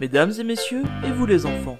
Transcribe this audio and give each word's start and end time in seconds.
Mesdames 0.00 0.32
et 0.38 0.44
messieurs, 0.44 0.82
et 1.04 1.12
vous 1.12 1.26
les 1.26 1.44
enfants, 1.46 1.78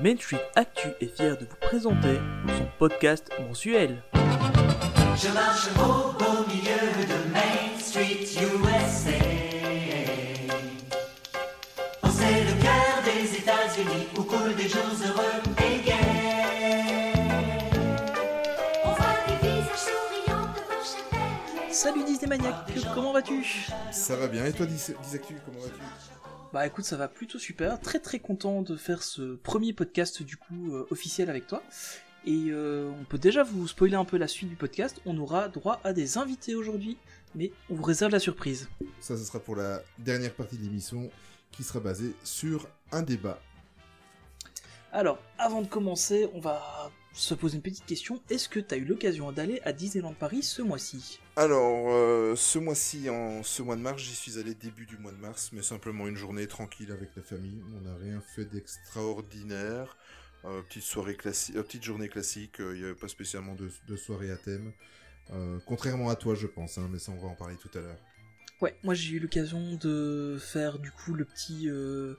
Main 0.00 0.16
Street 0.16 0.40
Actu 0.56 0.88
est 1.00 1.14
fier 1.14 1.36
de 1.36 1.44
vous 1.44 1.56
présenter 1.60 2.18
son 2.56 2.66
podcast 2.78 3.30
mensuel. 3.46 4.02
Je 4.14 5.28
marche 5.34 5.68
au 5.76 6.12
beau 6.12 6.46
milieu 6.48 7.06
de 7.06 7.32
Main 7.34 7.78
Street 7.78 8.24
USA. 8.40 9.10
Oh, 12.02 12.08
c'est 12.10 12.44
le 12.44 12.62
cœur 12.62 13.02
des 13.04 13.36
États-Unis 13.36 14.06
où 14.16 14.22
coulent 14.22 14.54
des 14.56 14.68
jours 14.68 14.80
heureux 15.06 15.42
et 15.58 15.84
gais. 15.84 17.12
On 18.84 18.92
voit 18.92 19.16
des 19.28 19.46
visages 19.46 19.76
souriants 19.76 20.46
devant 20.54 20.82
chaque. 20.82 21.72
Salut 21.74 22.04
Disney 22.04 22.26
Maniac, 22.38 22.54
comment 22.94 23.12
vas-tu? 23.12 23.44
Ça 23.92 24.16
va 24.16 24.28
bien, 24.28 24.46
et 24.46 24.52
toi 24.52 24.64
Dis- 24.64 24.94
Disactu, 25.02 25.34
comment 25.44 25.60
vas-tu? 25.60 25.82
Bah 26.52 26.66
écoute, 26.66 26.84
ça 26.84 26.96
va 26.96 27.06
plutôt 27.06 27.38
super, 27.38 27.80
très 27.80 28.00
très 28.00 28.18
content 28.18 28.62
de 28.62 28.76
faire 28.76 29.04
ce 29.04 29.36
premier 29.36 29.72
podcast 29.72 30.24
du 30.24 30.36
coup 30.36 30.74
euh, 30.74 30.84
officiel 30.90 31.30
avec 31.30 31.46
toi. 31.46 31.62
Et 32.26 32.46
euh, 32.48 32.90
on 33.00 33.04
peut 33.04 33.18
déjà 33.18 33.44
vous 33.44 33.68
spoiler 33.68 33.94
un 33.94 34.04
peu 34.04 34.16
la 34.16 34.26
suite 34.26 34.48
du 34.48 34.56
podcast, 34.56 35.00
on 35.06 35.16
aura 35.16 35.48
droit 35.48 35.80
à 35.84 35.92
des 35.92 36.18
invités 36.18 36.56
aujourd'hui, 36.56 36.98
mais 37.36 37.52
on 37.70 37.76
vous 37.76 37.84
réserve 37.84 38.10
la 38.10 38.18
surprise. 38.18 38.68
Ça, 38.98 39.16
ce 39.16 39.22
sera 39.22 39.38
pour 39.38 39.54
la 39.54 39.80
dernière 39.98 40.34
partie 40.34 40.58
de 40.58 40.64
l'émission 40.64 41.08
qui 41.52 41.62
sera 41.62 41.78
basée 41.78 42.14
sur 42.24 42.66
un 42.90 43.02
débat. 43.02 43.38
Alors, 44.92 45.18
avant 45.38 45.62
de 45.62 45.68
commencer, 45.68 46.28
on 46.34 46.40
va 46.40 46.90
se 47.12 47.34
poser 47.34 47.56
une 47.56 47.62
petite 47.62 47.86
question. 47.86 48.20
Est-ce 48.30 48.48
que 48.48 48.60
tu 48.60 48.74
as 48.74 48.78
eu 48.78 48.84
l'occasion 48.84 49.32
d'aller 49.32 49.60
à 49.64 49.72
Disneyland 49.72 50.14
Paris 50.14 50.42
ce 50.42 50.62
mois-ci? 50.62 51.20
Alors, 51.36 51.90
euh, 51.90 52.36
ce 52.36 52.58
mois-ci, 52.58 53.10
en 53.10 53.42
ce 53.42 53.62
mois 53.62 53.76
de 53.76 53.80
mars, 53.80 54.02
j'y 54.02 54.14
suis 54.14 54.38
allé 54.38 54.54
début 54.54 54.86
du 54.86 54.96
mois 54.98 55.12
de 55.12 55.18
mars, 55.18 55.50
mais 55.52 55.62
simplement 55.62 56.06
une 56.06 56.16
journée 56.16 56.46
tranquille 56.46 56.92
avec 56.92 57.10
la 57.16 57.22
famille. 57.22 57.62
On 57.76 57.80
n'a 57.82 57.96
rien 57.96 58.20
fait 58.34 58.44
d'extraordinaire. 58.44 59.96
Euh, 60.44 60.62
petite 60.62 60.84
soirée 60.84 61.16
classique, 61.16 61.56
petite 61.56 61.84
journée 61.84 62.08
classique. 62.08 62.56
Il 62.60 62.78
n'y 62.78 62.84
avait 62.84 62.94
pas 62.94 63.08
spécialement 63.08 63.54
de, 63.54 63.70
de 63.88 63.96
soirée 63.96 64.30
à 64.30 64.36
thème. 64.36 64.72
Euh, 65.32 65.58
contrairement 65.66 66.08
à 66.08 66.16
toi, 66.16 66.34
je 66.34 66.46
pense, 66.46 66.78
hein, 66.78 66.88
mais 66.90 66.98
ça, 66.98 67.12
on 67.12 67.20
va 67.20 67.28
en 67.28 67.34
parler 67.34 67.56
tout 67.56 67.70
à 67.78 67.80
l'heure. 67.80 67.98
Ouais, 68.60 68.76
moi 68.82 68.92
j'ai 68.92 69.16
eu 69.16 69.18
l'occasion 69.18 69.76
de 69.76 70.36
faire 70.38 70.78
du 70.78 70.90
coup 70.90 71.14
le 71.14 71.24
petit 71.24 71.70
euh, 71.70 72.16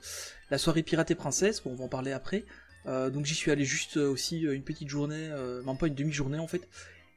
la 0.50 0.58
soirée 0.58 0.82
pirate 0.82 1.12
et 1.12 1.14
princesse. 1.14 1.62
Bon, 1.62 1.70
on 1.70 1.76
va 1.76 1.84
en 1.84 1.88
parler 1.88 2.10
après. 2.10 2.44
Euh, 2.86 3.10
donc 3.10 3.26
j'y 3.26 3.34
suis 3.34 3.50
allé 3.50 3.64
juste 3.64 3.96
euh, 3.96 4.10
aussi 4.10 4.46
euh, 4.46 4.54
une 4.54 4.62
petite 4.62 4.88
journée, 4.88 5.30
même 5.64 5.76
pas 5.76 5.86
une 5.86 5.94
demi-journée 5.94 6.38
en 6.38 6.46
fait. 6.46 6.68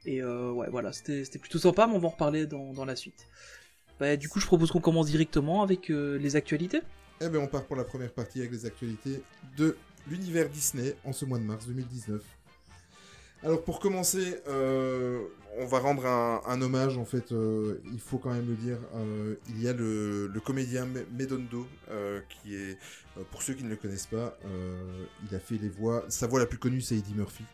Et 0.04 0.22
ouais, 0.22 0.68
voilà, 0.70 0.92
c'était 0.92 1.38
plutôt 1.38 1.58
sympa, 1.58 1.86
mais 1.88 1.94
on 1.94 1.98
va 1.98 2.06
en 2.06 2.10
reparler 2.10 2.46
dans, 2.46 2.84
la 2.84 2.94
suite. 2.94 3.26
Bah, 3.98 4.16
du 4.16 4.28
coup, 4.28 4.38
je 4.38 4.46
propose 4.46 4.70
qu'on 4.70 4.80
commence 4.80 5.06
directement 5.06 5.62
avec 5.62 5.88
les 5.88 6.36
actualités. 6.36 6.80
Eh 7.20 7.28
bien, 7.28 7.40
on 7.40 7.48
part 7.48 7.64
pour 7.64 7.74
la 7.74 7.82
première 7.82 8.12
partie 8.12 8.38
avec 8.38 8.52
les 8.52 8.66
actualités 8.66 9.20
de 9.56 9.76
l'univers 10.06 10.48
Disney 10.48 10.94
en 11.04 11.12
ce 11.12 11.24
mois 11.24 11.38
de 11.38 11.44
mars 11.44 11.66
2019. 11.66 12.22
Alors, 13.42 13.62
pour 13.62 13.80
commencer, 13.80 14.36
euh, 14.48 15.22
on 15.58 15.66
va 15.66 15.78
rendre 15.78 16.06
un, 16.06 16.60
hommage, 16.62 16.98
en 16.98 17.04
fait, 17.04 17.32
euh, 17.32 17.80
il 17.92 18.00
faut 18.00 18.18
quand 18.18 18.32
même 18.32 18.48
le 18.48 18.56
dire. 18.56 18.78
euh, 18.94 19.36
il 19.48 19.60
y 19.62 19.68
a 19.68 19.72
le, 19.72 20.30
comédien 20.44 20.86
Me- 20.86 21.06
Medondo, 21.12 21.66
qui 22.28 22.54
est, 22.56 22.78
pour 23.30 23.42
ceux 23.42 23.54
qui 23.54 23.64
ne 23.64 23.68
le 23.70 23.76
connaissent 23.76 24.06
pas, 24.06 24.38
il 25.28 25.34
a 25.34 25.38
fait 25.40 25.58
les 25.58 25.68
voix. 25.68 26.04
Sa 26.08 26.26
voix 26.26 26.40
la 26.40 26.46
plus 26.46 26.58
connue, 26.58 26.80
c'est 26.80 26.96
Eddie 26.96 27.14
Murphy. 27.14 27.44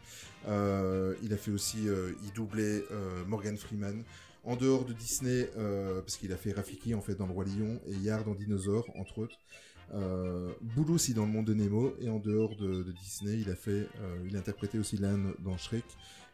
Il 0.46 1.32
a 1.32 1.36
fait 1.36 1.50
aussi, 1.50 1.86
il 2.24 2.32
doublait 2.32 2.82
Morgan 3.26 3.56
Freeman. 3.56 4.02
En 4.44 4.56
dehors 4.56 4.84
de 4.84 4.92
Disney, 4.92 5.50
parce 5.54 6.16
qu'il 6.16 6.32
a 6.32 6.36
fait 6.36 6.52
Rafiki 6.52 6.94
en 6.94 7.00
fait 7.00 7.14
dans 7.14 7.26
Le 7.26 7.32
Roi 7.32 7.44
Lion 7.44 7.80
et 7.86 7.94
Yard 7.94 8.24
dans 8.24 8.34
Dinosaure, 8.34 8.88
entre 8.96 9.18
autres. 9.18 9.38
Euh, 9.94 10.52
Boulot 10.60 10.94
aussi 10.94 11.14
dans 11.14 11.26
Le 11.26 11.32
Monde 11.32 11.46
de 11.46 11.54
Nemo 11.54 11.94
et 12.00 12.08
en 12.08 12.18
dehors 12.18 12.56
de, 12.56 12.82
de 12.82 12.92
Disney, 12.92 13.38
il 13.40 13.50
a 13.50 13.56
fait, 13.56 13.88
euh, 14.00 14.24
il 14.26 14.36
a 14.36 14.38
interprété 14.38 14.78
aussi 14.78 14.96
l'âne 14.96 15.34
dans 15.40 15.56
Shrek. 15.58 15.84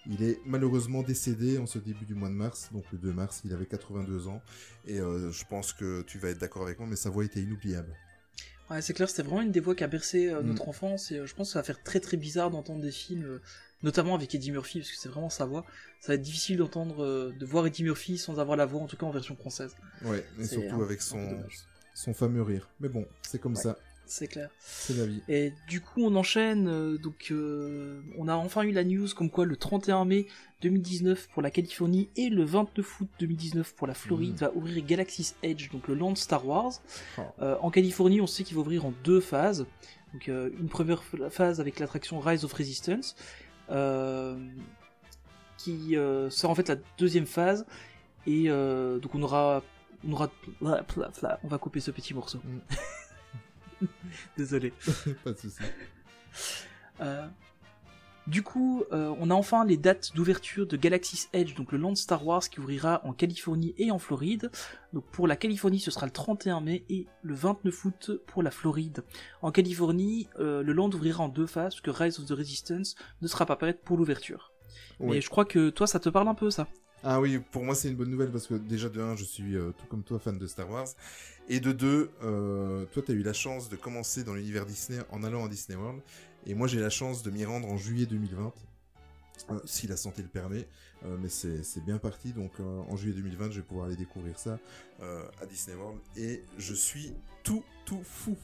Il 0.07 0.23
est 0.23 0.41
malheureusement 0.47 1.03
décédé 1.03 1.59
en 1.59 1.67
ce 1.67 1.79
début 1.79 2.07
du 2.07 2.15
mois 2.15 2.29
de 2.29 2.35
mars, 2.35 2.71
donc 2.73 2.85
le 2.93 2.99
2 2.99 3.13
mars, 3.13 3.43
il 3.45 3.53
avait 3.53 3.67
82 3.67 4.29
ans 4.29 4.43
et 4.87 5.01
euh, 5.01 5.31
je 5.33 5.45
pense 5.45 5.73
que 5.73 6.03
tu 6.03 6.19
vas 6.19 6.31
être 6.31 6.39
d'accord 6.39 6.63
avec 6.63 6.79
moi, 6.79 6.87
mais 6.89 6.97
sa 6.97 7.11
voix 7.11 7.25
était 7.25 7.41
inoubliable. 7.41 7.95
Ouais, 8.71 8.83
c'est 8.83 8.93
clair, 8.93 9.09
c'était 9.09 9.23
vraiment 9.23 9.41
une 9.43 9.51
des 9.51 9.61
voix 9.61 9.75
qui 9.75 9.83
a 9.85 9.87
bercé 9.89 10.29
euh, 10.29 10.43
Mm. 10.43 10.47
notre 10.49 10.69
enfance. 10.69 11.11
Et 11.11 11.27
je 11.27 11.35
pense 11.35 11.49
que 11.49 11.53
ça 11.55 11.59
va 11.61 11.63
faire 11.65 11.83
très 11.83 12.01
très 12.01 12.17
bizarre 12.17 12.51
d'entendre 12.51 12.81
des 12.83 12.93
films, 12.93 13.41
notamment 13.83 14.15
avec 14.15 14.35
Eddie 14.35 14.51
Murphy, 14.53 14.81
parce 14.81 14.91
que 14.91 14.97
c'est 14.99 15.09
vraiment 15.09 15.31
sa 15.31 15.47
voix. 15.47 15.65
Ça 16.01 16.09
va 16.13 16.15
être 16.17 16.23
difficile 16.23 16.59
d'entendre, 16.59 17.33
de 17.33 17.47
voir 17.47 17.67
Eddie 17.67 17.83
Murphy 17.85 18.19
sans 18.19 18.39
avoir 18.41 18.57
la 18.57 18.67
voix, 18.67 18.81
en 18.83 18.87
tout 18.87 18.97
cas 18.97 19.07
en 19.07 19.11
version 19.11 19.37
française. 19.37 19.75
Ouais, 20.03 20.25
et 20.39 20.47
surtout 20.47 20.83
un- 20.83 20.83
avec 20.83 21.01
son. 21.03 21.51
Son 21.99 22.15
fameux 22.15 22.43
rire. 22.43 22.69
Mais 22.81 22.89
bon, 22.89 23.05
c'est 23.23 23.41
comme 23.41 23.55
Ouais. 23.57 23.63
ça, 23.63 23.77
C'est 24.07 24.29
clair. 24.29 24.51
c'est 24.61 24.95
la 24.97 25.05
vie. 25.07 25.21
Et 25.29 25.53
du 25.69 25.81
coup, 25.81 26.03
on 26.05 26.15
enchaîne. 26.15 26.69
euh, 26.69 26.97
donc, 26.97 27.29
euh, 27.33 28.01
on 28.17 28.29
a 28.29 28.35
enfin 28.37 28.63
eu 28.63 28.71
la 28.71 28.85
news 28.85 29.09
comme 29.17 29.31
quoi 29.31 29.45
le 29.47 29.57
31 29.57 30.05
mai 30.05 30.27
2019 30.63 31.29
pour 31.33 31.43
la 31.43 31.51
Californie 31.51 32.09
et 32.17 32.29
le 32.31 32.45
29 32.45 33.01
août 33.01 33.09
2019 33.19 33.75
pour 33.75 33.87
la 33.89 33.95
Floride 33.95 34.33
Mhm. 34.35 34.39
va 34.39 34.53
ouvrir 34.55 34.85
Galaxy's 34.87 35.35
Edge, 35.43 35.71
donc 35.73 35.89
le 35.89 35.95
land 35.95 36.15
Star 36.15 36.47
Wars. 36.47 36.81
Oh. 37.19 37.23
Euh, 37.43 37.57
en 37.61 37.71
Californie, 37.71 38.21
on 38.21 38.27
sait 38.29 38.45
qu'il 38.45 38.55
va 38.55 38.61
ouvrir 38.63 38.87
en 38.87 38.93
deux 39.05 39.21
phases. 39.21 39.67
Donc, 40.15 40.29
euh, 40.29 40.51
une 40.59 40.69
première 40.69 41.03
phase 41.31 41.61
avec 41.61 41.81
l'attraction 41.81 42.19
Rise 42.21 42.45
of 42.45 42.53
Resistance, 42.53 43.15
qui 45.59 45.91
sera 45.95 46.49
en 46.51 46.55
fait 46.55 46.69
la 46.69 46.77
deuxième 46.99 47.27
phase. 47.27 47.67
Et 48.27 48.49
donc, 48.49 49.15
on 49.15 49.23
aura, 49.23 49.63
on 50.07 50.13
aura, 50.13 50.31
on 50.63 51.49
va 51.49 51.59
couper 51.59 51.81
ce 51.81 51.91
petit 51.91 52.15
morceau. 52.15 52.41
Mm. 52.45 53.87
Désolé. 54.37 54.73
Pas 55.25 55.33
de 55.33 55.39
souci. 55.39 55.63
Euh, 57.01 57.27
du 58.29 58.43
coup, 58.43 58.85
euh, 58.93 59.15
on 59.19 59.31
a 59.31 59.35
enfin 59.35 59.65
les 59.65 59.79
dates 59.79 60.15
d'ouverture 60.15 60.67
de 60.67 60.77
Galaxy's 60.77 61.31
Edge, 61.33 61.55
donc 61.55 61.73
le 61.73 61.79
land 61.79 61.95
Star 61.95 62.27
Wars 62.27 62.47
qui 62.47 62.61
ouvrira 62.61 63.01
en 63.05 63.15
Californie 63.15 63.75
et 63.79 63.91
en 63.91 63.99
Floride. 63.99 64.51
Donc 64.93 65.05
pour 65.07 65.27
la 65.27 65.35
Californie, 65.35 65.81
ce 65.81 65.91
sera 65.91 66.05
le 66.05 66.13
31 66.13 66.61
mai 66.61 66.85
et 66.91 67.07
le 67.23 67.35
29 67.35 67.85
août 67.87 68.11
pour 68.27 68.43
la 68.43 68.51
Floride. 68.51 69.03
En 69.41 69.51
Californie, 69.51 70.29
euh, 70.39 70.63
le 70.63 70.73
land 70.75 70.91
ouvrira 70.91 71.25
en 71.25 71.29
deux 71.29 71.47
phases, 71.47 71.75
parce 71.75 71.81
que 71.81 71.91
Rise 71.91 72.19
of 72.19 72.27
the 72.27 72.33
Resistance 72.33 72.97
ne 73.23 73.29
sera 73.29 73.47
pas 73.47 73.57
prête 73.57 73.83
pour 73.83 73.97
l'ouverture. 73.97 74.53
Oui. 75.01 75.17
Mais 75.17 75.21
je 75.23 75.31
crois 75.31 75.47
que 75.47 75.71
toi, 75.71 75.87
ça 75.87 75.99
te 75.99 76.11
parle 76.11 76.29
un 76.29 76.35
peu, 76.35 76.51
ça? 76.51 76.69
Ah 77.05 77.21
oui, 77.21 77.39
pour 77.53 77.63
moi 77.65 77.75
c'est 77.75 77.89
une 77.89 77.95
bonne 77.97 78.11
nouvelle 78.11 78.31
parce 78.31 78.47
que 78.47 78.55
déjà 78.55 78.89
de 78.89 79.01
un, 79.01 79.15
je 79.17 79.25
suis 79.25 79.57
euh, 79.57 79.71
tout 79.79 79.87
comme 79.87 80.03
toi 80.03 80.19
fan 80.19 80.37
de 80.39 80.47
Star 80.47 80.69
Wars. 80.69 80.89
Et 81.49 81.61
de 81.61 81.73
deux, 81.73 82.11
euh, 82.23 82.85
toi 82.87 83.03
tu 83.05 83.13
as 83.13 83.15
eu 83.15 83.23
la 83.23 83.33
chance 83.33 83.69
de 83.69 83.77
commencer 83.77 84.25
dans 84.25 84.35
l'univers 84.35 84.67
Disney 84.67 84.99
en 85.11 85.23
allant 85.23 85.45
à 85.47 85.49
Disney 85.49 85.79
World. 85.79 86.03
Et 86.47 86.55
moi 86.55 86.67
j'ai 86.67 86.81
la 86.81 86.91
chance 86.91 87.23
de 87.23 87.31
m'y 87.31 87.45
rendre 87.45 87.69
en 87.69 87.77
juillet 87.77 88.07
2020. 88.07 88.53
euh, 89.51 89.61
si 89.65 89.87
la 89.87 89.97
santé 89.97 90.23
le 90.23 90.29
permet, 90.29 90.67
Euh, 91.07 91.17
mais 91.21 91.29
c'est 91.29 91.85
bien 91.87 91.99
parti. 91.99 92.33
Donc 92.33 92.53
en 92.61 92.97
juillet 92.97 93.15
2020, 93.15 93.53
je 93.53 93.57
vais 93.61 93.63
pouvoir 93.67 93.87
aller 93.87 93.97
découvrir 93.97 94.37
ça 94.39 94.59
à 95.01 95.47
Disney 95.47 95.77
World. 95.77 96.01
Et 96.17 96.43
je 96.59 96.75
suis 96.75 97.13
tout, 97.45 97.63
tout 97.85 98.03
fou. 98.03 98.37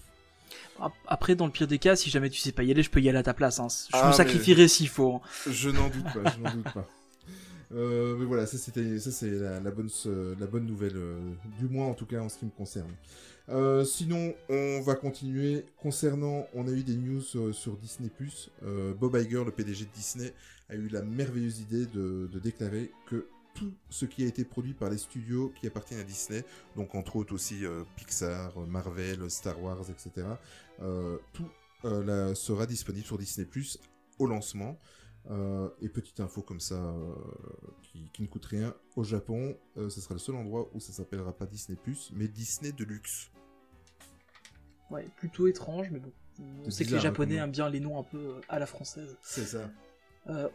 Ap- 0.80 0.92
Après, 1.08 1.34
dans 1.34 1.46
le 1.46 1.52
pire 1.52 1.66
des 1.66 1.80
cas, 1.80 1.96
si 1.96 2.10
jamais 2.10 2.30
tu 2.30 2.38
sais 2.38 2.52
pas 2.52 2.62
y 2.62 2.70
aller, 2.70 2.84
je 2.84 2.90
peux 2.90 3.00
y 3.02 3.08
aller 3.08 3.18
à 3.18 3.24
ta 3.24 3.34
place. 3.34 3.58
hein. 3.58 3.66
Je 3.90 3.96
Ah, 3.96 4.06
me 4.06 4.12
sacrifierai 4.12 4.68
s'il 4.68 4.88
faut. 4.88 5.14
hein. 5.16 5.20
Je 5.50 5.68
n'en 5.70 5.88
doute 5.88 6.04
pas, 6.04 6.24
je 6.30 6.38
n'en 6.40 6.52
doute 6.52 6.72
pas. 6.72 6.88
Euh, 7.74 8.16
mais 8.16 8.24
voilà, 8.24 8.46
ça 8.46 8.56
c'est 8.56 8.76
la, 8.76 9.70
bonne, 9.70 10.66
nouvelle 10.66 10.96
euh, 10.96 11.18
du 11.58 11.68
mois 11.68 11.86
en 11.86 11.94
tout 11.94 12.06
cas 12.06 12.20
en 12.20 12.28
ce 12.28 12.38
qui 12.38 12.44
me 12.44 12.50
concerne. 12.50 12.92
Euh, 13.48 13.84
sinon, 13.84 14.34
on 14.48 14.80
va 14.80 14.94
continuer. 14.94 15.66
Concernant, 15.76 16.46
on 16.54 16.68
a 16.68 16.70
eu 16.70 16.82
des 16.82 16.96
news 16.96 17.20
sur 17.52 17.76
Disney+. 17.76 18.10
Bob 18.98 19.16
Iger, 19.16 19.44
le 19.44 19.50
PDG 19.50 19.84
de 19.86 19.90
Disney, 19.90 20.32
a 20.68 20.76
eu 20.76 20.88
la 20.88 21.02
merveilleuse 21.02 21.60
idée 21.60 21.86
de, 21.86 22.28
déclarer 22.38 22.90
que 23.06 23.26
tout 23.54 23.72
ce 23.88 24.04
qui 24.04 24.24
a 24.24 24.26
été 24.26 24.44
produit 24.44 24.74
par 24.74 24.90
les 24.90 24.98
studios 24.98 25.52
qui 25.60 25.66
appartiennent 25.68 26.00
à 26.00 26.04
Disney, 26.04 26.42
donc 26.74 26.94
entre 26.96 27.16
autres 27.16 27.34
aussi 27.34 27.62
Pixar, 27.96 28.58
Marvel, 28.66 29.30
Star 29.30 29.60
Wars, 29.62 29.84
etc., 29.90 30.26
tout 31.32 31.48
sera 32.34 32.66
disponible 32.66 33.04
sur 33.04 33.18
Disney+, 33.18 33.46
au 34.18 34.26
lancement. 34.26 34.78
Euh, 35.30 35.70
et 35.80 35.88
petite 35.88 36.20
info 36.20 36.42
comme 36.42 36.60
ça, 36.60 36.74
euh, 36.74 37.14
qui, 37.82 38.10
qui 38.12 38.22
ne 38.22 38.26
coûte 38.26 38.44
rien, 38.44 38.74
au 38.94 39.04
Japon, 39.04 39.56
euh, 39.78 39.88
ce 39.88 40.00
sera 40.02 40.14
le 40.14 40.20
seul 40.20 40.34
endroit 40.34 40.68
où 40.74 40.80
ça 40.80 40.92
s'appellera 40.92 41.32
pas 41.32 41.46
Disney+, 41.46 41.78
mais 42.12 42.28
Disney 42.28 42.72
Deluxe. 42.72 43.30
Ouais, 44.90 45.08
plutôt 45.16 45.46
étrange, 45.46 45.90
mais 45.90 45.98
bon. 45.98 46.12
On 46.40 46.64
C'est 46.64 46.70
sait 46.70 46.84
que 46.84 46.90
les 46.90 46.96
hein, 46.96 47.00
Japonais 47.00 47.36
comme 47.36 47.44
aiment 47.44 47.50
bien 47.52 47.68
les 47.70 47.80
noms 47.80 47.98
un 47.98 48.02
peu 48.02 48.40
à 48.48 48.58
la 48.58 48.66
française. 48.66 49.16
C'est 49.22 49.44
ça. 49.46 49.70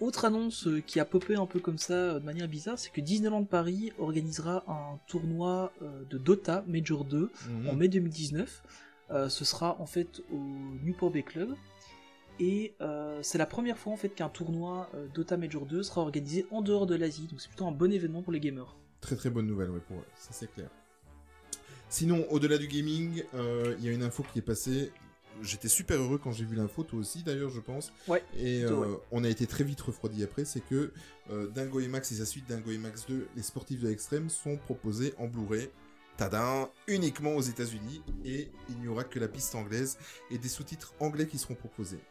Autre 0.01 0.25
annonce 0.25 0.68
qui 0.88 1.00
a 1.00 1.06
popé 1.06 1.36
un 1.36 1.45
peu 1.45 1.60
comme 1.60 1.77
ça 1.77 2.19
de 2.19 2.25
manière 2.25 2.48
bizarre, 2.48 2.77
c'est 2.80 2.89
que 2.92 3.01
Disneyland 3.01 3.44
Paris 3.45 3.94
organisera 4.00 4.63
un 4.68 4.98
tournoi 5.07 5.71
de 6.10 6.18
Dota 6.18 6.63
Major 6.68 7.06
2 7.06 7.31
Mhm. 7.48 7.69
en 7.69 7.75
mai 7.75 7.88
2019. 7.88 8.63
Euh, 9.12 9.30
ce 9.30 9.45
sera 9.45 9.80
en 9.80 9.86
fait 9.86 10.21
au 10.31 10.38
Newport 10.83 11.12
Bay 11.12 11.24
Club. 11.24 11.56
Et 12.39 12.74
euh, 12.81 13.19
c'est 13.21 13.38
la 13.38 13.45
première 13.45 13.77
fois 13.77 13.91
en 13.91 13.97
fait 13.97 14.09
qu'un 14.09 14.30
tournoi 14.30 14.89
euh, 14.95 15.07
Dota 15.13 15.36
Major 15.36 15.65
2 15.65 15.83
sera 15.83 16.01
organisé 16.01 16.45
en 16.51 16.62
dehors 16.62 16.86
de 16.86 16.95
l'Asie, 16.95 17.27
donc 17.27 17.41
c'est 17.41 17.50
plutôt 17.50 17.68
un 17.68 17.71
bon 17.71 17.91
événement 17.91 18.21
pour 18.21 18.31
les 18.31 18.39
gamers. 18.39 18.77
Très 19.01 19.15
très 19.15 19.30
bonne 19.30 19.47
nouvelle, 19.47 19.69
ouais, 19.69 19.81
pour 19.88 19.97
eux, 19.97 20.06
ça 20.15 20.30
c'est 20.31 20.51
clair. 20.51 20.69
Sinon, 21.89 22.25
au-delà 22.30 22.57
du 22.57 22.68
gaming, 22.68 23.24
euh, 23.33 23.75
il 23.80 23.86
y 23.86 23.89
a 23.89 23.91
une 23.91 24.03
info 24.03 24.24
qui 24.31 24.39
est 24.39 24.44
passée. 24.44 24.91
j'étais 25.41 25.68
super 25.68 26.00
heureux 26.00 26.19
quand 26.21 26.31
j'ai 26.31 26.45
vu 26.45 26.56
l'info, 26.56 26.83
toi 26.83 27.00
aussi 27.00 27.24
d'ailleurs, 27.24 27.50
je 27.50 27.59
pense. 27.59 27.91
Ouais, 28.07 28.24
Et 28.38 28.65
ouais. 28.65 28.88
on 29.12 29.24
a 29.24 29.30
été 29.30 29.47
très 29.47 29.63
vite 29.63 29.81
refroidi 29.81 30.24
après, 30.24 30.45
c'est 30.45 30.62
que 30.62 30.94
Dingo 31.53 31.80
et 31.80 31.88
Max 31.88 32.12
et 32.12 32.15
sa 32.15 32.25
suite 32.25 32.47
Dingo 32.47 32.71
et 32.71 32.77
Max 32.77 33.06
2, 33.07 33.27
les 33.35 33.42
sportifs 33.42 33.81
de 33.81 33.88
l'extrême, 33.88 34.30
sont 34.30 34.57
proposés 34.57 35.13
en 35.18 35.27
Blu-ray. 35.27 35.69
Tadam, 36.19 36.68
uniquement 36.88 37.35
aux 37.38 37.42
États-Unis 37.42 38.01
et 38.25 38.51
il 38.69 38.77
n'y 38.80 38.89
aura 38.89 39.06
que 39.06 39.19
la 39.19 39.30
piste 39.30 39.56
anglaise 39.56 39.97
et 40.30 40.38
des 40.38 40.50
sous-titres 40.50 40.94
anglais 41.00 41.25
qui 41.25 41.38
seront 41.38 41.56
proposés. 41.56 42.01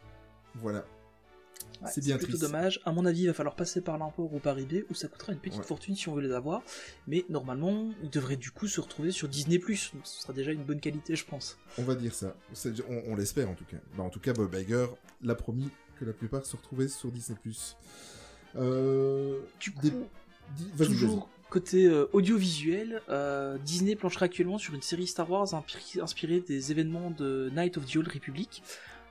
Voilà. 0.55 0.85
Ouais, 1.81 1.89
c'est 1.93 2.01
bien 2.03 2.17
plutôt 2.17 2.33
triste. 2.37 2.43
dommage. 2.43 2.81
À 2.85 2.91
mon 2.91 3.05
avis, 3.05 3.21
il 3.21 3.27
va 3.27 3.33
falloir 3.33 3.55
passer 3.55 3.79
par 3.81 3.97
l'import 3.97 4.33
ou 4.33 4.39
par 4.39 4.57
eBay, 4.59 4.83
où 4.89 4.93
ça 4.93 5.07
coûtera 5.07 5.31
une 5.31 5.39
petite 5.39 5.59
Ouais. 5.59 5.65
fortune 5.65 5.95
si 5.95 6.09
on 6.09 6.15
veut 6.15 6.21
les 6.21 6.33
avoir. 6.33 6.61
Mais 7.07 7.25
normalement, 7.29 7.89
ils 8.03 8.09
devraient 8.09 8.35
du 8.35 8.51
coup 8.51 8.67
se 8.67 8.81
retrouver 8.81 9.11
sur 9.11 9.27
Disney+. 9.29 9.57
Donc 9.59 9.69
ce 10.03 10.21
sera 10.21 10.33
déjà 10.33 10.51
une 10.51 10.63
bonne 10.63 10.79
qualité, 10.81 11.15
je 11.15 11.25
pense. 11.25 11.57
On 11.77 11.83
va 11.83 11.95
dire 11.95 12.13
ça. 12.13 12.35
On, 12.89 13.03
on 13.07 13.15
l'espère 13.15 13.49
en 13.49 13.55
tout 13.55 13.65
cas. 13.65 13.77
Bah, 13.97 14.03
en 14.03 14.09
tout 14.09 14.19
cas, 14.19 14.33
Bob 14.33 14.53
Iger 14.55 14.87
l'a 15.23 15.35
promis 15.35 15.69
que 15.99 16.05
la 16.05 16.13
plupart 16.13 16.45
se 16.45 16.55
retrouvaient 16.57 16.87
sur 16.89 17.11
Disney+. 17.11 17.37
Euh... 18.55 19.39
Du 19.59 19.71
coup, 19.71 19.81
Des- 19.81 19.91
dis- 20.57 20.71
vas-y, 20.75 20.87
toujours 20.89 21.29
côté 21.49 21.85
euh, 21.87 22.05
audiovisuel, 22.13 23.01
euh, 23.09 23.57
Disney 23.57 23.95
planchera 23.95 24.25
actuellement 24.25 24.59
sur 24.59 24.75
une 24.75 24.83
série 24.83 25.07
Star 25.07 25.29
Wars 25.31 25.47
inspirée 25.99 26.41
des 26.41 26.71
événements 26.71 27.09
de 27.09 27.49
Night 27.55 27.75
of 27.77 27.85
the 27.85 27.95
Old 27.95 28.07
Republic. 28.07 28.61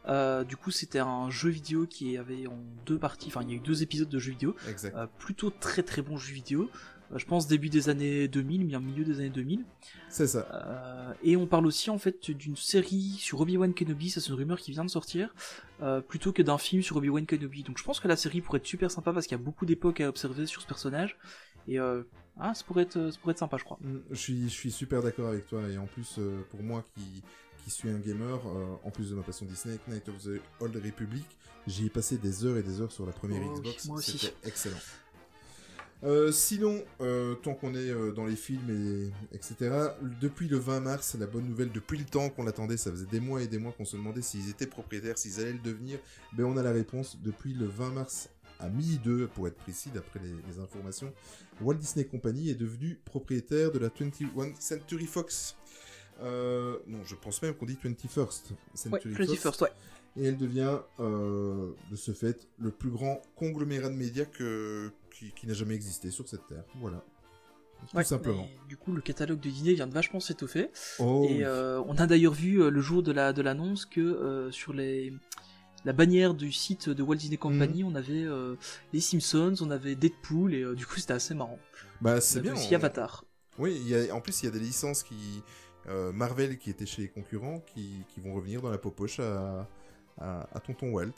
Euh, 0.09 0.45
du 0.45 0.57
coup, 0.57 0.71
c'était 0.71 1.01
un 1.01 1.31
jeu 1.31 1.51
vidéo 1.51 1.87
qui 1.87 2.17
avait 2.17 2.47
en 2.47 2.59
deux 2.87 2.99
parties, 2.99 3.29
enfin 3.29 3.43
il 3.43 3.51
y 3.51 3.53
a 3.53 3.57
eu 3.57 3.61
deux 3.61 3.83
épisodes 3.83 4.09
de 4.09 4.19
jeux 4.19 4.33
vidéo. 4.33 4.55
Euh, 4.85 5.07
plutôt 5.19 5.51
très 5.51 5.83
très 5.83 6.03
bon 6.03 6.17
jeu 6.17 6.33
vidéo. 6.33 6.71
Euh, 7.13 7.19
je 7.19 7.27
pense 7.27 7.47
début 7.47 7.69
des 7.69 7.89
années 7.89 8.29
2000, 8.29 8.67
bien 8.67 8.81
milieu 8.81 9.05
des 9.05 9.19
années 9.19 9.31
2000. 9.31 9.65
C'est 10.09 10.27
ça. 10.27 11.15
Et 11.23 11.37
on 11.37 11.47
parle 11.47 11.67
aussi 11.67 11.91
en 11.91 11.99
fait 11.99 12.31
d'une 12.31 12.57
série 12.57 13.17
sur 13.19 13.41
Obi-Wan 13.41 13.75
Kenobi, 13.75 14.11
ça 14.11 14.21
c'est 14.21 14.29
une 14.29 14.35
rumeur 14.35 14.59
qui 14.59 14.73
vient 14.73 14.85
de 14.85 14.91
sortir, 14.91 15.35
plutôt 16.09 16.33
que 16.33 16.43
d'un 16.43 16.59
film 16.59 16.83
sur 16.83 16.97
Obi-Wan 16.97 17.27
Kenobi. 17.27 17.63
Donc 17.63 17.79
je 17.79 17.85
pense 17.85 18.01
que 18.01 18.09
la 18.09 18.17
série 18.17 18.41
pourrait 18.41 18.59
être 18.59 18.67
super 18.67 18.91
sympa 18.91 19.13
parce 19.13 19.27
qu'il 19.27 19.37
y 19.37 19.41
a 19.41 19.45
beaucoup 19.45 19.67
d'époques 19.67 20.01
à 20.01 20.09
observer 20.09 20.47
sur 20.47 20.63
ce 20.63 20.67
personnage. 20.67 21.19
Et 21.67 21.79
ah, 21.79 22.55
ça, 22.55 22.63
pourrait 22.65 22.85
être, 22.85 23.11
ça 23.11 23.19
pourrait 23.21 23.33
être 23.33 23.39
sympa, 23.39 23.57
je 23.59 23.65
crois. 23.65 23.79
Mm, 23.81 23.99
Je 24.11 24.17
suis, 24.17 24.43
je 24.45 24.55
suis 24.55 24.71
super 24.71 25.03
d'accord 25.03 25.29
avec 25.29 25.47
toi 25.47 25.69
et 25.69 25.77
en 25.77 25.87
plus 25.87 26.19
pour 26.51 26.63
moi 26.63 26.85
qui, 26.95 27.23
qui 27.69 27.75
suis 27.75 27.91
un 27.91 27.99
gamer, 27.99 28.41
euh, 28.47 28.77
en 28.83 28.91
plus 28.91 29.11
de 29.11 29.15
ma 29.15 29.23
passion 29.23 29.45
Disney, 29.45 29.79
Night 29.89 30.09
of 30.09 30.17
the 30.23 30.41
Old 30.61 30.75
Republic, 30.77 31.25
j'y 31.67 31.87
ai 31.87 31.91
passé 31.91 32.17
des 32.17 32.45
heures 32.47 32.57
et 32.57 32.63
des 32.63 32.81
heures 32.81 32.93
sur 32.93 33.05
la 33.05 33.13
première 33.13 33.43
Oh 33.45 33.61
Xbox. 33.61 34.11
C'était 34.11 34.35
excellent. 34.45 34.79
Euh, 36.05 36.31
sinon, 36.31 36.83
euh, 37.01 37.35
tant 37.35 37.55
qu'on 37.55 37.75
est 37.75 37.91
euh, 37.91 38.13
dans 38.13 38.25
les 38.25 38.37
films 38.37 38.71
et 38.71 39.37
etc. 39.37 39.91
Depuis 40.21 40.49
le 40.49 40.57
20 40.57 40.81
mars, 40.81 41.17
la 41.19 41.27
bonne 41.27 41.47
nouvelle, 41.47 41.71
depuis 41.71 41.99
le 41.99 42.05
temps 42.05 42.31
qu'on 42.31 42.45
l'attendait, 42.45 42.77
ça 42.77 42.91
faisait 42.91 43.07
des 43.07 43.21
mois 43.21 43.43
et 43.43 43.49
des 43.49 43.59
mois 43.59 43.73
qu'on 43.73 43.85
se 43.85 43.97
demandait 43.97 44.23
s'ils 44.23 44.49
étaient 44.49 44.67
propriétaires, 44.67 45.19
s'ils 45.19 45.41
allaient 45.41 45.53
le 45.53 45.59
devenir. 45.59 45.99
Ben 46.33 46.45
on 46.45 46.57
a 46.57 46.63
la 46.63 46.73
réponse 46.73 47.19
depuis 47.21 47.53
le 47.53 47.67
20 47.67 47.91
mars 47.91 48.31
à 48.61 48.69
midi 48.69 48.99
2 49.05 49.27
pour 49.27 49.47
être 49.47 49.57
précis 49.57 49.91
d'après 49.93 50.21
les, 50.21 50.33
les 50.51 50.59
informations. 50.61 51.13
Walt 51.61 51.75
Disney 51.75 52.07
Company 52.07 52.49
est 52.49 52.55
devenu 52.55 52.99
propriétaire 53.05 53.73
de 53.73 53.79
la 53.79 53.89
21 53.89 54.55
Century 54.59 55.07
Fox. 55.07 55.58
Euh, 56.21 56.79
non, 56.87 56.99
je 57.05 57.15
pense 57.15 57.41
même 57.43 57.55
qu'on 57.55 57.67
dit 57.67 57.79
21st 57.83 58.51
Ouais, 58.51 58.57
Century 58.75 59.15
21st, 59.15 59.37
Fox. 59.37 59.61
ouais. 59.63 59.73
Et 60.17 60.25
elle 60.25 60.37
devient, 60.37 60.79
euh, 60.99 61.71
de 61.91 61.97
ce 61.97 62.13
fait, 62.13 62.49
le 62.59 62.71
plus 62.71 62.91
grand 62.91 63.23
conglomérat 63.37 63.89
de 63.89 63.95
médias 63.95 64.25
que, 64.25 64.91
qui, 65.15 65.31
qui 65.33 65.47
n'a 65.47 65.55
jamais 65.55 65.75
existé 65.75 66.11
sur 66.11 66.29
cette 66.29 66.47
terre. 66.49 66.65
Voilà. 66.81 67.05
Tout 67.91 67.97
Ouais, 67.97 68.03
simplement. 68.03 68.49
du 68.69 68.77
coup, 68.77 68.91
le 68.93 69.01
catalogue 69.01 69.39
de 69.39 69.49
Disney 69.49 69.75
vient 69.75 69.87
de 69.87 69.93
vachement 69.95 70.19
s'étoffer. 70.19 70.71
Oh, 70.99 71.25
et 71.29 71.35
oui. 71.37 71.45
euh, 71.45 71.81
on 71.87 71.95
a 71.99 72.09
d'ailleurs 72.09 72.33
vu 72.33 72.69
le 72.69 72.81
jour 72.81 73.05
de 73.05 73.13
la 73.13 73.33
de 73.33 73.41
l'annonce 73.43 73.87
que 73.87 74.49
sur 74.51 74.73
les 74.73 75.13
la 75.85 75.93
bannière 75.93 76.35
du 76.35 76.51
site 76.51 76.89
de 76.89 77.03
Walt 77.05 77.15
Disney 77.19 77.37
Company, 77.37 77.85
Mhm. 77.85 77.89
on 77.91 77.95
avait 77.95 78.27
les 78.93 79.01
Simpsons, 79.01 79.55
on 79.61 79.71
avait 79.71 79.95
Deadpool, 79.95 80.53
et 80.55 80.75
du 80.75 80.85
coup 80.87 80.97
c'était 80.97 81.13
assez 81.13 81.35
marrant. 81.35 81.61
bah, 82.01 82.21
c'est 82.21 82.41
bien. 82.41 82.55
aussi 82.55 82.73
on- 82.73 82.77
Avatar. 82.77 83.25
Oui, 83.59 83.77
il 83.81 83.89
y 83.89 83.95
a, 84.11 84.13
en 84.15 84.21
plus, 84.21 84.43
il 84.43 84.47
y 84.47 84.49
a 84.49 84.53
des 84.53 84.59
licences 84.61 85.05
qui. 85.05 85.15
Euh, 85.89 86.13
Marvel 86.13 86.59
qui 86.59 86.71
étaient 86.71 86.87
chez 86.87 87.03
les 87.03 87.09
concurrents 87.09 87.61
qui, 87.61 88.05
qui 88.09 88.21
vont 88.21 88.35
revenir 88.35 88.63
dans 88.63 88.71
la 88.71 88.79
poche 88.79 89.21
à, 89.21 89.69
à, 90.19 90.49
à 90.53 90.61
Tonton 90.61 90.91
Walt. 90.91 91.15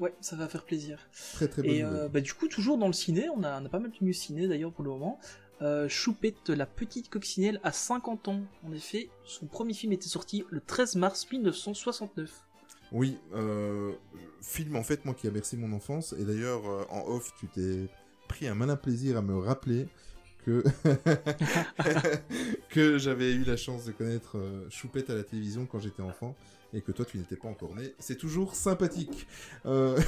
Ouais, 0.00 0.14
ça 0.22 0.34
va 0.34 0.48
faire 0.48 0.64
plaisir. 0.64 0.98
Très 1.34 1.46
très 1.46 1.62
bonne 1.62 1.70
Et 1.70 1.84
euh, 1.84 2.08
bah, 2.08 2.22
du 2.22 2.32
coup, 2.32 2.48
toujours 2.48 2.78
dans 2.78 2.86
le 2.86 2.92
ciné, 2.94 3.28
on 3.28 3.44
a, 3.44 3.60
on 3.60 3.64
a 3.66 3.68
pas 3.68 3.78
mal 3.78 3.90
de 3.90 4.04
news 4.04 4.14
ciné 4.14 4.48
d'ailleurs 4.48 4.72
pour 4.72 4.82
le 4.82 4.90
moment. 4.90 5.20
Euh, 5.60 5.88
Choupette, 5.88 6.48
la 6.48 6.64
petite 6.64 7.10
coccinelle, 7.10 7.60
a 7.62 7.70
50 7.70 8.28
ans. 8.28 8.40
En 8.66 8.72
effet, 8.72 9.10
son 9.24 9.46
premier 9.46 9.74
film 9.74 9.92
était 9.92 10.08
sorti 10.08 10.44
le 10.48 10.60
13 10.60 10.96
mars 10.96 11.26
1969. 11.30 12.44
Oui, 12.92 13.18
euh, 13.34 13.92
film 14.40 14.74
en 14.74 14.82
fait, 14.82 15.04
moi 15.04 15.14
qui 15.14 15.26
a 15.26 15.30
bercé 15.30 15.58
mon 15.58 15.72
enfance. 15.74 16.14
Et 16.18 16.24
d'ailleurs, 16.24 16.62
en 16.90 17.06
off, 17.06 17.32
tu 17.38 17.46
t'es 17.46 17.88
pris 18.26 18.48
un 18.48 18.54
malin 18.54 18.76
plaisir 18.76 19.18
à 19.18 19.22
me 19.22 19.36
rappeler 19.36 19.86
que, 20.44 20.62
que 22.70 22.98
j'avais 22.98 23.32
eu 23.32 23.44
la 23.44 23.56
chance 23.56 23.84
de 23.84 23.92
connaître 23.92 24.38
euh, 24.38 24.68
Choupette 24.70 25.10
à 25.10 25.14
la 25.14 25.24
télévision 25.24 25.66
quand 25.66 25.80
j'étais 25.80 26.02
enfant. 26.02 26.36
Et 26.72 26.82
que 26.82 26.92
toi, 26.92 27.04
tu 27.04 27.18
n'étais 27.18 27.36
pas 27.36 27.48
encore 27.48 27.74
né. 27.74 27.94
C'est 27.98 28.16
toujours 28.16 28.54
sympathique. 28.54 29.26
Euh, 29.66 29.98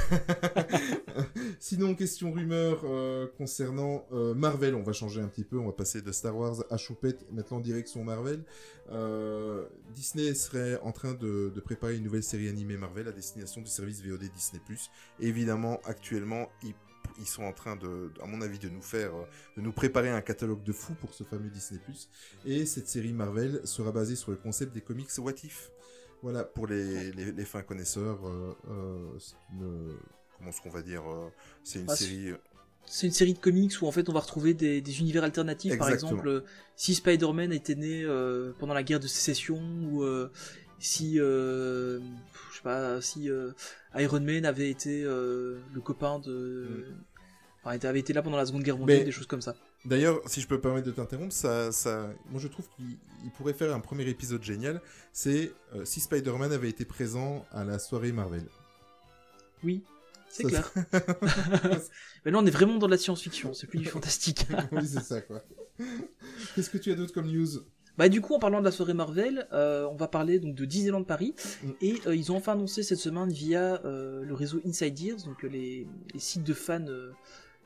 Sinon, 1.59 1.95
question 1.95 2.33
rumeur 2.33 2.83
euh, 2.85 3.27
concernant 3.37 4.07
euh, 4.13 4.33
Marvel. 4.35 4.77
On 4.77 4.83
va 4.83 4.93
changer 4.93 5.21
un 5.21 5.27
petit 5.27 5.43
peu. 5.43 5.59
On 5.59 5.67
va 5.67 5.73
passer 5.73 6.03
de 6.03 6.13
Star 6.13 6.37
Wars 6.37 6.65
à 6.71 6.77
Choupette. 6.77 7.27
Maintenant, 7.33 7.59
direction 7.59 8.05
Marvel. 8.05 8.45
Disney 9.93 10.35
serait 10.35 10.79
en 10.83 10.93
train 10.93 11.15
de, 11.15 11.51
de 11.53 11.61
préparer 11.61 11.97
une 11.97 12.05
nouvelle 12.05 12.23
série 12.23 12.49
animée 12.49 12.77
Marvel 12.77 13.09
à 13.09 13.13
destination 13.13 13.61
du 13.61 13.71
service 13.71 14.03
VOD 14.03 14.31
Disney+. 14.35 14.61
Évidemment, 15.19 15.81
actuellement, 15.85 16.49
ils, 16.63 16.75
ils 17.19 17.27
sont 17.27 17.45
en 17.45 17.53
train 17.53 17.77
de, 17.77 18.11
à 18.23 18.27
mon 18.27 18.41
avis, 18.41 18.59
de 18.59 18.69
nous 18.69 18.83
faire, 18.83 19.15
euh, 19.15 19.25
de 19.57 19.63
nous 19.63 19.73
préparer 19.73 20.11
un 20.11 20.21
catalogue 20.21 20.63
de 20.63 20.73
fou 20.73 20.95
pour 21.01 21.15
ce 21.15 21.25
fameux 21.25 21.51
Disney+. 21.51 21.81
Et 22.45 22.67
cette 22.67 22.89
série 22.89 23.13
Marvel 23.13 23.61
sera 23.65 23.93
basée 23.93 24.17
sur 24.17 24.31
le 24.31 24.37
concept 24.37 24.73
des 24.75 24.81
comics 24.81 25.11
What 25.19 25.33
If. 25.45 25.71
Voilà, 26.23 26.45
pour 26.45 26.67
les, 26.69 27.11
les, 27.13 27.33
les 27.33 27.45
fins 27.45 27.63
connaisseurs, 27.63 28.27
euh, 28.29 28.55
euh, 28.71 29.19
c'est 29.19 29.35
une, 29.53 29.97
comment 30.39 30.51
est-ce 30.51 30.61
qu'on 30.61 30.71
va 30.71 30.83
dire, 30.83 31.03
euh, 31.11 31.29
c'est 31.65 31.81
une 31.81 31.87
Ah, 31.91 31.97
série. 31.97 32.33
C'est 32.87 33.07
une 33.07 33.13
série 33.13 33.35
de 33.35 33.39
comics 33.39 33.73
où 33.81 33.87
en 33.87 33.93
fait 33.93 34.09
on 34.09 34.13
va 34.13 34.21
retrouver 34.21 34.55
des, 34.55 34.81
des 34.81 35.01
univers 35.01 35.25
alternatifs. 35.25 35.79
Par 35.79 35.89
exemple, 35.91 36.29
euh, 36.29 36.45
si 36.77 36.95
Spider-Man 36.95 37.53
était 37.53 37.77
né 37.77 38.03
euh, 38.05 38.53
pendant 38.59 38.75
la 38.75 38.83
guerre 38.83 39.01
de 39.01 39.07
sécession 39.07 39.57
ou 39.91 40.05
si 40.83 41.19
euh, 41.21 41.99
je 42.51 42.57
sais 42.57 42.63
pas 42.63 43.01
si 43.01 43.31
euh, 43.31 43.53
Iron 43.97 44.21
Man 44.21 44.45
avait 44.45 44.71
été 44.71 45.03
euh, 45.05 45.59
le 45.73 45.81
copain 45.81 46.19
de 46.19 46.87
enfin, 47.63 47.75
était- 47.77 47.87
avait 47.89 48.01
été 48.01 48.13
là 48.13 48.23
pendant 48.23 48.37
la 48.37 48.47
Seconde 48.47 48.63
Guerre 48.63 48.79
mondiale, 48.79 48.99
Mais- 48.99 49.05
des 49.05 49.13
choses 49.13 49.27
comme 49.27 49.43
ça. 49.43 49.55
D'ailleurs, 49.85 50.21
si 50.27 50.41
je 50.41 50.47
peux 50.47 50.55
me 50.57 50.61
permettre 50.61 50.87
de 50.87 50.93
t'interrompre, 50.93 51.33
ça, 51.33 51.73
ça, 51.73 52.09
moi 52.31 52.41
je 52.41 52.47
trouve 52.47 52.69
qu'il 52.77 52.97
il 53.25 53.31
pourrait 53.33 53.53
faire 53.53 53.75
un 53.75 53.81
premier 53.81 54.09
épisode 54.09 54.43
génial. 54.43 54.81
C'est 55.13 55.53
si 55.85 55.99
Spider-Man 56.01 56.53
avait 56.53 56.69
été 56.69 56.85
présent 56.85 57.45
à 57.51 57.65
la 57.65 57.79
soirée 57.81 58.13
Marvel. 58.13 58.45
Oui, 59.65 59.83
c'est 60.29 60.45
clair. 60.45 60.71
Mais 62.25 62.31
là 62.31 62.39
on 62.39 62.47
est 62.47 62.51
vraiment 62.51 62.79
dans 62.79 62.87
de 62.87 62.93
la 62.93 62.99
science-fiction, 62.99 63.55
c'est 63.55 63.67
plus 63.67 63.79
du 63.81 63.87
fantastique. 63.87 64.47
oui, 64.73 64.87
c'est 64.87 65.03
ça 65.03 65.21
quoi. 65.21 65.43
Qu'est-ce 66.55 66.71
que 66.71 66.79
tu 66.79 66.93
as 66.93 66.95
d'autre 66.95 67.13
comme 67.13 67.27
news? 67.27 67.49
Bah 67.99 68.09
du 68.09 68.21
coup 68.23 68.35
en 68.35 68.39
parlant 68.39 68.61
de 68.61 68.65
la 68.65 68.71
soirée 68.73 68.95
Marvel, 68.95 69.47
euh, 69.53 69.87
on 69.91 69.97
va 69.97 70.09
parler 70.09 70.39
donc 70.39 70.55
de 70.55 70.65
Disneyland 70.65 71.05
Paris 71.05 71.35
Mm. 71.63 71.71
et 71.83 71.95
euh, 72.07 72.17
ils 72.17 72.33
ont 72.33 72.37
enfin 72.37 72.53
annoncé 72.53 72.83
cette 72.83 72.99
semaine 72.99 73.31
via 73.31 73.81
euh, 73.85 74.23
le 74.25 74.35
réseau 74.35 74.61
Inside 74.67 74.99
Ears, 75.01 75.23
donc 75.27 75.45
euh, 75.45 75.49
les, 75.49 75.87
les 76.15 76.21
sites 76.21 76.43
de 76.45 76.55
fans 76.55 76.87
euh, 76.89 77.13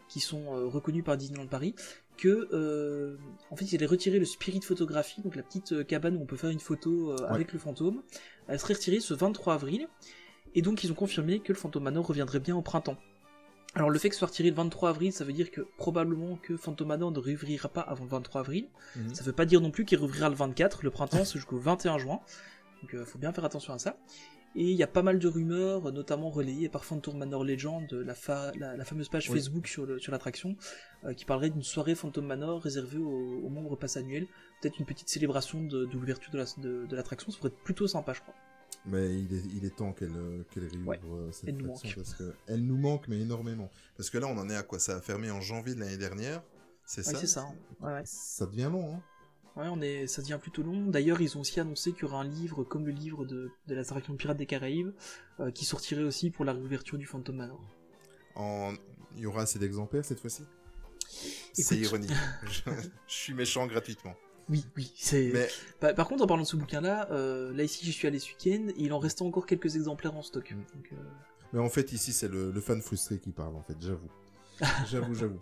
qui 0.09 0.21
sont 0.21 0.55
euh, 0.55 0.67
reconnus 0.67 1.05
par 1.05 1.17
Disneyland 1.17 1.47
Paris, 1.47 1.75
que 2.17 2.49
euh, 2.53 3.17
en 3.51 3.57
fait 3.57 3.67
ils 3.67 3.77
allaient 3.77 3.87
retirer 3.87 4.19
le 4.19 4.25
Spirit 4.25 4.61
Photography, 4.63 5.21
donc 5.23 5.37
la 5.37 5.43
petite 5.43 5.87
cabane 5.87 6.17
où 6.17 6.23
on 6.23 6.27
peut 6.27 6.37
faire 6.37 6.51
une 6.51 6.61
photo 6.61 7.15
avec 7.29 7.53
le 7.53 7.59
fantôme. 7.59 8.03
Elle 8.49 8.59
serait 8.59 8.75
retirée 8.75 9.01
ce 9.01 9.15
23 9.15 9.55
avril 9.55 9.87
et 10.55 10.63
donc 10.63 10.83
ils 10.83 10.91
ont 10.91 10.95
confirmé 10.95 11.41
que 11.41 11.53
le 11.53 11.59
Phantom 11.59 11.83
Manor 11.83 12.07
reviendrait 12.07 12.41
bien 12.41 12.57
au 12.57 12.63
printemps. 12.63 12.97
Alors 13.77 13.91
le 13.91 13.99
fait 13.99 14.09
que 14.09 14.15
ce 14.15 14.19
soit 14.21 14.29
retiré 14.29 14.49
le 14.51 14.57
23 14.57 14.89
avril, 14.89 15.13
ça 15.13 15.25
veut 15.25 15.33
dire 15.35 15.51
que 15.51 15.61
probablement 15.77 16.37
que 16.37 16.57
Phantom 16.57 16.89
Manor 16.89 17.13
ne 17.13 17.19
réouvrira 17.19 17.69
pas 17.69 17.83
avant 17.83 18.05
le 18.05 18.11
23 18.11 18.41
avril. 18.41 18.67
Mhm. 18.97 19.15
Ça 19.15 19.23
veut 19.23 19.33
pas 19.33 19.45
dire 19.45 19.61
non 19.61 19.71
plus 19.71 19.85
qu'il 19.85 19.99
rouvrira 19.99 20.29
le 20.31 20.35
24, 20.35 20.83
le 20.83 20.91
printemps 20.91 21.25
c'est 21.25 21.35
jusqu'au 21.35 21.59
21 21.59 21.99
juin. 21.99 22.21
Donc 22.83 22.95
euh, 22.95 23.05
faut 23.05 23.19
bien 23.19 23.33
faire 23.33 23.45
attention 23.45 23.73
à 23.75 23.79
ça. 23.79 23.97
Et 24.59 24.71
il 24.71 24.77
y 24.77 24.83
a 24.83 24.87
pas 24.87 25.03
mal 25.03 25.19
de 25.19 25.29
rumeurs, 25.29 25.93
notamment 25.93 26.31
relayées 26.31 26.71
par 26.71 26.87
Phantom 26.87 27.19
Manor 27.19 27.45
Legend, 27.45 27.93
la, 27.93 28.15
fa- 28.15 28.53
la, 28.59 28.75
la 28.75 28.85
fameuse 28.87 29.11
page 29.11 29.29
Oui. 29.29 29.37
Facebook 29.37 29.67
sur 29.69 29.87
l'attraction, 30.11 30.57
euh, 31.05 31.13
qui 31.13 31.27
parlerait 31.27 31.51
d'une 31.51 31.63
soirée 31.63 31.95
Phantom 31.95 32.25
Manor 32.25 32.63
réservée 32.63 32.97
aux, 32.97 33.41
aux 33.45 33.49
membres 33.51 33.77
pass 33.77 33.99
annuels. 33.99 34.27
Peut-être 34.63 34.79
une 34.79 34.87
petite 34.87 35.11
célébration 35.11 35.63
de, 35.63 35.85
de 35.85 35.93
l'ouverture 35.93 36.33
de 36.33 36.39
la- 36.39 36.45
de- 36.57 36.87
de 36.87 36.97
l'attraction, 36.97 37.31
ça 37.31 37.37
pourrait 37.37 37.51
être 37.51 37.63
plutôt 37.65 37.87
sympa 37.87 38.15
je 38.15 38.23
crois. 38.23 38.35
Mais 38.89 39.19
il 39.19 39.35
est, 39.35 39.43
il 39.57 39.65
est 39.65 39.75
temps 39.75 39.93
qu'elle 39.93 40.15
euh, 40.17 40.43
qu'elle 40.51 40.67
réouvre 40.69 40.89
Ouais, 40.89 41.01
euh, 41.05 41.33
cette 41.33 41.49
elle 41.49 41.63
manque. 41.65 41.93
parce 41.97 42.15
que 42.15 42.33
elle 42.47 42.65
nous 42.65 42.77
manque 42.79 43.09
mais 43.09 43.21
énormément. 43.21 43.71
Parce 43.97 44.11
que 44.11 44.19
là 44.19 44.29
on 44.29 44.39
en 44.39 44.49
est 44.49 44.55
à 44.57 44.63
quoi? 44.63 44.79
Ça 44.79 44.97
a 44.97 45.01
fermé 45.01 45.31
en 45.31 45.41
janvier 45.41 45.75
de 45.75 45.81
l'année 45.81 45.97
dernière. 45.97 46.43
C'est 46.85 47.05
Ouais, 47.07 47.13
ça? 47.15 47.19
c'est 47.19 47.27
ça. 47.27 47.41
hein. 47.43 47.55
Ouais. 47.81 48.03
Ça 48.05 48.47
devient 48.47 48.69
long. 48.71 48.95
Hein 48.95 49.03
Ouais, 49.57 49.67
on 49.71 49.81
est, 49.81 50.07
ça 50.07 50.21
devient 50.21 50.39
plutôt 50.41 50.63
long. 50.63 50.87
D'ailleurs, 50.91 51.21
ils 51.23 51.35
ont 51.39 51.41
aussi 51.41 51.59
annoncé 51.59 51.93
qu'il 51.93 52.03
y 52.03 52.05
aura 52.05 52.21
un 52.21 52.29
livre 52.29 52.63
comme 52.63 52.85
le 52.85 52.93
livre 52.93 53.25
de, 53.25 53.51
de 53.67 53.75
l'attraction 53.75 54.15
Pirates 54.15 54.37
des 54.37 54.45
Caraïbes, 54.45 54.93
euh, 55.41 55.51
qui 55.51 55.65
sortirait 55.65 56.03
aussi 56.03 56.31
pour 56.31 56.45
la 56.45 56.53
réouverture 56.53 56.99
du 56.99 57.07
Phantom 57.07 57.35
Manor. 57.37 57.61
En... 58.35 58.75
Il 59.17 59.23
y 59.23 59.27
aura 59.27 59.43
assez 59.43 59.59
d'exemplaires 59.59 60.05
cette 60.05 60.21
fois-ci? 60.21 60.43
C'est 61.55 61.79
ironique. 61.79 62.13
je... 62.45 62.61
je 63.07 63.15
suis 63.15 63.33
méchant 63.33 63.67
gratuitement. 63.67 64.15
Oui, 64.49 64.65
oui, 64.77 64.93
c'est. 64.97 65.31
Mais 65.33 65.49
Par, 65.81 65.95
par 65.95 66.09
contre, 66.09 66.23
en 66.23 66.27
parlant 66.27 66.43
de 66.45 66.49
ce 66.49 66.57
bouquin-là, 66.57 67.09
euh, 67.11 67.53
là 67.53 67.65
ici, 67.65 67.85
j'y 67.85 67.93
suis 67.93 68.07
allé 68.07 68.19
ce 68.19 68.29
week-end, 68.29 68.69
et 68.69 68.85
il 68.85 68.93
en 68.93 68.99
restait 68.99 69.23
encore 69.23 69.47
quelques 69.47 69.75
exemplaires 69.77 70.15
en 70.17 70.23
stock. 70.23 70.51
Mm. 70.53 70.55
Donc, 70.75 70.93
euh, 70.93 70.97
Mais 71.53 71.61
en 71.61 71.69
fait, 71.69 71.93
ici, 71.93 72.13
c'est 72.13 72.29
le, 72.29 72.51
le 72.53 72.61
fan 72.61 72.81
frustré 72.81 73.19
qui 73.19 73.33
parle, 73.33 73.57
en 73.57 73.63
fait, 73.63 73.77
j'avoue. 73.81 74.11
j'avoue, 74.91 75.15
j'avoue. 75.15 75.41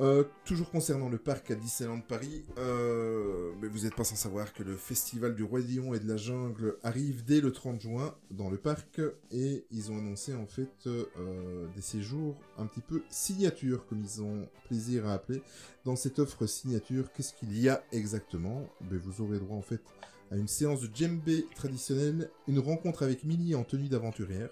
Euh, 0.00 0.22
toujours 0.44 0.70
concernant 0.70 1.08
le 1.08 1.18
parc 1.18 1.50
à 1.50 1.56
Disneyland 1.56 2.00
Paris, 2.00 2.44
euh, 2.56 3.50
mais 3.60 3.66
vous 3.66 3.80
n'êtes 3.80 3.96
pas 3.96 4.04
sans 4.04 4.14
savoir 4.14 4.52
que 4.52 4.62
le 4.62 4.76
festival 4.76 5.34
du 5.34 5.42
Roi 5.42 5.58
Lion 5.58 5.92
et 5.92 5.98
de 5.98 6.06
la 6.06 6.16
Jungle 6.16 6.76
arrive 6.84 7.24
dès 7.24 7.40
le 7.40 7.50
30 7.50 7.80
juin 7.80 8.14
dans 8.30 8.48
le 8.48 8.58
parc 8.58 9.00
et 9.32 9.64
ils 9.72 9.90
ont 9.90 9.98
annoncé 9.98 10.34
en 10.36 10.46
fait 10.46 10.86
euh, 10.86 11.66
des 11.74 11.82
séjours 11.82 12.36
un 12.58 12.66
petit 12.66 12.80
peu 12.80 13.02
signature, 13.10 13.86
comme 13.86 14.00
ils 14.00 14.22
ont 14.22 14.48
plaisir 14.68 15.04
à 15.08 15.14
appeler. 15.14 15.42
Dans 15.84 15.96
cette 15.96 16.20
offre 16.20 16.46
signature, 16.46 17.12
qu'est-ce 17.12 17.34
qu'il 17.34 17.58
y 17.58 17.68
a 17.68 17.82
exactement? 17.90 18.68
Ben, 18.82 19.00
Vous 19.02 19.20
aurez 19.20 19.40
droit 19.40 19.56
en 19.56 19.62
fait 19.62 19.82
à 20.30 20.36
une 20.36 20.48
séance 20.48 20.80
de 20.80 20.90
djembé 20.94 21.46
traditionnelle, 21.56 22.30
une 22.46 22.60
rencontre 22.60 23.02
avec 23.02 23.24
Millie 23.24 23.56
en 23.56 23.64
tenue 23.64 23.88
d'aventurière. 23.88 24.50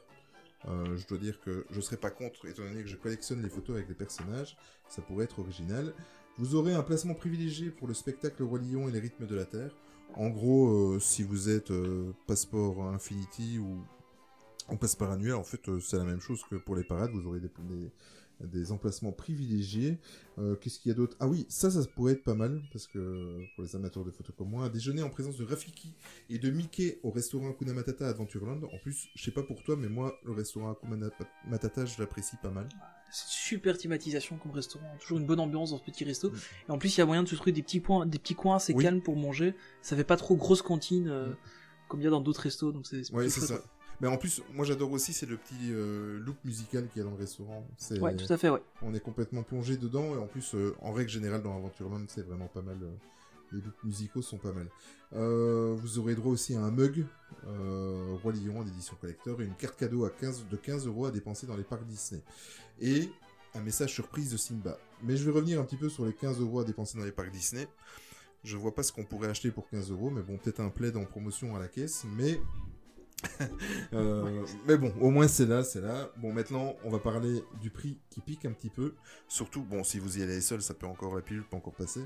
Euh, 0.69 0.97
je 0.97 1.07
dois 1.07 1.19
dire 1.19 1.39
que 1.41 1.65
je 1.71 1.81
serais 1.81 1.97
pas 1.97 2.11
contre, 2.11 2.47
étant 2.47 2.63
donné 2.63 2.83
que 2.83 2.89
je 2.89 2.97
collectionne 2.97 3.43
les 3.43 3.49
photos 3.49 3.77
avec 3.77 3.89
les 3.89 3.95
personnages, 3.95 4.57
ça 4.89 5.01
pourrait 5.03 5.25
être 5.25 5.39
original. 5.39 5.95
Vous 6.39 6.55
aurez 6.55 6.75
un 6.75 6.83
placement 6.83 7.15
privilégié 7.15 7.71
pour 7.71 7.87
le 7.89 7.95
spectacle 7.95 8.43
Roi 8.43 8.59
Lion 8.59 8.89
et 8.89 8.93
les 8.93 8.99
rythmes 9.01 9.27
de 9.27 9.35
la 9.35 9.45
Terre. 9.45 9.71
En 10.15 10.29
gros, 10.29 10.95
euh, 10.95 11.01
si 11.01 11.23
vous 11.23 11.49
êtes 11.49 11.71
euh, 11.71 12.13
passeport 12.27 12.83
Infinity 12.89 13.59
ou 13.59 13.79
passeport 14.81 15.11
annuel, 15.13 15.35
en 15.35 15.45
fait, 15.45 15.61
c'est 15.81 15.97
la 15.97 16.05
même 16.05 16.21
chose 16.21 16.43
que 16.51 16.57
pour 16.57 16.75
les 16.75 16.85
parades, 16.85 17.11
vous 17.13 17.27
aurez 17.27 17.41
des, 17.41 17.51
des- 17.61 17.91
des 18.41 18.71
emplacements 18.73 19.13
privilégiés. 19.13 19.99
Euh, 20.39 20.55
Qu'est-ce 20.57 20.79
qu'il 20.79 20.91
y 20.91 20.93
a 20.93 20.95
d'autre? 20.95 21.17
Ah 21.21 21.27
oui, 21.29 21.47
ça, 21.49 21.71
ça 21.71 21.81
pourrait 21.95 22.13
être 22.13 22.25
pas 22.25 22.35
mal, 22.35 22.63
parce 22.73 22.87
que 22.87 23.41
pour 23.55 23.65
les 23.65 23.75
amateurs 23.77 24.05
de 24.05 24.11
photos 24.11 24.35
comme 24.37 24.51
moi, 24.51 24.65
un 24.65 24.69
déjeuner 24.69 25.03
en 25.03 25.09
présence 25.11 25.37
de 25.39 25.45
Rafiki 25.45 25.95
et 26.29 26.39
de 26.39 26.51
Mickey 26.51 26.99
au 27.03 27.11
restaurant 27.11 27.49
Hakuna 27.51 27.73
Matata 27.73 28.07
à 28.07 28.11
Adventureland. 28.11 28.61
En 28.65 28.79
plus, 28.83 29.09
je 29.15 29.23
sais 29.25 29.31
pas 29.31 29.43
pour 29.43 29.63
toi, 29.63 29.77
mais 29.79 29.89
moi, 29.89 30.15
le 30.25 30.33
restaurant 30.33 30.71
Hakuna 30.73 31.09
Matata, 31.49 31.87
je 31.87 31.99
l'apprécie 31.99 32.37
pas 32.43 32.51
mal. 32.51 32.69
c'est 33.11 33.29
super 33.29 33.79
thématisation 33.79 34.37
comme 34.37 34.53
restaurant, 34.53 34.85
toujours 35.01 35.19
une 35.19 35.27
bonne 35.27 35.41
ambiance 35.41 35.71
dans 35.71 35.79
ce 35.79 35.85
petit 35.85 36.05
resto. 36.05 36.31
Mm. 36.31 36.35
Et 36.69 36.73
en 36.73 36.79
plus, 36.79 36.95
il 36.97 37.01
y 37.01 37.03
a 37.03 37.07
moyen 37.07 37.23
de 37.23 37.29
se 37.29 37.35
trouver 37.37 37.53
des 37.53 37.63
petits, 37.63 37.81
points, 37.81 38.05
des 38.05 38.19
petits 38.19 38.35
coins 38.35 38.57
assez 38.57 38.75
Oui. 38.75 38.85
calmes 38.85 39.01
pour 39.01 39.17
manger. 39.17 39.55
Ça 39.81 39.97
fait 39.97 40.05
pas 40.05 40.17
trop 40.17 40.37
grosse 40.37 40.61
cantine 40.63 41.09
euh, 41.09 41.29
Mm. 41.31 41.37
comme 41.89 42.01
il 42.01 42.05
y 42.05 42.07
a 42.09 42.11
dans 42.11 42.21
d'autres 42.21 42.41
restos, 42.43 42.73
donc 42.73 42.87
c'est 42.87 43.11
Ouais, 43.13 43.29
ça. 43.31 43.63
Mais 44.01 44.09
en 44.09 44.17
plus, 44.19 44.43
moi 44.53 44.65
j'adore 44.67 44.93
aussi, 44.93 45.13
c'est 45.13 45.27
le 45.27 45.37
petit 45.37 45.71
euh, 45.73 46.19
loop 46.21 46.37
musical 46.45 46.87
qu'il 46.89 46.99
y 46.99 47.01
a 47.01 47.05
dans 47.09 47.15
le 47.15 47.21
restaurant. 47.21 47.67
C'est, 47.79 47.99
Ouais, 48.01 48.15
tout 48.15 48.31
à 48.31 48.37
fait, 48.37 48.51
ouais. 48.51 48.63
On 48.83 48.95
est 48.95 49.01
complètement 49.01 49.43
plongé 49.43 49.77
dedans, 49.77 50.15
et 50.15 50.19
en 50.19 50.27
plus, 50.27 50.55
euh, 50.55 50.75
en 50.83 50.93
règle 50.93 51.11
générale, 51.11 51.43
dans 51.43 51.57
Adventureland, 51.57 52.05
c'est 52.09 52.27
vraiment 52.27 52.49
pas 52.49 52.63
mal. 52.63 52.77
euh, 52.83 52.89
les 53.53 53.61
loops 53.61 53.85
musicaux 53.85 54.23
sont 54.23 54.39
pas 54.39 54.53
mal. 54.53 54.69
Euh, 55.15 55.73
vous 55.79 55.99
aurez 56.01 56.17
droit 56.17 56.33
aussi 56.33 56.57
à 56.57 56.61
un 56.61 56.73
mug 56.73 57.07
Roi 57.45 58.33
Lion 58.33 58.59
en 58.59 58.67
édition 58.67 58.97
collector 59.01 59.41
et 59.41 59.45
une 59.45 59.55
carte 59.55 59.79
cadeau 59.79 60.05
à 60.05 60.11
15, 60.11 60.47
de 60.51 60.57
15 60.57 60.89
euros 60.89 61.07
à 61.07 61.13
dépenser 61.13 61.47
dans 61.47 61.57
les 61.57 61.63
parcs 61.63 61.87
Disney. 61.87 62.21
Et 62.81 63.09
un 63.55 63.61
message 63.61 63.95
surprise 63.95 64.33
de 64.33 64.37
Simba. 64.37 64.77
Mais 65.05 65.17
je 65.17 65.25
vais 65.25 65.31
revenir 65.31 65.61
un 65.61 65.65
petit 65.65 65.77
peu 65.77 65.89
sur 65.89 66.05
les 66.05 66.13
15 66.13 66.41
euros 66.41 66.59
à 66.59 66.65
dépenser 66.65 66.99
dans 66.99 67.05
les 67.05 67.13
parcs 67.13 67.31
Disney. 67.31 67.69
Je 68.43 68.57
vois 68.57 68.75
pas 68.75 68.83
ce 68.83 68.93
qu'on 68.93 69.05
pourrait 69.05 69.29
acheter 69.29 69.53
pour 69.53 69.69
15 69.69 69.93
euros, 69.93 70.11
mais 70.11 70.23
bon, 70.23 70.39
peut-être 70.39 70.61
un 70.61 70.69
plaid 70.69 70.97
en 70.97 71.05
promotion 71.05 71.55
à 71.55 71.61
la 71.61 71.69
caisse, 71.69 72.05
mais. 72.17 72.41
Euh, 73.93 74.45
mais 74.67 74.77
bon, 74.77 74.93
au 75.01 75.11
moins 75.11 75.29
c'est 75.29 75.47
là, 75.47 75.63
c'est 75.63 75.81
là. 75.81 76.11
Bon, 76.17 76.33
maintenant, 76.33 76.75
on 76.85 76.91
va 76.91 76.99
parler 76.99 77.43
du 77.61 77.71
prix 77.71 77.99
qui 78.11 78.21
pique 78.21 78.45
un 78.45 78.53
petit 78.53 78.69
peu. 78.69 78.95
Surtout, 79.29 79.63
bon, 79.63 79.85
si 79.85 79.99
vous 79.99 80.19
y 80.19 80.23
allez 80.23 80.41
seul, 80.41 80.61
ça 80.61 80.75
peut 80.75 80.87
encore, 80.87 81.15
la 81.15 81.23
pilule 81.23 81.45
peut 81.45 81.57
encore 81.57 81.75
passer. 81.75 82.05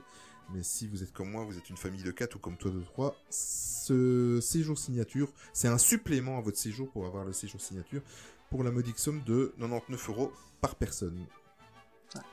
Mais 0.52 0.62
si 0.62 0.86
vous 0.86 1.02
êtes 1.02 1.12
comme 1.12 1.30
moi, 1.30 1.44
vous 1.44 1.56
êtes 1.56 1.70
une 1.70 1.76
famille 1.76 2.02
de 2.02 2.10
4 2.10 2.36
ou 2.36 2.38
comme 2.38 2.56
toi 2.56 2.70
de 2.70 2.80
3, 2.80 3.16
ce 3.30 4.38
séjour 4.42 4.78
signature, 4.78 5.32
c'est 5.52 5.68
un 5.68 5.78
supplément 5.78 6.38
à 6.38 6.40
votre 6.42 6.58
séjour 6.58 6.90
pour 6.90 7.06
avoir 7.06 7.24
le 7.24 7.32
séjour 7.32 7.60
signature 7.60 8.02
pour 8.50 8.62
la 8.62 8.70
modique 8.70 8.98
somme 8.98 9.22
de 9.24 9.54
99 9.58 10.08
euros 10.10 10.32
par 10.60 10.74
personne. 10.74 11.24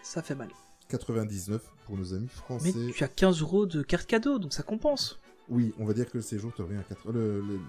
Ça 0.01 0.21
fait 0.21 0.35
mal. 0.35 0.49
99 0.89 1.61
pour 1.85 1.97
nos 1.97 2.13
amis 2.13 2.27
français. 2.27 2.73
Mais 2.75 2.91
tu 2.91 3.03
as 3.03 3.07
15 3.07 3.41
euros 3.41 3.65
de 3.65 3.83
carte 3.83 4.07
cadeau, 4.07 4.39
donc 4.39 4.53
ça 4.53 4.63
compense. 4.63 5.19
Oui, 5.49 5.73
on 5.79 5.85
va 5.85 5.93
dire 5.93 6.05
que 6.09 6.17
le 6.17 6.21
séjour 6.21 6.53
te 6.53 6.61
revient 6.61 6.77
à 6.77 6.83
4... 6.83 7.11
le- 7.11 7.39
le- 7.39 7.41
le- 7.41 7.59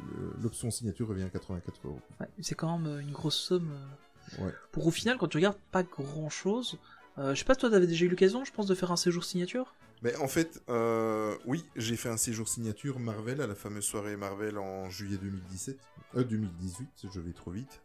L'option 0.42 0.70
signature 0.70 1.08
revient 1.08 1.22
à 1.24 1.30
84 1.30 1.80
euros. 1.86 2.00
Ouais, 2.20 2.26
c'est 2.40 2.54
quand 2.54 2.78
même 2.78 2.86
euh, 2.92 3.00
une 3.00 3.12
grosse 3.12 3.36
somme. 3.38 3.70
euh, 3.72 4.44
Ouais. 4.44 4.52
Pour 4.72 4.86
au 4.86 4.90
final, 4.90 5.16
quand 5.16 5.28
tu 5.28 5.38
regardes, 5.38 5.56
pas 5.72 5.82
grand 5.82 6.28
chose. 6.28 6.78
je 7.16 7.34
sais 7.34 7.44
pas, 7.46 7.56
toi, 7.56 7.70
t'avais 7.70 7.86
déjà 7.86 8.04
eu 8.04 8.08
l'occasion, 8.08 8.44
je 8.44 8.52
pense, 8.52 8.66
de 8.66 8.74
faire 8.74 8.92
un 8.92 8.96
séjour 8.96 9.24
signature? 9.24 9.74
Mais 10.02 10.14
en 10.16 10.28
fait, 10.28 10.62
euh, 10.68 11.34
oui, 11.46 11.64
j'ai 11.76 11.96
fait 11.96 12.08
un 12.10 12.16
séjour 12.18 12.46
signature 12.46 12.98
Marvel 13.00 13.40
à 13.40 13.46
la 13.46 13.54
fameuse 13.54 13.84
soirée 13.84 14.16
Marvel 14.16 14.58
en 14.58 14.90
juillet 14.90 15.16
2017. 15.16 15.78
Euh, 16.16 16.24
2018, 16.24 17.06
je 17.12 17.20
vais 17.20 17.32
trop 17.32 17.50
vite. 17.52 17.80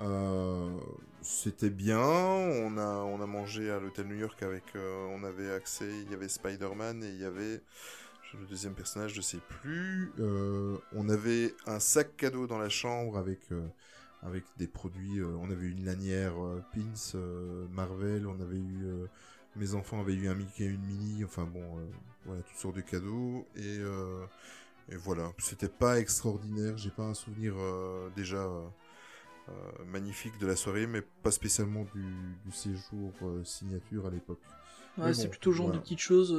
Euh, 0.00 0.70
C'était 1.20 1.68
bien, 1.70 1.98
on 2.00 2.78
a, 2.78 2.86
on 3.04 3.20
a 3.20 3.26
mangé 3.26 3.68
à 3.70 3.80
l'hôtel 3.80 4.06
New 4.06 4.16
York 4.16 4.40
avec... 4.42 4.62
euh, 4.76 5.06
on 5.10 5.24
avait 5.24 5.50
accès, 5.52 5.88
il 6.04 6.10
y 6.10 6.14
avait 6.14 6.28
Spider-Man 6.28 7.02
et 7.02 7.08
il 7.10 7.18
y 7.20 7.24
avait... 7.24 7.60
Le 8.34 8.46
deuxième 8.46 8.74
personnage, 8.74 9.14
je 9.14 9.22
sais 9.22 9.40
plus. 9.48 10.12
Euh, 10.18 10.76
on 10.92 11.08
avait 11.08 11.54
un 11.66 11.80
sac 11.80 12.14
cadeau 12.16 12.46
dans 12.46 12.58
la 12.58 12.68
chambre 12.68 13.16
avec, 13.16 13.40
euh, 13.52 13.66
avec 14.22 14.44
des 14.58 14.66
produits. 14.66 15.18
euh, 15.18 15.34
on 15.40 15.50
avait 15.50 15.68
une 15.68 15.84
lanière 15.84 16.34
Pins 16.74 17.18
Marvel. 17.72 18.26
On 18.26 18.38
avait 18.40 18.58
eu. 18.58 18.86
mes 19.56 19.74
enfants 19.74 20.00
avaient 20.00 20.14
eu 20.14 20.28
un 20.28 20.34
Mickey 20.34 20.64
et 20.64 20.68
une 20.68 20.84
Minnie. 20.84 21.24
Enfin 21.24 21.44
bon, 21.44 21.64
voilà, 22.26 22.42
toutes 22.42 22.58
sortes 22.58 22.76
de 22.76 22.82
cadeaux. 22.82 23.46
Et, 23.56 23.78
et 24.90 24.96
voilà, 24.96 25.32
c'était 25.38 25.68
pas 25.68 25.98
extraordinaire. 25.98 26.76
J'ai 26.76 26.90
pas 26.90 27.04
un 27.04 27.14
souvenir 27.14 27.54
déjà 28.14 28.46
magnifique 29.86 30.38
de 30.38 30.46
la 30.46 30.54
soirée, 30.54 30.86
mais 30.86 31.00
pas 31.22 31.30
spécialement 31.30 31.86
du, 31.94 32.04
du 32.44 32.52
séjour 32.52 33.12
signature 33.44 34.06
à 34.06 34.10
l'époque. 34.10 34.42
Ouais, 34.98 35.14
c'est 35.14 35.28
plutôt 35.28 35.50
le 35.50 35.56
genre 35.56 35.66
voilà. 35.66 35.78
de 35.78 35.84
petites 35.84 36.00
choses 36.00 36.32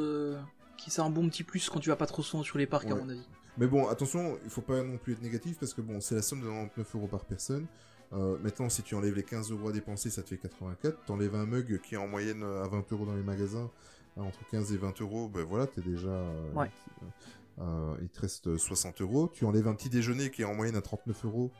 qui 0.79 0.89
c'est 0.91 1.01
un 1.01 1.09
bon 1.09 1.27
petit 1.29 1.43
plus 1.43 1.69
quand 1.69 1.79
tu 1.79 1.89
vas 1.89 1.95
pas 1.95 2.05
trop 2.05 2.21
souvent 2.23 2.43
sur 2.43 2.57
les 2.57 2.65
parcs, 2.67 2.89
à 2.89 2.95
mon 2.95 3.09
avis. 3.09 3.27
Mais 3.57 3.67
bon, 3.67 3.87
attention, 3.87 4.37
il 4.45 4.49
faut 4.49 4.61
pas 4.61 4.81
non 4.83 4.97
plus 4.97 5.13
être 5.13 5.21
négatif 5.21 5.57
parce 5.59 5.73
que 5.73 5.81
bon, 5.81 5.99
c'est 5.99 6.15
la 6.15 6.21
somme 6.21 6.39
de 6.39 6.45
99 6.45 6.95
euros 6.95 7.07
par 7.07 7.25
personne. 7.25 7.65
Euh, 8.13 8.37
maintenant, 8.41 8.69
si 8.69 8.81
tu 8.83 8.95
enlèves 8.95 9.15
les 9.15 9.23
15 9.23 9.51
euros 9.51 9.69
à 9.69 9.71
dépenser, 9.71 10.09
ça 10.09 10.23
te 10.23 10.29
fait 10.29 10.37
84. 10.37 11.05
T'enlèves 11.05 11.35
un 11.35 11.45
mug 11.45 11.79
qui 11.81 11.95
est 11.95 11.97
en 11.97 12.07
moyenne 12.07 12.41
euh, 12.43 12.63
à 12.63 12.67
20 12.67 12.91
euros 12.93 13.05
dans 13.05 13.15
les 13.15 13.21
magasins, 13.21 13.69
à 14.17 14.21
entre 14.21 14.39
15 14.49 14.71
et 14.73 14.77
20 14.77 15.01
euros, 15.01 15.27
ben 15.27 15.43
voilà, 15.43 15.67
t'es 15.67 15.81
déjà. 15.81 16.07
euh, 16.07 16.53
Ouais. 16.53 16.71
euh, 17.59 17.95
il 18.01 18.07
te 18.09 18.21
reste 18.21 18.57
60 18.57 19.01
euros. 19.01 19.29
Tu 19.33 19.45
enlèves 19.45 19.67
un 19.67 19.75
petit 19.75 19.89
déjeuner 19.89 20.31
qui 20.31 20.41
est 20.43 20.45
en 20.45 20.55
moyenne 20.55 20.75
à 20.77 20.81
39 20.81 21.25
euros. 21.25 21.51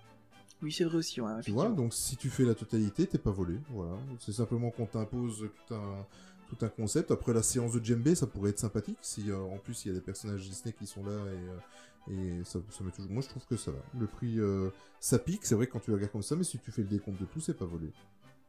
Oui, 0.61 0.71
c'est 0.71 0.83
vrai 0.85 0.97
aussi, 0.97 1.21
ouais. 1.21 1.31
Tu 1.41 1.51
vois, 1.51 1.69
donc 1.69 1.93
si 1.93 2.17
tu 2.17 2.29
fais 2.29 2.43
la 2.43 2.55
totalité, 2.55 3.07
t'es 3.07 3.17
pas 3.17 3.31
volé. 3.31 3.55
Voilà. 3.69 3.97
C'est 4.19 4.33
simplement 4.33 4.71
qu'on 4.71 4.85
t'impose 4.85 5.47
tout 5.67 5.73
un, 5.75 6.05
tout 6.49 6.65
un 6.65 6.69
concept. 6.69 7.11
Après 7.11 7.33
la 7.33 7.43
séance 7.43 7.73
de 7.73 7.83
djembé, 7.83 8.15
ça 8.15 8.27
pourrait 8.27 8.49
être 8.51 8.59
sympathique. 8.59 8.97
Si 9.01 9.29
euh, 9.31 9.37
en 9.37 9.57
plus 9.57 9.85
il 9.85 9.89
y 9.89 9.91
a 9.91 9.93
des 9.93 10.01
personnages 10.01 10.41
Disney 10.41 10.73
qui 10.77 10.85
sont 10.87 11.03
là 11.03 11.11
et, 11.11 12.11
euh, 12.13 12.39
et 12.39 12.43
ça, 12.43 12.59
ça 12.69 12.83
met 12.83 12.91
toujours. 12.91 13.11
Moi 13.11 13.21
je 13.21 13.29
trouve 13.29 13.45
que 13.45 13.55
ça 13.57 13.71
va. 13.71 13.79
Le 13.99 14.07
prix, 14.07 14.39
euh, 14.39 14.69
ça 14.99 15.19
pique, 15.19 15.45
c'est 15.45 15.55
vrai 15.55 15.67
quand 15.67 15.79
tu 15.79 15.91
regardes 15.91 16.11
comme 16.11 16.23
ça, 16.23 16.35
mais 16.35 16.43
si 16.43 16.57
tu 16.59 16.71
fais 16.71 16.81
le 16.81 16.87
décompte 16.87 17.19
de 17.19 17.25
tout, 17.25 17.39
c'est 17.39 17.57
pas 17.57 17.65
volé. 17.65 17.91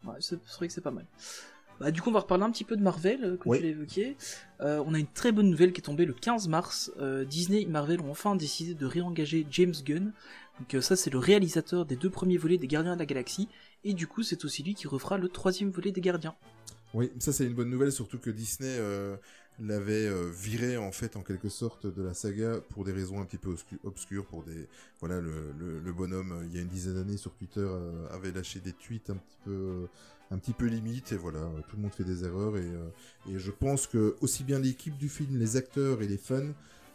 Ouais, 0.04 0.14
c'est 0.20 0.38
vrai 0.56 0.66
que 0.66 0.72
c'est 0.72 0.80
pas 0.80 0.90
mal. 0.90 1.06
Bah, 1.78 1.90
du 1.90 2.02
coup, 2.02 2.10
on 2.10 2.12
va 2.12 2.20
reparler 2.20 2.44
un 2.44 2.50
petit 2.50 2.64
peu 2.64 2.76
de 2.76 2.82
Marvel, 2.82 3.38
comme 3.40 3.52
Ouais. 3.52 3.58
tu 3.58 3.64
l'as 3.64 3.70
évoqué. 3.70 4.16
On 4.60 4.92
a 4.94 4.98
une 4.98 5.06
très 5.06 5.32
bonne 5.32 5.48
nouvelle 5.50 5.72
qui 5.72 5.80
est 5.80 5.84
tombée 5.84 6.04
le 6.06 6.12
15 6.12 6.48
mars. 6.48 6.90
Disney 7.26 7.62
et 7.62 7.66
Marvel 7.66 8.00
ont 8.02 8.10
enfin 8.10 8.36
décidé 8.36 8.74
de 8.74 8.84
réengager 8.86 9.46
James 9.50 9.74
Gunn. 9.84 10.12
Donc 10.58 10.82
ça, 10.82 10.94
c'est 10.96 11.08
le 11.10 11.18
réalisateur 11.18 11.86
des 11.86 11.96
deux 11.96 12.10
premiers 12.10 12.36
volets 12.36 12.58
des 12.58 12.66
Gardiens 12.66 12.94
de 12.94 12.98
la 12.98 13.06
Galaxie. 13.06 13.48
Et 13.84 13.94
du 13.94 14.06
coup, 14.06 14.22
c'est 14.22 14.44
aussi 14.44 14.62
lui 14.62 14.74
qui 14.74 14.88
refera 14.88 15.16
le 15.16 15.28
troisième 15.30 15.70
volet 15.70 15.90
des 15.90 16.02
Gardiens. 16.02 16.34
Oui, 16.92 17.10
ça 17.18 17.32
c'est 17.32 17.46
une 17.46 17.54
bonne 17.54 17.70
nouvelle, 17.70 17.92
surtout 17.92 18.18
que 18.18 18.30
Disney 18.30 18.68
euh, 18.78 19.16
l'avait 19.60 20.06
euh, 20.08 20.30
viré 20.30 20.76
en 20.76 20.90
fait 20.90 21.16
en 21.16 21.22
quelque 21.22 21.48
sorte 21.48 21.86
de 21.86 22.02
la 22.02 22.14
saga 22.14 22.60
pour 22.70 22.84
des 22.84 22.92
raisons 22.92 23.20
un 23.20 23.24
petit 23.24 23.38
peu 23.38 23.50
obscu- 23.50 23.78
obscures, 23.84 24.26
pour 24.26 24.42
des 24.42 24.66
voilà 24.98 25.20
le, 25.20 25.52
le, 25.58 25.78
le 25.78 25.92
bonhomme 25.92 26.32
euh, 26.32 26.44
il 26.46 26.54
y 26.54 26.58
a 26.58 26.62
une 26.62 26.68
dizaine 26.68 26.94
d'années 26.94 27.16
sur 27.16 27.32
Twitter 27.34 27.60
euh, 27.64 28.08
avait 28.10 28.32
lâché 28.32 28.58
des 28.58 28.72
tweets 28.72 29.10
un 29.10 29.16
petit 29.16 29.38
peu 29.44 29.86
un 30.32 30.38
petit 30.38 30.52
peu 30.52 30.66
limite 30.66 31.12
et 31.12 31.16
voilà 31.16 31.40
tout 31.68 31.76
le 31.76 31.82
monde 31.82 31.92
fait 31.92 32.04
des 32.04 32.24
erreurs 32.24 32.56
et, 32.56 32.70
et 33.28 33.38
je 33.38 33.50
pense 33.50 33.86
que 33.86 34.16
aussi 34.20 34.44
bien 34.44 34.58
l'équipe 34.58 34.96
du 34.96 35.08
film, 35.08 35.38
les 35.38 35.56
acteurs 35.56 36.02
et 36.02 36.08
les 36.08 36.18
fans 36.18 36.52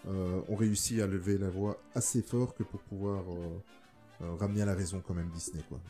ont 0.07 0.55
réussi 0.55 1.01
à 1.01 1.07
lever 1.07 1.37
la 1.37 1.49
voix 1.49 1.77
assez 1.95 2.21
fort 2.21 2.55
que 2.55 2.63
pour 2.63 2.79
pouvoir 2.81 3.25
ramener 4.39 4.61
à 4.61 4.65
la 4.65 4.73
raison 4.73 5.01
quand 5.05 5.13
même 5.13 5.29
Disney 5.33 5.61
quoi. 5.67 5.81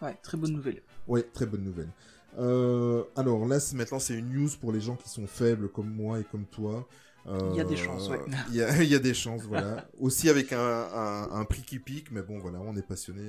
Ouais, 0.00 0.16
très 0.22 0.38
bonne 0.38 0.52
nouvelle. 0.52 0.80
Ouais, 1.06 1.22
très 1.22 1.44
bonne 1.44 1.64
nouvelle. 1.64 1.88
Euh, 2.38 3.04
alors 3.16 3.46
là, 3.46 3.58
maintenant, 3.74 3.98
c'est 3.98 4.14
une 4.14 4.32
news 4.32 4.50
pour 4.60 4.72
les 4.72 4.80
gens 4.80 4.96
qui 4.96 5.08
sont 5.08 5.26
faibles 5.26 5.68
comme 5.68 5.90
moi 5.90 6.20
et 6.20 6.24
comme 6.24 6.46
toi. 6.46 6.86
Il 7.26 7.56
y 7.56 7.60
a 7.60 7.64
des 7.64 7.76
chances, 7.76 8.10
ouais. 8.10 8.20
Il 8.50 8.56
y 8.56 8.62
a, 8.62 8.82
il 8.82 8.88
y 8.90 8.94
a 8.94 8.98
des 8.98 9.14
chances, 9.14 9.44
voilà. 9.44 9.88
Aussi 9.98 10.28
avec 10.28 10.52
un, 10.52 10.58
un, 10.58 11.30
un 11.32 11.44
prix 11.46 11.62
qui 11.62 11.78
pique, 11.78 12.10
mais 12.10 12.20
bon, 12.20 12.38
voilà, 12.38 12.60
on 12.60 12.76
est 12.76 12.86
passionné 12.86 13.22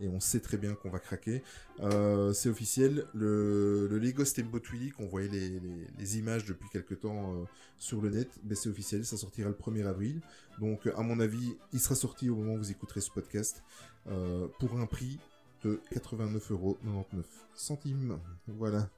et, 0.00 0.04
et 0.06 0.08
on 0.08 0.18
sait 0.18 0.40
très 0.40 0.56
bien 0.56 0.72
qu'on 0.74 0.88
va 0.88 0.98
craquer. 0.98 1.42
Euh, 1.80 2.32
c'est 2.32 2.48
officiel, 2.48 3.04
le, 3.12 3.86
le 3.86 3.98
Lego 3.98 4.24
Steamboat 4.24 4.62
Willy, 4.72 4.92
qu'on 4.92 5.06
voyait 5.06 5.28
les, 5.28 5.50
les, 5.60 5.86
les 5.98 6.18
images 6.18 6.46
depuis 6.46 6.70
quelques 6.70 7.00
temps 7.00 7.34
euh, 7.34 7.44
sur 7.76 8.00
le 8.00 8.08
net, 8.08 8.30
ben 8.44 8.54
c'est 8.54 8.70
officiel, 8.70 9.04
ça 9.04 9.18
sortira 9.18 9.50
le 9.50 9.54
1er 9.56 9.86
avril. 9.86 10.22
Donc, 10.58 10.88
à 10.96 11.02
mon 11.02 11.20
avis, 11.20 11.54
il 11.74 11.80
sera 11.80 11.96
sorti 11.96 12.30
au 12.30 12.36
moment 12.36 12.54
où 12.54 12.58
vous 12.58 12.70
écouterez 12.70 13.02
ce 13.02 13.10
podcast 13.10 13.62
euh, 14.06 14.48
pour 14.58 14.78
un 14.80 14.86
prix 14.86 15.18
de 15.64 15.80
89,99€ 15.94 17.24
centimes. 17.54 18.18
Voilà. 18.46 18.88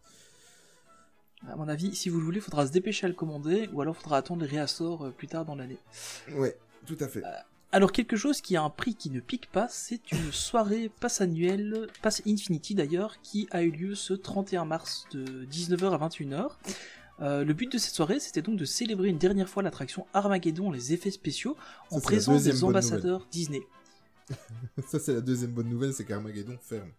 À 1.48 1.56
mon 1.56 1.68
avis, 1.68 1.94
si 1.94 2.08
vous 2.08 2.18
le 2.18 2.24
voulez, 2.24 2.38
il 2.38 2.42
faudra 2.42 2.66
se 2.66 2.72
dépêcher 2.72 3.06
à 3.06 3.08
le 3.08 3.14
commander, 3.14 3.68
ou 3.72 3.80
alors 3.80 3.96
il 3.98 4.02
faudra 4.02 4.18
attendre 4.18 4.42
les 4.42 4.48
réassorts 4.48 5.06
euh, 5.06 5.10
plus 5.10 5.26
tard 5.26 5.44
dans 5.44 5.54
l'année. 5.54 5.78
Ouais, 6.34 6.56
tout 6.86 6.98
à 7.00 7.08
fait. 7.08 7.22
Alors 7.72 7.92
quelque 7.92 8.16
chose 8.16 8.40
qui 8.40 8.56
a 8.56 8.62
un 8.62 8.70
prix 8.70 8.96
qui 8.96 9.10
ne 9.10 9.20
pique 9.20 9.48
pas, 9.50 9.68
c'est 9.68 10.10
une 10.10 10.32
soirée 10.32 10.90
passe 11.00 11.20
annuelle, 11.20 11.86
passe 12.02 12.20
Infinity 12.26 12.74
d'ailleurs, 12.74 13.20
qui 13.22 13.48
a 13.52 13.62
eu 13.62 13.70
lieu 13.70 13.94
ce 13.94 14.12
31 14.12 14.64
mars 14.64 15.06
de 15.12 15.46
19h 15.46 15.92
à 15.92 16.08
21h. 16.08 16.50
Euh, 17.20 17.44
le 17.44 17.54
but 17.54 17.70
de 17.70 17.78
cette 17.78 17.94
soirée, 17.94 18.18
c'était 18.18 18.42
donc 18.42 18.56
de 18.56 18.64
célébrer 18.64 19.08
une 19.08 19.18
dernière 19.18 19.48
fois 19.48 19.62
l'attraction 19.62 20.06
Armageddon, 20.14 20.72
les 20.72 20.92
effets 20.92 21.10
spéciaux, 21.10 21.56
en 21.90 22.00
présence 22.00 22.42
des 22.42 22.64
ambassadeurs 22.64 23.26
Disney. 23.30 23.60
Ça, 24.86 24.98
c'est 24.98 25.14
la 25.14 25.20
deuxième 25.20 25.52
bonne 25.52 25.68
nouvelle, 25.68 25.92
c'est 25.92 26.04
qu'Armageddon 26.04 26.56
ferme. 26.60 26.90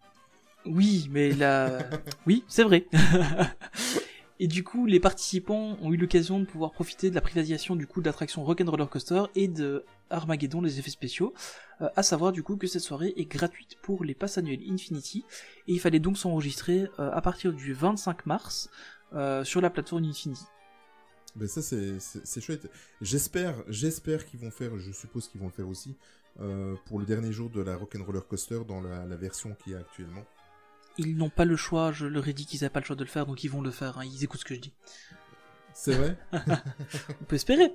Oui, 0.66 1.08
mais 1.12 1.32
là... 1.32 1.80
oui, 2.28 2.44
c'est 2.48 2.64
vrai. 2.64 2.86
Et 4.40 4.48
du 4.48 4.64
coup, 4.64 4.88
les 4.88 5.00
participants 5.00 5.78
ont 5.84 5.94
eu 5.94 5.98
l'occasion 5.98 6.40
de 6.40 6.46
pouvoir 6.46 6.72
profiter 6.72 7.12
de 7.12 7.16
la 7.16 7.22
privatisation 7.22 7.76
du 7.76 7.86
coup 7.86 8.02
de 8.02 8.08
l'attraction 8.08 8.44
Rock'n'Roller 8.44 8.88
Coaster 8.90 9.22
et 9.36 9.48
de 9.48 9.86
Armageddon, 10.10 10.62
les 10.62 10.80
effets 10.80 10.90
spéciaux. 10.90 11.32
Euh, 11.82 11.90
à 11.96 12.02
savoir 12.02 12.32
du 12.32 12.42
coup 12.42 12.58
que 12.58 12.66
cette 12.66 12.82
soirée 12.82 13.14
est 13.18 13.26
gratuite 13.26 13.78
pour 13.84 14.04
les 14.04 14.16
passes 14.16 14.40
annuelles 14.40 14.64
Infinity. 14.68 15.26
Et 15.68 15.74
il 15.74 15.80
fallait 15.80 16.00
donc 16.00 16.18
s'enregistrer 16.18 16.88
euh, 16.98 17.12
à 17.12 17.22
partir 17.22 17.54
du 17.54 17.74
25 17.74 18.26
mars 18.26 18.72
euh, 19.14 19.44
sur 19.44 19.62
la 19.62 19.70
plateforme 19.70 20.06
Infinity. 20.06 20.46
Ben 21.36 21.48
ça, 21.48 21.62
c'est, 21.62 22.42
chouette. 22.42 22.68
J'espère, 23.00 23.64
j'espère 23.68 24.26
qu'ils 24.26 24.40
vont 24.40 24.52
faire, 24.52 24.78
je 24.80 24.92
suppose 24.92 25.28
qu'ils 25.28 25.40
vont 25.40 25.48
le 25.48 25.54
faire 25.54 25.68
aussi, 25.68 25.96
euh, 26.40 26.76
pour 26.86 27.00
le 27.00 27.06
dernier 27.06 27.32
jour 27.32 27.50
de 27.50 27.62
la 27.62 27.76
Rock'n'Roller 27.76 28.22
Coaster 28.28 28.62
dans 28.68 28.82
la, 28.82 29.06
la 29.06 29.16
version 29.16 29.56
qu'il 29.56 29.74
y 29.74 29.76
a 29.76 29.80
actuellement. 29.80 30.24
Ils 30.98 31.16
n'ont 31.16 31.30
pas 31.30 31.46
le 31.46 31.56
choix, 31.56 31.92
je 31.92 32.06
leur 32.06 32.28
ai 32.28 32.34
dit 32.34 32.46
qu'ils 32.46 32.62
n'avaient 32.62 32.72
pas 32.72 32.80
le 32.80 32.86
choix 32.86 32.96
de 32.96 33.04
le 33.04 33.10
faire, 33.10 33.26
donc 33.26 33.44
ils 33.44 33.50
vont 33.50 33.62
le 33.62 33.72
faire, 33.72 33.98
hein, 33.98 34.06
ils 34.06 34.24
écoutent 34.24 34.40
ce 34.42 34.46
que 34.46 34.56
je 34.56 34.60
dis. 34.60 34.74
C'est 35.74 35.94
vrai 35.94 36.18
On 36.34 37.24
peut 37.28 37.36
espérer 37.36 37.72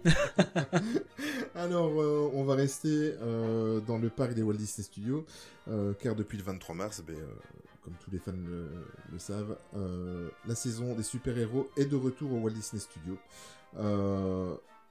Alors, 1.55 2.01
euh, 2.01 2.31
on 2.35 2.45
va 2.45 2.55
rester 2.55 3.15
euh, 3.23 3.81
dans 3.81 3.97
le 3.99 4.11
parc 4.11 4.35
des 4.35 4.43
Walt 4.43 4.55
Disney 4.55 4.85
Studios, 4.85 5.25
car 6.01 6.15
depuis 6.15 6.37
le 6.37 6.45
23 6.45 6.75
mars, 6.75 7.03
ben, 7.07 7.17
comme 7.83 7.95
tous 8.05 8.11
les 8.11 8.19
fans 8.19 8.33
le, 8.33 8.69
le 9.13 9.19
savent, 9.19 9.57
la 10.47 10.55
saison 10.55 10.95
des 10.95 11.03
super-héros 11.03 11.71
est 11.77 11.87
de 11.87 11.97
retour 11.97 12.33
au 12.33 12.37
Walt 12.37 12.53
Disney 12.53 12.81
Studios. 12.81 13.19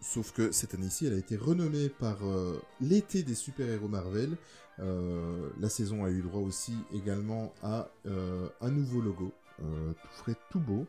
Sauf 0.06 0.32
que 0.34 0.52
cette 0.52 0.76
année-ci, 0.76 1.08
elle 1.08 1.14
a 1.14 1.18
été 1.18 1.36
renommée 1.36 1.90
par 1.90 2.24
euh, 2.24 2.62
l'été 2.80 3.24
des 3.24 3.34
super-héros 3.34 3.88
Marvel. 3.88 4.38
Euh, 4.78 5.50
la 5.60 5.68
saison 5.68 6.06
a 6.06 6.12
eu 6.12 6.22
droit 6.22 6.42
aussi 6.42 6.74
également 6.94 7.54
à 7.64 7.90
euh, 8.06 8.48
un 8.62 8.70
nouveau 8.70 9.02
logo. 9.02 9.34
tout 9.58 10.08
frais, 10.12 10.36
tout 10.52 10.60
beau. 10.60 10.86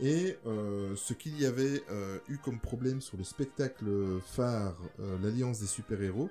Et 0.00 0.36
ce 0.44 1.14
qu'il 1.14 1.40
y 1.40 1.46
avait 1.46 1.82
eu 2.28 2.38
comme 2.38 2.60
problème 2.60 3.00
sur 3.00 3.16
le 3.16 3.24
spectacle 3.24 3.86
phare, 4.24 4.76
l'Alliance 5.20 5.58
des 5.58 5.66
super-héros, 5.66 6.30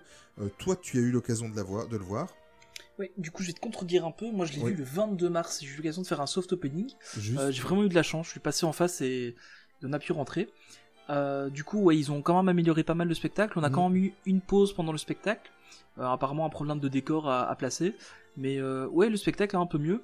toi 0.60 0.77
tu 0.77 0.98
as 0.98 1.01
eu 1.01 1.12
l'occasion 1.12 1.50
de, 1.50 1.55
la 1.55 1.63
voir, 1.63 1.88
de 1.88 1.98
le 1.98 2.03
voir. 2.03 2.29
Ouais, 3.00 3.12
du 3.17 3.31
coup 3.31 3.41
je 3.43 3.48
vais 3.48 3.53
te 3.53 3.60
contredire 3.60 4.05
un 4.05 4.12
peu, 4.12 4.31
moi 4.31 4.46
je 4.46 4.53
l'ai 4.53 4.62
Oui. 4.62 4.72
vu 4.72 4.77
le 4.77 4.84
22 4.84 5.29
mars, 5.29 5.59
j'ai 5.61 5.68
eu 5.68 5.77
l'occasion 5.77 6.03
de 6.03 6.07
faire 6.07 6.22
un 6.22 6.27
soft 6.27 6.53
opening. 6.53 6.92
J'ai 7.18 7.61
vraiment 7.61 7.83
eu 7.83 7.90
de 7.90 7.96
la 7.96 8.03
chance, 8.03 8.27
je 8.27 8.31
suis 8.31 8.40
passé 8.40 8.66
en 8.66 8.74
face 8.74 9.01
et 9.01 9.35
on 9.83 9.94
a 9.94 10.00
pu 10.00 10.11
rentrer. 10.11 10.48
Euh, 11.09 11.50
du 11.50 11.63
coup, 11.63 11.79
ouais, 11.81 11.98
ils 11.98 12.11
ont 12.11 12.22
quand 12.22 12.37
même 12.37 12.50
amélioré 12.50 12.83
pas 12.83 12.93
mal 12.95 13.07
le 13.07 13.13
spectacle. 13.15 13.57
On 13.57 13.63
a 13.63 13.69
Mhm. 13.69 13.75
quand 13.75 13.89
même 13.89 13.98
eu 14.03 14.13
une 14.25 14.41
pause 14.41 14.74
pendant 14.74 14.91
le 14.91 14.98
spectacle. 14.98 15.51
Euh, 15.98 16.05
apparemment, 16.05 16.45
un 16.45 16.50
problème 16.50 16.79
de 16.79 16.87
décor 16.87 17.29
à, 17.29 17.50
à 17.50 17.55
placer. 17.55 17.95
Mais 18.37 18.57
euh, 18.59 18.87
ouais, 18.87 19.09
le 19.09 19.17
spectacle 19.17 19.55
est 19.55 19.59
un 19.59 19.65
peu 19.65 19.77
mieux. 19.79 20.01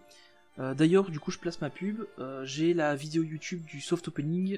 D'ailleurs, 0.78 1.10
du 1.12 1.20
coup, 1.20 1.32
je 1.32 1.38
place 1.38 1.60
ma 1.60 1.70
pub. 1.70 2.06
J'ai 2.44 2.74
la 2.74 2.96
vidéo 2.96 3.24
YouTube 3.24 3.66
du 3.66 3.82
soft 3.82 4.08
opening 4.08 4.58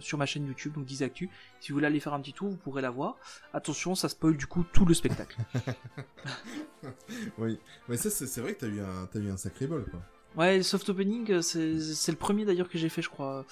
sur 0.00 0.18
ma 0.18 0.26
chaîne 0.26 0.44
YouTube, 0.44 0.72
donc 0.74 0.84
Dizactu. 0.84 1.30
Si 1.60 1.70
vous 1.70 1.76
voulez 1.76 1.86
aller 1.86 2.00
faire 2.00 2.12
un 2.12 2.20
petit 2.20 2.32
tour, 2.32 2.48
vous 2.50 2.56
pourrez 2.56 2.82
la 2.82 2.90
voir. 2.90 3.16
Attention, 3.54 3.94
ça 3.94 4.08
spoil 4.08 4.36
du 4.36 4.48
coup 4.48 4.64
tout 4.72 4.84
le 4.84 4.94
spectacle. 4.94 5.36
Oui, 7.38 7.58
mais 7.88 7.96
ça 7.96 8.10
c'est 8.10 8.40
vrai 8.40 8.54
que 8.54 8.60
t'as 8.60 8.66
eu 8.66 8.80
un 8.80 9.06
t'as 9.12 9.18
eu 9.20 9.30
un 9.30 9.36
sacré 9.36 9.66
bol 9.68 9.84
quoi. 9.90 10.00
Ouais, 10.36 10.58
le 10.58 10.62
soft 10.62 10.88
opening, 10.88 11.30
euh, 11.32 11.42
c'est 11.42 11.80
c'est 11.80 12.12
le 12.12 12.18
premier 12.18 12.44
d'ailleurs 12.44 12.68
que 12.68 12.78
j'ai 12.78 12.88
fait, 12.88 13.02
je 13.02 13.08
crois. 13.08 13.44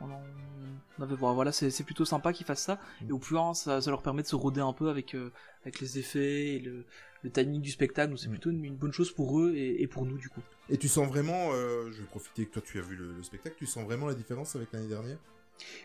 On, 0.00 0.06
en- 0.06 0.22
on 0.98 1.02
avait 1.02 1.16
bon, 1.16 1.32
voilà, 1.34 1.52
c'est 1.52 1.84
plutôt 1.84 2.04
sympa 2.04 2.32
qu'ils 2.32 2.46
fassent 2.46 2.62
ça. 2.64 2.80
Et 3.08 3.12
au 3.12 3.18
plus 3.18 3.38
un, 3.38 3.54
ça, 3.54 3.80
ça 3.80 3.90
leur 3.90 4.02
permet 4.02 4.22
de 4.22 4.26
se 4.28 4.36
roder 4.36 4.60
un 4.60 4.72
peu 4.72 4.88
avec 4.88 5.14
euh, 5.14 5.30
avec 5.62 5.80
les 5.80 5.98
effets 5.98 6.54
et 6.56 6.58
le, 6.60 6.84
le 7.22 7.30
timing 7.30 7.60
du 7.60 7.70
spectacle. 7.70 8.10
Donc 8.10 8.18
c'est 8.18 8.28
Mm. 8.28 8.32
plutôt 8.32 8.50
une, 8.50 8.64
une 8.64 8.76
bonne 8.76 8.92
chose 8.92 9.12
pour 9.12 9.40
eux 9.40 9.52
et, 9.54 9.82
et 9.82 9.86
pour 9.86 10.06
nous 10.06 10.18
du 10.18 10.28
coup. 10.28 10.40
Et 10.70 10.78
tu 10.78 10.88
sens 10.88 11.06
vraiment, 11.06 11.50
euh, 11.52 11.90
je 11.92 12.00
vais 12.00 12.08
profiter 12.08 12.46
que 12.46 12.54
toi 12.54 12.62
tu 12.64 12.78
as 12.78 12.82
vu 12.82 12.96
le, 12.96 13.12
le 13.12 13.22
spectacle, 13.22 13.56
tu 13.58 13.66
sens 13.66 13.84
vraiment 13.84 14.06
la 14.06 14.14
différence 14.14 14.56
avec 14.56 14.72
l'année 14.72 14.88
dernière? 14.88 15.18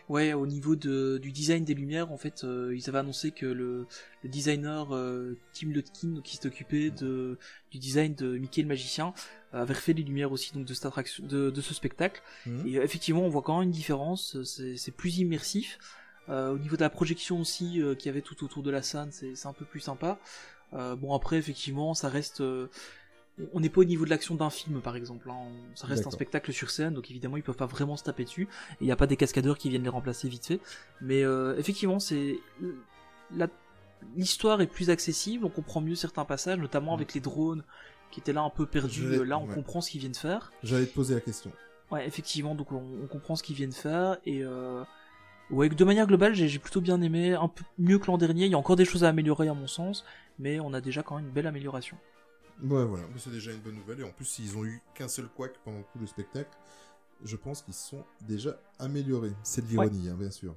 Ouais, 0.08 0.32
au 0.32 0.46
niveau 0.46 0.76
de, 0.76 1.18
du 1.18 1.32
design 1.32 1.64
des 1.64 1.74
lumières, 1.74 2.10
en 2.12 2.16
fait, 2.16 2.44
euh, 2.44 2.74
ils 2.76 2.88
avaient 2.88 2.98
annoncé 2.98 3.30
que 3.30 3.46
le, 3.46 3.86
le 4.22 4.28
designer 4.28 4.94
euh, 4.94 5.38
Tim 5.52 5.68
Lotkin, 5.68 6.08
donc, 6.08 6.24
qui 6.24 6.36
s'est 6.36 6.46
occupé 6.46 6.90
de, 6.90 7.38
du 7.70 7.78
design 7.78 8.14
de 8.14 8.36
Mickey 8.36 8.62
le 8.62 8.68
magicien, 8.68 9.14
avait 9.52 9.74
refait 9.74 9.92
les 9.92 10.02
lumières 10.02 10.32
aussi 10.32 10.52
donc 10.52 10.64
de 10.64 10.74
cette 10.74 10.86
attraction, 10.86 11.24
de, 11.26 11.50
de 11.50 11.60
ce 11.60 11.74
spectacle. 11.74 12.22
Mhm. 12.46 12.66
Et 12.66 12.76
effectivement, 12.76 13.22
on 13.22 13.28
voit 13.28 13.42
quand 13.42 13.58
même 13.58 13.68
une 13.68 13.74
différence. 13.74 14.42
C'est 14.42 14.92
plus 14.92 15.18
immersif. 15.18 15.78
Euh, 16.28 16.52
au 16.52 16.58
niveau 16.58 16.76
de 16.76 16.82
la 16.82 16.90
projection 16.90 17.40
aussi 17.40 17.80
qu'il 17.98 18.06
y 18.06 18.08
avait 18.08 18.22
tout 18.22 18.44
autour 18.44 18.62
de 18.62 18.70
la 18.70 18.82
scène, 18.82 19.10
c'est 19.12 19.46
un 19.46 19.52
peu 19.52 19.64
plus 19.64 19.80
sympa. 19.80 20.18
Bon 20.72 21.14
après, 21.14 21.36
effectivement, 21.36 21.94
ça 21.94 22.08
reste. 22.08 22.42
Euh, 23.40 23.46
on 23.54 23.60
n'est 23.60 23.68
pas 23.68 23.80
au 23.80 23.84
niveau 23.84 24.04
de 24.04 24.10
l'action 24.10 24.34
d'un 24.34 24.50
film, 24.50 24.80
par 24.80 24.96
exemple. 24.96 25.30
hein. 25.30 25.38
Ça 25.74 25.86
reste 25.86 26.06
un 26.06 26.10
spectacle 26.10 26.52
sur 26.52 26.70
scène, 26.70 26.94
donc 26.94 27.10
évidemment, 27.10 27.36
ils 27.36 27.42
peuvent 27.42 27.56
pas 27.56 27.66
vraiment 27.66 27.96
se 27.96 28.04
taper 28.04 28.24
dessus. 28.24 28.42
Et 28.72 28.76
il 28.82 28.86
n'y 28.86 28.92
a 28.92 28.96
pas 28.96 29.06
des 29.06 29.16
cascadeurs 29.16 29.58
qui 29.58 29.68
viennent 29.70 29.82
les 29.82 29.88
remplacer 29.88 30.28
vite 30.28 30.46
fait. 30.46 30.60
Mais 31.00 31.22
euh, 31.24 31.56
effectivement, 31.58 31.98
c'est 31.98 32.38
la- 33.36 33.48
l'histoire 34.16 34.60
est 34.60 34.66
plus 34.66 34.90
accessible. 34.90 35.44
On 35.44 35.50
comprend 35.50 35.80
mieux 35.80 35.94
certains 35.94 36.24
passages, 36.24 36.58
notamment 36.58 36.94
avec 36.94 37.14
les 37.14 37.20
drones 37.20 37.64
qui 38.10 38.20
étaient 38.20 38.32
là 38.32 38.42
un 38.42 38.50
peu 38.50 38.66
perdus. 38.66 39.08
L'ai- 39.08 39.24
Là, 39.24 39.38
on 39.38 39.46
ouais. 39.46 39.54
comprend 39.54 39.80
ce 39.80 39.90
qu'ils 39.90 40.00
viennent 40.00 40.14
faire. 40.14 40.52
J'allais 40.62 40.86
te 40.86 40.94
poser 40.94 41.14
la 41.14 41.20
question. 41.20 41.52
Ouais, 41.90 42.06
effectivement, 42.06 42.54
donc 42.54 42.70
on, 42.72 42.82
on 43.02 43.06
comprend 43.08 43.34
ce 43.36 43.42
qu'ils 43.42 43.56
viennent 43.56 43.72
faire 43.72 44.18
et 44.24 44.44
euh, 44.44 44.82
ouais, 45.50 45.68
de 45.68 45.84
manière 45.84 46.06
globale, 46.06 46.34
j'ai 46.34 46.58
plutôt 46.60 46.80
bien 46.80 47.00
aimé, 47.02 47.34
un 47.34 47.48
peu 47.48 47.64
mieux 47.78 47.98
que 47.98 48.06
l'an 48.06 48.16
dernier. 48.16 48.44
Il 48.46 48.50
y 48.52 48.54
a 48.54 48.58
encore 48.58 48.76
des 48.76 48.84
choses 48.84 49.02
à 49.02 49.08
améliorer 49.08 49.48
à 49.48 49.54
mon 49.54 49.66
sens, 49.66 50.04
mais 50.38 50.60
on 50.60 50.72
a 50.72 50.80
déjà 50.80 51.02
quand 51.02 51.16
même 51.16 51.26
une 51.26 51.32
belle 51.32 51.48
amélioration. 51.48 51.96
Ouais 52.62 52.84
voilà, 52.84 53.04
mais 53.12 53.18
c'est 53.18 53.30
déjà 53.30 53.52
une 53.52 53.60
bonne 53.60 53.76
nouvelle. 53.76 54.00
Et 54.00 54.04
en 54.04 54.12
plus 54.12 54.24
s'ils 54.24 54.56
ont 54.56 54.64
eu 54.64 54.80
qu'un 54.94 55.08
seul 55.08 55.28
couac 55.28 55.52
pendant 55.64 55.82
tout 55.92 55.98
le 55.98 56.06
spectacle, 56.06 56.50
je 57.24 57.36
pense 57.36 57.62
qu'ils 57.62 57.74
se 57.74 57.88
sont 57.88 58.04
déjà 58.22 58.58
améliorés. 58.78 59.32
C'est 59.42 59.64
de 59.64 59.70
l'ironie 59.70 60.08
hein, 60.08 60.16
bien 60.18 60.30
sûr. 60.30 60.54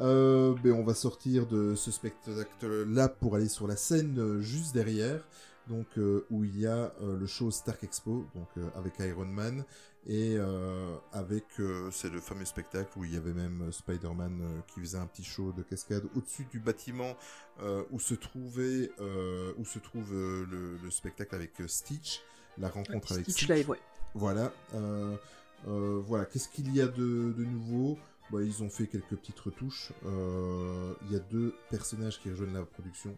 Euh, 0.00 0.54
ben, 0.62 0.72
on 0.72 0.82
va 0.82 0.94
sortir 0.94 1.46
de 1.46 1.74
ce 1.74 1.90
spectacle-là 1.90 3.08
pour 3.08 3.36
aller 3.36 3.48
sur 3.48 3.66
la 3.66 3.76
scène 3.76 4.18
euh, 4.18 4.40
juste 4.40 4.74
derrière, 4.74 5.24
donc 5.68 5.86
euh, 5.98 6.26
où 6.30 6.44
il 6.44 6.58
y 6.58 6.66
a 6.66 6.92
euh, 7.00 7.16
le 7.16 7.26
show 7.26 7.50
Stark 7.50 7.84
Expo, 7.84 8.26
donc 8.34 8.48
avec 8.74 8.98
Iron 8.98 9.26
Man 9.26 9.64
et 10.06 10.36
euh, 10.36 10.96
avec 11.12 11.44
euh, 11.60 11.90
c'est 11.90 12.10
le 12.10 12.20
fameux 12.20 12.44
spectacle 12.44 12.90
où 12.98 13.04
il 13.04 13.14
y 13.14 13.16
avait 13.16 13.32
même 13.32 13.62
euh, 13.62 13.72
Spider-Man 13.72 14.40
euh, 14.42 14.60
qui 14.68 14.80
faisait 14.80 14.98
un 14.98 15.06
petit 15.06 15.24
show 15.24 15.52
de 15.52 15.62
cascade 15.62 16.04
au-dessus 16.14 16.44
du 16.50 16.60
bâtiment 16.60 17.16
où 17.92 18.00
se 18.00 18.14
trouvait 18.14 18.90
où 19.56 19.64
se 19.64 19.78
trouve 19.78 20.12
le, 20.12 20.76
le 20.76 20.90
spectacle 20.90 21.34
avec 21.36 21.52
Stitch, 21.68 22.20
la 22.58 22.68
rencontre 22.68 23.12
avec 23.12 23.24
Stitch 23.30 23.48
Live, 23.48 23.70
ouais. 23.70 23.78
voilà. 24.14 24.52
Voilà. 25.64 26.24
Qu'est-ce 26.26 26.48
qu'il 26.48 26.74
y 26.74 26.80
a 26.80 26.86
de, 26.88 27.32
de 27.32 27.44
nouveau? 27.44 27.96
Bah, 28.30 28.42
Ils 28.42 28.62
ont 28.64 28.70
fait 28.70 28.88
quelques 28.88 29.14
petites 29.16 29.38
retouches. 29.38 29.92
Il 30.02 31.12
y 31.12 31.16
a 31.16 31.20
deux 31.20 31.54
personnages 31.70 32.20
qui 32.20 32.28
rejoignent 32.28 32.54
la 32.54 32.64
production. 32.64 33.16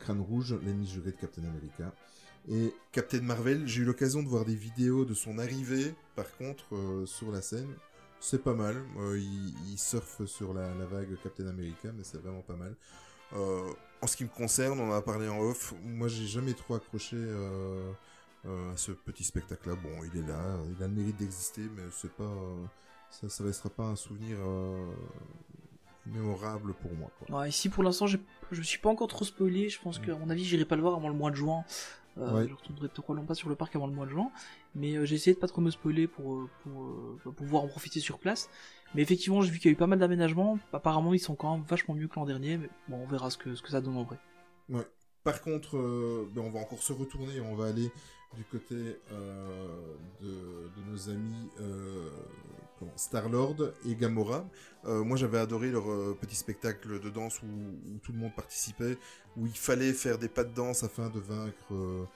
Crâne 0.00 0.20
Rouge, 0.20 0.56
l'ennemi 0.62 0.86
juré 0.86 1.10
de 1.10 1.16
Captain 1.16 1.44
America. 1.44 1.92
Et 2.48 2.72
Captain 2.92 3.22
Marvel, 3.22 3.66
j'ai 3.66 3.82
eu 3.82 3.84
l'occasion 3.84 4.22
de 4.22 4.28
voir 4.28 4.44
des 4.44 4.54
vidéos 4.54 5.04
de 5.04 5.14
son 5.14 5.38
arrivée, 5.38 5.94
par 6.14 6.30
contre, 6.36 6.76
euh, 6.76 7.04
sur 7.04 7.32
la 7.32 7.42
scène. 7.42 7.74
C'est 8.20 8.42
pas 8.42 8.54
mal. 8.54 8.76
Euh, 8.98 9.18
il, 9.18 9.54
il 9.72 9.78
surfe 9.78 10.24
sur 10.26 10.54
la, 10.54 10.72
vague 10.86 11.16
Captain 11.22 11.48
America, 11.48 11.90
mais 11.96 12.04
c'est 12.04 12.18
vraiment 12.18 12.42
pas 12.42 12.54
mal. 12.54 12.76
Euh, 13.32 13.72
en 14.00 14.06
ce 14.06 14.16
qui 14.16 14.22
me 14.22 14.28
concerne, 14.28 14.78
on 14.78 14.90
en 14.90 14.94
a 14.94 15.02
parlé 15.02 15.28
en 15.28 15.40
off. 15.40 15.74
Moi, 15.82 16.06
j'ai 16.06 16.26
jamais 16.26 16.54
trop 16.54 16.74
accroché 16.76 17.16
à 18.44 18.76
ce 18.76 18.92
petit 18.92 19.24
spectacle-là. 19.24 19.74
Bon, 19.74 20.04
il 20.04 20.20
est 20.20 20.26
là, 20.26 20.56
il 20.76 20.82
a 20.82 20.86
le 20.86 20.94
mérite 20.94 21.16
d'exister, 21.16 21.62
mais 21.74 21.82
c'est 21.90 22.12
pas, 22.12 22.32
ça, 23.10 23.28
ça 23.28 23.42
restera 23.42 23.70
pas 23.70 23.84
un 23.84 23.96
souvenir 23.96 24.38
mémorable 26.06 26.74
pour 26.74 26.92
moi. 26.94 27.10
Quoi. 27.18 27.40
Ouais, 27.40 27.48
ici 27.48 27.68
pour 27.68 27.82
l'instant, 27.82 28.06
je 28.06 28.16
me 28.52 28.62
suis 28.62 28.78
pas 28.78 28.88
encore 28.90 29.08
trop 29.08 29.24
spoilé. 29.24 29.68
Je 29.68 29.80
pense 29.80 30.00
Mm. 30.00 30.04
qu'à 30.06 30.14
mon 30.16 30.30
avis, 30.30 30.44
j'irai 30.44 30.64
pas 30.64 30.76
le 30.76 30.82
voir 30.82 30.94
avant 30.94 31.08
le 31.08 31.14
mois 31.14 31.30
de 31.30 31.36
juin. 31.36 31.64
Euh, 32.18 32.32
Ouais. 32.32 32.48
Je 32.48 32.54
retournerai 32.54 32.88
probablement 32.88 33.26
pas 33.26 33.34
sur 33.34 33.48
le 33.50 33.56
parc 33.56 33.76
avant 33.76 33.86
le 33.86 33.92
mois 33.92 34.06
de 34.06 34.10
juin. 34.10 34.30
Mais 34.74 34.94
euh, 34.94 35.04
j'ai 35.04 35.16
essayé 35.16 35.34
de 35.34 35.38
pas 35.38 35.48
trop 35.48 35.60
me 35.60 35.70
spoiler 35.70 36.06
pour, 36.06 36.34
euh, 36.34 36.48
pour, 36.62 36.82
euh, 36.84 37.18
pour 37.22 37.34
pouvoir 37.34 37.62
en 37.64 37.68
profiter 37.68 38.00
sur 38.00 38.18
place. 38.18 38.48
Mais 38.94 39.02
effectivement, 39.02 39.42
j'ai 39.42 39.50
vu 39.50 39.58
qu'il 39.58 39.70
y 39.70 39.72
a 39.72 39.74
eu 39.74 39.76
pas 39.76 39.86
mal 39.86 39.98
d'aménagements. 39.98 40.58
Apparemment, 40.72 41.12
ils 41.12 41.18
sont 41.18 41.34
quand 41.34 41.54
même 41.56 41.66
vachement 41.68 41.94
mieux 41.94 42.08
que 42.08 42.14
l'an 42.18 42.24
dernier. 42.24 42.56
Mais 42.56 42.70
bon, 42.88 42.96
on 43.02 43.06
verra 43.06 43.28
ce 43.30 43.36
que, 43.36 43.54
ce 43.54 43.60
que 43.62 43.68
ça 43.70 43.80
donne 43.82 43.96
en 43.98 44.04
vrai. 44.04 44.18
Par 45.24 45.40
contre, 45.42 45.76
euh, 45.76 46.30
ben, 46.32 46.42
on 46.42 46.50
va 46.50 46.60
encore 46.60 46.82
se 46.82 46.92
retourner, 46.92 47.40
on 47.40 47.56
va 47.56 47.66
aller 47.66 47.90
du 48.34 48.44
côté 48.44 48.74
euh, 49.12 49.96
de, 50.20 50.90
nos 50.90 51.08
amis 51.08 51.50
euh, 51.60 52.10
Star-Lord 52.96 53.72
et 53.88 53.94
Gamora. 53.94 54.44
Euh, 54.84 55.02
moi, 55.02 55.16
j'avais 55.16 55.38
adoré 55.38 55.70
leur 55.70 55.90
euh, 55.90 56.16
petit 56.20 56.36
spectacle 56.36 57.00
de 57.00 57.10
danse 57.10 57.42
où, 57.42 57.98
tout 58.02 58.12
le 58.12 58.18
monde 58.18 58.34
participait, 58.34 58.98
où 59.36 59.46
il 59.46 59.56
fallait 59.56 59.92
faire 59.92 60.18
des 60.18 60.28
pas 60.28 60.44
de 60.44 60.54
danse 60.54 60.82
afin 60.84 61.08
de 61.08 61.18
vaincre, 61.18 62.08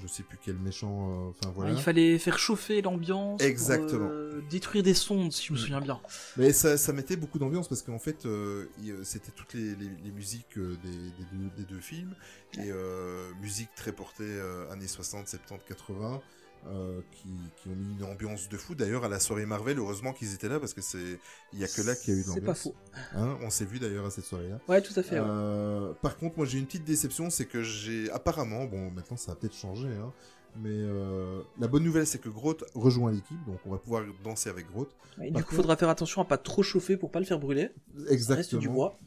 je 0.00 0.06
sais 0.06 0.22
plus 0.22 0.38
quel 0.42 0.56
méchant, 0.58 1.10
euh, 1.10 1.30
enfin 1.30 1.52
voilà. 1.54 1.72
Il 1.72 1.80
fallait 1.80 2.18
faire 2.18 2.38
chauffer 2.38 2.82
l'ambiance. 2.82 3.38
pour, 3.38 3.46
Exactement. 3.46 4.08
euh, 4.10 4.40
détruire 4.50 4.82
des 4.82 4.94
sondes, 4.94 5.32
si 5.32 5.46
je 5.46 5.52
me 5.52 5.58
souviens 5.58 5.80
bien. 5.80 6.00
Mais 6.36 6.52
ça, 6.52 6.76
ça 6.76 6.92
mettait 6.92 7.16
beaucoup 7.16 7.38
d'ambiance 7.38 7.68
parce 7.68 7.82
qu'en 7.82 7.98
fait, 7.98 8.26
euh, 8.26 8.66
euh, 8.86 9.00
c'était 9.04 9.32
toutes 9.32 9.54
les, 9.54 9.74
les- 9.76 9.90
les 10.04 10.10
musiques 10.10 10.58
euh, 10.58 10.76
des, 10.82 10.90
des 10.90 11.24
deux, 11.32 11.50
des 11.56 11.64
deux 11.64 11.80
films. 11.80 12.14
Et 12.54 12.70
euh, 12.70 13.32
musique 13.42 13.68
très 13.76 13.92
portée 13.92 14.24
euh, 14.24 14.70
années 14.72 14.86
60, 14.88 15.28
70, 15.28 15.64
80, 15.68 16.20
euh, 16.68 17.00
qui, 17.12 17.28
qui 17.56 17.68
ont 17.68 17.74
mis 17.76 17.94
une 17.98 18.04
ambiance 18.04 18.48
de 18.48 18.56
fou. 18.56 18.74
D'ailleurs, 18.74 19.04
à 19.04 19.08
la 19.08 19.20
soirée 19.20 19.46
Marvel, 19.46 19.78
heureusement 19.78 20.12
qu'ils 20.12 20.34
étaient 20.34 20.48
là 20.48 20.58
parce 20.60 20.74
que 20.74 20.80
c'est 20.80 21.18
il 21.52 21.58
y 21.58 21.64
a 21.64 21.68
que 21.68 21.82
là 21.82 21.94
qu'il 21.96 22.14
y 22.14 22.16
a 22.16 22.20
eu 22.20 22.22
de 22.22 22.28
C'est 22.28 22.40
pas 22.40 22.52
l'ambiance. 22.52 22.62
faux. 22.62 22.74
Hein, 23.14 23.38
on 23.42 23.50
s'est 23.50 23.64
vu 23.64 23.78
d'ailleurs 23.78 24.06
à 24.06 24.10
cette 24.10 24.24
soirée-là. 24.24 24.58
Ouais, 24.68 24.82
tout 24.82 24.92
à 24.96 25.02
fait. 25.02 25.18
ouais. 25.20 25.26
Euh, 25.28 25.92
par 26.02 26.16
contre, 26.16 26.36
moi 26.36 26.46
j'ai 26.46 26.58
une 26.58 26.66
petite 26.66 26.84
déception, 26.84 27.30
c'est 27.30 27.46
que 27.46 27.62
j'ai 27.62 28.10
apparemment, 28.10 28.64
bon 28.64 28.90
maintenant 28.90 29.16
ça 29.16 29.32
a 29.32 29.34
peut-être 29.34 29.54
changé, 29.56 29.88
hein, 29.88 30.12
mais 30.56 30.70
euh, 30.72 31.40
la 31.58 31.68
bonne 31.68 31.84
nouvelle 31.84 32.06
c'est 32.06 32.18
que 32.18 32.28
Groot 32.28 32.64
rejoint 32.74 33.12
l'équipe, 33.12 33.44
donc 33.46 33.58
on 33.66 33.70
va 33.70 33.78
pouvoir 33.78 34.04
danser 34.24 34.48
avec 34.50 34.66
par 35.30 35.40
du 35.40 35.44
coup, 35.44 35.54
faudra 35.54 35.76
faire 35.76 35.88
attention 35.88 36.20
à 36.22 36.24
pas 36.24 36.38
trop 36.38 36.62
chauffer 36.62 36.96
pour 36.96 37.10
pas 37.10 37.20
le 37.20 37.26
faire 37.26 37.38
brûler. 37.38 37.70
Ça 37.96 38.00
reste 38.04 38.10
Exactement. 38.12 38.60
du 38.60 38.68
bois. 38.68 38.98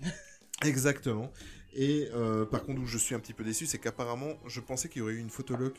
Exactement. 0.66 1.32
Et 1.74 2.10
euh, 2.14 2.46
par 2.46 2.64
contre, 2.64 2.82
où 2.82 2.86
je 2.86 2.98
suis 2.98 3.14
un 3.16 3.20
petit 3.20 3.34
peu 3.34 3.44
déçu, 3.44 3.66
c'est 3.68 3.78
qu'apparemment, 3.78 4.34
je 4.48 4.60
pensais 4.60 4.90
qu'il 4.90 5.00
y 5.00 5.04
aurait 5.04 5.14
eu 5.14 5.20
une 5.20 5.30
photologue 5.30 5.76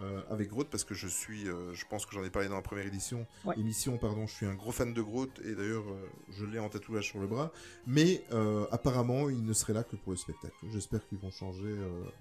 euh, 0.00 0.20
avec 0.30 0.48
Groot 0.50 0.68
parce 0.68 0.84
que 0.84 0.94
je 0.94 1.06
suis, 1.08 1.48
euh, 1.48 1.72
je 1.74 1.84
pense 1.86 2.04
que 2.06 2.14
j'en 2.14 2.22
ai 2.24 2.30
parlé 2.30 2.48
dans 2.48 2.56
la 2.56 2.62
première 2.62 2.86
édition, 2.86 3.26
Ouais. 3.44 3.54
émission, 3.58 3.96
pardon. 3.98 4.26
Je 4.26 4.32
suis 4.34 4.46
un 4.46 4.54
gros 4.54 4.72
fan 4.72 4.92
de 4.92 5.00
Groot 5.02 5.40
et 5.44 5.54
d'ailleurs, 5.54 5.88
euh, 5.88 6.08
je 6.30 6.44
l'ai 6.44 6.58
en 6.58 6.68
tatouage 6.68 7.06
sur 7.06 7.18
le 7.18 7.26
bras. 7.26 7.50
Mais 7.86 8.22
apparemment, 8.70 9.28
il 9.30 9.44
ne 9.44 9.52
serait 9.52 9.72
là 9.72 9.84
que 9.84 9.96
pour 9.96 10.12
le 10.12 10.18
spectacle. 10.18 10.54
J'espère 10.72 11.06
qu'ils 11.06 11.18
vont 11.18 11.30
changer 11.30 11.74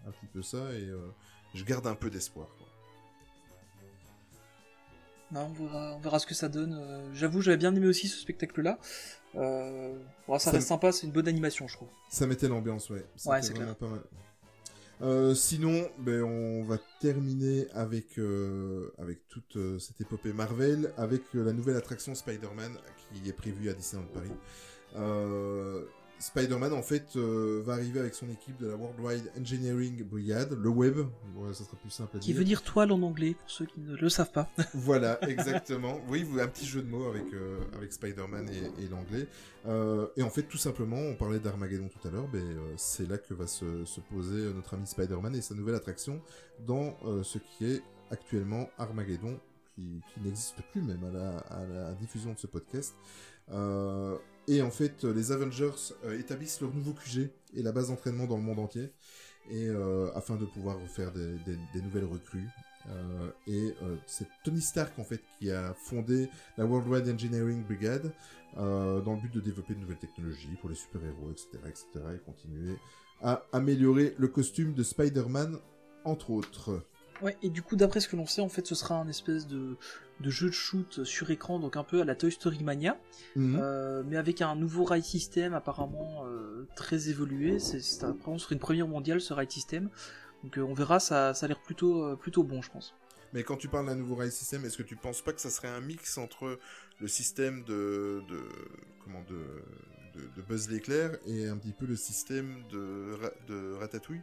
un 0.07 0.11
petit 0.11 0.27
peu 0.27 0.41
ça 0.41 0.71
et 0.73 0.87
je 1.53 1.63
garde 1.63 1.87
un 1.87 1.95
peu 1.95 2.09
d'espoir. 2.09 2.47
on, 5.33 5.47
verra, 5.53 5.95
on 5.95 5.99
verra 5.99 6.19
ce 6.19 6.25
que 6.27 6.33
ça 6.35 6.47
donne. 6.49 6.79
J'avoue, 7.13 7.41
j'avais 7.41 7.57
bien 7.57 7.75
aimé 7.75 7.87
aussi 7.87 8.07
ce 8.07 8.19
spectacle-là. 8.19 8.77
Ça 9.33 10.39
Ça 10.39 10.51
reste 10.51 10.67
sympa, 10.67 10.91
c'est 10.91 11.05
une 11.07 11.11
bonne 11.13 11.27
animation, 11.27 11.67
je 11.67 11.75
trouve. 11.75 11.89
Ça 12.09 12.25
mettait 12.25 12.47
l'ambiance, 12.47 12.89
ouais. 12.89 13.05
Ouais, 13.25 13.41
c'est 13.41 13.53
clair. 13.53 13.75
pas 13.75 13.87
mal. 13.87 14.01
Euh, 15.01 15.35
sinon, 15.35 15.89
ben, 15.99 16.23
on 16.23 16.63
va 16.63 16.77
terminer 16.99 17.67
avec, 17.73 18.17
euh, 18.17 18.91
toute 19.29 19.57
euh, 19.57 19.77
cette 19.77 19.99
épopée 19.99 20.31
Marvel, 20.31 20.93
avec 20.97 21.21
la 21.33 21.51
nouvelle 21.51 21.75
attraction 21.75 22.15
Spider-Man 22.15 22.77
qui 23.13 23.29
est 23.29 23.33
prévue 23.33 23.69
à 23.69 23.73
Disneyland 23.73 24.07
Paris. 24.13 24.31
Spider-Man, 26.19 26.73
en 26.73 26.81
fait, 26.81 27.15
euh, 27.15 27.61
va 27.65 27.73
arriver 27.73 27.99
avec 27.99 28.13
son 28.15 28.29
équipe 28.29 28.57
de 28.57 28.67
la 28.67 28.75
Worldwide 28.75 29.31
Engineering 29.39 30.03
Brigade, 30.03 30.53
le 30.53 30.69
web, 30.69 30.97
ouais, 31.35 31.53
ça 31.53 31.63
sera 31.63 31.77
plus 31.77 31.89
simple 31.89 32.17
à 32.17 32.19
Qui 32.19 32.27
dire. 32.31 32.37
veut 32.37 32.43
dire 32.43 32.63
toile 32.63 32.91
en 32.91 33.01
anglais, 33.01 33.35
pour 33.39 33.49
ceux 33.49 33.65
qui 33.65 33.79
ne 33.79 33.95
le 33.95 34.09
savent 34.09 34.31
pas. 34.31 34.49
Voilà, 34.73 35.19
exactement. 35.29 35.99
oui, 36.09 36.25
un 36.39 36.47
petit 36.47 36.65
jeu 36.65 36.81
de 36.81 36.89
mots 36.89 37.07
avec, 37.07 37.25
euh, 37.33 37.59
avec 37.75 37.91
Spider-Man 37.93 38.49
et, 38.49 38.83
et 38.83 38.87
l'anglais. 38.87 39.27
Euh, 39.67 40.07
et 40.15 40.23
en 40.23 40.29
fait, 40.29 40.43
tout 40.43 40.57
simplement, 40.57 40.97
on 40.97 41.15
parlait 41.15 41.39
d'Armageddon 41.39 41.89
tout 41.89 42.07
à 42.07 42.11
l'heure, 42.11 42.27
ben, 42.27 42.39
euh, 42.41 42.73
c'est 42.77 43.07
là 43.09 43.17
que 43.17 43.33
va 43.33 43.47
se, 43.47 43.85
se 43.85 43.99
poser 43.99 44.51
notre 44.53 44.73
ami 44.75 44.87
Spider-Man 44.87 45.35
et 45.35 45.41
sa 45.41 45.55
nouvelle 45.55 45.75
attraction 45.75 46.21
dans 46.65 46.95
ce 47.23 47.37
qui 47.37 47.65
est 47.65 47.81
actuellement 48.11 48.69
Armageddon, 48.77 49.39
qui, 49.75 50.01
n'existe 50.23 50.61
plus 50.71 50.81
même 50.81 51.03
à 51.49 51.65
la, 51.65 51.93
diffusion 51.93 52.33
de 52.33 52.39
ce 52.39 52.47
podcast. 52.47 52.95
Euh, 53.51 54.17
et 54.47 54.61
en 54.61 54.71
fait, 54.71 55.03
les 55.03 55.31
Avengers 55.31 55.93
euh, 56.05 56.19
établissent 56.19 56.61
leur 56.61 56.73
nouveau 56.73 56.93
QG 56.93 57.29
et 57.55 57.61
la 57.61 57.71
base 57.71 57.89
d'entraînement 57.89 58.25
dans 58.25 58.37
le 58.37 58.43
monde 58.43 58.59
entier, 58.59 58.91
et 59.49 59.67
euh, 59.67 60.09
afin 60.15 60.35
de 60.35 60.45
pouvoir 60.45 60.79
faire 60.87 61.11
des, 61.11 61.81
nouvelles 61.81 62.05
recrues. 62.05 62.47
Et 63.47 63.73
c'est 64.05 64.27
Tony 64.43 64.61
Stark 64.61 64.99
en 64.99 65.03
fait 65.03 65.19
qui 65.39 65.49
a 65.49 65.73
fondé 65.73 66.29
la 66.55 66.67
Worldwide 66.67 67.09
Engineering 67.09 67.63
Brigade 67.63 68.11
dans 68.55 69.15
le 69.15 69.21
but 69.21 69.33
de 69.33 69.39
développer 69.39 69.73
de 69.73 69.79
nouvelles 69.79 69.97
technologies 69.97 70.55
pour 70.61 70.69
les 70.69 70.75
super-héros, 70.75 71.31
etc., 71.31 71.47
etc., 71.67 71.85
et 72.13 72.19
continuer 72.19 72.75
à 73.23 73.43
améliorer 73.53 74.13
le 74.19 74.27
costume 74.27 74.75
de 74.75 74.83
Spider-Man, 74.83 75.57
entre 76.03 76.29
autres. 76.29 76.83
Ouais, 77.21 77.37
et 77.41 77.49
du 77.49 77.61
coup, 77.61 77.75
d'après 77.75 77.99
ce 78.01 78.07
que 78.09 78.15
l'on 78.15 78.25
sait, 78.25 78.41
en 78.41 78.49
fait, 78.49 78.67
ce 78.67 78.75
sera 78.75 78.95
un 78.95 79.07
espèce 79.07 79.47
de, 79.47 79.77
de 80.19 80.29
jeu 80.29 80.47
de 80.47 80.53
shoot 80.53 81.03
sur 81.05 81.31
écran, 81.31 81.59
donc 81.59 81.77
un 81.77 81.83
peu 81.83 82.01
à 82.01 82.05
la 82.05 82.15
Toy 82.15 82.31
Story 82.31 82.63
Mania, 82.63 82.99
Mhm. 83.35 83.57
euh, 83.61 84.03
mais 84.05 84.17
avec 84.17 84.41
un 84.41 84.55
nouveau 84.55 84.83
ride 84.83 85.03
system 85.03 85.53
apparemment 85.53 86.25
euh, 86.25 86.67
très 86.75 87.09
évolué. 87.09 87.59
C'est 87.59 88.03
apparemment 88.03 88.37
sur 88.37 88.51
une 88.51 88.59
première 88.59 88.87
mondiale 88.87 89.21
ce 89.21 89.33
ride 89.33 89.51
system. 89.51 89.89
Donc 90.43 90.57
euh, 90.57 90.61
on 90.61 90.73
verra, 90.73 90.99
ça, 90.99 91.33
ça 91.33 91.45
a 91.45 91.47
l'air 91.49 91.59
plutôt, 91.61 92.15
plutôt 92.17 92.43
bon, 92.43 92.61
je 92.61 92.69
pense. 92.69 92.93
Mais 93.33 93.43
quand 93.43 93.57
tu 93.57 93.67
parles 93.67 93.87
d'un 93.87 93.95
nouveau 93.95 94.15
rail 94.15 94.31
system, 94.31 94.63
est-ce 94.65 94.77
que 94.77 94.83
tu 94.83 94.95
penses 94.95 95.21
pas 95.21 95.33
que 95.33 95.41
ça 95.41 95.49
serait 95.49 95.67
un 95.67 95.81
mix 95.81 96.17
entre 96.17 96.59
le 96.99 97.07
système 97.07 97.63
de, 97.63 98.21
de 98.29 98.39
comment 99.03 99.23
de, 99.23 100.19
de, 100.19 100.27
de 100.35 100.41
Buzz 100.47 100.69
l'éclair 100.69 101.17
et 101.25 101.47
un 101.47 101.57
petit 101.57 101.73
peu 101.73 101.85
le 101.85 101.95
système 101.97 102.63
de, 102.71 103.17
de 103.47 103.73
Ratatouille? 103.73 104.21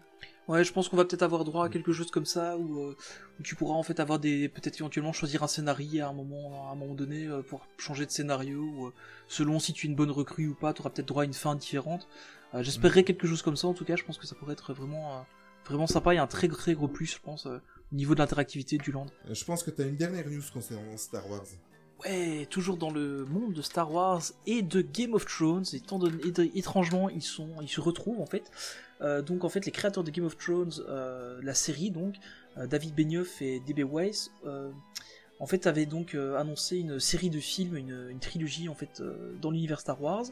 Ouais, 0.48 0.64
je 0.64 0.72
pense 0.72 0.88
qu'on 0.88 0.96
va 0.96 1.04
peut-être 1.04 1.22
avoir 1.22 1.44
droit 1.44 1.66
à 1.66 1.68
quelque 1.68 1.92
chose 1.92 2.10
comme 2.10 2.26
ça 2.26 2.56
où, 2.58 2.80
euh, 2.80 2.96
où 3.38 3.42
tu 3.44 3.54
pourras 3.54 3.74
en 3.76 3.82
fait 3.84 4.00
avoir 4.00 4.18
des 4.18 4.48
peut-être 4.48 4.76
éventuellement 4.80 5.12
choisir 5.12 5.42
un 5.44 5.46
scénario 5.46 6.04
à 6.04 6.08
un 6.08 6.12
moment 6.12 6.68
à 6.68 6.72
un 6.72 6.74
moment 6.74 6.94
donné 6.94 7.26
euh, 7.26 7.42
pour 7.42 7.64
changer 7.78 8.06
de 8.06 8.10
scénario 8.10 8.58
ou 8.60 8.86
euh, 8.86 8.92
selon 9.28 9.60
si 9.60 9.72
tu 9.72 9.86
es 9.86 9.90
une 9.90 9.94
bonne 9.94 10.10
recrue 10.10 10.48
ou 10.48 10.54
pas, 10.54 10.72
tu 10.72 10.80
auras 10.80 10.90
peut-être 10.90 11.06
droit 11.06 11.22
à 11.22 11.26
une 11.26 11.32
fin 11.32 11.54
différente. 11.54 12.08
Euh, 12.54 12.62
J'espérerais 12.64 13.04
quelque 13.04 13.26
chose 13.28 13.40
comme 13.40 13.56
ça 13.56 13.68
en 13.68 13.72
tout 13.74 13.84
cas, 13.84 13.94
je 13.94 14.02
pense 14.04 14.18
que 14.18 14.26
ça 14.26 14.34
pourrait 14.34 14.54
être 14.54 14.72
vraiment 14.74 15.24
vraiment 15.64 15.86
sympa, 15.86 16.12
il 16.12 16.16
y 16.16 16.20
a 16.20 16.24
un 16.24 16.26
très 16.26 16.48
très 16.48 16.74
gros 16.74 16.88
plus 16.88 17.06
je 17.06 17.18
pense 17.20 17.46
au 17.46 17.60
niveau 17.92 18.14
de 18.14 18.18
l'interactivité 18.18 18.78
du 18.78 18.90
land. 18.90 19.06
Je 19.30 19.44
pense 19.44 19.62
que 19.62 19.70
tu 19.70 19.80
as 19.80 19.84
une 19.86 19.96
dernière 19.96 20.28
news 20.28 20.42
concernant 20.52 20.96
Star 20.96 21.30
Wars. 21.30 21.44
Ouais, 22.04 22.46
toujours 22.50 22.78
dans 22.78 22.90
le 22.90 23.24
monde 23.26 23.52
de 23.52 23.62
Star 23.62 23.92
Wars 23.92 24.22
et 24.44 24.62
de 24.62 24.80
Game 24.82 25.14
of 25.14 25.24
Thrones, 25.24 25.64
étant 25.72 26.00
donné, 26.00 26.16
et- 26.36 26.58
étrangement, 26.58 27.08
ils 27.08 27.22
sont, 27.22 27.50
ils 27.60 27.68
se 27.68 27.80
retrouvent 27.80 28.20
en 28.20 28.26
fait. 28.26 28.50
Euh, 29.02 29.22
donc 29.22 29.44
en 29.44 29.48
fait, 29.48 29.66
les 29.66 29.72
créateurs 29.72 30.04
de 30.04 30.10
Game 30.10 30.24
of 30.24 30.36
Thrones, 30.36 30.72
euh, 30.88 31.40
la 31.42 31.54
série 31.54 31.90
donc, 31.90 32.16
euh, 32.56 32.66
David 32.66 32.94
Benioff 32.94 33.42
et 33.42 33.60
D.B. 33.60 33.80
Weiss, 33.80 34.30
en 35.40 35.46
fait 35.46 35.66
avaient 35.66 35.86
donc 35.86 36.14
annoncé 36.14 36.78
une 36.78 37.00
série 37.00 37.28
de 37.28 37.40
films, 37.40 37.76
une, 37.76 38.18
trilogie 38.20 38.68
en 38.68 38.76
fait 38.76 39.02
dans 39.40 39.50
l'univers 39.50 39.80
Star 39.80 40.00
Wars. 40.00 40.26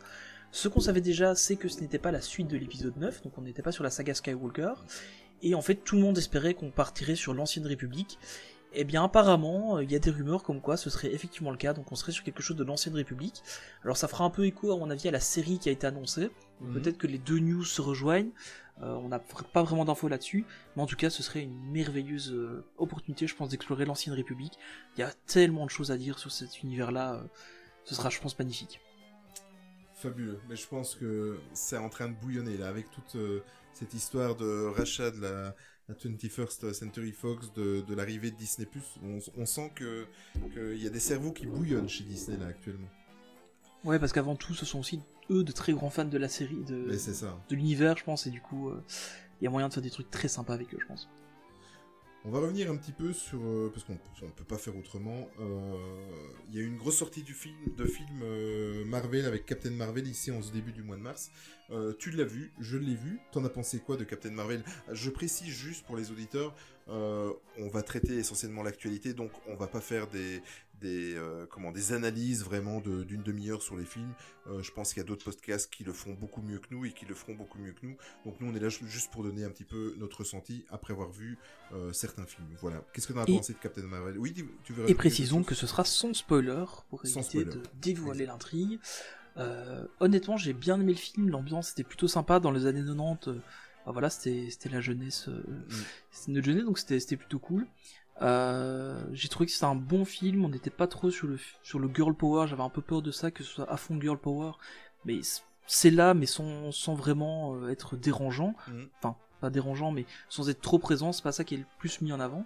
Ce 0.53 0.69
qu'on 0.69 0.81
savait 0.81 1.01
déjà, 1.01 1.35
c'est 1.35 1.57
que 1.57 1.69
ce 1.69 1.81
n'était 1.81 1.99
pas 1.99 2.13
la 2.13 2.21
suite 2.21 2.47
de 2.47 2.57
l'épisode 2.57 2.97
9, 2.97 3.23
donc 3.23 3.37
on 3.37 3.43
n'était 3.43 3.63
pas 3.63 3.73
sur 3.73 3.83
la 3.83 3.91
saga 3.91 4.15
Skywalker. 4.15 4.75
Et 5.43 5.55
en 5.55 5.63
fait, 5.63 5.77
tout 5.77 5.97
le 5.97 6.03
monde 6.03 6.19
espérait 6.19 6.55
qu'on 6.55 6.71
partirait 6.71 7.17
sur 7.17 7.35
l'ancienne 7.35 7.67
République. 7.67 8.19
Eh 8.73 8.85
bien, 8.85 9.05
apparemment, 9.05 9.77
euh, 9.77 9.85
il 9.85 9.91
y 9.91 9.97
a 9.97 9.99
des 9.99 10.11
rumeurs 10.11 10.43
comme 10.43 10.61
quoi 10.61 10.77
ce 10.77 10.91
serait 10.91 11.13
effectivement 11.13 11.51
le 11.51 11.57
cas, 11.57 11.73
donc 11.73 11.91
on 11.91 11.97
serait 11.97 12.13
sur 12.13 12.23
quelque 12.23 12.43
chose 12.43 12.57
de 12.57 12.65
l'ancienne 12.65 12.95
République. 12.95 13.43
Alors, 13.85 13.97
ça 13.97 14.07
fera 14.07 14.25
un 14.25 14.31
peu 14.31 14.47
écho, 14.47 14.73
à 14.73 14.77
mon 14.77 14.91
avis, 14.91 15.09
à 15.09 15.11
la 15.11 15.21
série 15.21 15.59
qui 15.59 15.69
a 15.69 15.73
été 15.73 15.87
annoncée. 15.87 16.31
Mhm. 16.61 16.75
Peut-être 16.75 16.99
que 16.99 17.07
les 17.07 17.19
deux 17.19 17.39
news 17.39 17.65
se 17.65 17.81
rejoignent. 17.81 18.31
Euh, 18.83 18.95
on 18.95 19.09
n'a 19.09 19.19
pas 19.19 19.63
vraiment 19.63 19.85
d'infos 19.85 20.09
là-dessus, 20.09 20.47
mais 20.75 20.83
en 20.83 20.87
tout 20.87 20.97
cas, 20.97 21.11
ce 21.11 21.23
serait 21.23 21.43
une 21.43 21.71
merveilleuse 21.71 22.33
euh, 22.33 22.65
opportunité, 22.79 23.27
je 23.27 23.35
pense, 23.35 23.51
d'explorer 23.51 23.85
l'ancienne 23.85 24.15
République. 24.15 24.55
Il 24.97 25.01
y 25.01 25.03
a 25.03 25.13
tellement 25.27 25.67
de 25.67 25.71
choses 25.71 25.91
à 25.91 25.99
dire 25.99 26.19
sur 26.19 26.31
cet 26.31 26.63
univers-là. 26.63 27.15
euh, 27.15 27.23
ce 27.85 27.95
sera, 27.95 28.09
je 28.09 28.21
pense, 28.21 28.39
magnifique. 28.39 28.81
Fabuleux. 29.95 30.41
Mais 30.49 30.57
je 30.57 30.67
pense 30.67 30.95
que 30.95 31.39
c'est 31.53 31.77
en 31.77 31.91
train 31.91 32.09
de 32.09 32.15
bouillonner 32.15 32.57
là 32.57 32.69
avec 32.69 32.91
toute 32.91 33.17
euh, 33.17 33.43
cette 33.75 33.93
histoire 33.93 34.35
de 34.35 34.73
rachat 34.75 35.11
de 35.11 35.21
la, 35.21 35.55
la 35.91 35.97
21st 35.97 36.73
Century 36.73 37.13
Fox, 37.13 37.53
de, 37.53 37.83
de 37.87 37.95
l'arrivée 37.95 38.31
de 38.31 38.37
Disney+. 38.37 38.69
On, 39.03 39.19
on 39.37 39.47
sent 39.47 39.73
que 39.75 40.07
qu'il 40.53 40.83
y 40.83 40.87
a 40.87 40.91
des 40.91 41.01
cerveaux 41.01 41.33
qui 41.33 41.47
bouillonnent 41.47 41.89
chez 41.89 42.05
Disney 42.05 42.39
là 42.39 42.47
actuellement. 42.47 42.89
Ouais, 43.85 43.99
parce 43.99 44.13
qu'avant 44.13 44.37
tout, 44.37 44.55
ce 44.55 44.65
sont 44.65 44.79
aussi 44.81 45.01
eux 45.31 45.43
de 45.43 45.53
très 45.53 45.73
grands 45.73 45.91
fans 45.91 46.05
de 46.05 46.19
la 46.19 46.29
série, 46.29 46.63
de, 46.65 46.93
ça. 46.97 47.39
l'univers, 47.51 47.97
je 47.97 48.05
pense, 48.05 48.27
et 48.27 48.31
du 48.31 48.41
coup, 48.41 48.69
euh, 48.69 48.83
il 49.41 49.45
y 49.45 49.47
a 49.47 49.51
moyen 49.51 49.69
de 49.69 49.73
faire 49.73 49.83
des 49.83 49.91
trucs 49.91 50.11
très 50.11 50.29
sympas 50.29 50.55
avec 50.55 50.75
eux, 50.75 50.79
je 50.81 50.87
pense. 50.87 51.09
On 52.27 52.31
va 52.31 52.41
revenir 52.41 52.71
un 52.71 52.77
petit 52.77 52.93
peu 52.93 53.15
sur 53.15 53.41
euh, 53.43 53.71
parce 53.73 53.85
qu'on 53.85 53.95
ne 53.95 54.31
peut 54.33 54.45
pas 54.45 54.59
faire 54.59 54.77
autrement. 54.77 55.27
Euh, 55.41 55.75
Il 56.51 56.55
y 56.55 56.59
a 56.59 56.63
eu 56.63 56.67
une 56.67 56.77
grosse 56.77 56.99
sortie 56.99 57.23
du 57.23 57.33
film 57.33 57.57
de 57.79 57.87
film 57.87 58.21
euh, 58.23 58.85
Marvel 58.85 59.25
avec 59.25 59.47
Captain 59.47 59.71
Marvel 59.71 60.07
ici 60.07 60.31
en 60.31 60.43
ce 60.43 60.53
début 60.53 60.73
du 60.73 60.83
mois 60.83 60.97
de 60.97 61.01
mars. 61.01 61.31
Euh, 61.71 61.93
tu 61.99 62.11
l'as 62.11 62.25
vu, 62.25 62.53
je 62.59 62.77
l'ai 62.77 62.95
vu. 62.97 63.21
T'en 63.33 63.45
as 63.45 63.49
pensé 63.49 63.79
quoi 63.79 63.97
de 63.97 64.05
Captain 64.05 64.31
Marvel? 64.33 64.65
Je 64.93 65.09
précise 65.11 65.49
juste 65.49 65.87
pour 65.87 65.97
les 65.97 66.11
auditeurs, 66.11 66.55
euh, 66.89 67.33
on 67.59 67.69
va 67.69 67.83
traiter 67.83 68.17
essentiellement 68.17 68.63
l'actualité, 68.65 69.15
donc 69.15 69.31
on 69.47 69.55
va 69.55 69.67
pas 69.69 69.81
faire 69.81 70.09
des 70.09 70.43
des 70.81 71.15
euh, 71.15 71.45
comment 71.51 71.73
des 71.73 71.93
analyses 71.93 72.43
vraiment 72.43 72.81
de- 72.81 73.05
d'une 73.05 73.23
demi-heure 73.23 73.61
sur 73.63 73.77
les 73.77 73.85
films. 73.85 74.15
Je 74.63 74.71
pense 74.73 74.95
qu'il 74.95 75.01
y 75.03 75.05
a 75.05 75.07
d'autres 75.07 75.27
podcasts 75.27 75.71
qui 75.71 75.85
le 75.85 75.93
font 75.93 76.15
beaucoup 76.15 76.41
mieux 76.41 76.59
que 76.59 76.69
nous 76.71 76.87
et 76.87 76.93
qui 76.93 77.05
le 77.05 77.15
feront 77.15 77.35
beaucoup 77.35 77.59
mieux 77.59 77.73
que 77.73 77.85
nous. 77.87 77.97
Donc 78.25 78.41
nous 78.41 78.51
on 78.51 78.55
est 78.55 78.59
là 78.61 78.71
ju- 78.71 78.89
juste 78.89 79.13
pour 79.13 79.23
donner 79.23 79.45
un 79.45 79.51
petit 79.51 79.65
peu 79.67 79.95
notre 79.99 80.21
ressenti 80.21 80.65
après 80.71 80.95
avoir 80.95 81.11
vu 81.13 81.37
certains 81.93 82.25
films. 82.25 82.49
Voilà. 82.63 82.83
Qu'est-ce 82.95 83.07
que 83.07 83.13
tu 83.13 83.19
as 83.19 83.25
Et- 83.29 83.37
pensé 83.37 83.53
de 83.53 83.59
Captain 83.59 83.83
Marvel? 83.83 84.17
Oui, 84.19 84.35
tu 84.65 84.73
veux 84.73 84.89
Et 84.89 84.95
précisons 84.95 85.43
que 85.45 85.55
ce 85.55 85.67
sera 85.67 85.85
sans 85.85 86.15
spoiler 86.15 86.65
pour 86.89 87.05
éviter 87.05 87.23
spoiler. 87.23 87.45
de 87.45 87.63
dévoiler 87.83 88.25
l'intrigue. 88.27 88.81
Euh, 89.37 89.87
honnêtement, 90.01 90.37
j'ai 90.37 90.53
bien 90.53 90.81
aimé 90.81 90.93
le 90.93 90.99
film, 90.99 91.29
l'ambiance 91.31 91.73
était 91.73 91.85
plutôt 91.85 92.09
sympa 92.09 92.41
dans 92.41 92.51
les 92.51 92.67
années 92.67 92.85
90. 92.85 93.29
euh, 93.29 93.41
voilà, 93.87 94.11
c'était 94.11 94.69
la 94.71 94.81
jeunesse, 94.81 95.29
euh, 95.29 95.43
chose 95.69 95.85
c'était 96.11 96.33
notre 96.33 96.47
jeunesse, 96.47 96.65
donc 96.65 96.79
c'était 96.79 97.17
plutôt 97.17 97.39
cool. 97.39 97.67
J'ai 98.21 99.29
trouvé 99.29 99.47
que 99.47 99.53
c'était 99.53 99.65
un 99.65 99.75
bon 99.75 100.05
film, 100.05 100.45
on 100.45 100.49
n'était 100.49 100.71
pas 100.71 100.87
trop 100.87 101.11
sur 101.11 101.27
le 101.27 101.39
sur 101.63 101.79
le 101.79 101.91
girl 101.93 102.15
power, 102.15 102.47
j'avais 102.47 102.63
un 102.63 102.69
peu 102.69 102.83
peur 102.83 103.03
de 103.03 103.11
ça 103.11 103.31
que 103.31 103.43
ce 103.43 103.51
soit 103.51 103.73
à 103.73 103.77
fond 103.77 104.01
girl 104.01 104.19
power, 104.19 104.53
mais 105.05 105.21
c'est 105.67 105.91
là, 105.91 106.13
mais 106.15 106.27
sans 106.27 106.71
sans 106.73 106.95
vraiment 106.95 107.69
être 107.69 107.97
dérangeant. 107.97 108.55
Mhm. 108.69 108.89
Enfin, 108.99 109.17
pas 109.41 109.51
dérangeant, 109.51 109.91
mais 109.91 110.05
sans 110.29 110.51
être 110.51 110.61
trop 110.61 110.79
présent, 110.79 111.13
c'est 111.13 111.23
pas 111.23 111.33
ça 111.33 111.45
qui 111.45 111.55
est 111.55 111.59
le 111.59 111.65
plus 111.79 112.01
mis 112.03 112.13
en 112.13 112.21
avant. 112.21 112.45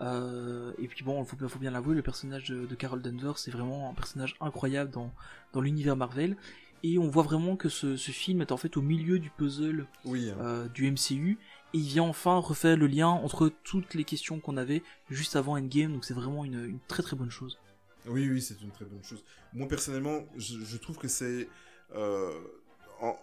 Euh, 0.00 0.72
et 0.78 0.88
puis 0.88 1.04
bon, 1.04 1.22
il 1.22 1.26
faut, 1.26 1.36
bien- 1.36 1.48
faut 1.48 1.58
bien 1.58 1.70
l'avouer, 1.70 1.94
le 1.94 2.02
personnage 2.02 2.48
de, 2.48 2.64
de 2.66 2.74
Carol 2.74 3.02
Danvers, 3.02 3.38
c'est 3.38 3.50
vraiment 3.50 3.90
un 3.90 3.94
personnage 3.94 4.34
incroyable 4.40 4.90
dans, 4.90 5.12
dans 5.52 5.60
l'univers 5.60 5.96
Marvel. 5.96 6.36
Et 6.82 6.98
on 6.98 7.08
voit 7.08 7.22
vraiment 7.22 7.56
que 7.56 7.68
ce, 7.68 7.96
ce 7.98 8.10
film 8.10 8.40
est 8.40 8.52
en 8.52 8.56
fait 8.56 8.78
au 8.78 8.80
milieu 8.82 9.18
du 9.18 9.28
puzzle 9.30 9.86
Oui. 10.06 10.30
hein. 10.30 10.36
euh, 10.40 10.68
du 10.68 10.90
MCU. 10.90 11.38
Et 11.74 11.78
il 11.78 11.82
vient 11.86 12.04
enfin 12.04 12.38
refaire 12.38 12.76
le 12.76 12.86
lien 12.86 13.08
entre 13.08 13.52
toutes 13.62 13.94
les 13.94 14.04
questions 14.04 14.40
qu'on 14.40 14.56
avait 14.56 14.82
juste 15.10 15.36
avant 15.36 15.58
Endgame. 15.58 15.92
Donc 15.92 16.04
c'est 16.06 16.14
vraiment 16.14 16.44
une, 16.44 16.64
une 16.64 16.78
très 16.88 17.02
très 17.02 17.16
bonne 17.16 17.30
chose. 17.30 17.58
Oui, 18.06 18.28
oui, 18.30 18.40
c'est 18.40 18.60
une 18.62 18.70
très 18.70 18.86
bonne 18.86 19.04
chose. 19.04 19.22
Moi, 19.52 19.68
personnellement, 19.68 20.20
je, 20.36 20.58
je 20.64 20.76
trouve 20.78 20.96
que 20.96 21.08
c'est... 21.08 21.48
euh, 21.94 22.32
en, 23.02 23.14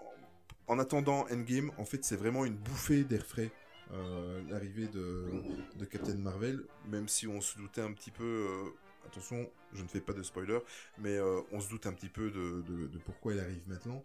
en 0.68 0.78
attendant 0.80 1.26
Endgame, 1.32 1.72
en 1.80 1.86
fait, 1.86 2.04
c'est 2.06 2.16
vraiment 2.16 2.46
une 2.46 2.56
bouffée 2.56 3.04
d'air 3.04 3.26
frais, 3.26 3.50
euh, 3.94 4.42
l'arrivée 4.50 4.88
de, 4.88 5.86
Captain 5.86 6.16
Marvel, 6.16 6.64
même 6.88 7.08
si 7.08 7.28
on 7.28 7.42
se 7.42 7.58
doutait 7.58 7.82
un 7.82 7.94
petit 7.94 8.12
peu... 8.12 8.24
euh, 8.24 8.70
attention, 9.06 9.50
je 9.74 9.84
ne 9.84 9.88
fais 9.88 10.02
pas 10.02 10.14
de 10.14 10.22
spoiler, 10.22 10.60
mais 10.98 11.16
euh, 11.16 11.40
on 11.54 11.62
se 11.62 11.70
doute 11.70 11.86
un 11.86 11.94
petit 11.94 12.10
peu 12.10 12.30
de, 12.30 12.98
pourquoi 13.06 13.34
elle 13.34 13.40
arrive 13.40 13.64
maintenant. 13.68 14.04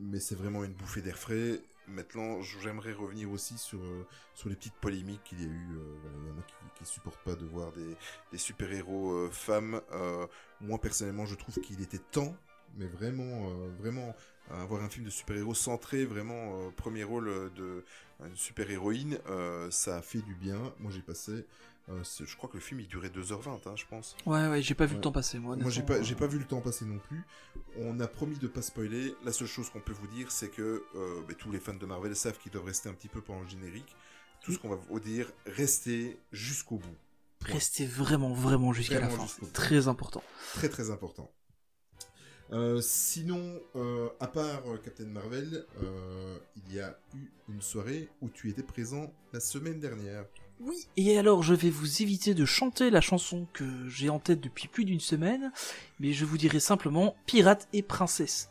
Mais 0.00 0.20
c'est 0.20 0.36
vraiment 0.36 0.64
une 0.64 0.72
bouffée 0.72 1.02
d'air 1.02 1.16
frais. 1.16 1.60
Maintenant, 1.88 2.40
j'aimerais 2.42 2.92
revenir 2.92 3.32
aussi 3.32 3.58
sur, 3.58 3.80
les 4.46 4.54
petites 4.54 4.74
polémiques 4.74 5.24
qu'il 5.24 5.40
y 5.40 5.44
a 5.44 5.48
eu. 5.48 5.66
il 6.22 6.28
y 6.28 6.30
en 6.30 6.38
a 6.38 6.42
qui 6.74 6.82
ne 6.82 6.86
supportent 6.86 7.24
pas 7.24 7.34
de 7.34 7.44
voir 7.44 7.72
des, 7.72 8.38
super-héros 8.38 9.28
femmes. 9.30 9.80
Moi, 10.60 10.78
personnellement, 10.80 11.26
je 11.26 11.34
trouve 11.34 11.56
qu'il 11.56 11.82
était 11.82 11.98
temps, 11.98 12.36
mais 12.76 12.86
vraiment, 12.86 13.48
vraiment, 13.80 14.14
avoir 14.52 14.82
un 14.82 14.88
film 14.88 15.04
de 15.04 15.10
super-héros 15.10 15.54
centré, 15.54 16.04
vraiment, 16.04 16.60
euh, 16.60 16.70
premier 16.76 17.04
rôle 17.04 17.28
euh, 17.28 17.48
de 17.56 17.84
une 18.26 18.36
super-héroïne, 18.36 19.18
euh, 19.28 19.70
ça 19.70 19.96
a 19.96 20.02
fait 20.02 20.20
du 20.22 20.34
bien. 20.34 20.58
Moi, 20.78 20.90
j'ai 20.92 21.00
passé. 21.02 21.46
euh, 21.88 22.02
je 22.04 22.36
crois 22.36 22.48
que 22.50 22.54
le 22.56 22.60
film 22.60 22.80
il 22.80 22.86
durait 22.86 23.08
2h20, 23.08 23.66
hein, 23.66 23.72
je 23.76 23.84
pense. 23.88 24.14
Ouais, 24.26 24.46
ouais, 24.48 24.60
j'ai 24.62 24.74
pas 24.74 24.84
vu 24.84 24.92
Ouais. 24.92 24.96
le 24.96 25.00
temps 25.02 25.12
passer, 25.12 25.38
moi. 25.38 25.56
Moi, 25.56 25.70
j'ai 25.70 25.82
pas, 25.82 26.02
j'ai 26.02 26.14
pas 26.14 26.26
vu 26.26 26.38
le 26.38 26.44
temps 26.44 26.60
passer 26.60 26.84
non 26.84 26.98
plus. 26.98 27.22
On 27.78 27.98
a 28.00 28.06
promis 28.06 28.36
de 28.38 28.46
pas 28.46 28.60
spoiler. 28.62 29.14
La 29.24 29.32
seule 29.32 29.48
chose 29.48 29.70
qu'on 29.70 29.80
peut 29.80 29.92
vous 29.94 30.06
dire, 30.08 30.30
c'est 30.30 30.48
que 30.50 30.84
euh, 30.94 31.20
bah, 31.26 31.34
tous 31.38 31.50
les 31.50 31.58
fans 31.60 31.74
de 31.74 31.86
Marvel 31.86 32.14
savent 32.14 32.38
qu'ils 32.38 32.52
doivent 32.52 32.66
rester 32.66 32.88
un 32.88 32.92
petit 32.94 33.08
peu 33.08 33.20
pendant 33.22 33.40
le 33.40 33.48
générique. 33.48 33.96
Tout 34.42 34.52
ce 34.52 34.58
qu'on 34.58 34.68
va 34.68 34.76
vous 34.76 35.00
dire, 35.00 35.30
restez 35.46 36.18
jusqu'au 36.32 36.76
bout. 36.76 36.96
Restez 37.46 37.86
vraiment, 37.86 38.32
vraiment 38.34 38.72
jusqu'à 38.74 39.00
la 39.00 39.08
fin. 39.08 39.26
très 39.54 39.88
important. 39.88 40.22
Très 40.54 40.68
très 40.68 40.90
important. 40.90 41.30
Euh, 42.52 42.80
sinon, 42.80 43.60
euh, 43.76 44.08
à 44.18 44.26
part 44.26 44.62
euh, 44.66 44.76
Captain 44.76 45.06
Marvel, 45.06 45.64
euh, 45.82 46.36
il 46.56 46.74
y 46.74 46.80
a 46.80 46.98
eu 47.14 47.30
une 47.48 47.62
soirée 47.62 48.08
où 48.20 48.28
tu 48.28 48.50
étais 48.50 48.62
présent 48.62 49.12
la 49.32 49.40
semaine 49.40 49.78
dernière. 49.78 50.24
Oui, 50.58 50.88
et 50.96 51.18
alors 51.18 51.42
je 51.42 51.54
vais 51.54 51.70
vous 51.70 52.02
éviter 52.02 52.34
de 52.34 52.44
chanter 52.44 52.90
la 52.90 53.00
chanson 53.00 53.46
que 53.52 53.64
j'ai 53.88 54.10
en 54.10 54.18
tête 54.18 54.40
depuis 54.40 54.68
plus 54.68 54.84
d'une 54.84 55.00
semaine, 55.00 55.52
mais 56.00 56.12
je 56.12 56.24
vous 56.24 56.36
dirai 56.36 56.60
simplement 56.60 57.14
Pirate 57.26 57.68
et 57.72 57.82
Princesse. 57.82 58.48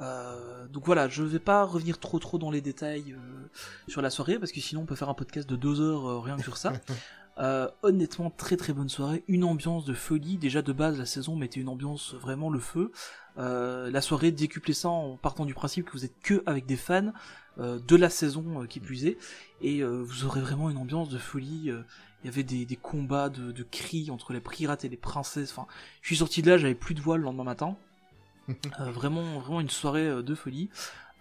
Euh, 0.00 0.68
donc 0.68 0.86
voilà, 0.86 1.08
je 1.08 1.22
vais 1.22 1.38
pas 1.38 1.64
revenir 1.64 1.98
trop 1.98 2.18
trop 2.18 2.38
dans 2.38 2.50
les 2.50 2.60
détails 2.60 3.12
euh, 3.12 3.48
sur 3.88 4.02
la 4.02 4.10
soirée, 4.10 4.38
parce 4.38 4.52
que 4.52 4.60
sinon 4.60 4.82
on 4.82 4.86
peut 4.86 4.94
faire 4.94 5.08
un 5.08 5.14
podcast 5.14 5.48
de 5.48 5.56
deux 5.56 5.80
heures 5.80 6.06
euh, 6.06 6.20
rien 6.20 6.36
que 6.36 6.42
sur 6.42 6.56
ça. 6.56 6.72
Honnêtement, 7.82 8.30
très 8.30 8.56
très 8.56 8.72
bonne 8.72 8.88
soirée, 8.88 9.22
une 9.28 9.44
ambiance 9.44 9.84
de 9.84 9.94
folie. 9.94 10.38
Déjà 10.38 10.60
de 10.60 10.72
base, 10.72 10.98
la 10.98 11.06
saison 11.06 11.36
mettait 11.36 11.60
une 11.60 11.68
ambiance 11.68 12.14
vraiment 12.14 12.50
le 12.50 12.58
feu. 12.58 12.90
Euh, 13.38 13.90
la 13.90 14.00
soirée 14.00 14.32
décuplait 14.32 14.74
ça 14.74 14.88
en 14.88 15.16
partant 15.16 15.44
du 15.44 15.54
principe 15.54 15.86
que 15.86 15.92
vous 15.92 16.04
êtes 16.04 16.18
que 16.22 16.42
avec 16.46 16.66
des 16.66 16.76
fans 16.76 17.12
euh, 17.58 17.78
de 17.86 17.96
la 17.96 18.10
saison 18.10 18.62
euh, 18.62 18.66
qui 18.66 18.80
plus 18.80 19.06
est, 19.06 19.18
et 19.60 19.82
vous 19.82 20.24
aurez 20.24 20.40
vraiment 20.40 20.70
une 20.70 20.76
ambiance 20.76 21.08
de 21.08 21.18
folie. 21.18 21.72
Il 22.24 22.26
y 22.26 22.28
avait 22.28 22.42
des, 22.42 22.64
des 22.66 22.76
combats 22.76 23.28
de, 23.28 23.52
de 23.52 23.62
cris 23.62 24.10
entre 24.10 24.32
les 24.32 24.40
pirates 24.40 24.84
et 24.84 24.88
les 24.88 24.96
princesses. 24.96 25.52
Enfin, 25.52 25.66
je 26.02 26.08
suis 26.08 26.16
sorti 26.16 26.42
de 26.42 26.50
là, 26.50 26.58
j'avais 26.58 26.74
plus 26.74 26.94
de 26.94 27.00
voix 27.00 27.16
le 27.16 27.22
lendemain 27.22 27.44
matin. 27.44 27.76
Vraiment, 28.78 29.40
vraiment 29.40 29.60
une 29.60 29.68
soirée 29.68 30.22
de 30.22 30.34
folie. 30.34 30.70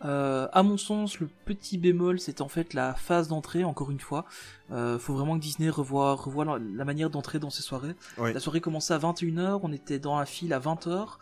Euh, 0.05 0.47
à 0.53 0.63
mon 0.63 0.77
sens, 0.77 1.19
le 1.19 1.27
petit 1.45 1.77
bémol, 1.77 2.19
c'est 2.19 2.41
en 2.41 2.47
fait 2.47 2.73
la 2.73 2.93
phase 2.93 3.27
d'entrée, 3.27 3.63
encore 3.63 3.91
une 3.91 3.99
fois. 3.99 4.25
Euh, 4.71 4.99
faut 4.99 5.13
vraiment 5.13 5.35
que 5.35 5.41
Disney 5.41 5.69
revoie, 5.69 6.13
revoie 6.13 6.45
la, 6.45 6.59
la 6.59 6.85
manière 6.85 7.09
d'entrer 7.09 7.39
dans 7.39 7.49
ces 7.49 7.63
soirées. 7.63 7.95
Oui. 8.17 8.33
La 8.33 8.39
soirée 8.39 8.61
commençait 8.61 8.93
à 8.93 8.99
21h, 8.99 9.59
on 9.63 9.71
était 9.71 9.99
dans 9.99 10.17
la 10.17 10.25
file 10.25 10.53
à 10.53 10.59
20h. 10.59 11.17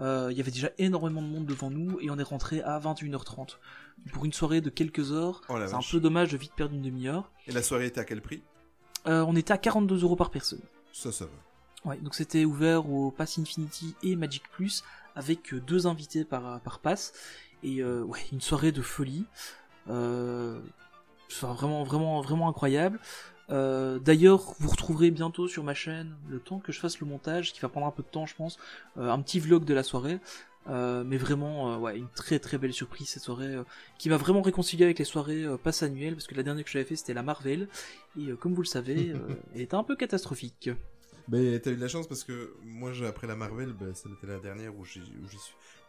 Euh, 0.00 0.28
Il 0.30 0.38
y 0.38 0.40
avait 0.40 0.50
déjà 0.50 0.70
énormément 0.78 1.22
de 1.22 1.26
monde 1.26 1.46
devant 1.46 1.70
nous 1.70 1.98
et 2.00 2.10
on 2.10 2.18
est 2.18 2.22
rentré 2.22 2.62
à 2.62 2.78
21h30. 2.78 3.56
Pour 4.12 4.24
une 4.24 4.32
soirée 4.32 4.60
de 4.60 4.70
quelques 4.70 5.12
heures, 5.12 5.42
Oh 5.48 5.56
c'est 5.66 5.74
un 5.74 5.80
peu 5.90 6.00
dommage 6.00 6.30
de 6.30 6.36
vite 6.36 6.52
perdre 6.54 6.74
une 6.74 6.82
demi-heure. 6.82 7.30
Et 7.46 7.52
la 7.52 7.62
soirée 7.62 7.86
était 7.86 8.00
à 8.00 8.04
quel 8.04 8.20
prix? 8.22 8.42
Euh, 9.06 9.24
on 9.26 9.34
était 9.36 9.52
à 9.52 9.58
42 9.58 10.02
euros 10.02 10.16
par 10.16 10.30
personne. 10.30 10.60
Ça, 10.92 11.10
ça 11.12 11.24
va. 11.24 11.90
Ouais, 11.90 11.96
donc 11.98 12.14
c'était 12.14 12.44
ouvert 12.44 12.90
au 12.90 13.10
Pass 13.10 13.38
Infinity 13.38 13.94
et 14.02 14.16
Magic 14.16 14.42
Plus 14.50 14.82
avec 15.14 15.52
euh, 15.54 15.60
deux 15.60 15.86
invités 15.86 16.24
par, 16.24 16.60
par 16.60 16.80
pass 16.80 17.12
et 17.62 17.80
euh, 17.82 18.02
ouais 18.02 18.20
une 18.32 18.40
soirée 18.40 18.72
de 18.72 18.82
folie. 18.82 19.24
Euh, 19.88 20.60
vraiment 21.40 21.84
vraiment 21.84 22.20
vraiment 22.20 22.48
incroyable. 22.48 22.98
Euh, 23.50 23.98
D'ailleurs, 23.98 24.54
vous 24.58 24.68
retrouverez 24.68 25.10
bientôt 25.10 25.48
sur 25.48 25.64
ma 25.64 25.74
chaîne, 25.74 26.14
le 26.28 26.38
temps 26.38 26.58
que 26.58 26.72
je 26.72 26.80
fasse 26.80 27.00
le 27.00 27.06
montage, 27.06 27.52
qui 27.52 27.60
va 27.60 27.68
prendre 27.68 27.86
un 27.86 27.90
peu 27.90 28.02
de 28.02 28.08
temps, 28.08 28.26
je 28.26 28.34
pense, 28.34 28.58
euh, 28.98 29.10
un 29.10 29.20
petit 29.20 29.40
vlog 29.40 29.64
de 29.64 29.74
la 29.74 29.82
soirée. 29.82 30.18
Euh, 30.68 31.02
mais 31.04 31.16
vraiment, 31.16 31.72
euh, 31.72 31.78
ouais, 31.78 31.96
une 31.96 32.08
très 32.08 32.38
très 32.38 32.58
belle 32.58 32.72
surprise 32.72 33.08
cette 33.08 33.22
soirée, 33.22 33.54
euh, 33.54 33.62
qui 33.98 34.10
m'a 34.10 34.18
vraiment 34.18 34.42
réconcilié 34.42 34.84
avec 34.84 34.98
les 34.98 35.04
soirées 35.04 35.44
euh, 35.44 35.56
pass 35.56 35.82
annuelles, 35.82 36.14
parce 36.14 36.26
que 36.26 36.34
la 36.34 36.42
dernière 36.42 36.64
que 36.64 36.70
j'avais 36.70 36.84
fait 36.84 36.96
c'était 36.96 37.14
la 37.14 37.22
Marvel, 37.22 37.68
et 38.18 38.26
comme 38.38 38.54
vous 38.54 38.62
le 38.62 38.66
savez, 38.66 39.14
elle 39.54 39.60
était 39.62 39.76
un 39.76 39.84
peu 39.84 39.96
catastrophique. 39.96 40.70
Mais 41.30 41.58
t'as 41.60 41.70
eu 41.70 41.76
de 41.76 41.80
la 41.80 41.88
chance 41.88 42.06
parce 42.06 42.24
que 42.24 42.54
moi, 42.64 42.90
après 43.06 43.26
la 43.26 43.36
Marvel, 43.36 43.74
bah, 43.74 43.92
ça 43.92 44.08
était 44.08 44.26
la 44.26 44.38
dernière 44.38 44.72
où 44.74 44.84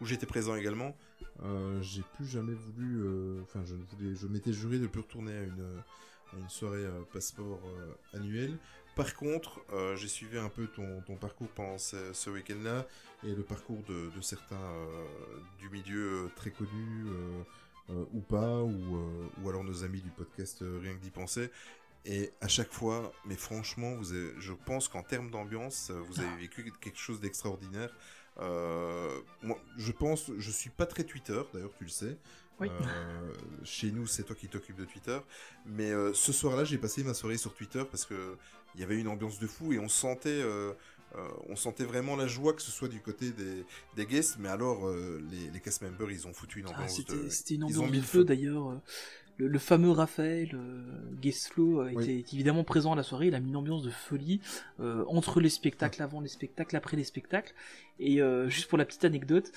j'étais 0.06 0.26
présent 0.26 0.54
également. 0.56 0.98
J'ai 1.82 2.04
plus 2.16 2.26
jamais 2.26 2.54
voulu. 2.54 3.40
Enfin, 3.44 3.62
je 3.64 3.74
ne 3.76 3.84
voulais, 3.84 4.16
je 4.16 4.28
m'étais 4.28 4.52
juré 4.52 4.80
de 4.80 4.88
plus 4.88 5.00
retourner 5.00 5.32
à 5.32 5.44
une, 5.44 5.82
une 6.38 6.50
soirée 6.50 6.86
euh, 6.86 7.02
passeport 7.12 7.60
euh, 7.66 8.18
annuelle. 8.18 8.58
Par 8.96 9.16
contre, 9.16 9.62
euh, 9.72 9.96
j'ai 9.96 10.08
suivi 10.08 10.38
un 10.38 10.50
peu 10.50 10.68
ton, 10.68 11.16
parcours 11.16 11.48
pendant 11.50 11.78
ce, 11.78 12.30
week-end-là 12.30 12.86
et 13.24 13.34
le 13.34 13.44
parcours 13.44 13.82
de, 13.88 14.10
certains 14.22 14.58
du 15.58 15.70
milieu 15.70 16.30
très 16.36 16.52
connus 16.52 17.06
ou 18.14 18.20
pas, 18.20 18.62
ou, 18.62 19.48
alors 19.48 19.64
nos 19.64 19.84
amis 19.84 20.02
du 20.02 20.10
podcast 20.10 20.64
Rien 20.82 20.94
que 20.96 21.02
d'y 21.02 21.12
penser. 21.12 21.50
Et 22.06 22.32
à 22.42 22.48
chaque 22.48 22.72
fois, 22.72 23.14
mais 23.26 23.36
franchement, 23.36 23.96
vous 23.96 24.12
avez- 24.12 24.34
je 24.38 24.54
pense 24.54 24.88
qu'en 24.90 25.04
termes 25.04 25.30
d'ambiance, 25.30 25.92
vous 25.92 26.20
avez 26.20 26.36
vécu 26.36 26.72
quelque 26.82 27.00
chose 27.00 27.22
d'extraordinaire. 27.22 27.96
Moi, 28.38 29.58
je 29.78 29.92
pense, 29.94 30.30
je 30.38 30.52
suis 30.52 30.72
pas 30.72 30.86
très 30.86 31.04
Twitter, 31.06 31.42
d'ailleurs, 31.54 31.74
tu 31.78 31.86
le 31.86 31.90
sais. 31.90 32.18
Oui. 32.60 32.70
Euh, 32.82 33.34
chez 33.64 33.92
nous, 33.92 34.06
c'est 34.08 34.24
toi 34.24 34.36
qui 34.36 34.48
t'occupes 34.50 34.78
de 34.78 34.86
Twitter. 34.86 35.20
Mais 35.66 35.92
euh, 35.92 36.14
ce 36.14 36.32
soir-là, 36.34 36.64
j'ai 36.64 36.78
passé 36.78 37.04
ma 37.04 37.14
soirée 37.14 37.38
sur 37.38 37.54
Twitter 37.54 37.84
parce 37.90 38.06
que 38.06 38.38
il 38.76 38.82
y 38.82 38.84
avait 38.84 38.98
une 39.00 39.08
ambiance 39.08 39.40
de 39.40 39.48
fou 39.48 39.74
et 39.74 39.80
on 39.80 39.90
sentait, 39.90 40.30
euh, 40.44 40.74
on 41.48 41.56
sentait 41.56 41.86
vraiment 41.86 42.16
la 42.16 42.28
joie 42.28 42.54
que 42.54 42.62
ce 42.62 42.72
soit 42.72 42.88
du 42.88 43.02
côté 43.02 43.32
des, 43.32 43.66
des 43.96 44.06
guests. 44.06 44.38
Mais 44.40 44.50
alors, 44.50 44.90
les, 44.92 45.50
les 45.52 45.60
cast 45.60 45.82
members, 45.82 46.12
ils 46.12 46.28
ont 46.28 46.34
foutu 46.34 46.60
une 46.60 46.68
Ah, 46.68 46.70
ambiance 46.70 46.96
c'était 46.96 47.14
de. 47.16 47.30
une 47.56 47.66
ils 47.68 47.80
ont 47.82 47.86
ambiance 47.86 47.92
mis 47.92 48.02
de 48.02 48.06
feu. 48.06 48.24
d'ailleurs. 48.24 48.82
Le, 49.40 49.48
le 49.48 49.60
fameux 49.60 49.90
Raphaël 49.92 50.50
euh, 50.54 50.84
Gueslo 51.22 51.82
euh, 51.82 51.92
Oui. 51.96 52.04
était 52.04 52.36
évidemment 52.36 52.64
présent 52.64 52.92
à 52.94 52.96
la 52.96 53.04
soirée. 53.04 53.28
Il 53.28 53.36
a 53.36 53.40
mis 53.40 53.50
une 53.50 53.56
ambiance 53.56 53.82
de 53.84 53.90
folie 53.90 54.42
euh, 54.80 55.04
entre 55.08 55.40
les 55.40 55.50
spectacles, 55.50 56.04
avant 56.04 56.20
les 56.22 56.28
spectacles, 56.28 56.76
après 56.76 56.98
les 56.98 57.04
spectacles. 57.06 57.54
Et 58.00 58.22
euh, 58.22 58.50
juste 58.50 58.68
pour 58.68 58.78
la 58.78 58.86
petite 58.86 59.06
anecdote, 59.06 59.52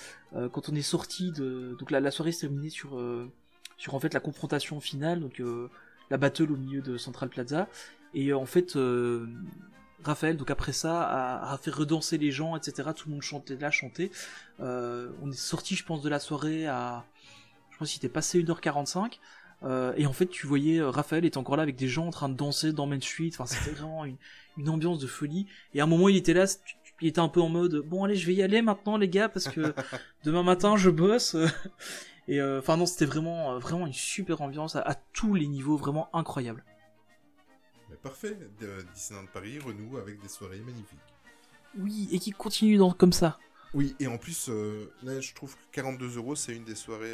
quand 0.52 0.68
on 0.68 0.74
est 0.74 0.82
sorti 0.82 1.32
de 1.32 1.76
donc 1.78 1.90
la, 1.90 2.00
la 2.00 2.10
soirée 2.10 2.32
s'est 2.32 2.46
terminée 2.46 2.70
sur 2.70 2.98
sur 3.76 3.94
en 3.94 4.00
fait 4.00 4.14
la 4.14 4.20
confrontation 4.20 4.80
finale, 4.80 5.20
donc 5.20 5.42
la 6.10 6.16
battle 6.16 6.50
au 6.52 6.56
milieu 6.56 6.80
de 6.80 6.96
Central 6.96 7.28
Plaza. 7.28 7.68
Et 8.14 8.32
en 8.32 8.46
fait, 8.46 8.76
Raphaël, 10.02 10.36
donc 10.36 10.50
après 10.50 10.72
ça, 10.72 11.02
a, 11.02 11.52
a 11.52 11.58
fait 11.58 11.70
redanser 11.70 12.18
les 12.18 12.32
gens, 12.32 12.56
etc. 12.56 12.90
Tout 12.96 13.08
le 13.08 13.12
monde 13.14 13.22
chantait 13.22 13.56
là, 13.56 13.70
chantait. 13.70 14.10
On 14.58 15.30
est 15.30 15.36
sorti, 15.36 15.76
je 15.76 15.84
pense, 15.84 16.02
de 16.02 16.08
la 16.08 16.18
soirée 16.18 16.66
à, 16.66 17.04
je 17.70 17.76
pense 17.78 17.90
qu'il 17.90 17.98
était 17.98 18.08
passé 18.12 18.42
1h45. 18.42 19.18
Euh, 19.64 19.92
et 19.96 20.06
en 20.06 20.12
fait, 20.12 20.26
tu 20.26 20.46
voyais 20.46 20.78
euh, 20.80 20.90
Raphaël 20.90 21.24
était 21.24 21.38
encore 21.38 21.56
là 21.56 21.62
avec 21.62 21.76
des 21.76 21.88
gens 21.88 22.06
en 22.06 22.10
train 22.10 22.28
de 22.28 22.34
danser 22.34 22.72
dans 22.72 22.86
Main 22.86 23.00
Street. 23.00 23.30
Enfin, 23.32 23.46
c'était 23.46 23.70
vraiment 23.70 24.04
une, 24.04 24.16
une 24.56 24.68
ambiance 24.68 24.98
de 24.98 25.06
folie. 25.06 25.46
Et 25.74 25.80
à 25.80 25.84
un 25.84 25.86
moment, 25.86 26.08
il 26.08 26.16
était 26.16 26.34
là, 26.34 26.46
il 27.00 27.08
était 27.08 27.20
un 27.20 27.28
peu 27.28 27.40
en 27.40 27.48
mode 27.48 27.76
bon 27.86 28.04
allez, 28.04 28.16
je 28.16 28.26
vais 28.26 28.34
y 28.34 28.42
aller 28.42 28.62
maintenant 28.62 28.96
les 28.96 29.08
gars 29.08 29.28
parce 29.28 29.48
que 29.48 29.72
demain 30.24 30.42
matin 30.42 30.76
je 30.76 30.90
bosse. 30.90 31.36
Et 32.28 32.40
euh, 32.40 32.58
enfin 32.60 32.76
non, 32.76 32.86
c'était 32.86 33.04
vraiment 33.06 33.58
vraiment 33.58 33.86
une 33.86 33.92
super 33.92 34.40
ambiance 34.42 34.76
à, 34.76 34.80
à 34.80 34.94
tous 34.94 35.34
les 35.34 35.46
niveaux, 35.46 35.76
vraiment 35.76 36.08
incroyable. 36.14 36.64
Mais 37.90 37.96
parfait, 37.96 38.36
de- 38.60 38.84
Disneyland 38.94 39.26
Paris 39.32 39.58
renoue 39.58 39.96
avec 39.98 40.20
des 40.20 40.28
soirées 40.28 40.60
magnifiques. 40.60 40.98
Oui, 41.78 42.08
et 42.12 42.18
qui 42.18 42.30
continue 42.32 42.76
dans, 42.76 42.92
comme 42.92 43.12
ça. 43.12 43.38
Oui, 43.74 43.96
et 43.98 44.06
en 44.06 44.18
plus, 44.18 44.50
euh, 44.50 44.92
là, 45.02 45.18
je 45.20 45.32
trouve 45.34 45.54
que 45.56 45.60
42 45.72 46.16
euros, 46.18 46.34
c'est 46.36 46.54
une 46.54 46.64
des 46.64 46.74
soirées 46.74 47.06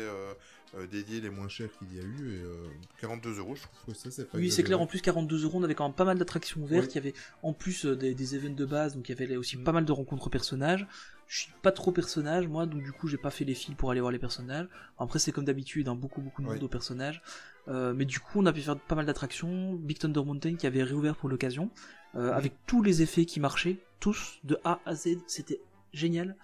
euh, 0.75 0.83
euh, 0.83 0.87
dédiées 0.87 1.21
les 1.21 1.31
moins 1.31 1.49
chères 1.49 1.69
qu'il 1.79 1.95
y 1.97 2.01
a 2.01 2.03
eu. 2.03 2.35
Et 2.37 2.43
euh, 2.43 2.67
42 3.01 3.39
euros, 3.39 3.55
je 3.55 3.63
trouve 3.63 3.95
que 3.95 3.99
ça, 4.01 4.11
c'est 4.11 4.29
pas 4.31 4.39
Oui, 4.39 4.51
c'est 4.51 4.63
clair. 4.63 4.81
En 4.81 4.87
plus, 4.87 5.01
42 5.01 5.45
euros, 5.45 5.59
on 5.59 5.63
avait 5.63 5.75
quand 5.75 5.85
même 5.87 5.95
pas 5.95 6.05
mal 6.05 6.19
d'attractions 6.19 6.61
ouvertes. 6.63 6.85
Oui. 6.87 6.91
Il 6.93 6.97
y 6.97 6.99
avait 6.99 7.15
en 7.43 7.53
plus 7.53 7.87
euh, 7.87 7.97
des, 7.97 8.15
des 8.15 8.35
événements 8.35 8.57
de 8.57 8.65
base, 8.67 8.95
donc 8.97 9.09
il 9.09 9.19
y 9.19 9.23
avait 9.23 9.37
aussi 9.37 9.57
Mm. 9.57 9.65
pas 9.65 9.73
mal 9.73 9.85
de 9.85 9.93
rencontres 9.93 10.31
personnages. 10.31 10.87
Je 11.27 11.41
suis 11.41 11.53
pas 11.63 11.73
trop 11.73 11.93
personnage, 11.93 12.47
moi, 12.49 12.65
donc 12.65 12.83
du 12.83 12.91
coup, 12.93 13.07
j'ai 13.07 13.19
pas 13.19 13.31
fait 13.31 13.45
les 13.45 13.55
fils 13.55 13.75
pour 13.75 13.91
aller 13.91 14.01
voir 14.01 14.11
les 14.13 14.19
personnages. 14.19 14.67
Après, 14.99 15.19
c'est 15.19 15.31
comme 15.31 15.45
d'habitude, 15.45 15.87
hein, 15.89 15.95
beaucoup, 15.95 16.23
beaucoup 16.23 16.41
de 16.41 16.47
monde 16.47 16.57
Oui. 16.57 16.65
aux 16.65 16.69
personnages. 16.69 17.21
Euh, 17.69 17.93
mais 17.95 18.07
du 18.07 18.19
coup, 18.19 18.41
on 18.41 18.47
a 18.47 18.53
pu 18.53 18.63
faire 18.63 18.79
pas 18.79 18.95
mal 18.95 19.05
d'attractions. 19.05 19.75
Big 19.75 19.99
Thunder 19.99 20.23
Mountain 20.25 20.55
qui 20.57 20.67
avait 20.67 20.83
réouvert 20.83 21.17
pour 21.17 21.29
l'occasion, 21.29 21.71
euh, 22.15 22.33
avec 22.33 22.55
tous 22.67 22.83
les 22.83 23.03
effets 23.03 23.27
qui 23.27 23.41
marchaient, 23.41 23.77
tous, 24.01 24.39
de 24.45 24.59
A 24.65 24.81
à 24.87 24.95
Z. 24.95 25.19
C'était 25.27 25.61
génial. 25.93 26.35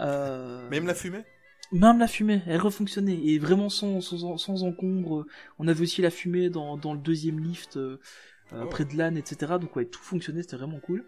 Euh, 0.00 0.68
Même 0.68 0.86
la 0.86 0.94
fumée? 0.94 1.24
Même 1.72 1.98
la 1.98 2.08
fumée, 2.08 2.42
elle 2.46 2.60
refonctionnait 2.60 3.18
et 3.18 3.38
vraiment 3.38 3.68
sans, 3.68 4.00
sans, 4.00 4.36
sans 4.38 4.64
encombre. 4.64 5.26
On 5.58 5.68
avait 5.68 5.82
aussi 5.82 6.02
la 6.02 6.10
fumée 6.10 6.50
dans, 6.50 6.76
dans 6.76 6.92
le 6.94 6.98
deuxième 7.00 7.40
lift 7.40 7.76
euh, 7.76 7.98
euh, 8.52 8.64
Oh. 8.64 8.68
près 8.70 8.84
de 8.86 8.96
l'âne, 8.96 9.16
etc. 9.18 9.52
Donc 9.60 9.76
ouais, 9.76 9.84
tout 9.84 10.00
fonctionnait, 10.00 10.42
c'était 10.42 10.56
vraiment 10.56 10.80
cool. 10.80 11.04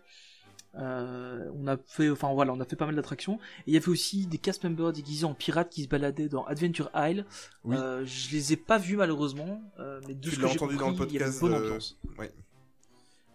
Euh, 0.77 1.51
on 1.57 1.66
a 1.66 1.77
fait, 1.87 2.11
enfin 2.11 2.33
voilà, 2.33 2.53
on 2.53 2.61
a 2.61 2.64
fait 2.64 2.77
pas 2.77 2.87
mal 2.87 2.94
d'attractions. 2.94 3.38
Et 3.66 3.70
il 3.70 3.75
y 3.75 3.77
avait 3.77 3.88
aussi 3.88 4.27
des 4.27 4.38
cast 4.38 4.62
members 4.62 4.92
déguisés 4.92 5.25
en 5.25 5.35
pirates 5.35 5.70
qui 5.70 5.83
se 5.83 5.88
baladaient 5.88 6.29
dans 6.29 6.44
Adventure 6.44 6.90
Isle. 6.94 7.25
Oui. 7.64 7.77
Euh, 7.77 8.05
je 8.05 8.31
les 8.31 8.53
ai 8.53 8.57
pas 8.57 8.79
vus 8.79 8.96
malheureusement, 8.96 9.62
euh, 9.79 10.01
mais 10.07 10.14
de 10.14 10.20
Tu 10.20 10.31
ce 10.31 10.40
que 10.40 10.46
j'ai 10.46 10.55
entendu 10.55 10.77
compris, 10.77 10.96
dans 10.96 11.05
le 11.05 11.11
il 11.11 11.14
y 11.14 11.23
avait 11.23 11.27
une 11.27 11.38
podcast 11.38 11.40
bonne 11.40 11.55
ambiance. 11.55 11.99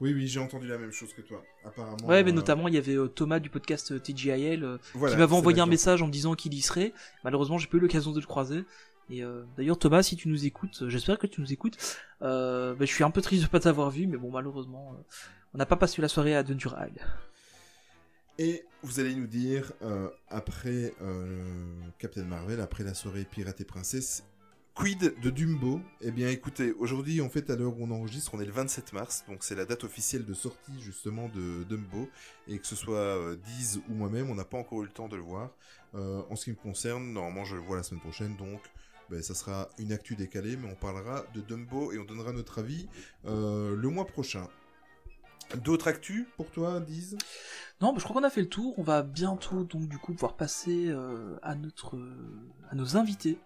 Oui, 0.02 0.14
oui, 0.14 0.28
j'ai 0.28 0.40
entendu 0.40 0.68
la 0.68 0.78
même 0.78 0.92
chose 0.92 1.14
que 1.14 1.22
toi, 1.22 1.42
apparemment. 1.64 2.06
Ouais, 2.06 2.24
mais 2.24 2.32
euh, 2.32 2.36
notamment 2.36 2.68
il 2.68 2.74
y 2.74 2.78
avait 2.78 2.96
euh, 2.96 3.08
Thomas 3.08 3.40
du 3.40 3.50
podcast 3.50 3.94
euh, 3.94 4.00
TGIL 4.00 4.78
voilà, 4.94 5.14
qui 5.14 5.20
m'avait 5.20 5.34
envoyé 5.34 5.62
un 5.62 5.66
message 5.66 6.02
en 6.02 6.08
me 6.08 6.12
disant 6.12 6.36
qu'il 6.36 6.54
y 6.54 6.62
serait. 6.62 6.94
Malheureusement, 7.24 7.58
j'ai 7.58 7.68
pas 7.68 7.78
eu 7.78 7.80
l'occasion 7.80 8.12
de 8.12 8.20
le 8.20 8.26
croiser. 8.26 8.66
Et 9.12 9.22
d'ailleurs, 9.56 9.78
Thomas, 9.78 10.02
si 10.02 10.16
tu 10.16 10.30
nous 10.30 10.46
écoutes, 10.48 10.90
j'espère 10.90 11.20
que 11.20 11.28
tu 11.28 11.40
nous 11.40 11.54
écoutes. 11.54 11.78
Bah, 12.22 12.76
je 12.80 12.86
suis 12.86 13.04
un 13.04 13.12
peu 13.12 13.22
triste 13.22 13.44
de 13.44 13.48
pas 13.48 13.60
t'avoir 13.60 13.92
vu, 13.92 14.08
mais 14.08 14.18
bon, 14.18 14.32
malheureusement, 14.32 14.98
on 15.54 15.58
n'a 15.60 15.68
pas 15.68 15.76
passé 15.76 16.02
la 16.02 16.08
soirée 16.08 16.36
à 16.36 16.42
Isle. 16.42 17.02
Et 18.40 18.66
vous 18.82 19.00
allez 19.00 19.16
nous 19.16 19.28
dire, 19.28 19.72
après 20.28 20.94
Captain 22.00 22.26
Marvel, 22.26 22.60
après 22.60 22.84
la 22.84 22.96
soirée 22.96 23.26
Pirate 23.30 23.62
et 23.62 23.66
Princesse, 23.66 24.24
quid 24.76 25.16
de 25.22 25.30
Dumbo 25.30 25.80
Eh 26.02 26.12
bien 26.12 26.28
écoutez, 26.28 26.74
aujourd'hui 26.74 27.22
en 27.22 27.30
fait 27.30 27.50
à 27.50 27.56
l'heure 27.56 27.80
où 27.80 27.84
on 27.84 27.92
enregistre, 27.92 28.36
on 28.36 28.42
est 28.42 28.46
le 28.46 28.52
27 28.52 28.92
mars, 28.94 29.24
donc 29.28 29.44
c'est 29.44 29.56
la 29.56 29.66
date 29.66 29.86
officielle 29.86 30.26
de 30.26 30.34
sortie 30.34 30.80
justement 30.82 31.30
de 31.30 31.64
Dumbo, 31.64 32.10
et 32.48 32.60
que 32.60 32.68
ce 32.68 32.76
soit 32.76 32.98
euh, 32.98 33.38
ou 33.90 33.94
moi-même, 33.94 34.30
on 34.30 34.36
n'a 34.36 34.44
pas 34.44 34.58
encore 34.58 34.82
eu 34.82 34.86
le 34.86 34.92
temps 34.92 35.08
de 35.08 35.16
le 35.16 35.22
voir. 35.22 35.50
Euh, 35.96 36.22
en 36.30 36.36
ce 36.36 36.46
qui 36.46 36.52
me 36.52 36.56
concerne, 36.58 37.14
normalement 37.14 37.46
je 37.46 37.56
le 37.56 37.62
vois 37.62 37.78
la 37.78 37.84
semaine 37.84 38.02
prochaine, 38.02 38.36
donc 38.36 38.60
ben, 39.10 39.22
ça 39.22 39.34
sera 39.34 39.70
une 39.80 39.94
actu 39.94 40.16
décalée, 40.16 40.58
mais 40.58 40.70
on 40.70 40.76
parlera 40.76 41.24
de 41.34 41.40
Dumbo 41.40 41.94
et 41.94 41.98
on 41.98 42.04
donnera 42.04 42.34
notre 42.34 42.60
avis 42.60 42.88
euh, 43.26 43.76
le 43.76 43.90
mois 43.90 44.06
prochain. 44.06 44.48
D'autres 45.64 45.88
actus 45.88 46.26
pour 46.36 46.50
toi, 46.50 46.80
Diz? 46.80 47.18
Non, 47.80 47.94
je 47.98 48.04
crois 48.04 48.20
qu'on 48.20 48.28
a 48.28 48.32
fait 48.32 48.42
le 48.42 48.50
tour. 48.50 48.74
On 48.80 48.84
va 48.84 49.04
bientôt, 49.04 49.64
donc, 49.64 49.88
du 49.88 50.00
coup, 50.00 50.14
pouvoir 50.14 50.36
passer 50.36 50.88
euh, 50.88 51.38
à 51.44 51.54
notre, 51.54 52.00
à 52.72 52.76
nos 52.76 52.98
invités. 52.98 53.38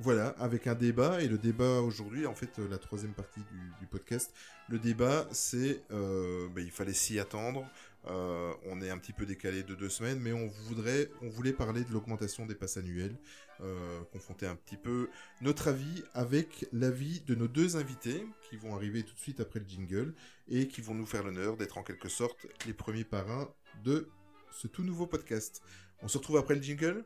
Voilà, 0.00 0.28
avec 0.40 0.66
un 0.66 0.74
débat, 0.74 1.22
et 1.22 1.28
le 1.28 1.38
débat 1.38 1.80
aujourd'hui, 1.80 2.26
en 2.26 2.34
fait, 2.34 2.58
euh, 2.58 2.68
la 2.68 2.78
troisième 2.78 3.12
partie 3.12 3.40
du, 3.40 3.72
du 3.78 3.86
podcast, 3.86 4.34
le 4.68 4.80
débat, 4.80 5.28
c'est, 5.30 5.82
euh, 5.92 6.48
bah, 6.48 6.62
il 6.62 6.72
fallait 6.72 6.92
s'y 6.92 7.20
attendre, 7.20 7.64
euh, 8.06 8.52
on 8.64 8.82
est 8.82 8.90
un 8.90 8.98
petit 8.98 9.12
peu 9.12 9.24
décalé 9.24 9.62
de 9.62 9.74
deux 9.76 9.88
semaines, 9.88 10.18
mais 10.18 10.32
on 10.32 10.48
voudrait, 10.48 11.10
on 11.22 11.28
voulait 11.28 11.52
parler 11.52 11.84
de 11.84 11.92
l'augmentation 11.92 12.44
des 12.44 12.56
passes 12.56 12.76
annuelles, 12.76 13.16
euh, 13.60 14.02
confronter 14.12 14.46
un 14.46 14.56
petit 14.56 14.76
peu 14.76 15.08
notre 15.40 15.68
avis 15.68 16.02
avec 16.12 16.66
l'avis 16.72 17.20
de 17.20 17.36
nos 17.36 17.46
deux 17.46 17.76
invités, 17.76 18.26
qui 18.50 18.56
vont 18.56 18.74
arriver 18.74 19.04
tout 19.04 19.14
de 19.14 19.20
suite 19.20 19.38
après 19.38 19.60
le 19.60 19.68
jingle, 19.68 20.12
et 20.48 20.66
qui 20.66 20.80
vont 20.80 20.94
nous 20.94 21.06
faire 21.06 21.22
l'honneur 21.22 21.56
d'être 21.56 21.78
en 21.78 21.84
quelque 21.84 22.08
sorte 22.08 22.48
les 22.66 22.74
premiers 22.74 23.04
parrains 23.04 23.48
de 23.84 24.08
ce 24.50 24.66
tout 24.66 24.82
nouveau 24.82 25.06
podcast. 25.06 25.62
On 26.02 26.08
se 26.08 26.18
retrouve 26.18 26.36
après 26.36 26.56
le 26.56 26.62
jingle? 26.62 27.04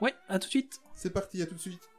Ouais, 0.00 0.14
à 0.28 0.38
tout 0.38 0.46
de 0.46 0.50
suite. 0.50 0.80
C'est 0.94 1.12
parti, 1.12 1.42
à 1.42 1.46
tout 1.46 1.54
de 1.54 1.60
suite 1.60 1.89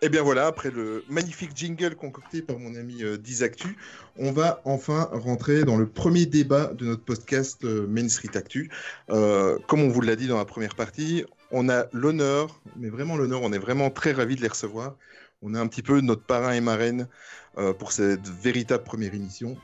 Et 0.00 0.10
bien 0.10 0.22
voilà, 0.22 0.46
après 0.46 0.70
le 0.70 1.04
magnifique 1.08 1.50
jingle 1.56 1.96
concocté 1.96 2.40
par 2.40 2.58
mon 2.58 2.76
ami 2.76 3.02
euh, 3.02 3.18
Dizactu, 3.18 3.76
on 4.16 4.30
va 4.30 4.62
enfin 4.64 5.08
rentrer 5.12 5.64
dans 5.64 5.76
le 5.76 5.88
premier 5.88 6.24
débat 6.24 6.72
de 6.72 6.86
notre 6.86 7.02
podcast 7.02 7.64
euh, 7.64 7.86
Main 7.88 8.08
Street 8.08 8.36
Actu. 8.36 8.70
Euh, 9.10 9.58
comme 9.66 9.80
on 9.80 9.88
vous 9.88 10.00
l'a 10.00 10.14
dit 10.14 10.28
dans 10.28 10.38
la 10.38 10.44
première 10.44 10.76
partie, 10.76 11.24
on 11.50 11.68
a 11.68 11.86
l'honneur, 11.92 12.60
mais 12.76 12.90
vraiment 12.90 13.16
l'honneur, 13.16 13.42
on 13.42 13.52
est 13.52 13.58
vraiment 13.58 13.90
très 13.90 14.12
ravis 14.12 14.36
de 14.36 14.40
les 14.40 14.48
recevoir. 14.48 14.94
On 15.42 15.54
a 15.54 15.60
un 15.60 15.66
petit 15.68 15.82
peu 15.82 16.00
notre 16.00 16.22
parrain 16.24 16.52
et 16.52 16.60
marraine 16.60 17.06
euh, 17.58 17.72
pour 17.72 17.92
cette 17.92 18.28
véritable 18.28 18.84
première 18.84 19.14
émission. 19.14 19.56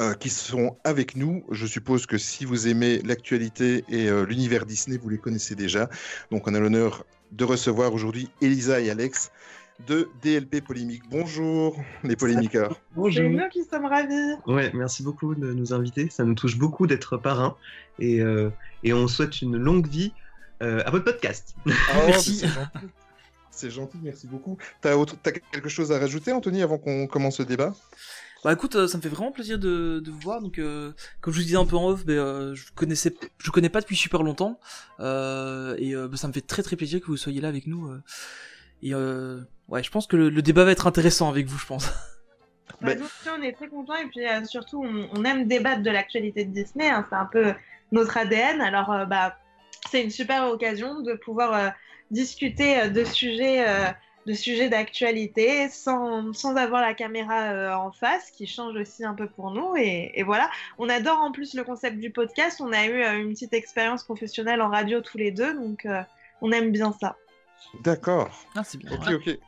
euh, 0.00 0.14
qui 0.14 0.28
sont 0.30 0.76
avec 0.84 1.16
nous. 1.16 1.44
Je 1.50 1.66
suppose 1.66 2.06
que 2.06 2.18
si 2.18 2.44
vous 2.44 2.68
aimez 2.68 2.98
l'actualité 3.02 3.84
et 3.88 4.08
euh, 4.08 4.24
l'univers 4.24 4.64
Disney, 4.66 4.96
vous 4.96 5.08
les 5.08 5.18
connaissez 5.18 5.54
déjà. 5.56 5.88
Donc 6.30 6.46
on 6.46 6.54
a 6.54 6.60
l'honneur 6.60 7.04
de 7.32 7.44
recevoir 7.44 7.92
aujourd'hui 7.94 8.28
Elisa 8.40 8.80
et 8.80 8.90
Alex 8.90 9.30
de 9.86 10.08
DLP 10.22 10.60
Polémique. 10.64 11.02
Bonjour 11.10 11.80
les 12.04 12.16
polémiqueurs. 12.16 12.72
C'est 12.72 12.94
Bonjour. 12.96 13.30
nous 13.30 13.48
qui 13.48 13.64
sommes 13.64 13.86
ravis. 13.86 14.34
Ouais, 14.46 14.70
merci 14.74 15.02
beaucoup 15.02 15.34
de 15.34 15.52
nous 15.52 15.72
inviter. 15.72 16.08
Ça 16.10 16.24
nous 16.24 16.34
touche 16.34 16.56
beaucoup 16.58 16.86
d'être 16.86 17.16
parrain 17.16 17.56
et, 17.98 18.20
euh, 18.20 18.50
et 18.84 18.92
on 18.92 19.08
souhaite 19.08 19.40
une 19.42 19.56
longue 19.56 19.86
vie 19.88 20.12
euh, 20.62 20.82
à 20.84 20.90
votre 20.90 21.04
podcast. 21.04 21.54
Merci. 21.66 22.42
Oh, 22.44 22.46
C'est 22.46 22.48
gentil. 22.48 22.86
C'est 23.58 23.70
gentil, 23.70 23.98
merci 24.02 24.28
beaucoup. 24.28 24.56
T'as 24.80 24.94
autre... 24.94 25.16
t'as 25.20 25.32
quelque 25.32 25.68
chose 25.68 25.90
à 25.90 25.98
rajouter, 25.98 26.30
Anthony, 26.30 26.62
avant 26.62 26.78
qu'on 26.78 27.08
commence 27.08 27.40
le 27.40 27.44
débat? 27.44 27.74
Bah 28.44 28.52
écoute, 28.52 28.76
euh, 28.76 28.86
ça 28.86 28.98
me 28.98 29.02
fait 29.02 29.08
vraiment 29.08 29.32
plaisir 29.32 29.58
de, 29.58 29.98
de 29.98 30.10
vous 30.12 30.20
voir. 30.20 30.40
Donc, 30.40 30.60
euh, 30.60 30.92
comme 31.20 31.32
je 31.34 31.38
vous 31.40 31.44
disais 31.44 31.56
un 31.56 31.66
peu 31.66 31.74
en 31.76 31.88
off, 31.88 32.04
ben, 32.04 32.16
euh, 32.18 32.54
je 32.54 32.70
connaissais, 32.72 33.12
je 33.38 33.50
connais 33.50 33.68
pas 33.68 33.80
depuis 33.80 33.96
super 33.96 34.22
longtemps, 34.22 34.60
euh, 35.00 35.74
et 35.78 35.92
euh, 35.96 36.06
ben, 36.06 36.16
ça 36.16 36.28
me 36.28 36.32
fait 36.32 36.40
très 36.46 36.62
très 36.62 36.76
plaisir 36.76 37.00
que 37.00 37.06
vous 37.06 37.16
soyez 37.16 37.40
là 37.40 37.48
avec 37.48 37.66
nous. 37.66 37.88
euh. 37.90 38.00
et 38.84 38.94
euh, 38.94 39.40
ouais, 39.66 39.82
je 39.82 39.90
pense 39.90 40.06
que 40.06 40.16
le, 40.16 40.28
le 40.30 40.40
débat 40.42 40.62
va 40.64 40.70
être 40.70 40.86
intéressant 40.86 41.28
avec 41.28 41.46
vous, 41.48 41.58
je 41.58 41.66
pense. 41.66 41.90
Bah, 42.80 42.88
Bah- 42.88 42.94
nous 42.94 43.06
aussi, 43.06 43.28
on 43.36 43.42
est 43.42 43.54
très 43.54 43.66
contents 43.66 43.96
et 43.96 44.06
puis 44.06 44.24
euh, 44.24 44.44
surtout, 44.44 44.84
on, 44.84 45.08
on 45.18 45.24
aime 45.24 45.48
débattre 45.48 45.82
de 45.82 45.90
l'actualité 45.90 46.44
de 46.44 46.52
Disney. 46.52 46.88
hein, 46.88 47.04
c'est 47.10 47.16
un 47.16 47.24
peu 47.24 47.54
notre 47.90 48.16
ADN. 48.18 48.60
Alors, 48.60 48.92
euh, 48.92 49.04
bah, 49.06 49.36
c'est 49.90 50.04
une 50.04 50.10
super 50.10 50.46
occasion 50.48 51.00
de 51.00 51.14
pouvoir 51.14 51.54
euh, 51.54 51.68
discuter 52.10 52.80
euh, 52.80 52.88
de 52.88 53.04
sujets, 53.04 53.68
euh, 53.68 53.86
de 54.26 54.34
sujets 54.34 54.68
d'actualité 54.68 55.68
sans, 55.68 56.32
sans 56.32 56.56
avoir 56.56 56.82
la 56.82 56.94
caméra 56.94 57.44
euh, 57.44 57.74
en 57.74 57.92
face, 57.92 58.30
qui 58.30 58.46
change 58.46 58.76
aussi 58.76 59.04
un 59.04 59.14
peu 59.14 59.28
pour 59.28 59.50
nous. 59.50 59.76
Et, 59.76 60.12
et 60.14 60.22
voilà, 60.22 60.50
on 60.78 60.88
adore 60.88 61.18
en 61.18 61.32
plus 61.32 61.54
le 61.54 61.64
concept 61.64 61.98
du 61.98 62.10
podcast. 62.10 62.60
On 62.60 62.72
a 62.72 62.86
eu 62.86 63.02
euh, 63.02 63.20
une 63.20 63.30
petite 63.30 63.54
expérience 63.54 64.04
professionnelle 64.04 64.60
en 64.60 64.68
radio 64.68 65.00
tous 65.00 65.18
les 65.18 65.30
deux, 65.30 65.54
donc 65.54 65.86
euh, 65.86 66.02
on 66.42 66.52
aime 66.52 66.72
bien 66.72 66.92
ça. 66.92 67.16
D'accord. 67.82 68.28
Ah, 68.54 68.62
c'est 68.64 68.78
bien. 68.78 68.90
Ok, 68.92 69.12
ok. 69.12 69.38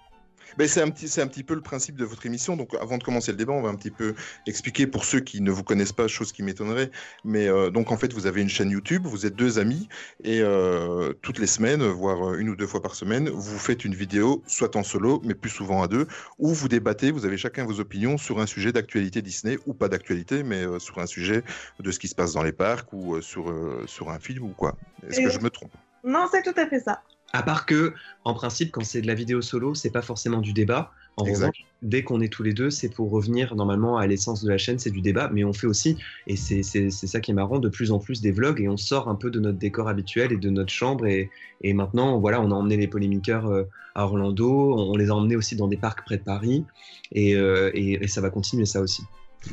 Ben, 0.58 0.68
c'est 0.68 0.82
un 0.82 0.90
petit, 0.90 1.08
c'est 1.08 1.22
un 1.22 1.26
petit 1.26 1.44
peu 1.44 1.54
le 1.54 1.60
principe 1.60 1.96
de 1.96 2.04
votre 2.04 2.26
émission. 2.26 2.56
Donc, 2.56 2.74
avant 2.80 2.98
de 2.98 3.04
commencer 3.04 3.30
le 3.32 3.36
débat, 3.36 3.52
on 3.52 3.62
va 3.62 3.68
un 3.68 3.74
petit 3.74 3.90
peu 3.90 4.14
expliquer 4.46 4.86
pour 4.86 5.04
ceux 5.04 5.20
qui 5.20 5.40
ne 5.40 5.50
vous 5.50 5.62
connaissent 5.62 5.92
pas, 5.92 6.08
chose 6.08 6.32
qui 6.32 6.42
m'étonnerait. 6.42 6.90
Mais 7.24 7.48
euh, 7.48 7.70
donc, 7.70 7.92
en 7.92 7.96
fait, 7.96 8.12
vous 8.12 8.26
avez 8.26 8.42
une 8.42 8.48
chaîne 8.48 8.70
YouTube, 8.70 9.06
vous 9.06 9.26
êtes 9.26 9.34
deux 9.34 9.58
amis, 9.58 9.88
et 10.24 10.40
euh, 10.40 11.12
toutes 11.22 11.38
les 11.38 11.46
semaines, 11.46 11.82
voire 11.82 12.34
une 12.34 12.48
ou 12.48 12.56
deux 12.56 12.66
fois 12.66 12.82
par 12.82 12.94
semaine, 12.94 13.28
vous 13.28 13.58
faites 13.58 13.84
une 13.84 13.94
vidéo, 13.94 14.42
soit 14.46 14.76
en 14.76 14.82
solo, 14.82 15.20
mais 15.24 15.34
plus 15.34 15.50
souvent 15.50 15.82
à 15.82 15.88
deux, 15.88 16.06
où 16.38 16.52
vous 16.52 16.68
débattez, 16.68 17.10
vous 17.10 17.24
avez 17.26 17.36
chacun 17.36 17.64
vos 17.64 17.80
opinions 17.80 18.18
sur 18.18 18.40
un 18.40 18.46
sujet 18.46 18.72
d'actualité 18.72 19.22
Disney 19.22 19.58
ou 19.66 19.74
pas 19.74 19.88
d'actualité, 19.88 20.42
mais 20.42 20.64
euh, 20.64 20.78
sur 20.78 20.98
un 20.98 21.06
sujet 21.06 21.42
de 21.78 21.90
ce 21.90 21.98
qui 21.98 22.08
se 22.08 22.14
passe 22.14 22.32
dans 22.32 22.42
les 22.42 22.52
parcs 22.52 22.92
ou 22.92 23.14
euh, 23.16 23.20
sur 23.20 23.50
euh, 23.50 23.84
sur 23.86 24.10
un 24.10 24.18
film 24.18 24.44
ou 24.44 24.48
quoi. 24.48 24.76
Est-ce 25.06 25.20
Et- 25.20 25.24
que 25.24 25.30
je 25.30 25.38
me 25.40 25.50
trompe? 25.50 25.72
Non, 26.02 26.26
c'est 26.32 26.42
tout 26.42 26.58
à 26.58 26.66
fait 26.66 26.80
ça. 26.80 27.02
À 27.32 27.42
part 27.42 27.64
que, 27.64 27.94
en 28.24 28.34
principe, 28.34 28.72
quand 28.72 28.84
c'est 28.84 29.02
de 29.02 29.06
la 29.06 29.14
vidéo 29.14 29.40
solo, 29.40 29.74
c'est 29.74 29.90
pas 29.90 30.02
forcément 30.02 30.40
du 30.40 30.52
débat. 30.52 30.90
En 31.16 31.24
Exact. 31.24 31.40
revanche, 31.46 31.64
dès 31.82 32.02
qu'on 32.02 32.20
est 32.20 32.32
tous 32.32 32.42
les 32.42 32.54
deux, 32.54 32.70
c'est 32.70 32.88
pour 32.88 33.10
revenir 33.10 33.54
normalement 33.54 33.98
à 33.98 34.06
l'essence 34.06 34.42
de 34.42 34.48
la 34.48 34.58
chaîne, 34.58 34.78
c'est 34.78 34.90
du 34.90 35.00
débat. 35.00 35.30
Mais 35.32 35.44
on 35.44 35.52
fait 35.52 35.66
aussi, 35.66 35.96
et 36.26 36.36
c'est 36.36 36.62
ça 36.90 37.20
qui 37.20 37.30
est 37.30 37.34
marrant, 37.34 37.58
de 37.58 37.68
plus 37.68 37.92
en 37.92 37.98
plus 37.98 38.20
des 38.20 38.32
vlogs 38.32 38.60
et 38.60 38.68
on 38.68 38.76
sort 38.76 39.08
un 39.08 39.14
peu 39.14 39.30
de 39.30 39.38
notre 39.38 39.58
décor 39.58 39.88
habituel 39.88 40.32
et 40.32 40.38
de 40.38 40.50
notre 40.50 40.72
chambre. 40.72 41.06
Et, 41.06 41.30
et 41.62 41.72
maintenant, 41.72 42.18
voilà, 42.18 42.40
on 42.40 42.50
a 42.50 42.54
emmené 42.54 42.76
les 42.76 42.88
polémiqueurs 42.88 43.46
euh, 43.46 43.64
à 43.94 44.04
Orlando, 44.04 44.74
on 44.76 44.96
les 44.96 45.10
a 45.10 45.14
emmenés 45.14 45.36
aussi 45.36 45.56
dans 45.56 45.68
des 45.68 45.76
parcs 45.76 46.04
près 46.04 46.16
de 46.16 46.24
Paris. 46.24 46.64
Et, 47.12 47.34
euh, 47.36 47.70
et- 47.74 48.02
et 48.04 48.08
ça 48.08 48.20
va 48.20 48.30
continuer 48.30 48.66
ça 48.66 48.80
aussi. 48.80 49.02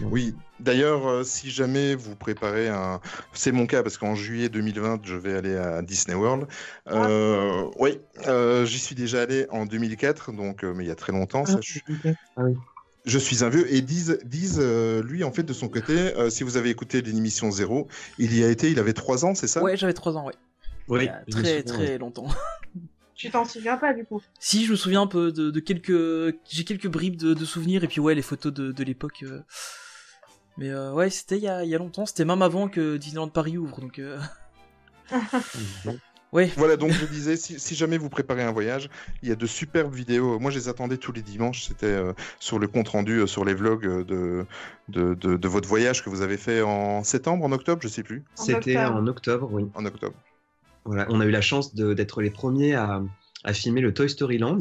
Oui, 0.02 0.36
d'ailleurs, 0.60 1.08
euh, 1.08 1.24
si 1.24 1.50
jamais 1.50 1.96
vous 1.96 2.16
préparez 2.16 2.68
un... 2.68 3.00
C'est 3.34 3.52
mon 3.52 3.66
cas, 3.66 3.84
parce 3.84 3.98
qu'en 3.98 4.16
juillet 4.16 4.50
2020, 4.50 5.02
je 5.04 5.16
vais 5.16 5.34
aller 5.34 5.56
à 5.56 5.82
Disney 5.82 6.16
World. 6.16 6.48
Euh, 6.90 7.64
Oui, 7.80 8.00
euh, 8.28 8.66
j'y 8.66 8.80
suis 8.80 8.96
déjà 8.96 9.22
allé 9.22 9.48
en 9.50 9.66
2004, 9.66 10.34
donc, 10.34 10.64
euh, 10.64 10.74
mais 10.74 10.84
il 10.84 10.88
y 10.88 10.92
a 10.92 10.96
très 10.96 11.14
longtemps. 11.14 11.46
ça, 11.46 11.60
je, 11.62 11.80
Ah 12.36 12.44
oui. 12.44 12.56
je 13.06 13.18
suis 13.18 13.44
un 13.44 13.50
vieux. 13.50 13.74
Et 13.74 13.82
Diz, 13.82 14.20
Diz, 14.26 14.58
euh, 14.60 15.02
lui, 15.04 15.24
en 15.24 15.32
fait, 15.32 15.44
de 15.44 15.54
son 15.54 15.70
côté, 15.70 15.94
euh, 15.94 16.30
si 16.30 16.44
vous 16.44 16.58
avez 16.58 16.70
écouté 16.70 17.02
l'émission 17.02 17.50
Zéro, 17.50 17.88
il 18.18 18.38
y 18.38 18.44
a 18.44 18.50
été, 18.50 18.70
il 18.70 18.80
avait 18.80 18.94
trois 18.94 19.26
ans, 19.26 19.36
c'est 19.36 19.48
ça? 19.48 19.64
Ouais, 19.64 19.78
j'avais 19.78 19.94
3 19.94 20.18
ans. 20.18 20.30
Oui, 20.90 21.04
Il 21.04 21.06
y 21.06 21.10
a 21.10 21.24
je 21.28 21.38
me 21.38 21.42
très 21.44 21.64
très 21.64 21.98
longtemps. 21.98 22.28
Tu 23.18 23.30
t'en 23.32 23.46
souviens 23.46 23.78
pas 23.78 23.94
du 23.94 24.06
coup 24.06 24.22
si, 24.40 24.66
je 24.66 24.72
me 24.72 24.76
souviens 24.78 25.02
un 25.02 25.08
peu 25.08 25.32
de, 25.32 25.50
de 25.52 25.60
quelques. 25.60 26.36
J'ai 26.50 26.64
quelques 26.64 26.88
bribes 26.88 27.16
de, 27.18 27.34
de 27.34 27.46
souvenirs, 27.46 27.84
et 27.84 27.88
puis 27.88 28.00
ouais, 28.00 28.16
les 28.16 28.22
photos 28.22 28.54
de, 28.54 28.72
de 28.72 28.84
l'époque. 28.84 29.24
euh. 29.24 29.42
Mais 30.58 30.70
euh, 30.70 30.94
ouais, 30.94 31.10
c'était 31.10 31.38
il 31.38 31.44
y 31.44 31.48
a, 31.48 31.64
il 31.64 31.70
y 31.70 31.76
a 31.76 31.78
longtemps, 31.78 32.06
c'était 32.06 32.26
même 32.26 32.42
avant 32.42 32.68
que 32.68 32.98
Disneyland 32.98 33.30
Paris 33.30 33.58
ouvre, 33.58 33.80
donc. 33.82 34.00
euh, 34.00 34.20
Mhm. 35.56 36.00
Ouais. 36.34 36.52
Voilà, 36.58 36.76
donc 36.76 36.92
je 36.92 37.06
disais, 37.06 37.38
si, 37.38 37.58
si 37.58 37.74
jamais 37.74 37.98
vous 37.98 38.10
préparez 38.10 38.44
un 38.44 38.52
voyage, 38.52 38.90
il 39.24 39.30
y 39.30 39.32
a 39.32 39.36
de 39.36 39.46
superbes 39.46 39.94
vidéos. 39.94 40.40
Moi, 40.40 40.52
je 40.52 40.58
les 40.58 40.68
attendais 40.68 40.98
tous 40.98 41.14
les 41.14 41.22
dimanches. 41.22 41.64
C'était 41.64 41.86
euh, 41.86 42.12
sur 42.38 42.60
le 42.60 42.68
compte 42.68 42.90
rendu, 42.90 43.20
euh, 43.22 43.28
sur 43.28 43.46
les 43.46 43.54
vlogs 43.54 44.04
de, 44.06 44.46
de, 44.90 45.14
de, 45.14 45.38
de 45.38 45.48
votre 45.48 45.70
voyage 45.70 46.04
que 46.04 46.10
vous 46.10 46.22
avez 46.22 46.36
fait 46.36 46.62
en 46.62 47.06
septembre, 47.06 47.46
en 47.46 47.54
octobre, 47.54 47.82
je 47.82 47.88
sais 47.88 48.04
plus. 48.04 48.26
C'était 48.36 48.76
en 48.78 49.08
octobre, 49.08 49.48
oui. 49.54 49.72
En 49.74 49.86
octobre. 49.86 50.18
Voilà, 50.88 51.06
on 51.10 51.20
a 51.22 51.26
eu 51.26 51.32
la 51.32 51.42
chance 51.42 51.76
d'être 51.76 52.22
les 52.22 52.32
premiers 52.32 52.74
à, 52.74 53.04
à 53.44 53.54
filmer 53.54 53.82
le 53.82 53.94
Toy 53.94 54.10
Story 54.10 54.38
Land. 54.40 54.58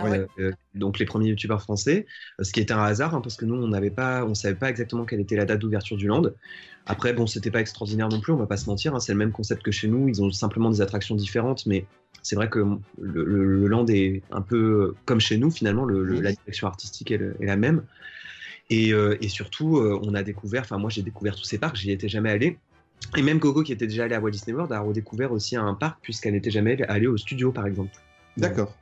Ah 0.00 0.04
ouais. 0.04 0.18
Euh, 0.18 0.26
euh, 0.38 0.52
donc 0.74 1.00
les 1.00 1.06
premiers 1.06 1.28
youtubeurs 1.28 1.60
français, 1.60 2.06
euh, 2.40 2.44
ce 2.44 2.52
qui 2.52 2.60
était 2.60 2.72
un 2.72 2.84
hasard 2.84 3.16
hein, 3.16 3.20
parce 3.20 3.36
que 3.36 3.44
nous 3.44 3.54
on 3.56 3.66
n'avait 3.66 3.90
pas, 3.90 4.24
on 4.24 4.34
savait 4.34 4.54
pas 4.54 4.70
exactement 4.70 5.04
quelle 5.04 5.18
était 5.18 5.34
la 5.34 5.44
date 5.44 5.58
d'ouverture 5.58 5.96
du 5.96 6.06
land. 6.06 6.22
Après 6.86 7.12
bon 7.12 7.26
c'était 7.26 7.50
pas 7.50 7.60
extraordinaire 7.60 8.08
non 8.08 8.20
plus, 8.20 8.32
on 8.32 8.36
va 8.36 8.46
pas 8.46 8.56
se 8.56 8.66
mentir, 8.70 8.94
hein, 8.94 9.00
c'est 9.00 9.10
le 9.12 9.18
même 9.18 9.32
concept 9.32 9.62
que 9.62 9.72
chez 9.72 9.88
nous, 9.88 10.08
ils 10.08 10.22
ont 10.22 10.30
simplement 10.30 10.70
des 10.70 10.80
attractions 10.80 11.16
différentes, 11.16 11.66
mais 11.66 11.84
c'est 12.22 12.36
vrai 12.36 12.48
que 12.48 12.60
le, 13.00 13.24
le- 13.24 13.44
le 13.44 13.66
land 13.66 13.86
est 13.88 14.22
un 14.30 14.40
peu 14.40 14.94
comme 15.04 15.20
chez 15.20 15.36
nous 15.36 15.50
finalement, 15.50 15.84
le- 15.84 16.04
la 16.20 16.32
direction 16.32 16.68
artistique 16.68 17.10
est, 17.10 17.20
la 17.40 17.56
même. 17.56 17.82
Et, 18.70 18.92
euh, 18.92 19.16
et 19.20 19.28
surtout 19.28 19.78
euh, 19.78 19.98
on 20.02 20.14
a 20.14 20.22
découvert, 20.22 20.62
enfin 20.62 20.78
moi 20.78 20.90
j'ai 20.90 21.02
découvert 21.02 21.34
tous 21.34 21.44
ces 21.44 21.58
parcs, 21.58 21.76
j'y 21.76 21.90
étais 21.90 22.08
jamais 22.08 22.30
allé. 22.30 22.58
Et 23.16 23.22
même 23.22 23.40
Coco 23.40 23.62
qui 23.62 23.72
était 23.72 23.86
déjà 23.86 24.04
allée 24.04 24.14
à 24.14 24.20
Walt 24.20 24.30
Disney 24.30 24.54
World 24.54 24.72
a 24.72 24.80
redécouvert 24.80 25.32
aussi 25.32 25.56
un 25.56 25.74
parc 25.74 25.98
puisqu'elle 26.02 26.34
n'était 26.34 26.50
jamais 26.50 26.80
allée 26.88 27.06
au 27.06 27.16
studio 27.16 27.52
par 27.52 27.66
exemple. 27.66 27.92
D'accord. 28.36 28.74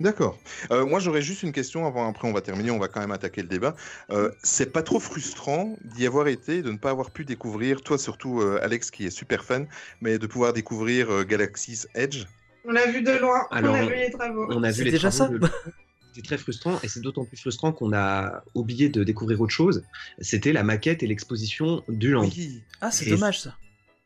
D'accord. 0.00 0.38
Euh, 0.70 0.86
moi, 0.86 1.00
j'aurais 1.00 1.22
juste 1.22 1.42
une 1.42 1.50
question 1.50 1.84
avant. 1.84 2.08
Après, 2.08 2.28
on 2.28 2.32
va 2.32 2.40
terminer. 2.40 2.70
On 2.70 2.78
va 2.78 2.86
quand 2.86 3.00
même 3.00 3.10
attaquer 3.10 3.42
le 3.42 3.48
débat. 3.48 3.74
Euh, 4.10 4.30
c'est 4.44 4.72
pas 4.72 4.82
trop 4.82 5.00
frustrant 5.00 5.76
d'y 5.84 6.06
avoir 6.06 6.28
été 6.28 6.62
de 6.62 6.70
ne 6.70 6.76
pas 6.78 6.90
avoir 6.90 7.10
pu 7.10 7.24
découvrir, 7.24 7.80
toi 7.82 7.98
surtout, 7.98 8.40
euh, 8.40 8.60
Alex, 8.62 8.92
qui 8.92 9.06
est 9.06 9.10
super 9.10 9.44
fan, 9.44 9.66
mais 10.00 10.18
de 10.18 10.26
pouvoir 10.28 10.52
découvrir 10.52 11.10
euh, 11.12 11.24
Galaxy's 11.24 11.88
Edge? 11.96 12.26
On 12.64 12.70
l'a 12.70 12.86
vu 12.86 13.02
de 13.02 13.10
loin, 13.10 13.40
Alors, 13.50 13.74
on 13.74 13.78
a 13.78 13.86
vu 13.86 13.94
les 13.96 14.10
travaux. 14.12 14.46
On 14.50 14.62
a 14.62 14.68
vu 14.70 14.74
C'est 14.74 14.84
les 14.84 14.90
déjà 14.92 15.10
travaux 15.10 15.32
ça 15.32 15.38
de- 15.38 15.52
Très 16.22 16.38
frustrant 16.38 16.78
et 16.82 16.88
c'est 16.88 17.00
d'autant 17.00 17.24
plus 17.24 17.36
frustrant 17.36 17.72
qu'on 17.72 17.92
a 17.92 18.42
oublié 18.54 18.88
de 18.88 19.04
découvrir 19.04 19.40
autre 19.40 19.52
chose. 19.52 19.84
C'était 20.20 20.52
la 20.52 20.64
maquette 20.64 21.02
et 21.02 21.06
l'exposition 21.06 21.84
du 21.88 22.10
land. 22.10 22.22
Oui. 22.22 22.62
Ah, 22.80 22.90
c'est 22.90 23.08
dommage 23.10 23.40
ça. 23.40 23.56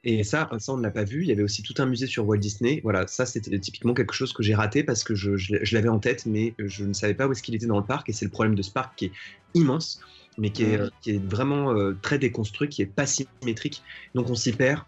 Et 0.05 0.25
ça, 0.25 0.51
ça 0.59 0.73
on 0.73 0.77
ne 0.79 0.83
l'a 0.83 0.91
pas 0.91 1.05
vu. 1.05 1.23
Il 1.23 1.29
y 1.29 1.33
avait 1.33 1.45
aussi 1.45 1.63
tout 1.63 1.75
un 1.79 1.87
musée 1.87 2.07
sur 2.09 2.27
Walt 2.27 2.39
Disney. 2.39 2.81
Voilà, 2.83 3.07
ça 3.07 3.25
c'était 3.25 3.57
typiquement 3.61 3.95
quelque 3.95 4.13
chose 4.15 4.33
que 4.33 4.43
j'ai 4.43 4.55
raté 4.55 4.83
parce 4.83 5.05
que 5.05 5.15
je, 5.15 5.37
je- 5.37 5.55
je 5.63 5.75
l'avais 5.77 5.89
en 5.89 6.01
tête, 6.01 6.27
mais 6.27 6.55
je 6.59 6.85
ne 6.85 6.93
savais 6.93 7.15
pas 7.15 7.29
où 7.29 7.33
est-ce 7.33 7.43
qu'il 7.43 7.55
était 7.55 7.67
dans 7.67 7.79
le 7.79 7.87
parc. 7.87 8.09
Et 8.09 8.13
c'est 8.13 8.25
le 8.25 8.31
problème 8.31 8.55
de 8.57 8.63
ce 8.63 8.71
parc 8.73 8.97
qui 8.99 9.05
est 9.07 9.13
immense, 9.55 10.01
mais 10.39 10.51
qui 10.51 10.65
est, 10.65 10.79
qui 11.03 11.11
est 11.13 11.23
vraiment 11.25 11.73
euh, 11.73 11.97
très 12.03 12.19
déconstruit, 12.19 12.69
qui 12.69 12.83
est 12.83 12.87
pas 12.87 13.07
symétrique. 13.07 13.83
Donc 14.15 14.29
on 14.29 14.35
s'y 14.35 14.53
perd. 14.53 14.81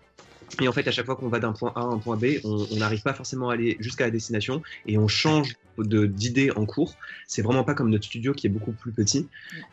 Et 0.60 0.68
en 0.68 0.72
fait, 0.72 0.86
à 0.86 0.90
chaque 0.90 1.06
fois 1.06 1.16
qu'on 1.16 1.28
va 1.28 1.40
d'un 1.40 1.52
point 1.52 1.72
A 1.74 1.80
à 1.80 1.84
un 1.84 1.98
point 1.98 2.16
B, 2.16 2.26
on 2.44 2.76
n'arrive 2.76 3.02
pas 3.02 3.14
forcément 3.14 3.50
à 3.50 3.54
aller 3.54 3.76
jusqu'à 3.80 4.04
la 4.04 4.10
destination 4.10 4.62
et 4.86 4.98
on 4.98 5.08
change 5.08 5.54
de- 5.78 6.06
d'idée 6.06 6.50
en 6.52 6.66
cours. 6.66 6.96
C'est 7.26 7.42
vraiment 7.42 7.64
pas 7.64 7.74
comme 7.74 7.90
notre 7.90 8.04
studio 8.04 8.32
qui 8.32 8.46
est 8.46 8.50
beaucoup 8.50 8.72
plus 8.72 8.92
petit 8.92 9.28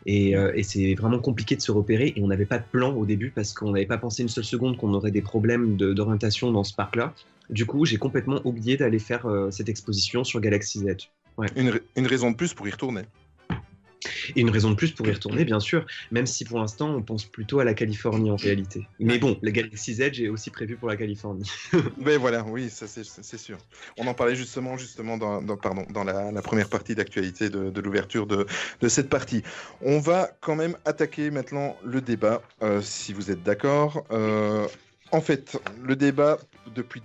et, 0.06 0.36
euh, 0.36 0.52
et 0.54 0.62
c'est 0.62 0.94
vraiment 0.94 1.18
compliqué 1.20 1.54
de 1.56 1.60
se 1.60 1.70
repérer. 1.70 2.12
Et 2.16 2.22
on 2.22 2.26
n'avait 2.26 2.46
pas 2.46 2.58
de 2.58 2.64
plan 2.70 2.92
au 2.94 3.06
début 3.06 3.30
parce 3.30 3.52
qu'on 3.52 3.72
n'avait 3.72 3.86
pas 3.86 3.98
pensé 3.98 4.22
une 4.22 4.28
seule 4.28 4.44
seconde 4.44 4.76
qu'on 4.76 4.92
aurait 4.94 5.12
des 5.12 5.22
problèmes 5.22 5.76
de- 5.76 5.92
d'orientation 5.92 6.50
dans 6.50 6.64
ce 6.64 6.74
parc-là. 6.74 7.14
Du 7.50 7.66
coup, 7.66 7.84
j'ai 7.84 7.98
complètement 7.98 8.40
oublié 8.44 8.76
d'aller 8.76 8.98
faire 8.98 9.26
euh, 9.26 9.50
cette 9.50 9.68
exposition 9.68 10.24
sur 10.24 10.40
Edge. 10.44 11.08
Une, 11.56 11.70
ra- 11.70 11.78
une 11.96 12.06
raison 12.06 12.30
de 12.30 12.36
plus 12.36 12.54
pour 12.54 12.66
y 12.68 12.70
retourner. 12.70 13.02
Et 14.36 14.40
une 14.40 14.50
raison 14.50 14.70
de 14.70 14.74
plus 14.76 14.92
pour 14.92 15.06
y 15.06 15.12
retourner, 15.12 15.44
bien 15.44 15.60
sûr, 15.60 15.86
même 16.10 16.26
si 16.26 16.44
pour 16.44 16.58
l'instant 16.58 16.94
on 16.94 17.02
pense 17.02 17.24
plutôt 17.24 17.60
à 17.60 17.64
la 17.64 17.74
Californie 17.74 18.30
en 18.30 18.36
réalité. 18.36 18.86
Mais 18.98 19.18
bon, 19.18 19.38
la 19.42 19.50
Galaxy's 19.50 20.00
Edge 20.00 20.20
est 20.20 20.28
aussi 20.28 20.50
prévue 20.50 20.76
pour 20.76 20.88
la 20.88 20.96
Californie. 20.96 21.50
Mais 21.98 22.16
voilà, 22.16 22.44
oui, 22.44 22.70
ça 22.70 22.86
c'est 22.86 23.38
sûr. 23.38 23.58
On 23.98 24.06
en 24.06 24.14
parlait 24.14 24.36
justement, 24.36 24.76
justement 24.76 25.18
dans, 25.18 25.42
dans- 25.42 25.56
pardon, 25.56 25.84
dans 25.90 26.04
la, 26.04 26.32
la 26.32 26.42
première 26.42 26.68
partie 26.68 26.94
d'actualité 26.94 27.50
de, 27.50 27.70
de 27.70 27.80
l'ouverture 27.80 28.26
de, 28.26 28.46
de 28.80 28.88
cette 28.88 29.08
partie. 29.08 29.42
On 29.80 29.98
va 30.00 30.30
quand 30.40 30.56
même 30.56 30.76
attaquer 30.84 31.30
maintenant 31.30 31.76
le 31.84 32.00
débat, 32.00 32.42
euh, 32.62 32.80
si 32.82 33.12
vous 33.12 33.30
êtes 33.30 33.42
d'accord. 33.42 34.04
Euh, 34.10 34.66
en 35.12 35.20
fait, 35.20 35.58
le 35.84 35.94
débat, 35.94 36.38
depuis, 36.74 37.02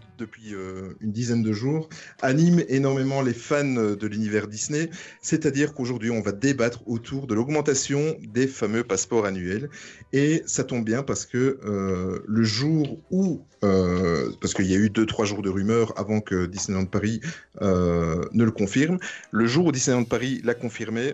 euh, 0.53 0.93
une 1.01 1.11
dizaine 1.11 1.43
de 1.43 1.51
jours, 1.51 1.89
anime 2.21 2.63
énormément 2.69 3.21
les 3.21 3.33
fans 3.33 3.65
de 3.65 4.07
l'univers 4.07 4.47
Disney, 4.47 4.89
c'est-à-dire 5.21 5.73
qu'aujourd'hui, 5.73 6.09
on 6.09 6.21
va 6.21 6.31
débattre 6.31 6.87
autour 6.87 7.27
de 7.27 7.35
l'augmentation 7.35 8.15
des 8.21 8.47
fameux 8.47 8.85
passeports 8.85 9.25
annuels. 9.25 9.69
Et 10.13 10.41
ça 10.45 10.63
tombe 10.63 10.85
bien 10.85 11.03
parce 11.03 11.25
que 11.25 11.59
euh, 11.65 12.23
le 12.25 12.43
jour 12.43 12.97
où, 13.11 13.41
euh, 13.65 14.31
parce 14.39 14.53
qu'il 14.53 14.67
y 14.67 14.73
a 14.73 14.77
eu 14.77 14.89
deux, 14.89 15.05
trois 15.05 15.25
jours 15.25 15.41
de 15.41 15.49
rumeurs 15.49 15.93
avant 15.99 16.21
que 16.21 16.45
Disneyland 16.45 16.85
Paris 16.85 17.19
ne 17.61 18.43
le 18.43 18.51
confirme, 18.51 18.99
le 19.31 19.45
jour 19.47 19.65
où 19.65 19.71
Disneyland 19.73 20.05
Paris 20.05 20.39
l'a 20.45 20.53
confirmé, 20.53 21.13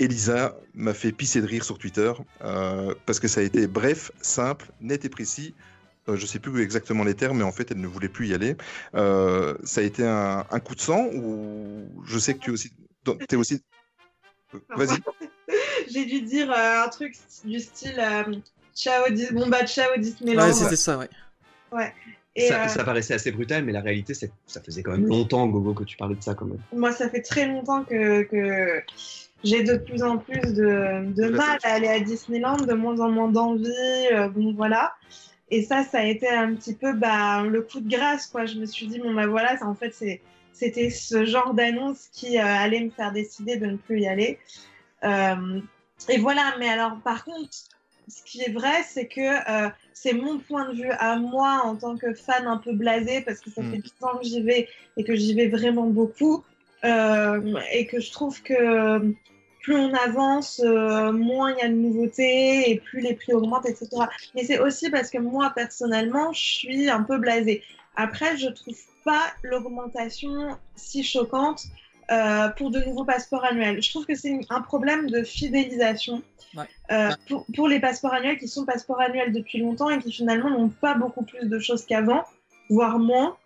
Elisa 0.00 0.56
m'a 0.74 0.94
fait 0.94 1.12
pisser 1.12 1.40
de 1.40 1.46
rire 1.46 1.62
sur 1.62 1.78
Twitter 1.78 2.12
euh, 2.42 2.94
parce 3.06 3.20
que 3.20 3.28
ça 3.28 3.40
a 3.40 3.44
été 3.44 3.66
bref, 3.66 4.10
simple, 4.20 4.70
net 4.80 5.04
et 5.04 5.08
précis. 5.08 5.54
Euh, 6.08 6.16
je 6.16 6.24
sais 6.24 6.38
plus 6.38 6.62
exactement 6.62 7.04
les 7.04 7.14
termes, 7.14 7.38
mais 7.38 7.44
en 7.44 7.52
fait, 7.52 7.70
elle 7.70 7.80
ne 7.80 7.86
voulait 7.86 8.08
plus 8.08 8.28
y 8.28 8.34
aller. 8.34 8.56
Euh, 8.94 9.54
ça 9.62 9.82
a 9.82 9.84
été 9.84 10.04
un, 10.04 10.46
un 10.50 10.60
coup 10.60 10.74
de 10.74 10.80
sang 10.80 11.06
ou 11.14 11.86
je 12.06 12.18
sais 12.18 12.34
que 12.34 12.40
tu 12.40 12.50
es 12.50 12.52
aussi, 12.52 12.72
es 13.06 13.36
aussi. 13.36 13.62
Vas-y. 14.70 14.98
J'ai 15.92 16.06
dû 16.06 16.22
dire 16.22 16.50
euh, 16.50 16.84
un 16.84 16.88
truc 16.88 17.14
du 17.44 17.60
style 17.60 17.98
euh, 17.98 18.34
Ciao, 18.74 19.04
bon 19.32 19.48
bah 19.48 19.66
ciao 19.66 19.90
Disneyland. 19.98 20.46
Ouais, 20.46 20.52
c'était 20.52 20.76
ça, 20.76 20.98
ouais. 20.98 21.92
Et 22.36 22.48
ça, 22.48 22.64
euh, 22.64 22.68
ça 22.68 22.84
paraissait 22.84 23.14
assez 23.14 23.32
brutal, 23.32 23.64
mais 23.64 23.72
la 23.72 23.80
réalité, 23.80 24.14
c'est 24.14 24.30
ça 24.46 24.60
faisait 24.60 24.82
quand 24.82 24.92
même 24.92 25.06
longtemps, 25.06 25.46
Gogo, 25.48 25.74
que 25.74 25.84
tu 25.84 25.96
parlais 25.96 26.14
de 26.14 26.22
ça 26.22 26.34
quand 26.34 26.46
même. 26.46 26.60
moi, 26.72 26.92
ça 26.92 27.10
fait 27.10 27.22
très 27.22 27.46
longtemps 27.46 27.84
que, 27.84 28.22
que 28.22 28.82
j'ai 29.44 29.62
de 29.62 29.76
plus 29.76 30.02
en 30.02 30.18
plus 30.18 30.52
de, 30.54 31.28
mal 31.30 31.58
à 31.62 31.72
aller 31.74 31.88
à 31.88 32.00
Disneyland, 32.00 32.56
de 32.56 32.74
moins 32.74 33.00
en 33.00 33.10
moins 33.10 33.28
d'envie. 33.28 33.66
euh, 34.12 34.28
bon, 34.28 34.52
voilà. 34.54 34.92
Et 35.50 35.62
ça, 35.62 35.82
ça 35.82 35.98
a 36.00 36.04
été 36.04 36.28
un 36.28 36.54
petit 36.54 36.74
peu 36.74 36.92
bah, 36.92 37.42
le 37.42 37.62
coup 37.62 37.80
de 37.80 37.88
grâce, 37.90 38.26
quoi. 38.26 38.46
Je 38.46 38.56
me 38.58 38.66
suis 38.66 38.86
dit, 38.86 38.98
bon, 39.00 39.12
bah 39.14 39.26
voilà, 39.26 39.56
ça, 39.56 39.66
en 39.66 39.74
fait, 39.74 39.94
c'était 40.52 40.90
ce 40.90 41.24
genre 41.24 41.54
d'annonce 41.54 42.08
qui 42.12 42.38
euh, 42.38 42.44
allait 42.44 42.80
me 42.84 42.90
faire 42.90 43.12
décider 43.12 43.56
de 43.56 43.66
ne 43.66 43.76
plus 43.76 44.00
y 44.00 44.06
aller. 44.06 44.38
Euh, 45.04 45.60
et 46.08 46.18
voilà, 46.18 46.54
mais 46.58 46.68
alors, 46.68 46.98
par 47.02 47.24
contre, 47.24 47.48
ce 48.08 48.22
qui 48.24 48.42
est 48.42 48.52
vrai, 48.52 48.82
c'est 48.86 49.06
que 49.06 49.20
c'est 49.92 50.12
mon 50.14 50.38
point 50.38 50.68
de 50.70 50.74
vue 50.74 50.90
à 50.98 51.16
moi 51.16 51.62
en 51.64 51.76
tant 51.76 51.96
que 51.96 52.14
fan 52.14 52.46
un 52.46 52.56
peu 52.56 52.72
blasé, 52.72 53.20
parce 53.22 53.40
que 53.40 53.50
ça 53.50 53.62
Mm. 53.62 53.70
fait 53.70 53.78
10 53.78 53.94
ans 54.02 54.16
que 54.18 54.24
j'y 54.26 54.42
vais 54.42 54.68
et 54.96 55.04
que 55.04 55.14
j'y 55.14 55.34
vais 55.34 55.48
vraiment 55.48 55.86
beaucoup. 55.86 56.44
euh, 56.82 57.60
et 57.74 57.86
que 57.86 58.00
je 58.00 58.10
trouve 58.10 58.40
que 58.42 59.14
plus 59.62 59.76
on 59.76 59.92
avance, 59.94 60.60
euh, 60.64 61.12
moins 61.12 61.52
il 61.52 61.58
y 61.58 61.62
a 61.62 61.68
de 61.68 61.74
nouveautés 61.74 62.70
et 62.70 62.80
plus 62.80 63.00
les 63.00 63.14
prix 63.14 63.32
augmentent, 63.32 63.66
etc. 63.68 63.88
Mais 64.34 64.44
c'est 64.44 64.58
aussi 64.58 64.90
parce 64.90 65.10
que 65.10 65.18
moi, 65.18 65.52
personnellement, 65.54 66.32
je 66.32 66.40
suis 66.42 66.90
un 66.90 67.02
peu 67.02 67.18
blasée. 67.18 67.62
Après, 67.96 68.36
je 68.36 68.48
trouve 68.48 68.78
pas 69.04 69.22
l'augmentation 69.42 70.56
si 70.76 71.02
choquante 71.02 71.64
euh, 72.10 72.48
pour 72.50 72.70
de 72.70 72.80
nouveaux 72.80 73.04
passeports 73.04 73.44
annuels. 73.44 73.82
Je 73.82 73.90
trouve 73.90 74.06
que 74.06 74.14
c'est 74.14 74.40
un 74.48 74.60
problème 74.60 75.10
de 75.10 75.22
fidélisation 75.22 76.22
Ouais. 76.56 76.64
euh, 76.90 77.10
pour, 77.28 77.46
pour 77.54 77.68
les 77.68 77.78
passeports 77.78 78.12
annuels 78.12 78.36
qui 78.36 78.48
sont 78.48 78.64
passeports 78.64 79.00
annuels 79.00 79.32
depuis 79.32 79.60
longtemps 79.60 79.88
et 79.88 80.00
qui 80.00 80.10
finalement 80.10 80.50
n'ont 80.50 80.68
pas 80.68 80.94
beaucoup 80.94 81.22
plus 81.24 81.48
de 81.48 81.58
choses 81.60 81.86
qu'avant, 81.86 82.24
voire 82.68 82.98
moins. 82.98 83.36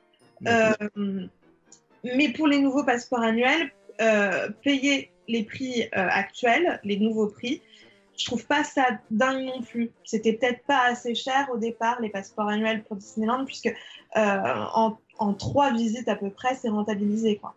Mais 0.41 2.29
pour 2.35 2.47
les 2.47 2.61
nouveaux 2.61 2.85
passeports 2.85 3.23
annuels, 3.23 3.71
payer 4.62 5.11
les 5.29 5.45
prix 5.45 5.83
euh, 5.83 5.89
actuels, 5.95 6.81
les 6.85 6.99
nouveaux 6.99 7.29
prix, 7.29 7.62
je 8.16 8.25
trouve 8.27 8.47
pas 8.47 8.64
ça 8.64 8.87
dingue 9.11 9.45
non 9.45 9.62
plus. 9.62 9.91
C'était 10.05 10.35
peut-être 10.35 10.64
pas 10.64 10.83
assez 10.87 11.14
cher 11.14 11.49
au 11.53 11.59
départ, 11.59 12.01
les 12.01 12.11
passeports 12.11 12.49
annuels 12.49 12.85
pour 12.85 12.97
Disneyland, 12.97 13.45
puisque 13.45 13.66
euh, 13.66 14.64
en, 14.75 14.97
en 15.18 15.35
trois 15.35 15.72
visites 15.72 16.09
à 16.09 16.16
peu 16.16 16.31
près, 16.31 16.55
c'est 16.55 16.68
rentabilisé. 16.68 17.37
Quoi. 17.37 17.55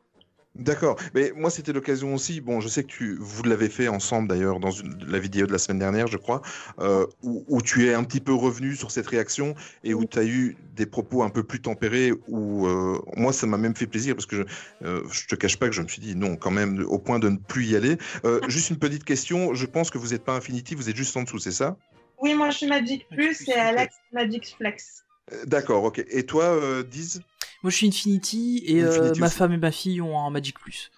D'accord, 0.59 0.97
mais 1.13 1.31
moi 1.35 1.49
c'était 1.49 1.71
l'occasion 1.71 2.15
aussi, 2.15 2.41
bon 2.41 2.61
je 2.61 2.67
sais 2.67 2.83
que 2.83 2.87
tu, 2.87 3.15
vous 3.19 3.43
l'avez 3.43 3.69
fait 3.69 3.87
ensemble 3.87 4.27
d'ailleurs 4.27 4.59
dans 4.59 4.71
une- 4.71 5.05
la 5.07 5.19
vidéo 5.19 5.45
de 5.45 5.51
la 5.51 5.59
semaine 5.59 5.79
dernière 5.79 6.07
je 6.07 6.17
crois, 6.17 6.41
euh, 6.79 7.05
où, 7.21 7.45
où 7.47 7.61
tu 7.61 7.87
es 7.87 7.93
un 7.93 8.03
petit 8.03 8.19
peu 8.19 8.33
revenu 8.33 8.75
sur 8.75 8.89
cette 8.89 9.07
réaction 9.07 9.53
et 9.83 9.93
où 9.93 10.05
tu 10.05 10.17
as 10.17 10.25
eu 10.25 10.57
des 10.75 10.85
propos 10.85 11.21
un 11.21 11.29
peu 11.29 11.43
plus 11.43 11.61
tempérés, 11.61 12.11
où 12.27 12.65
euh, 12.67 12.99
moi 13.15 13.33
ça 13.33 13.45
m'a 13.45 13.57
même 13.57 13.75
fait 13.75 13.87
plaisir 13.87 14.15
parce 14.15 14.25
que 14.25 14.35
je, 14.37 14.43
euh, 14.87 15.03
je 15.11 15.27
te 15.27 15.35
cache 15.35 15.57
pas 15.57 15.67
que 15.67 15.73
je 15.75 15.81
me 15.81 15.87
suis 15.87 16.01
dit 16.01 16.15
non 16.15 16.35
quand 16.35 16.51
même 16.51 16.83
au 16.87 16.97
point 16.97 17.19
de 17.19 17.29
ne 17.29 17.37
plus 17.37 17.65
y 17.67 17.75
aller. 17.75 17.97
Euh, 18.25 18.41
juste 18.47 18.69
une 18.71 18.79
petite 18.79 19.03
question, 19.03 19.53
je 19.53 19.65
pense 19.67 19.91
que 19.91 19.97
vous 19.97 20.09
n'êtes 20.09 20.23
pas 20.23 20.35
Infinity, 20.35 20.73
vous 20.75 20.89
êtes 20.89 20.95
juste 20.95 21.15
en 21.17 21.23
dessous, 21.23 21.39
c'est 21.39 21.51
ça? 21.51 21.77
Oui, 22.19 22.33
moi 22.33 22.49
je 22.49 22.57
suis 22.57 22.67
Magic 22.67 23.07
Plus 23.09 23.47
et. 23.47 23.53
Alex 23.53 23.95
Magic 24.11 24.55
Flex. 24.57 25.03
D'accord, 25.45 25.83
ok. 25.83 26.03
Et 26.09 26.25
toi, 26.25 26.45
euh, 26.45 26.83
Diz? 26.83 27.21
Moi, 27.67 27.71
je 27.73 27.75
suis 27.75 27.87
Infinity 27.87 28.63
et 28.65 28.81
euh, 28.81 28.87
Infinity 28.87 29.19
ma 29.19 29.29
femme 29.29 29.51
et 29.51 29.57
ma 29.57 29.71
fille 29.73 29.99
ont 29.99 30.17
un 30.17 30.29
Magic 30.29 30.57
Plus. 30.57 30.89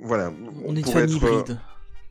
Voilà. 0.00 0.32
On 0.64 0.74
est 0.74 0.78
une 0.78 0.86
famille 0.86 1.14
être, 1.14 1.24
euh, 1.24 1.28
hybride. 1.28 1.60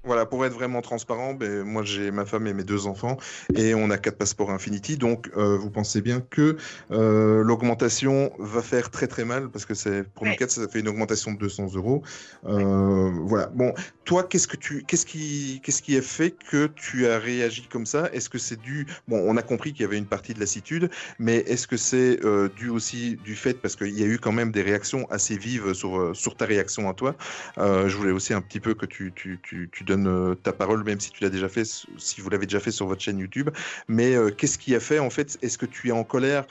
Voilà, 0.03 0.25
pour 0.25 0.45
être 0.45 0.53
vraiment 0.53 0.81
transparent, 0.81 1.33
ben, 1.33 1.63
moi 1.63 1.83
j'ai 1.83 2.11
ma 2.11 2.25
femme 2.25 2.47
et 2.47 2.53
mes 2.53 2.63
deux 2.63 2.87
enfants 2.87 3.17
et 3.55 3.75
on 3.75 3.89
a 3.89 3.97
quatre 3.97 4.17
passeports 4.17 4.51
Infinity, 4.51 4.95
donc 4.95 5.29
euh, 5.35 5.57
vous 5.57 5.69
pensez 5.69 6.01
bien 6.01 6.21
que 6.21 6.55
euh, 6.91 7.43
l'augmentation 7.43 8.31
va 8.39 8.61
faire 8.61 8.89
très 8.89 9.07
très 9.07 9.25
mal 9.25 9.49
parce 9.49 9.65
que 9.65 9.73
c'est 9.73 10.03
pour 10.03 10.25
nous 10.25 10.35
quatre 10.35 10.51
ça 10.51 10.65
fait 10.69 10.79
une 10.79 10.87
augmentation 10.87 11.33
de 11.33 11.37
200 11.37 11.73
euros. 11.75 12.03
Euh, 12.45 13.11
Voilà. 13.25 13.47
Bon, 13.47 13.73
toi, 14.05 14.23
qu'est-ce 14.23 14.47
que 14.47 14.55
tu, 14.55 14.85
qu'est-ce 14.85 15.05
qui, 15.05 15.59
qu'est-ce 15.61 15.81
qui 15.81 15.97
a 15.97 16.01
fait 16.01 16.31
que 16.31 16.67
tu 16.67 17.07
as 17.07 17.19
réagi 17.19 17.67
comme 17.67 17.85
ça? 17.85 18.09
Est-ce 18.13 18.29
que 18.29 18.37
c'est 18.37 18.61
dû 18.61 18.87
Bon, 19.09 19.17
on 19.27 19.35
a 19.35 19.41
compris 19.43 19.73
qu'il 19.73 19.81
y 19.81 19.85
avait 19.85 19.97
une 19.97 20.07
partie 20.07 20.33
de 20.33 20.39
lassitude, 20.39 20.89
mais 21.19 21.37
est-ce 21.39 21.67
que 21.67 21.75
c'est 21.75 22.19
dû 22.55 22.69
aussi 22.69 23.17
du 23.17 23.35
fait 23.35 23.55
parce 23.55 23.75
qu'il 23.75 23.97
y 23.97 24.03
a 24.03 24.05
eu 24.07 24.19
quand 24.19 24.31
même 24.31 24.51
des 24.53 24.61
réactions 24.61 25.05
assez 25.09 25.37
vives 25.37 25.73
sur 25.73 26.15
sur 26.15 26.37
ta 26.37 26.45
réaction 26.45 26.89
à 26.89 26.93
toi? 26.93 27.15
Je 27.57 27.95
voulais 27.97 28.11
aussi 28.11 28.33
un 28.33 28.41
petit 28.41 28.59
peu 28.59 28.73
que 28.73 28.85
tu, 28.85 29.11
tu, 29.13 29.39
tu, 29.43 29.69
tu 29.71 29.83
donnes 29.87 30.07
euh, 30.07 30.35
ta 30.35 30.53
parole, 30.53 30.83
même 30.83 30.99
si 30.99 31.11
tu 31.11 31.23
l'as 31.23 31.29
déjà 31.29 31.49
fait, 31.49 31.65
si 31.65 32.21
vous 32.21 32.29
l'avez 32.29 32.45
déjà 32.45 32.59
fait 32.59 32.71
sur 32.71 32.85
votre 32.85 33.01
chaîne 33.01 33.19
YouTube. 33.19 33.49
Mais 33.87 34.15
euh, 34.15 34.29
qu'est-ce 34.29 34.57
qui 34.57 34.75
a 34.75 34.79
fait, 34.79 34.99
en 34.99 35.09
fait 35.09 35.37
Est-ce 35.41 35.57
que 35.57 35.65
tu 35.65 35.89
es 35.89 35.91
en 35.91 36.03
colère 36.03 36.45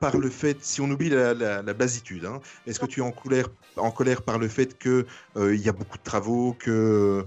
par 0.00 0.16
le 0.16 0.30
fait, 0.30 0.58
si 0.62 0.80
on 0.80 0.88
oublie 0.90 1.10
la, 1.10 1.34
la, 1.34 1.74
basitude, 1.74 2.24
hein, 2.24 2.38
est-ce 2.68 2.78
que 2.78 2.86
tu 2.86 3.00
es 3.00 3.02
en 3.02 3.10
colère, 3.10 3.48
en 3.76 3.90
colère 3.90 4.22
par 4.22 4.38
le 4.38 4.46
fait 4.46 4.78
que 4.78 5.06
euh, 5.36 5.56
y 5.56 5.68
a 5.68 5.72
beaucoup 5.72 5.98
de 5.98 6.02
travaux, 6.04 6.54
que 6.56 7.24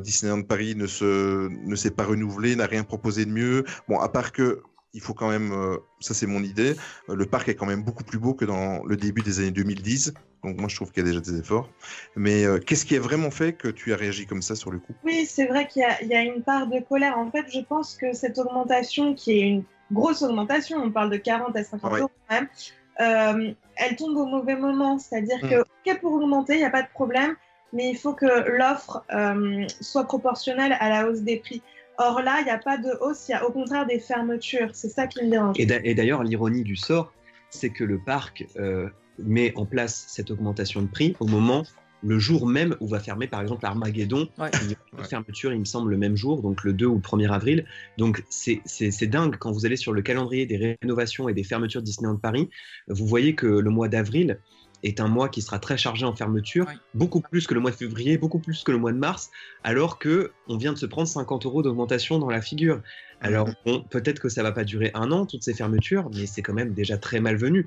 Disneyland 0.00 0.42
Paris 0.42 0.74
ne 0.74 0.86
se 0.86 1.48
ne 1.50 1.76
s'est 1.76 1.90
pas 1.90 2.04
renouvelé, 2.04 2.56
n'a 2.56 2.64
rien 2.64 2.82
proposé 2.82 3.26
de 3.26 3.30
mieux? 3.30 3.64
Bon, 3.88 4.00
à 4.00 4.08
part 4.08 4.32
que 4.32 4.62
il 4.94 5.00
faut 5.00 5.12
quand 5.14 5.28
même, 5.28 5.52
euh, 5.52 5.76
ça 6.00 6.14
c'est 6.14 6.26
mon 6.26 6.42
idée, 6.42 6.76
euh, 7.08 7.14
le 7.16 7.26
parc 7.26 7.48
est 7.48 7.54
quand 7.56 7.66
même 7.66 7.82
beaucoup 7.82 8.04
plus 8.04 8.18
beau 8.18 8.32
que 8.32 8.44
dans 8.44 8.82
le 8.84 8.96
début 8.96 9.22
des 9.22 9.40
années 9.40 9.50
2010. 9.50 10.14
Donc 10.44 10.58
moi 10.58 10.68
je 10.68 10.76
trouve 10.76 10.92
qu'il 10.92 11.04
y 11.04 11.06
a 11.06 11.10
déjà 11.10 11.20
des 11.20 11.38
efforts. 11.38 11.68
Mais 12.16 12.44
euh, 12.44 12.58
qu'est-ce 12.58 12.84
qui 12.86 12.96
a 12.96 13.00
vraiment 13.00 13.30
fait 13.30 13.54
que 13.54 13.68
tu 13.68 13.92
as 13.92 13.96
réagi 13.96 14.26
comme 14.26 14.42
ça 14.42 14.54
sur 14.54 14.70
le 14.70 14.78
coup? 14.78 14.94
Oui, 15.04 15.26
c'est 15.26 15.46
vrai 15.46 15.66
qu'il 15.66 15.82
y, 15.82 15.84
a- 15.84 16.00
il 16.02 16.08
y 16.08 16.14
a 16.14 16.22
une 16.22 16.42
part 16.42 16.66
de 16.68 16.80
colère. 16.80 17.18
En 17.18 17.30
fait, 17.30 17.44
je 17.52 17.60
pense 17.60 17.96
que 17.96 18.12
cette 18.12 18.38
augmentation, 18.38 19.14
qui 19.14 19.32
est 19.38 19.42
une 19.48 19.64
grosse 19.92 20.22
augmentation, 20.22 20.78
on 20.82 20.90
parle 20.90 21.10
de 21.10 21.16
40 21.16 21.56
à 21.56 21.64
50 21.64 21.92
Ouais. 21.92 22.00
euros 22.00 22.10
quand 22.28 22.36
même, 22.36 23.54
elle 23.76 23.96
tombe 23.96 24.16
au 24.16 24.26
mauvais 24.26 24.56
moment. 24.56 24.98
C'est-à-dire 24.98 25.38
Mm. 25.42 25.48
que, 25.48 25.60
ok, 25.60 26.00
pour 26.00 26.12
augmenter, 26.12 26.54
il 26.54 26.58
n'y 26.58 26.64
a 26.64 26.70
pas 26.70 26.82
de 26.82 26.88
problème, 26.88 27.34
mais 27.72 27.90
il 27.90 27.96
faut 27.96 28.12
que 28.14 28.26
l'offre 28.50 29.02
soit 29.80 30.04
proportionnelle 30.04 30.76
à 30.78 30.88
la 30.90 31.08
hausse 31.08 31.20
des 31.20 31.38
prix. 31.38 31.62
Or 31.98 32.22
là, 32.22 32.38
il 32.40 32.44
n'y 32.44 32.50
a 32.50 32.58
pas 32.58 32.76
de 32.78 32.90
hausse, 33.00 33.28
il 33.28 33.32
y 33.32 33.34
a 33.34 33.46
au 33.46 33.52
contraire 33.52 33.86
des 33.86 33.98
fermetures. 34.00 34.70
C'est 34.72 34.88
ça 34.88 35.06
qui 35.06 35.24
me 35.24 35.30
dérange. 35.30 35.56
Et 35.58 35.66
d'a- 35.66 35.80
et 35.84 35.94
d'ailleurs, 35.94 36.22
l'ironie 36.24 36.62
du 36.64 36.76
sort, 36.76 37.12
c'est 37.50 37.70
que 37.70 37.84
le 37.84 37.98
parc 37.98 38.46
euh, 38.56 38.88
met 39.18 39.52
en 39.56 39.64
place 39.64 40.04
cette 40.08 40.30
augmentation 40.30 40.82
de 40.82 40.88
prix 40.88 41.14
au 41.20 41.26
moment, 41.26 41.64
le 42.02 42.18
jour 42.18 42.46
même 42.46 42.76
où 42.80 42.86
va 42.88 43.00
fermer 43.00 43.26
par 43.28 43.40
exemple 43.40 43.62
l'Armageddon. 43.64 44.28
Ouais. 44.38 44.50
Il 44.62 44.70
y 44.72 44.74
a 44.74 44.76
une 44.92 44.98
Ouais. 45.00 45.04
fermeture, 45.08 45.52
il 45.52 45.60
me 45.60 45.64
semble, 45.64 45.90
le 45.90 45.96
même 45.96 46.16
jour, 46.16 46.42
donc 46.42 46.62
le 46.64 46.72
2 46.72 46.84
ou 46.86 46.96
le 46.96 47.00
1er 47.00 47.32
avril. 47.32 47.64
Donc 47.96 48.22
c'est 48.28 48.60
c'est- 48.66 48.90
c'est 48.90 49.06
dingue 49.06 49.36
quand 49.38 49.52
vous 49.52 49.64
allez 49.64 49.76
sur 49.76 49.92
le 49.92 50.02
calendrier 50.02 50.44
des 50.46 50.76
rénovations 50.82 51.28
et 51.28 51.34
des 51.34 51.44
fermetures 51.44 51.80
Disneyland 51.80 52.16
Paris, 52.16 52.50
vous 52.88 53.06
voyez 53.06 53.34
que 53.34 53.46
le 53.46 53.70
mois 53.70 53.88
d'avril 53.88 54.38
est 54.84 55.00
un 55.00 55.08
mois 55.08 55.28
qui 55.28 55.42
sera 55.42 55.58
très 55.58 55.76
chargé 55.76 56.04
en 56.04 56.14
fermeture, 56.14 56.66
beaucoup 56.94 57.20
plus 57.20 57.46
que 57.46 57.54
le 57.54 57.60
mois 57.60 57.70
de 57.70 57.76
février, 57.76 58.18
beaucoup 58.18 58.38
plus 58.38 58.62
que 58.62 58.70
le 58.70 58.78
mois 58.78 58.92
de 58.92 58.98
mars, 58.98 59.30
alors 59.64 59.98
que 59.98 60.30
on 60.46 60.56
vient 60.56 60.72
de 60.72 60.78
se 60.78 60.86
prendre 60.86 61.08
50 61.08 61.46
euros 61.46 61.62
d'augmentation 61.62 62.18
dans 62.18 62.28
la 62.30 62.40
figure. 62.42 62.80
Alors 63.20 63.48
Mhm. 63.48 63.54
bon, 63.64 63.84
peut-être 63.90 64.20
que 64.20 64.28
ça 64.28 64.42
va 64.42 64.52
pas 64.52 64.64
durer 64.64 64.90
un 64.94 65.10
an 65.10 65.24
toutes 65.26 65.42
ces 65.42 65.54
fermetures, 65.54 66.10
mais 66.14 66.26
c'est 66.26 66.42
quand 66.42 66.52
même 66.54 66.74
déjà 66.74 66.98
très 66.98 67.18
malvenu. 67.20 67.66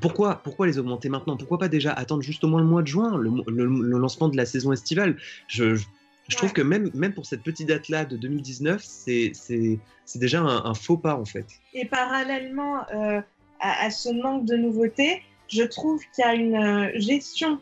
Pourquoi, 0.00 0.36
pourquoi 0.42 0.66
les 0.66 0.78
augmenter 0.78 1.08
maintenant? 1.08 1.36
Pourquoi 1.36 1.58
pas 1.58 1.68
déjà 1.68 1.92
attendre 1.92 2.22
juste 2.22 2.42
au 2.42 2.48
moins 2.48 2.60
le 2.60 2.66
mois 2.66 2.82
de 2.82 2.88
juin, 2.88 3.16
le, 3.16 3.30
mo- 3.30 3.44
le- 3.46 3.66
le 3.66 3.98
lancement 3.98 4.28
de 4.28 4.36
la 4.36 4.44
saison 4.46 4.72
estivale? 4.72 5.16
Je, 5.46 5.76
je, 5.76 5.84
je 6.28 6.36
trouve 6.36 6.48
Ouais. 6.48 6.54
que 6.54 6.62
même, 6.62 6.90
même 6.94 7.12
pour 7.14 7.26
cette 7.26 7.42
petite 7.42 7.68
date-là 7.68 8.04
de 8.06 8.16
2019, 8.16 8.82
c'est 8.82 9.30
c'est- 9.34 9.78
c'est 10.06 10.18
déjà 10.18 10.40
un, 10.40 10.64
un 10.64 10.74
faux 10.74 10.96
pas 10.96 11.14
en 11.16 11.24
fait. 11.26 11.46
Et 11.74 11.84
parallèlement 11.86 12.78
euh, 12.92 13.20
à, 13.60 13.84
à 13.84 13.90
ce 13.90 14.08
manque 14.20 14.46
de 14.46 14.56
nouveautés, 14.56 15.22
je 15.48 15.62
trouve 15.62 16.00
qu'il 16.14 16.24
y 16.24 16.28
a 16.28 16.34
une 16.34 16.54
euh, 16.56 16.90
gestion 16.94 17.60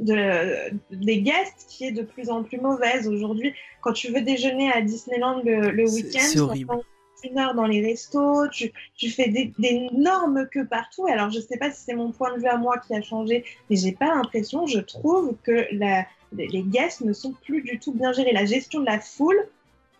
de, 0.00 0.70
des 0.90 1.20
guests 1.22 1.66
qui 1.68 1.84
est 1.86 1.92
de 1.92 2.02
plus 2.02 2.30
en 2.30 2.42
plus 2.44 2.58
mauvaise. 2.58 3.08
Aujourd'hui, 3.08 3.54
quand 3.80 3.92
tu 3.92 4.12
veux 4.12 4.20
déjeuner 4.20 4.70
à 4.72 4.80
Disneyland 4.80 5.42
le, 5.44 5.90
week-end, 5.90 6.18
c'est 6.20 6.32
tu 6.34 6.38
horrible. 6.40 6.74
une 7.24 7.38
heure 7.38 7.54
dans 7.54 7.66
les 7.66 7.84
restos, 7.84 8.48
tu, 8.48 8.72
tu 8.96 9.10
fais 9.10 9.28
d'énormes 9.58 10.46
queues 10.52 10.66
partout. 10.66 11.06
Alors, 11.06 11.30
je 11.30 11.40
sais 11.40 11.56
pas 11.58 11.70
si 11.70 11.82
c'est 11.84 11.94
mon 11.94 12.12
point 12.12 12.34
de 12.36 12.40
vue 12.40 12.48
à 12.48 12.56
moi 12.58 12.78
qui 12.78 12.94
a 12.94 13.02
changé, 13.02 13.44
mais 13.68 13.76
j'ai 13.76 13.92
pas 13.92 14.14
l'impression, 14.14 14.66
je 14.66 14.78
trouve 14.78 15.36
que 15.42 15.66
la, 15.72 16.06
les 16.32 16.46
les 16.48 16.62
guests 16.62 17.00
ne 17.00 17.12
sont 17.12 17.32
plus 17.32 17.62
du 17.62 17.78
tout 17.78 17.92
bien 17.92 18.12
gérés. 18.12 18.32
La 18.32 18.44
gestion 18.44 18.80
de 18.80 18.86
la 18.86 19.00
foule, 19.00 19.48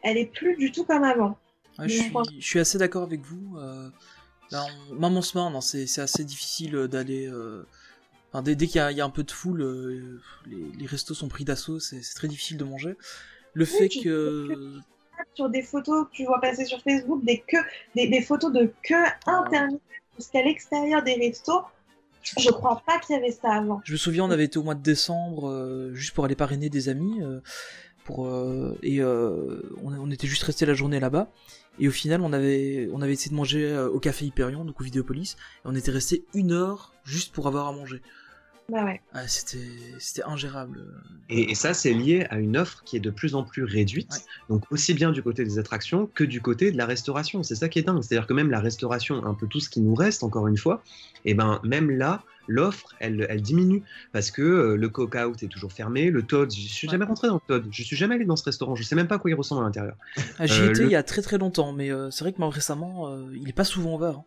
elle 0.03 0.17
est 0.19 0.27
plus 0.33 0.57
du 0.57 0.71
tout 0.71 0.85
comme 0.85 1.03
avant. 1.05 1.37
Ouais, 1.79 1.89
je, 1.89 1.97
Mais 1.99 2.05
suis, 2.05 2.17
enfin- 2.17 2.31
je 2.39 2.47
suis 2.47 2.61
assez 2.61 2.79
d'accord 2.79 3.03
avec 3.05 3.21
vous. 3.23 3.57
euh, 3.59 3.89
là, 4.51 4.65
on- 4.91 4.95
même 4.95 5.17
en 5.17 5.23
ce 5.23 5.37
moment, 5.37 5.51
non, 5.51 5.61
c'est 5.61 5.87
assez 5.99 6.25
difficile 6.25 6.75
euh, 6.77 6.89
d'aller. 6.89 7.27
euh, 7.29 7.67
enfin, 8.33 8.43
dès 8.43 8.55
dès 8.57 8.67
qu'il 8.67 8.77
y, 8.77 8.81
a- 8.81 8.91
il 8.93 8.97
y 8.97 9.01
a 9.01 9.05
un 9.05 9.11
peu 9.11 9.23
de 9.25 9.31
foule, 9.31 9.63
euh, 9.63 10.21
les, 10.47 10.57
les 10.79 10.87
restos 10.87 11.15
sont 11.15 11.29
pris 11.29 11.45
d'assaut, 11.45 11.81
c'est 11.81 12.01
très 12.15 12.29
difficile 12.29 12.57
de 12.57 12.65
manger. 12.65 12.97
Le 13.55 13.65
fait 13.65 13.89
tu- 13.89 14.03
que. 14.03 14.73
sur 15.35 15.49
des 15.51 15.63
photos 15.63 16.07
que 16.09 16.13
tu 16.13 16.25
vois 16.25 16.41
passer 16.41 16.65
sur 16.65 16.81
Facebook, 16.83 17.25
des 17.25 17.39
queues, 17.47 17.65
des, 17.97 18.09
des 18.09 18.23
photos 18.23 18.53
de 18.53 18.73
queues 18.85 19.05
interminables 19.27 19.81
jusqu'à 20.17 20.43
l'extérieur 20.43 21.03
des 21.03 21.15
restos. 21.15 21.63
Je 22.39 22.51
crois 22.51 22.83
pas 22.87 22.99
qu'il 22.99 23.17
y 23.17 23.19
avait 23.19 23.31
ça 23.33 23.53
avant. 23.55 23.81
Je 23.85 23.93
me 23.93 23.97
souviens, 23.97 24.25
on 24.25 24.31
avait 24.31 24.45
été 24.45 24.59
au 24.59 24.63
mois 24.63 24.75
de 24.75 24.83
décembre 24.83 25.49
euh, 25.49 25.95
juste 25.95 26.15
pour 26.15 26.25
aller 26.25 26.35
parrainer 26.35 26.69
des 26.69 26.89
amis. 26.89 27.23
euh, 27.23 27.41
pour, 28.05 28.27
euh, 28.27 28.79
et 28.83 29.03
on, 29.05 29.93
on 29.93 30.11
était 30.11 30.27
juste 30.27 30.43
resté 30.45 30.65
la 30.67 30.73
journée 30.75 30.99
là-bas. 30.99 31.31
Et 31.81 31.89
au 31.89 31.91
final, 31.93 32.21
on 32.23 32.33
avait, 32.33 32.89
on 32.93 33.01
avait 33.03 33.13
essayé 33.13 33.31
de 33.31 33.37
manger 33.37 33.65
euh, 33.65 33.89
au 33.89 34.01
café 34.01 34.25
Hyperion, 34.27 34.65
donc 34.65 34.81
au 34.81 34.85
Vidéopolis. 34.85 35.37
Et 35.65 35.67
on 35.67 35.75
était 35.75 35.91
resté 35.91 36.25
une 36.35 36.53
heure 36.53 36.93
juste 37.05 37.33
pour 37.33 37.47
avoir 37.47 37.69
à 37.69 37.73
manger. 37.73 38.03
Bah 38.71 38.85
ouais. 38.85 39.01
Ah, 39.15 39.27
c'était, 39.27 39.65
c'était 39.99 40.25
ingérable. 40.25 40.85
Et, 41.31 41.53
et 41.53 41.55
ça, 41.55 41.73
c'est 41.73 41.95
lié 41.95 42.27
à 42.29 42.39
une 42.39 42.57
offre 42.59 42.83
qui 42.85 42.97
est 42.97 43.01
de 43.01 43.09
plus 43.09 43.35
en 43.35 43.43
plus 43.43 43.65
réduite, 43.65 44.13
Ouais. 44.13 44.19
donc 44.51 44.65
aussi 44.71 44.93
bien 44.93 45.11
du 45.11 45.23
côté 45.23 45.43
des 45.43 45.59
attractions 45.59 46.07
que 46.07 46.23
du 46.23 46.43
côté 46.43 46.71
de 46.71 46.77
la 46.77 46.85
restauration. 46.85 47.43
C'est 47.43 47.55
ça 47.55 47.71
qui 47.71 47.79
est 47.79 47.83
dingue. 47.83 48.03
C'est-à-dire 48.03 48.27
que 48.27 48.35
même 48.35 48.51
la 48.51 48.61
restauration, 48.61 49.25
un 49.25 49.33
peu 49.33 49.47
tout 49.47 49.61
ce 49.61 49.71
qui 49.71 49.81
nous 49.81 49.95
reste, 49.95 50.23
encore 50.23 50.49
une 50.49 50.59
fois, 50.59 50.83
et 51.25 51.33
ben 51.33 51.61
même 51.65 51.91
là, 51.91 52.23
l'offre, 52.49 52.95
elle, 52.99 53.27
elle 53.29 53.43
diminue 53.43 53.83
parce 54.13 54.31
que 54.31 54.43
euh, 54.43 54.77
le 54.77 54.89
cook-out 54.89 55.43
est 55.43 55.49
toujours 55.49 55.73
fermé, 55.73 56.11
le 56.11 56.23
Todd, 56.23 56.51
je 56.51 56.59
suis 56.61 56.89
Ouais. 56.89 56.93
jamais 56.93 57.05
rentré 57.05 57.29
dans 57.29 57.35
le 57.35 57.41
Todd, 57.47 57.69
je 57.71 57.83
suis 57.83 57.97
jamais 57.97 58.17
allé 58.17 58.25
dans 58.25 58.37
ce 58.37 58.45
restaurant, 58.45 58.75
je 58.75 58.83
sais 58.83 58.95
même 58.97 59.07
pas 59.07 59.17
à 59.17 59.19
quoi 59.19 59.31
il 59.31 59.35
ressemble 59.35 59.63
à 59.63 59.65
l'intérieur. 59.67 59.95
Ah, 60.39 60.47
J'y 60.47 60.61
Euh, 60.63 60.71
étais 60.71 60.81
le- 60.81 60.87
il 60.87 60.93
y 60.93 60.97
a 60.97 61.03
très 61.03 61.23
très 61.23 61.39
longtemps, 61.39 61.73
mais 61.73 61.93
euh, 61.93 62.11
c'est 62.11 62.25
vrai 62.25 62.33
que 62.33 62.39
moi 62.39 62.51
récemment, 62.51 63.09
euh, 63.09 63.27
il 63.35 63.49
est 63.49 63.53
pas 63.53 63.65
souvent 63.65 63.95
ouvert. 63.95 64.17
hein. 64.19 64.25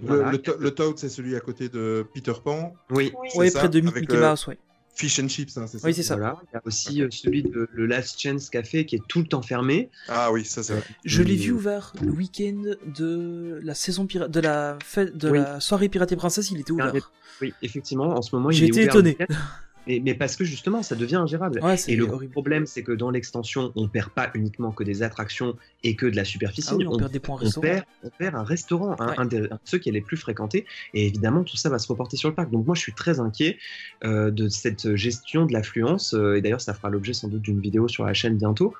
Le, 0.00 0.06
Voilà. 0.06 0.30
le, 0.32 0.38
to- 0.38 0.56
le 0.58 0.70
Toad, 0.70 0.96
c'est 0.98 1.10
celui 1.10 1.36
à 1.36 1.40
côté 1.40 1.68
de 1.68 2.06
Peter 2.14 2.32
Pan. 2.42 2.72
Oui, 2.90 3.12
Oui. 3.20 3.28
C'est 3.30 3.38
Ouais, 3.38 3.50
ça, 3.50 3.58
près 3.58 3.68
de 3.68 3.80
Mickey 3.80 4.00
le- 4.16 4.28
Mouse, 4.30 4.46
ouais. 4.46 4.58
Fish 4.94 5.18
and 5.20 5.28
chips, 5.28 5.56
hein, 5.56 5.66
c'est 5.66 5.78
ça 5.78 5.86
Oui, 5.86 5.94
c'est 5.94 6.02
ça. 6.02 6.16
Voilà. 6.16 6.36
Il 6.42 6.54
y 6.54 6.56
a 6.56 6.60
aussi 6.64 7.00
euh, 7.02 7.08
celui 7.10 7.42
de 7.42 7.68
le 7.72 7.86
Last 7.86 8.20
Chance 8.20 8.50
Café 8.50 8.84
qui 8.84 8.96
est 8.96 9.02
tout 9.08 9.20
le 9.20 9.26
temps 9.26 9.40
fermé. 9.42 9.88
Ah 10.08 10.30
oui, 10.32 10.44
ça 10.44 10.62
c'est 10.62 10.74
vrai. 10.74 10.82
Je 11.04 11.22
l'ai 11.22 11.36
vu 11.36 11.52
ouvert 11.52 11.92
le 12.02 12.10
week-end 12.10 12.62
de 12.86 13.60
la 13.62 13.74
saison 13.74 14.06
pira- 14.06 14.28
de 14.28 14.40
la 14.40 14.76
fête 14.84 15.16
de 15.16 15.30
Oui. 15.30 15.38
la 15.38 15.60
soirée 15.60 15.88
Pirate 15.88 16.12
et 16.12 16.16
Princesse, 16.16 16.50
il 16.50 16.60
était 16.60 16.72
ouvert. 16.72 16.92
Oui, 17.40 17.54
effectivement, 17.62 18.08
en 18.16 18.20
ce 18.22 18.34
moment, 18.34 18.50
il 18.50 18.56
J'ai 18.56 18.64
est 18.66 18.68
été 18.68 18.80
ouvert 18.82 18.90
étonné. 18.96 19.16
Mais, 19.90 20.00
mais 20.04 20.14
parce 20.14 20.36
que 20.36 20.44
justement, 20.44 20.82
ça 20.84 20.94
devient 20.94 21.16
ingérable. 21.16 21.58
Ouais, 21.64 21.74
Et 21.88 21.96
le 21.96 22.04
horrible. 22.08 22.30
problème, 22.30 22.64
c'est 22.66 22.84
que 22.84 22.92
dans 22.92 23.10
l'extension, 23.10 23.72
on 23.74 23.88
perd 23.88 24.10
pas 24.10 24.30
uniquement 24.34 24.70
que 24.70 24.84
des 24.84 25.02
attractions 25.02 25.56
et 25.82 25.96
que 25.96 26.06
de 26.06 26.14
la 26.14 26.24
superficie. 26.24 26.68
Ah 26.70 26.76
oui, 26.76 26.86
on 26.86 26.92
on, 26.94 26.98
perd 26.98 27.10
des 27.10 27.18
points 27.18 27.40
on 27.56 27.60
perd, 27.60 27.84
on 28.04 28.10
perd 28.10 28.36
un 28.36 28.44
restaurant, 28.44 28.94
un, 29.00 29.08
Ouais. 29.08 29.14
un 29.16 29.24
des- 29.24 29.38
un 29.38 29.56
de 29.56 29.60
ceux 29.64 29.78
qui 29.78 29.88
est 29.88 29.92
les 29.92 30.00
plus 30.00 30.16
fréquentés. 30.16 30.64
Et 30.94 31.06
évidemment, 31.08 31.42
tout 31.42 31.56
ça 31.56 31.70
va 31.70 31.78
se 31.80 31.88
reporter 31.88 32.16
sur 32.16 32.28
le 32.28 32.34
parc. 32.36 32.50
Donc 32.52 32.66
moi, 32.66 32.76
je 32.76 32.80
suis 32.82 32.92
très 32.94 33.18
inquiet 33.18 33.58
euh, 34.04 34.30
de 34.30 34.48
cette 34.48 34.94
gestion 34.94 35.44
de 35.46 35.52
l'affluence. 35.52 36.14
euh, 36.14 36.36
et 36.36 36.40
d'ailleurs, 36.40 36.60
ça 36.60 36.72
fera 36.74 36.88
l'objet 36.88 37.12
sans 37.12 37.26
doute 37.28 37.42
d'une 37.42 37.60
vidéo 37.60 37.88
sur 37.88 38.04
la 38.04 38.14
chaîne 38.14 38.36
bientôt. 38.36 38.72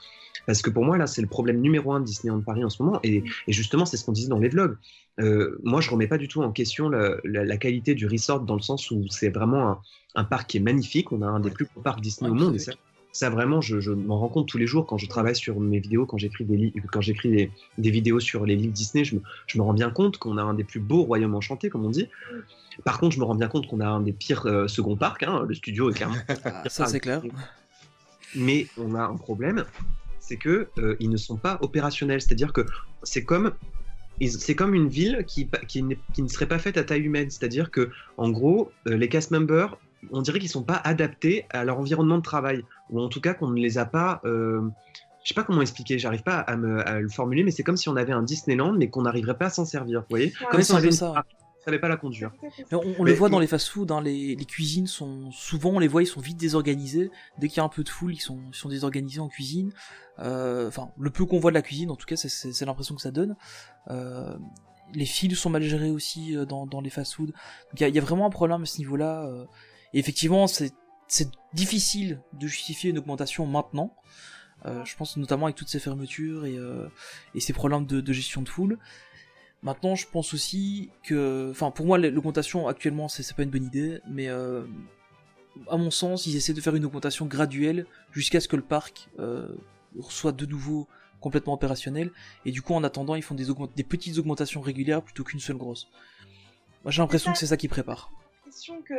Parce 0.47 0.63
que 0.63 0.71
pour 0.71 0.85
moi, 0.85 0.97
là, 0.97 1.07
c'est 1.07 1.23
le 1.23 1.29
problème 1.29 1.61
numéro 1.61 1.93
un 1.93 2.01
de 2.01 2.05
Disneyland 2.05 2.41
Paris 2.41 2.63
en 2.65 2.71
ce 2.71 2.83
moment. 2.83 3.01
Et, 3.03 3.25
et 3.49 3.53
justement, 3.53 3.85
c'est 3.85 3.97
ce 3.97 4.05
qu'on 4.05 4.13
disait 4.13 4.29
dans 4.29 4.39
les 4.39 4.49
vlogs. 4.49 4.77
Euh, 5.19 5.59
moi, 5.65 5.81
je 5.81 5.91
remets 5.91 6.07
pas 6.07 6.19
du 6.19 6.29
tout 6.29 6.41
en 6.43 6.51
question 6.53 6.89
la, 6.89 7.17
la- 7.25 7.45
la 7.45 7.57
qualité 7.57 7.95
du 7.95 8.07
resort 8.07 8.41
dans 8.41 8.55
le 8.55 8.63
sens 8.63 8.91
où 8.91 9.05
c'est 9.11 9.29
vraiment 9.29 9.69
un, 9.69 9.79
un 10.15 10.25
parc 10.25 10.51
qui 10.51 10.57
est 10.57 10.61
magnifique. 10.61 11.13
On 11.13 11.23
a 11.23 11.27
un 11.27 11.41
des 11.41 11.51
plus 11.51 11.67
beaux 11.75 11.81
parcs 11.83 12.01
Disney 12.01 12.31
au 12.31 12.35
monde. 12.35 12.55
Et 12.57 12.59
ça, 12.59 12.73
ça 13.13 13.29
vraiment, 13.29 13.61
je, 13.61 13.81
je 13.81 13.91
m'en 13.91 14.19
rends 14.21 14.29
compte 14.29 14.47
tous 14.49 14.59
les 14.59 14.67
jours 14.67 14.87
quand 14.87 14.97
je 14.99 15.07
travaille 15.09 15.35
sur 15.35 15.59
mes 15.59 15.81
vidéos, 15.81 16.07
quand 16.07 16.17
j'écris 16.19 16.45
des, 16.45 16.73
quand 16.93 17.01
j'écris 17.01 17.29
des, 17.31 17.51
des 17.79 17.91
vidéos 17.91 18.21
sur 18.21 18.47
les 18.47 18.55
livres 18.55 18.73
Disney, 18.73 19.05
je 19.05 19.17
me, 19.17 19.23
je 19.47 19.59
me 19.59 19.63
rends 19.65 19.73
bien 19.75 19.91
compte 19.91 20.19
qu'on 20.19 20.39
a 20.39 20.43
un 20.43 20.55
des 20.55 20.63
plus 20.65 20.79
beaux 20.81 21.03
royaumes 21.03 21.35
enchantés, 21.35 21.71
comme 21.71 21.85
on 21.85 21.91
dit. 21.91 22.09
Par 22.85 22.99
contre, 23.01 23.15
je 23.15 23.21
me 23.21 23.25
rends 23.25 23.35
bien 23.35 23.49
compte 23.49 23.67
qu'on 23.67 23.81
a 23.81 23.87
un 23.89 24.01
des 24.01 24.13
pires 24.13 24.47
euh, 24.47 24.69
second 24.69 24.97
parcs. 24.97 25.23
hein. 25.25 25.45
Le 25.47 25.55
studio 25.55 25.91
est 25.91 25.95
clairement 25.95 26.17
ça 26.69 26.87
c'est 26.87 27.01
clair. 27.01 27.21
mais 28.37 28.69
on 28.79 28.95
a 28.95 29.03
un 29.03 29.17
problème, 29.17 29.65
c'est 30.21 30.37
que 30.37 30.69
euh, 30.79 30.97
ils 31.01 31.11
ne 31.11 31.17
sont 31.17 31.37
pas 31.37 31.59
opérationnels. 31.63 32.21
C'est-à-dire 32.21 32.53
que 32.53 32.65
c'est 33.03 33.25
comme 33.25 33.53
c'est 34.23 34.55
comme 34.55 34.75
une 34.75 34.89
ville 34.89 35.25
qui, 35.27 35.49
qui, 35.67 35.83
qui 36.13 36.23
ne 36.23 36.29
serait 36.29 36.47
pas 36.47 36.59
faite 36.59 36.77
à 36.77 36.85
taille 36.85 37.01
humaine. 37.03 37.31
C'est-à-dire 37.31 37.71
que 37.71 37.91
en 38.19 38.29
gros, 38.31 38.71
euh, 38.87 38.97
les 38.97 39.09
cast 39.09 39.31
members, 39.31 39.79
on 40.13 40.23
dirait 40.23 40.39
qu'ils 40.39 40.49
sont 40.49 40.63
pas 40.63 40.81
adaptés 40.85 41.47
à 41.51 41.65
leur 41.65 41.79
environnement 41.79 42.17
de 42.19 42.23
travail, 42.23 42.65
ou 42.91 43.01
en 43.01 43.09
tout 43.09 43.21
cas 43.21 43.35
qu'on 43.35 43.49
ne 43.49 43.61
les 43.61 43.79
a 43.79 43.85
pas. 43.85 44.21
Euh, 44.25 44.63
je 45.23 45.29
sais 45.29 45.35
pas 45.35 45.43
comment 45.45 45.61
expliquer, 45.61 45.99
j'arrive 45.99 46.23
pas 46.23 46.39
à, 46.39 46.57
me, 46.57 46.81
à 46.89 46.99
le 47.01 47.09
formuler, 47.09 47.43
mais 47.45 47.51
c'est 47.51 47.63
comme 47.63 47.77
si 47.77 47.89
on 47.91 47.97
avait 47.97 48.13
un 48.13 48.23
Disneyland, 48.23 48.73
mais 48.73 48.89
qu'on 48.89 49.03
n'arriverait 49.03 49.37
pas 49.37 49.47
à 49.47 49.51
s'en 49.51 49.65
servir. 49.67 50.01
Vous 50.01 50.07
voyez 50.09 50.33
Comme 50.51 50.59
Ouais, 50.59 50.63
si 50.65 50.73
on 50.73 50.77
avait 50.77 50.87
une 50.87 50.93
ça, 50.93 51.25
savait 51.63 51.79
pas 51.79 51.89
la 51.89 51.99
conduire. 51.99 52.33
Mais 52.43 52.79
on, 52.79 52.81
on 52.99 53.05
Mais- 53.05 53.11
le 53.11 53.17
voit 53.19 53.29
dans 53.29 53.39
les 53.39 53.47
fast-food, 53.47 53.93
hein, 53.93 54.01
les, 54.01 54.35
les 54.35 54.45
cuisines 54.47 54.87
sont 54.87 55.31
souvent, 55.31 55.73
on 55.73 55.79
les 55.79 55.89
voit, 55.89 56.03
ils 56.03 56.07
sont 56.07 56.23
vite 56.23 56.39
désorganisés. 56.39 57.11
Dès 57.39 57.49
qu'il 57.49 57.59
y 57.59 57.61
a 57.61 57.65
un 57.65 57.69
peu 57.69 57.85
de 57.85 57.89
foule, 57.91 58.15
ils 58.15 58.21
sont, 58.21 58.39
ils 58.49 58.55
sont 58.57 58.71
désorganisés 58.71 59.21
en 59.21 59.29
cuisine. 59.29 59.71
Euh, 60.21 60.69
Enfin, 60.69 60.89
le 60.99 61.11
peu 61.11 61.27
qu'on 61.27 61.39
voit 61.39 61.51
de 61.51 61.55
la 61.57 61.63
cuisine, 61.63 61.91
en 61.91 61.97
tout 61.97 62.07
cas, 62.07 62.17
c'est- 62.17 62.65
l'impression 62.65 62.95
que 62.95 63.03
ça 63.03 63.11
donne. 63.11 63.37
Euh, 63.91 64.35
les 64.95 65.05
fils 65.05 65.39
sont 65.39 65.51
mal 65.51 65.63
gérés 65.63 65.91
aussi 65.91 66.35
euh, 66.35 66.47
dans, 66.47 66.67
dans 66.67 66.81
les 66.81 66.91
fast-food. 66.91 67.33
Y 67.79 67.83
il 67.89 67.95
y 67.95 67.99
a 67.99 68.03
vraiment 68.03 68.25
un 68.27 68.31
problème 68.31 68.63
à 68.63 68.67
ce 68.67 68.79
niveau-là. 68.79 69.29
Et 69.95 69.99
effectivement, 69.99 70.47
c'est 70.47 70.73
difficile 71.53 72.21
de 72.33 72.47
justifier 72.47 72.91
une 72.91 72.99
augmentation 72.99 73.47
maintenant. 73.47 73.95
Euh, 74.67 74.85
je 74.85 74.95
pense 74.97 75.17
notamment 75.17 75.47
avec 75.47 75.57
toutes 75.57 75.69
ces 75.71 75.81
fermetures 75.81 76.45
et, 76.45 76.57
euh, 76.57 76.87
et 77.35 77.41
ces 77.41 77.53
problèmes 77.53 77.87
de, 77.87 78.01
de 78.01 78.13
gestion 78.13 78.43
de 78.43 78.49
foule. 78.49 78.79
Maintenant, 79.63 79.95
je 79.95 80.07
pense 80.07 80.33
aussi 80.35 80.91
que, 81.03 81.49
enfin, 81.51 81.71
pour 81.71 81.87
moi, 81.87 81.99
l'augmentation 81.99 82.69
actuellement, 82.69 83.09
c'est 83.09 83.35
pas 83.35 83.43
une 83.43 83.51
bonne 83.51 83.65
idée, 83.65 84.01
mais 84.09 84.29
euh, 84.29 84.65
à 85.69 85.77
mon 85.77 85.91
sens, 85.91 86.27
ils 86.27 86.37
essaient 86.37 86.53
de 86.55 86.61
faire 86.61 86.75
une 86.77 86.85
augmentation 86.85 87.27
graduelle 87.27 87.87
jusqu'à 88.13 88.41
ce 88.41 88.49
que 88.49 88.57
le 88.57 88.63
parc 88.63 89.09
soit 90.09 90.33
de 90.33 90.47
nouveau 90.47 90.87
complètement 91.21 91.53
opérationnel. 91.53 92.11
Et 92.47 92.53
du 92.53 92.63
coup, 92.63 92.73
en 92.75 92.85
attendant, 92.85 93.15
ils 93.15 93.23
font 93.23 93.35
des, 93.35 93.51
augment- 93.51 93.69
des 93.75 93.85
petites 93.85 94.17
augmentations 94.19 94.61
régulières 94.63 95.03
plutôt 95.03 95.25
qu'une 95.25 95.41
seule 95.41 95.57
grosse. 95.59 95.89
Moi, 96.85 96.91
j'ai 96.93 97.03
l'impression 97.03 97.33
que 97.33 97.39
c'est 97.39 97.47
ça 97.49 97.57
qu'ils 97.59 97.69
préparent. 97.69 98.11
l'impression 98.47 98.81
que 98.83 98.95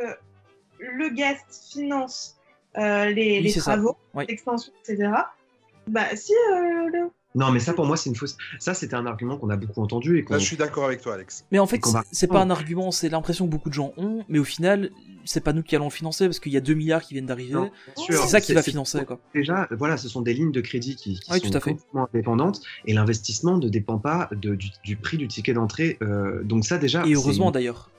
le 0.82 1.10
guest 1.14 1.46
finance 1.74 2.38
euh, 2.78 3.06
les, 3.10 3.42
Oui, 3.42 3.54
travaux, 3.56 3.98
Oui. 4.14 4.26
l'extension, 4.28 4.72
etc. 4.88 5.12
Bah 5.88 6.06
si, 6.16 6.32
euh, 6.54 6.90
Léo. 6.92 7.12
Non, 7.34 7.50
mais 7.52 7.60
ça 7.62 7.74
pour 7.74 7.86
moi 7.86 7.96
c'est 7.96 8.10
une 8.10 8.16
fausse. 8.16 8.38
Ça 8.60 8.74
c'était 8.74 8.96
un 8.96 9.06
argument 9.06 9.38
qu'on 9.38 9.50
a 9.50 9.56
beaucoup 9.56 9.82
entendu 9.82 10.18
et 10.18 10.24
qu'on. 10.24 10.34
Là, 10.34 10.40
je 10.40 10.46
suis 10.46 10.58
d'accord 10.58 10.84
avec 10.86 11.02
toi, 11.02 11.14
Alex. 11.14 11.46
Mais 11.52 11.60
en 11.60 11.66
fait, 11.68 11.80
va- 11.88 12.04
c'est- 12.10 12.16
c'est 12.20 12.28
pas 12.28 12.42
un 12.42 12.50
argument, 12.50 12.92
c'est 12.92 13.08
l'impression 13.10 13.46
que 13.46 13.52
beaucoup 13.52 13.70
de 13.70 13.74
gens 13.74 13.94
ont, 13.98 14.24
mais 14.28 14.38
au 14.40 14.44
final, 14.44 14.90
c'est 15.24 15.42
pas 15.42 15.54
nous 15.54 15.64
qui 15.64 15.76
allons 15.76 15.86
le 15.86 15.92
financer 15.92 16.26
parce 16.26 16.40
qu'il 16.40 16.52
y 16.52 16.58
a 16.58 16.62
2 16.62 16.74
milliards 16.74 17.02
qui 17.02 17.14
viennent 17.14 17.26
d'arriver. 17.26 17.58
C'est 17.96 18.14
ça 18.14 18.42
qui 18.42 18.48
C'est- 18.48 18.54
va 18.54 18.62
c'est- 18.62 18.72
financer, 18.72 19.06
quoi. 19.06 19.20
Déjà, 19.34 19.68
voilà, 19.72 19.96
ce 19.98 20.10
sont 20.10 20.22
des 20.22 20.34
lignes 20.34 20.52
de 20.52 20.62
crédit 20.62 20.96
qui, 20.98 21.20
qui 21.20 21.32
Oui, 21.32 21.40
sont 21.40 21.50
tout 21.50 21.58
à 21.58 21.62
fait. 21.62 21.72
complètement 21.72 22.08
indépendantes 22.14 22.62
et 22.86 22.94
l'investissement 22.94 23.58
ne 23.58 23.70
dépend 23.70 23.98
pas 23.98 24.30
de- 24.34 24.56
du, 24.56 24.70
du 24.84 24.96
prix 24.98 25.18
du 25.18 25.28
ticket 25.30 25.54
d'entrée. 25.54 25.98
euh, 26.02 26.44
donc 26.44 26.66
ça 26.66 26.78
déjà. 26.78 27.06
Et 27.06 27.14
heureusement 27.14 27.52
d'ailleurs. 27.52 27.90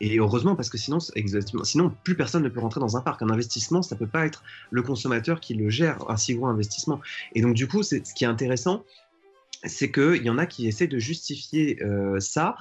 Et 0.00 0.18
heureusement 0.18 0.56
parce 0.56 0.70
que 0.70 0.78
sinon, 0.78 0.98
plus 2.02 2.16
personne 2.16 2.42
ne 2.42 2.48
peut 2.48 2.60
rentrer 2.60 2.80
dans 2.80 2.96
un 2.96 3.00
parc. 3.00 3.22
Un 3.22 3.30
investissement, 3.30 3.82
ça 3.82 3.96
peut 3.96 4.06
pas 4.06 4.26
être 4.26 4.42
le 4.70 4.82
consommateur 4.82 5.40
qui 5.40 5.54
le 5.54 5.68
gère 5.68 6.10
un 6.10 6.16
si 6.16 6.34
gros 6.34 6.46
investissement. 6.46 7.00
Et 7.34 7.42
donc 7.42 7.54
du 7.54 7.68
coup, 7.68 7.82
ce 7.82 7.96
qui 7.96 8.24
est 8.24 8.28
intéressant. 8.28 8.84
C'est 9.64 9.92
qu'il 9.92 10.22
y 10.22 10.30
en 10.30 10.38
a 10.38 10.46
qui 10.46 10.66
essaient 10.66 10.86
de 10.86 10.98
justifier 10.98 11.82
euh, 11.82 12.18
ça 12.18 12.56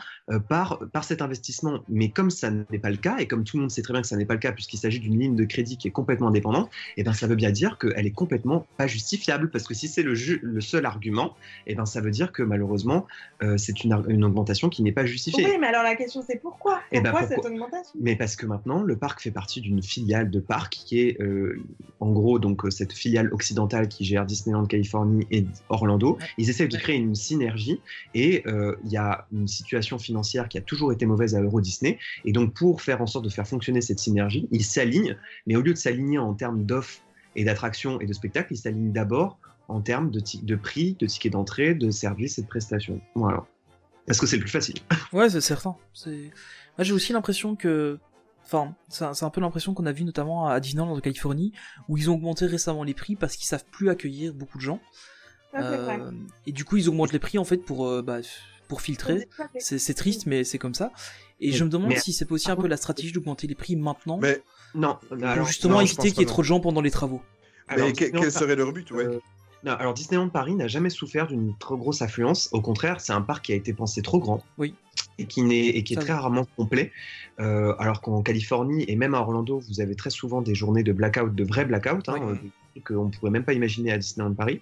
par, 0.47 0.79
par 0.91 1.03
cet 1.03 1.21
investissement. 1.21 1.79
Mais 1.89 2.09
comme 2.09 2.29
ça 2.29 2.51
n'est 2.51 2.79
pas 2.79 2.89
le 2.89 2.97
cas, 2.97 3.17
et 3.17 3.27
comme 3.27 3.43
tout 3.43 3.57
le 3.57 3.61
monde 3.61 3.71
sait 3.71 3.81
très 3.81 3.93
bien 3.93 4.01
que 4.01 4.07
ça 4.07 4.15
n'est 4.15 4.25
pas 4.25 4.35
le 4.35 4.39
cas, 4.39 4.51
puisqu'il 4.51 4.77
s'agit 4.77 4.99
d'une 4.99 5.19
ligne 5.19 5.35
de 5.35 5.45
crédit 5.45 5.77
qui 5.77 5.87
est 5.87 5.91
complètement 5.91 6.27
indépendante, 6.27 6.69
et 6.97 7.03
ben 7.03 7.13
ça 7.13 7.27
veut 7.27 7.35
bien 7.35 7.51
dire 7.51 7.77
qu'elle 7.77 8.05
est 8.05 8.11
complètement 8.11 8.65
pas 8.77 8.87
justifiable. 8.87 9.49
Parce 9.49 9.65
que 9.65 9.73
si 9.73 9.87
c'est 9.87 10.03
le, 10.03 10.15
seul 10.61 10.85
argument, 10.85 11.35
et 11.67 11.75
ben 11.75 11.85
ça 11.85 12.01
veut 12.01 12.11
dire 12.11 12.31
que 12.31 12.43
malheureusement, 12.43 13.07
euh, 13.41 13.57
c'est 13.57 13.83
une, 13.83 13.93
augmentation 14.23 14.69
qui 14.69 14.83
n'est 14.83 14.91
pas 14.91 15.05
justifiée. 15.05 15.45
Oui, 15.45 15.57
mais 15.59 15.67
alors 15.67 15.83
la 15.83 15.95
question 15.95 16.21
c'est 16.25 16.41
pourquoi? 16.41 16.81
Eh 16.91 16.99
ben, 17.01 17.11
Pourquoi 17.11 17.27
pourquoi 17.27 17.35
cette 17.35 17.45
augmentation? 17.45 17.99
Mais 17.99 18.15
parce 18.15 18.35
que 18.35 18.45
maintenant, 18.45 18.83
le 18.83 18.95
parc 18.95 19.21
fait 19.21 19.31
partie 19.31 19.61
d'une 19.61 19.81
filiale 19.81 20.29
de 20.29 20.39
parc 20.39 20.73
qui 20.73 20.99
est, 20.99 21.21
euh, 21.21 21.61
en 21.99 22.11
gros, 22.11 22.39
donc 22.39 22.65
euh, 22.65 22.69
cette 22.69 22.93
filiale 22.93 23.33
occidentale 23.33 23.87
qui 23.87 24.05
gère 24.05 24.25
Disneyland 24.25 24.65
Californie 24.65 25.25
et 25.31 25.45
Orlando. 25.69 26.17
Ils 26.37 26.49
essaient 26.49 26.67
de 26.67 26.77
créer 26.77 26.97
une 26.97 27.15
synergie 27.15 27.81
et 28.13 28.43
euh, 28.47 28.75
il 28.85 28.91
y 28.91 28.97
a 28.97 29.27
une 29.31 29.47
situation 29.47 29.97
financière 29.97 30.18
qui 30.21 30.57
a 30.57 30.61
toujours 30.61 30.91
été 30.91 31.05
mauvaise 31.05 31.35
à 31.35 31.41
Euro 31.41 31.61
Disney. 31.61 31.97
Et 32.25 32.31
donc, 32.31 32.53
pour 32.53 32.81
faire 32.81 33.01
en 33.01 33.07
sorte 33.07 33.25
de 33.25 33.29
faire 33.29 33.47
fonctionner 33.47 33.81
cette 33.81 33.99
synergie, 33.99 34.47
ils 34.51 34.63
s'alignent, 34.63 35.17
mais 35.47 35.55
au 35.55 35.61
lieu 35.61 35.73
de 35.73 35.77
s'aligner 35.77 36.17
en 36.17 36.33
termes 36.33 36.63
d'offres 36.63 37.01
et 37.35 37.43
d'attractions 37.43 37.99
et 38.01 38.05
de 38.05 38.13
spectacles, 38.13 38.53
ils 38.53 38.57
s'alignent 38.57 38.91
d'abord 38.91 39.39
en 39.67 39.81
termes 39.81 40.09
de, 40.09 40.55
prix, 40.55 40.95
de 40.99 41.05
tickets 41.05 41.31
d'entrée, 41.31 41.75
de 41.75 41.91
services 41.91 42.39
et 42.39 42.41
de 42.41 42.47
prestations. 42.47 42.99
Voilà. 43.15 43.45
Parce 44.07 44.19
que 44.19 44.25
c'est 44.25 44.37
le 44.37 44.41
plus 44.41 44.51
facile. 44.51 44.75
Ouais, 45.13 45.29
c'est 45.29 45.41
certain. 45.41 45.75
Moi, 46.05 46.15
j'ai 46.79 46.93
aussi 46.93 47.13
l'impression 47.13 47.55
que. 47.55 47.99
Enfin, 48.45 48.73
c'est 48.87 49.23
un, 49.23 49.29
peu 49.29 49.41
l'impression 49.41 49.75
qu'on 49.75 49.85
a 49.85 49.91
vu 49.91 50.03
notamment 50.03 50.47
à 50.47 50.59
Disneyland 50.59 50.91
en 50.91 50.99
Californie, 50.99 51.53
où 51.87 51.97
ils 51.97 52.09
ont 52.09 52.15
augmenté 52.15 52.47
récemment 52.47 52.83
les 52.83 52.95
prix 52.95 53.15
parce 53.15 53.35
qu'ils 53.35 53.45
savent 53.45 53.65
plus 53.69 53.89
accueillir 53.89 54.33
beaucoup 54.33 54.57
de 54.57 54.63
gens. 54.63 54.79
Euh, 55.55 56.11
et 56.47 56.51
du 56.51 56.65
coup, 56.65 56.77
ils 56.77 56.89
augmentent 56.89 57.13
les 57.13 57.19
prix 57.19 57.37
en 57.37 57.43
fait 57.43 57.57
pour, 57.57 57.87
euh, 57.87 58.01
bah, 58.01 58.19
pour 58.69 58.81
filtrer. 58.81 59.27
C'est, 59.59 59.93
triste, 59.95 60.27
mais 60.27 60.45
c'est 60.45 60.57
comme 60.59 60.75
ça. 60.75 60.93
Et 61.41 61.51
je 61.51 61.63
me 61.65 61.69
demande 61.69 61.89
mais- 61.89 61.99
si 61.99 62.13
c'est 62.13 62.23
pas 62.25 62.35
aussi 62.35 62.49
un 62.49 62.55
peu 62.55 62.67
la 62.67 62.77
stratégie 62.77 63.11
d'augmenter 63.11 63.47
les 63.47 63.55
prix 63.55 63.75
maintenant, 63.75 64.17
Mais, 64.21 64.41
Non, 64.75 64.97
pour 65.09 65.17
alors, 65.21 65.45
justement 65.47 65.75
non, 65.75 65.81
éviter 65.81 66.11
qu'il 66.11 66.19
y 66.19 66.23
ait 66.23 66.25
trop 66.25 66.41
de 66.43 66.47
gens 66.47 66.61
pendant 66.61 66.79
les 66.79 66.91
travaux. 66.91 67.21
alors, 67.67 67.87
mais 67.87 67.93
quel 67.93 68.31
serait 68.31 68.55
leur 68.55 68.71
but 68.71 68.89
ouais. 68.91 69.05
Euh, 69.05 69.19
non, 69.65 69.73
alors 69.73 69.93
Disneyland 69.93 70.29
Paris 70.29 70.55
n'a 70.55 70.67
jamais 70.69 70.89
souffert 70.89 71.27
d'une 71.27 71.53
trop 71.57 71.75
grosse 71.75 72.01
affluence. 72.01 72.47
Au 72.53 72.61
contraire, 72.61 73.01
c'est 73.01 73.11
un 73.11 73.21
parc 73.21 73.45
qui 73.45 73.51
a 73.51 73.55
été 73.55 73.73
pensé 73.73 74.01
trop 74.01 74.19
grand. 74.19 74.41
Oui. 74.57 74.73
Et 75.17 75.25
qui, 75.25 75.41
n'est, 75.41 75.67
et 75.67 75.83
qui 75.83 75.93
est 75.93 75.97
Ça, 75.97 76.01
très 76.03 76.13
rarement 76.13 76.45
complet. 76.55 76.93
Euh, 77.41 77.73
alors 77.77 77.99
qu'en 78.01 78.21
Californie 78.21 78.85
et 78.87 78.95
même 78.95 79.15
à 79.15 79.19
Orlando, 79.19 79.59
vous 79.67 79.81
avez 79.81 79.95
très 79.95 80.11
souvent 80.11 80.41
des 80.41 80.55
journées 80.55 80.83
de 80.83 80.93
blackout, 80.93 81.33
de 81.35 81.43
vrais 81.43 81.65
blackouts, 81.65 82.03
hein, 82.07 82.19
Oui. 82.21 82.37
euh, 82.37 82.49
qu'on 82.79 83.05
ne 83.05 83.11
pourrait 83.11 83.31
même 83.31 83.43
pas 83.43 83.53
imaginer 83.53 83.91
à 83.91 83.97
Disneyland 83.97 84.33
Paris. 84.33 84.61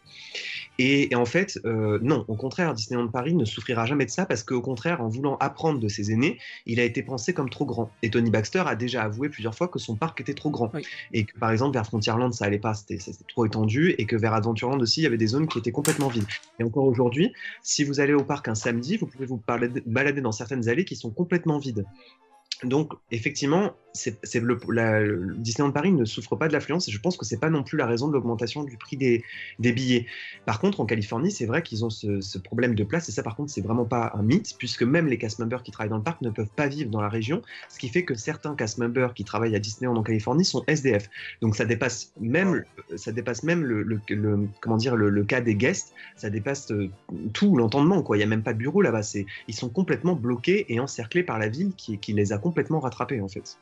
Et, 0.80 1.12
et 1.12 1.16
en 1.16 1.26
fait, 1.26 1.60
euh, 1.66 2.00
non, 2.02 2.26
au 2.28 2.36
contraire, 2.36 2.74
Disneyland 2.74 3.08
Paris 3.08 3.34
ne 3.34 3.46
souffrira 3.46 3.86
jamais 3.86 4.06
de 4.06 4.12
ça 4.12 4.26
parce 4.26 4.44
qu'au 4.44 4.62
contraire, 4.62 5.02
en 5.02 5.08
voulant 5.08 5.38
apprendre 5.40 5.80
de 5.80 5.88
ses 5.88 6.12
aînés, 6.12 6.38
il 6.66 6.80
a 6.80 6.84
été 6.84 7.02
pensé 7.02 7.34
comme 7.34 7.50
trop 7.50 7.66
grand. 7.66 7.92
Et 8.04 8.10
Tony 8.10 8.30
Baxter 8.30 8.64
a 8.66 8.76
déjà 8.76 9.04
avoué 9.04 9.30
plusieurs 9.30 9.56
fois 9.56 9.68
que 9.68 9.80
son 9.80 9.96
parc 9.96 10.22
était 10.22 10.34
trop 10.34 10.52
grand. 10.52 10.72
Oui. 10.74 10.84
Et 11.14 11.26
que 11.26 11.38
par 11.40 11.52
exemple, 11.52 11.74
vers 11.74 11.86
Frontierland, 11.86 12.34
ça 12.34 12.46
allait 12.46 12.60
pas, 12.60 12.74
c'était 12.74 13.00
trop 13.28 13.46
étendu. 13.46 13.96
Et 13.98 14.06
que 14.06 14.16
vers 14.16 14.34
Adventureland 14.34 14.80
aussi, 14.80 15.02
il 15.02 15.04
y 15.04 15.08
avait 15.08 15.18
des 15.18 15.28
zones 15.28 15.48
qui 15.48 15.58
étaient 15.58 15.72
complètement 15.72 16.10
vides. 16.10 16.28
Et 16.60 16.64
encore 16.64 16.86
aujourd'hui, 16.86 17.34
si 17.64 17.84
vous 17.84 18.00
allez 18.00 18.14
au 18.14 18.24
parc 18.24 18.48
un 18.48 18.56
samedi, 18.56 18.98
vous 18.98 19.08
pouvez 19.08 19.26
vous 19.26 19.42
balader 19.86 20.22
dans 20.22 20.32
certaines 20.32 20.70
allées 20.70 20.86
qui 20.86 20.96
sont 20.96 21.10
complètement 21.10 21.58
vides. 21.58 21.86
Donc, 22.64 22.94
effectivement, 23.12 23.74
Disneyland 25.38 25.72
Paris 25.72 25.92
ne 25.92 26.06
souffre 26.06 26.36
pas 26.36 26.48
de 26.48 26.54
l'affluence 26.54 26.88
et 26.88 26.92
je 26.92 27.00
pense 27.00 27.18
que 27.18 27.26
c'est 27.26 27.40
pas 27.40 27.50
non 27.50 27.64
plus 27.64 27.78
la 27.78 27.86
raison 27.86 28.08
de 28.08 28.14
l'augmentation 28.14 28.64
du 28.64 28.78
prix 28.78 28.98
des, 28.98 29.24
billets. 29.60 30.06
Par 30.46 30.60
contre, 30.60 30.80
en 30.80 30.86
Californie, 30.86 31.32
c'est 31.32 31.46
vrai 31.46 31.62
qu'ils 31.62 31.86
ont 31.86 31.90
ce, 31.90 32.38
problème 32.38 32.76
de 32.76 32.84
place 32.84 33.10
et 33.10 33.12
ça, 33.12 33.24
par 33.24 33.36
contre, 33.36 33.52
c'est 33.52 33.62
vraiment 33.62 33.86
pas 33.86 34.12
un 34.16 34.22
mythe 34.22 34.56
puisque 34.58 34.84
même 34.84 35.08
les 35.08 35.18
cast 35.18 35.40
members 35.40 35.64
qui 35.64 35.72
travaillent 35.72 35.90
dans 35.90 35.98
le 35.98 36.04
parc 36.04 36.22
ne 36.22 36.30
peuvent 36.30 36.52
pas 36.56 36.68
vivre 36.68 36.90
dans 36.90 37.02
la 37.02 37.10
région, 37.10 37.42
ce 37.70 37.80
qui 37.80 37.90
fait 37.90 38.06
que 38.06 38.16
certains 38.16 38.56
cast 38.56 38.78
members 38.78 39.14
qui 39.14 39.24
travaillent 39.24 39.56
à 39.56 39.60
Disneyland 39.60 39.96
en 39.96 40.04
Californie 40.04 40.46
sont 40.46 40.64
SDF. 40.68 41.10
Donc, 41.42 41.56
ça 41.56 41.66
dépasse 41.66 42.14
même, 42.20 42.64
ça 42.96 43.12
dépasse 43.12 43.44
même 43.44 43.64
le, 43.64 44.00
comment 44.62 44.78
dire, 44.78 44.96
le, 44.96 45.24
cas 45.24 45.42
des 45.42 45.56
guests, 45.56 45.94
ça 46.16 46.30
dépasse 46.30 46.72
euh, 46.72 46.90
tout 47.34 47.58
l'entendement. 47.58 48.04
Il 48.14 48.20
y 48.20 48.24
a 48.24 48.28
même 48.28 48.44
pas 48.44 48.54
de 48.54 48.60
bureau 48.60 48.82
là-bas. 48.82 49.02
Ils 49.48 49.56
sont 49.56 49.70
complètement 49.70 50.16
bloqués 50.16 50.66
et 50.70 50.80
encerclés 50.80 51.24
par 51.24 51.40
la 51.40 51.50
ville 51.50 51.74
qui, 51.76 51.98
qui 51.98 52.14
les 52.14 52.32
a 52.32 52.38
complètement 52.48 52.80
rattrapés 52.80 53.22
en 53.22 53.28
fait. 53.28 53.58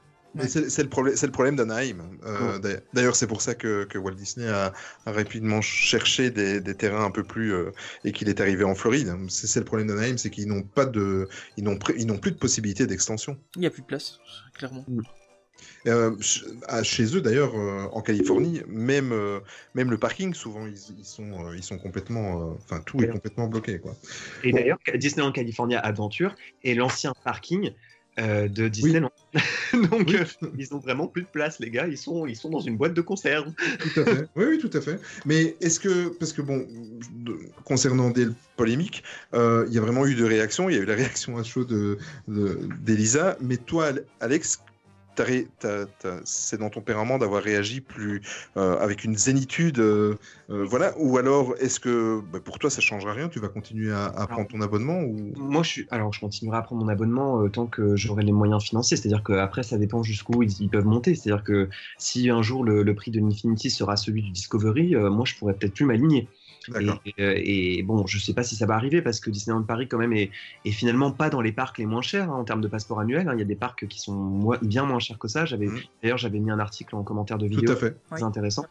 C'est 0.50 0.84
le 0.84 0.90
problème, 0.90 1.16
c'est 1.16 1.28
le 1.28 1.32
problème 1.32 1.56
d'Anaheim. 1.56 2.00
Euh, 2.26 2.60
d'ailleurs- 2.60 2.82
D'ailleurs, 2.94 3.16
c'est 3.16 3.26
pour 3.34 3.42
ça 3.42 3.56
que, 3.56 3.86
que 3.86 3.98
Walt 3.98 4.16
Disney 4.16 4.48
a, 4.50 4.74
a 5.06 5.12
rapidement 5.14 5.62
cherché 5.62 6.30
des, 6.30 6.60
des 6.60 6.76
terrains 6.76 7.06
un 7.06 7.12
peu 7.12 7.24
plus 7.24 7.54
euh, 7.54 7.72
et 8.04 8.12
qu'il 8.12 8.28
est 8.28 8.42
arrivé 8.42 8.66
en 8.66 8.76
Floride. 8.76 9.10
C'est 9.30 9.60
le 9.60 9.66
problème 9.66 9.88
d'Anaheim, 9.88 10.18
c'est 10.18 10.30
qu'ils 10.30 10.50
n'ont 10.50 10.64
pas 10.64 10.86
de, 10.86 11.30
ils 11.56 11.64
n'ont 11.64 11.78
pré- 11.78 11.96
ils 11.98 12.06
n'ont 12.06 12.18
plus 12.18 12.32
de 12.34 12.38
possibilité 12.38 12.86
d'extension. 12.86 13.38
Il 13.56 13.62
n'y 13.62 13.66
a 13.68 13.70
plus 13.70 13.82
de 13.84 13.88
place, 13.88 14.20
clairement. 14.54 14.84
Euh, 15.88 16.12
ch- 16.20 16.44
à- 16.68 16.84
chez 16.84 17.16
eux, 17.16 17.22
d'ailleurs, 17.22 17.56
euh, 17.56 17.88
en 17.94 18.02
Californie, 18.02 18.62
même, 18.68 19.14
euh, 19.14 19.40
même 19.74 19.90
le 19.90 19.98
parking, 19.98 20.34
souvent, 20.34 20.66
ils, 20.68 20.76
ils 21.00 21.06
sont, 21.06 21.32
euh, 21.48 21.56
ils 21.56 21.64
sont 21.64 21.78
complètement, 21.78 22.28
euh, 22.42 22.54
enfin, 22.66 22.82
tout 22.86 23.02
est 23.02 23.08
complètement 23.08 23.48
bloqué, 23.48 23.80
quoi. 23.80 23.96
Et 24.44 24.52
Bon. 24.52 24.58
d'ailleurs, 24.58 24.80
Disneyland 24.96 25.32
California 25.32 25.80
Adventure 25.80 26.36
est 26.64 26.74
l'ancien 26.74 27.14
parking 27.24 27.72
euh, 28.20 28.48
de 28.48 28.68
Disneyland. 28.68 29.12
Donc, 29.74 30.08
Oui. 30.08 30.16
euh, 30.18 30.48
ils 30.58 30.74
ont 30.74 30.80
vraiment 30.80 31.08
plus 31.08 31.24
de 31.24 31.28
place, 31.28 31.60
les 31.60 31.70
gars. 31.70 31.88
Ils 31.88 31.98
sont, 31.98 32.26
ils 32.26 32.36
sont 32.36 32.50
dans 32.50 32.60
une 32.62 32.78
boîte 32.78 32.94
de 32.94 33.02
conserve. 33.02 33.52
Tout 33.80 34.00
à 34.00 34.06
fait. 34.06 34.28
Oui, 34.36 34.46
oui, 34.50 34.58
tout 34.60 34.70
à 34.74 34.82
fait. 34.82 35.00
Mais 35.26 35.56
est-ce 35.62 35.80
que, 35.80 36.10
parce 36.10 36.32
que 36.34 36.42
bon, 36.42 36.66
de- 37.12 37.38
concernant 37.66 38.10
des 38.12 38.28
polémiques, 38.56 39.04
euh, 39.34 39.66
il 39.68 39.74
y 39.74 39.78
a 39.78 39.82
vraiment 39.82 40.06
eu 40.06 40.16
de 40.16 40.24
réactions. 40.24 40.70
Il 40.70 40.76
y 40.76 40.80
a 40.80 40.82
eu 40.82 40.86
la 40.86 40.96
réaction 40.96 41.38
à 41.38 41.44
chaud 41.44 41.66
de 41.66 41.98
de- 42.28 42.68
d'Elisa. 42.82 43.38
mais 43.42 43.58
toi, 43.58 43.92
Alex, 44.20 44.62
c'est 46.24 46.60
dans 46.60 46.70
ton 46.70 46.82
tempérament 46.86 47.18
d'avoir 47.18 47.42
réagi 47.42 47.82
plus 47.82 48.22
euh, 48.58 48.78
avec 48.78 49.04
une 49.04 49.18
zénitude, 49.18 49.80
euh, 49.80 50.16
euh, 50.52 50.64
voilà. 50.66 50.94
Ou 51.00 51.18
alors, 51.18 51.56
est-ce 51.60 51.80
que 51.80 52.22
bah, 52.32 52.40
pour 52.44 52.60
toi, 52.60 52.70
ça 52.70 52.80
changera 52.80 53.14
rien 53.14 53.28
Tu 53.28 53.40
vas 53.40 53.48
continuer 53.48 53.92
à, 53.92 54.28
prendre 54.30 54.48
ton 54.48 54.62
abonnement 54.62 55.00
ou? 55.00 55.34
Moi, 55.36 55.64
je. 55.64 55.82
Alors, 55.90 56.14
je 56.14 56.20
continuerai 56.20 56.58
à 56.58 56.62
prendre 56.62 56.84
mon 56.84 56.90
abonnement 56.90 57.50
tant 57.50 57.66
que 57.66 57.96
j'aurai 57.96 58.24
les 58.24 58.32
moyens 58.32 58.64
financiers. 58.64 58.98
C'est-à-dire 58.98 59.24
qu'après, 59.24 59.64
ça 59.64 59.78
dépend 59.78 60.04
jusqu'où 60.04 60.44
ils, 60.44 60.70
peuvent 60.70 60.86
monter. 60.86 61.16
C'est-à-dire 61.16 61.44
que 61.44 61.70
si 61.98 62.30
un 62.30 62.42
jour 62.44 62.64
le, 62.64 62.84
le 62.84 62.96
prix 62.96 63.10
de 63.10 63.20
l'Infinity 63.20 63.72
sera 63.72 63.98
celui 63.98 64.22
du 64.22 64.30
Discovery, 64.30 64.96
moi, 64.96 65.26
je 65.26 65.36
pourrais 65.36 65.54
peut-être 65.54 65.74
plus 65.74 65.86
m'aligner. 65.86 66.28
Et, 67.06 67.14
euh, 67.20 67.34
et 67.38 67.84
bon, 67.84 68.06
je 68.08 68.18
sais 68.18 68.34
pas 68.34 68.44
si 68.44 68.56
ça 68.56 68.66
va 68.66 68.76
arriver 68.76 69.02
parce 69.02 69.20
que 69.20 69.30
Disneyland 69.30 69.64
Paris 69.64 69.88
quand 69.88 69.98
même 69.98 70.14
est, 70.14 70.32
est 70.66 70.72
finalement 70.72 71.12
pas 71.12 71.30
dans 71.30 71.42
les 71.42 71.52
parcs 71.52 71.78
les 71.78 71.86
moins 71.86 72.02
chers 72.02 72.30
hein, 72.32 72.36
en 72.38 72.44
termes 72.44 72.62
de 72.62 72.68
passeport 72.68 73.00
annuel. 73.00 73.28
hein. 73.28 73.34
Il 73.34 73.40
y 73.40 73.42
a 73.44 73.46
des 73.46 73.56
parcs 73.56 73.88
qui 73.88 74.00
sont 74.00 74.58
bien 74.62 74.86
moins 74.86 75.00
chers 75.00 75.20
que 75.20 75.28
ça. 75.28 75.46
J'avais 75.46 75.68
Mhm. 75.68 75.80
d'ailleurs 76.02 76.18
j'avais 76.18 76.40
mis 76.40 76.52
un 76.52 76.60
article 76.60 76.96
en 76.96 77.04
commentaire 77.04 77.38
de 77.38 77.48
Tout 77.48 77.56
vidéo 77.60 77.72
à 77.74 77.76
fait. 77.76 77.92
très 78.10 78.22
Oui. 78.22 78.24
intéressant. 78.24 78.66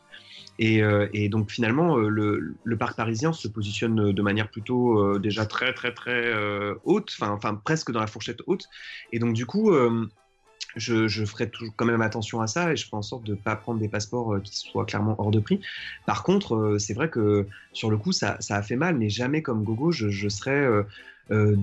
Et, 0.61 0.83
euh, 0.83 1.09
et 1.13 1.29
donc 1.29 1.51
finalement 1.51 1.99
euh, 1.99 2.09
le, 2.09 2.55
le 2.63 2.77
parc 2.77 2.97
parisien 2.97 3.33
se 3.33 3.49
positionne 3.49 4.13
de 4.13 4.23
manière 4.23 4.49
plutôt 4.51 4.99
euh, 5.01 5.19
déjà 5.19 5.47
très 5.47 5.73
très 5.75 5.93
très 5.93 6.27
euh, 6.33 6.75
haute, 6.85 7.11
enfin 7.19 7.33
enfin 7.33 7.55
presque 7.57 7.91
dans 7.91 7.99
la 8.01 8.07
fourchette 8.07 8.39
haute. 8.47 8.69
Et 9.13 9.19
donc 9.19 9.35
du 9.35 9.47
coup 9.47 9.73
euh, 9.73 10.09
je, 10.77 11.09
je 11.09 11.25
ferai 11.25 11.49
toujours 11.49 11.75
quand 11.77 11.85
même 11.85 12.03
attention 12.03 12.41
à 12.41 12.47
ça 12.47 12.73
et 12.73 12.77
je 12.77 12.85
ferai 12.85 12.97
en 12.97 13.03
sorte 13.03 13.25
de 13.25 13.33
ne 13.33 13.37
pas 13.37 13.57
prendre 13.57 13.81
des 13.81 13.89
passeports 13.89 14.35
euh, 14.35 14.41
qui 14.41 14.57
soient 14.57 14.85
clairement 14.85 15.15
hors 15.19 15.31
de 15.31 15.41
prix. 15.41 15.61
Par 16.07 16.23
contre, 16.23 16.55
euh, 16.55 16.79
c'est 16.79 16.95
vrai 16.95 17.09
que 17.09 17.47
sur 17.73 17.91
le 17.91 17.97
coup, 17.97 18.13
ça, 18.13 18.37
ça 18.41 18.57
a 18.57 18.63
fait 18.63 18.77
mal, 18.77 18.97
mais 18.97 19.09
jamais 19.09 19.43
comme 19.43 19.65
Gogo, 19.65 19.93
je, 19.93 20.09
je 20.09 20.29
serais 20.29 20.51
euh, 20.51 20.83
euh, 21.31 21.57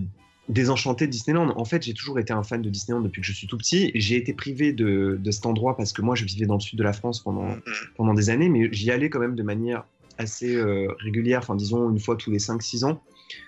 désenchanté 0.49 1.07
de 1.07 1.11
Disneyland. 1.11 1.53
En 1.55 1.65
fait, 1.65 1.83
j'ai 1.83 1.93
toujours 1.93 2.19
été 2.19 2.33
un 2.33 2.43
fan 2.43 2.61
de 2.61 2.69
Disneyland 2.69 3.01
depuis 3.01 3.21
que 3.21 3.27
je 3.27 3.33
suis 3.33 3.47
tout 3.47 3.57
petit. 3.57 3.91
J'ai 3.95 4.17
été 4.17 4.33
privé 4.33 4.73
de, 4.73 5.17
de 5.21 5.31
cet 5.31 5.45
endroit 5.45 5.77
parce 5.77 5.93
que 5.93 6.01
moi, 6.01 6.15
je 6.15 6.25
vivais 6.25 6.45
dans 6.45 6.55
le 6.55 6.61
sud 6.61 6.77
de 6.77 6.83
la 6.83 6.93
France 6.93 7.21
pendant, 7.21 7.55
pendant 7.95 8.13
des 8.13 8.29
années, 8.29 8.49
mais 8.49 8.71
j'y 8.71 8.91
allais 8.91 9.09
quand 9.09 9.19
même 9.19 9.35
de 9.35 9.43
manière 9.43 9.85
assez 10.17 10.55
euh, 10.55 10.87
régulière, 10.99 11.39
enfin 11.39 11.55
disons 11.55 11.89
une 11.89 11.99
fois 11.99 12.15
tous 12.15 12.31
les 12.31 12.37
5-6 12.37 12.85
ans 12.85 13.01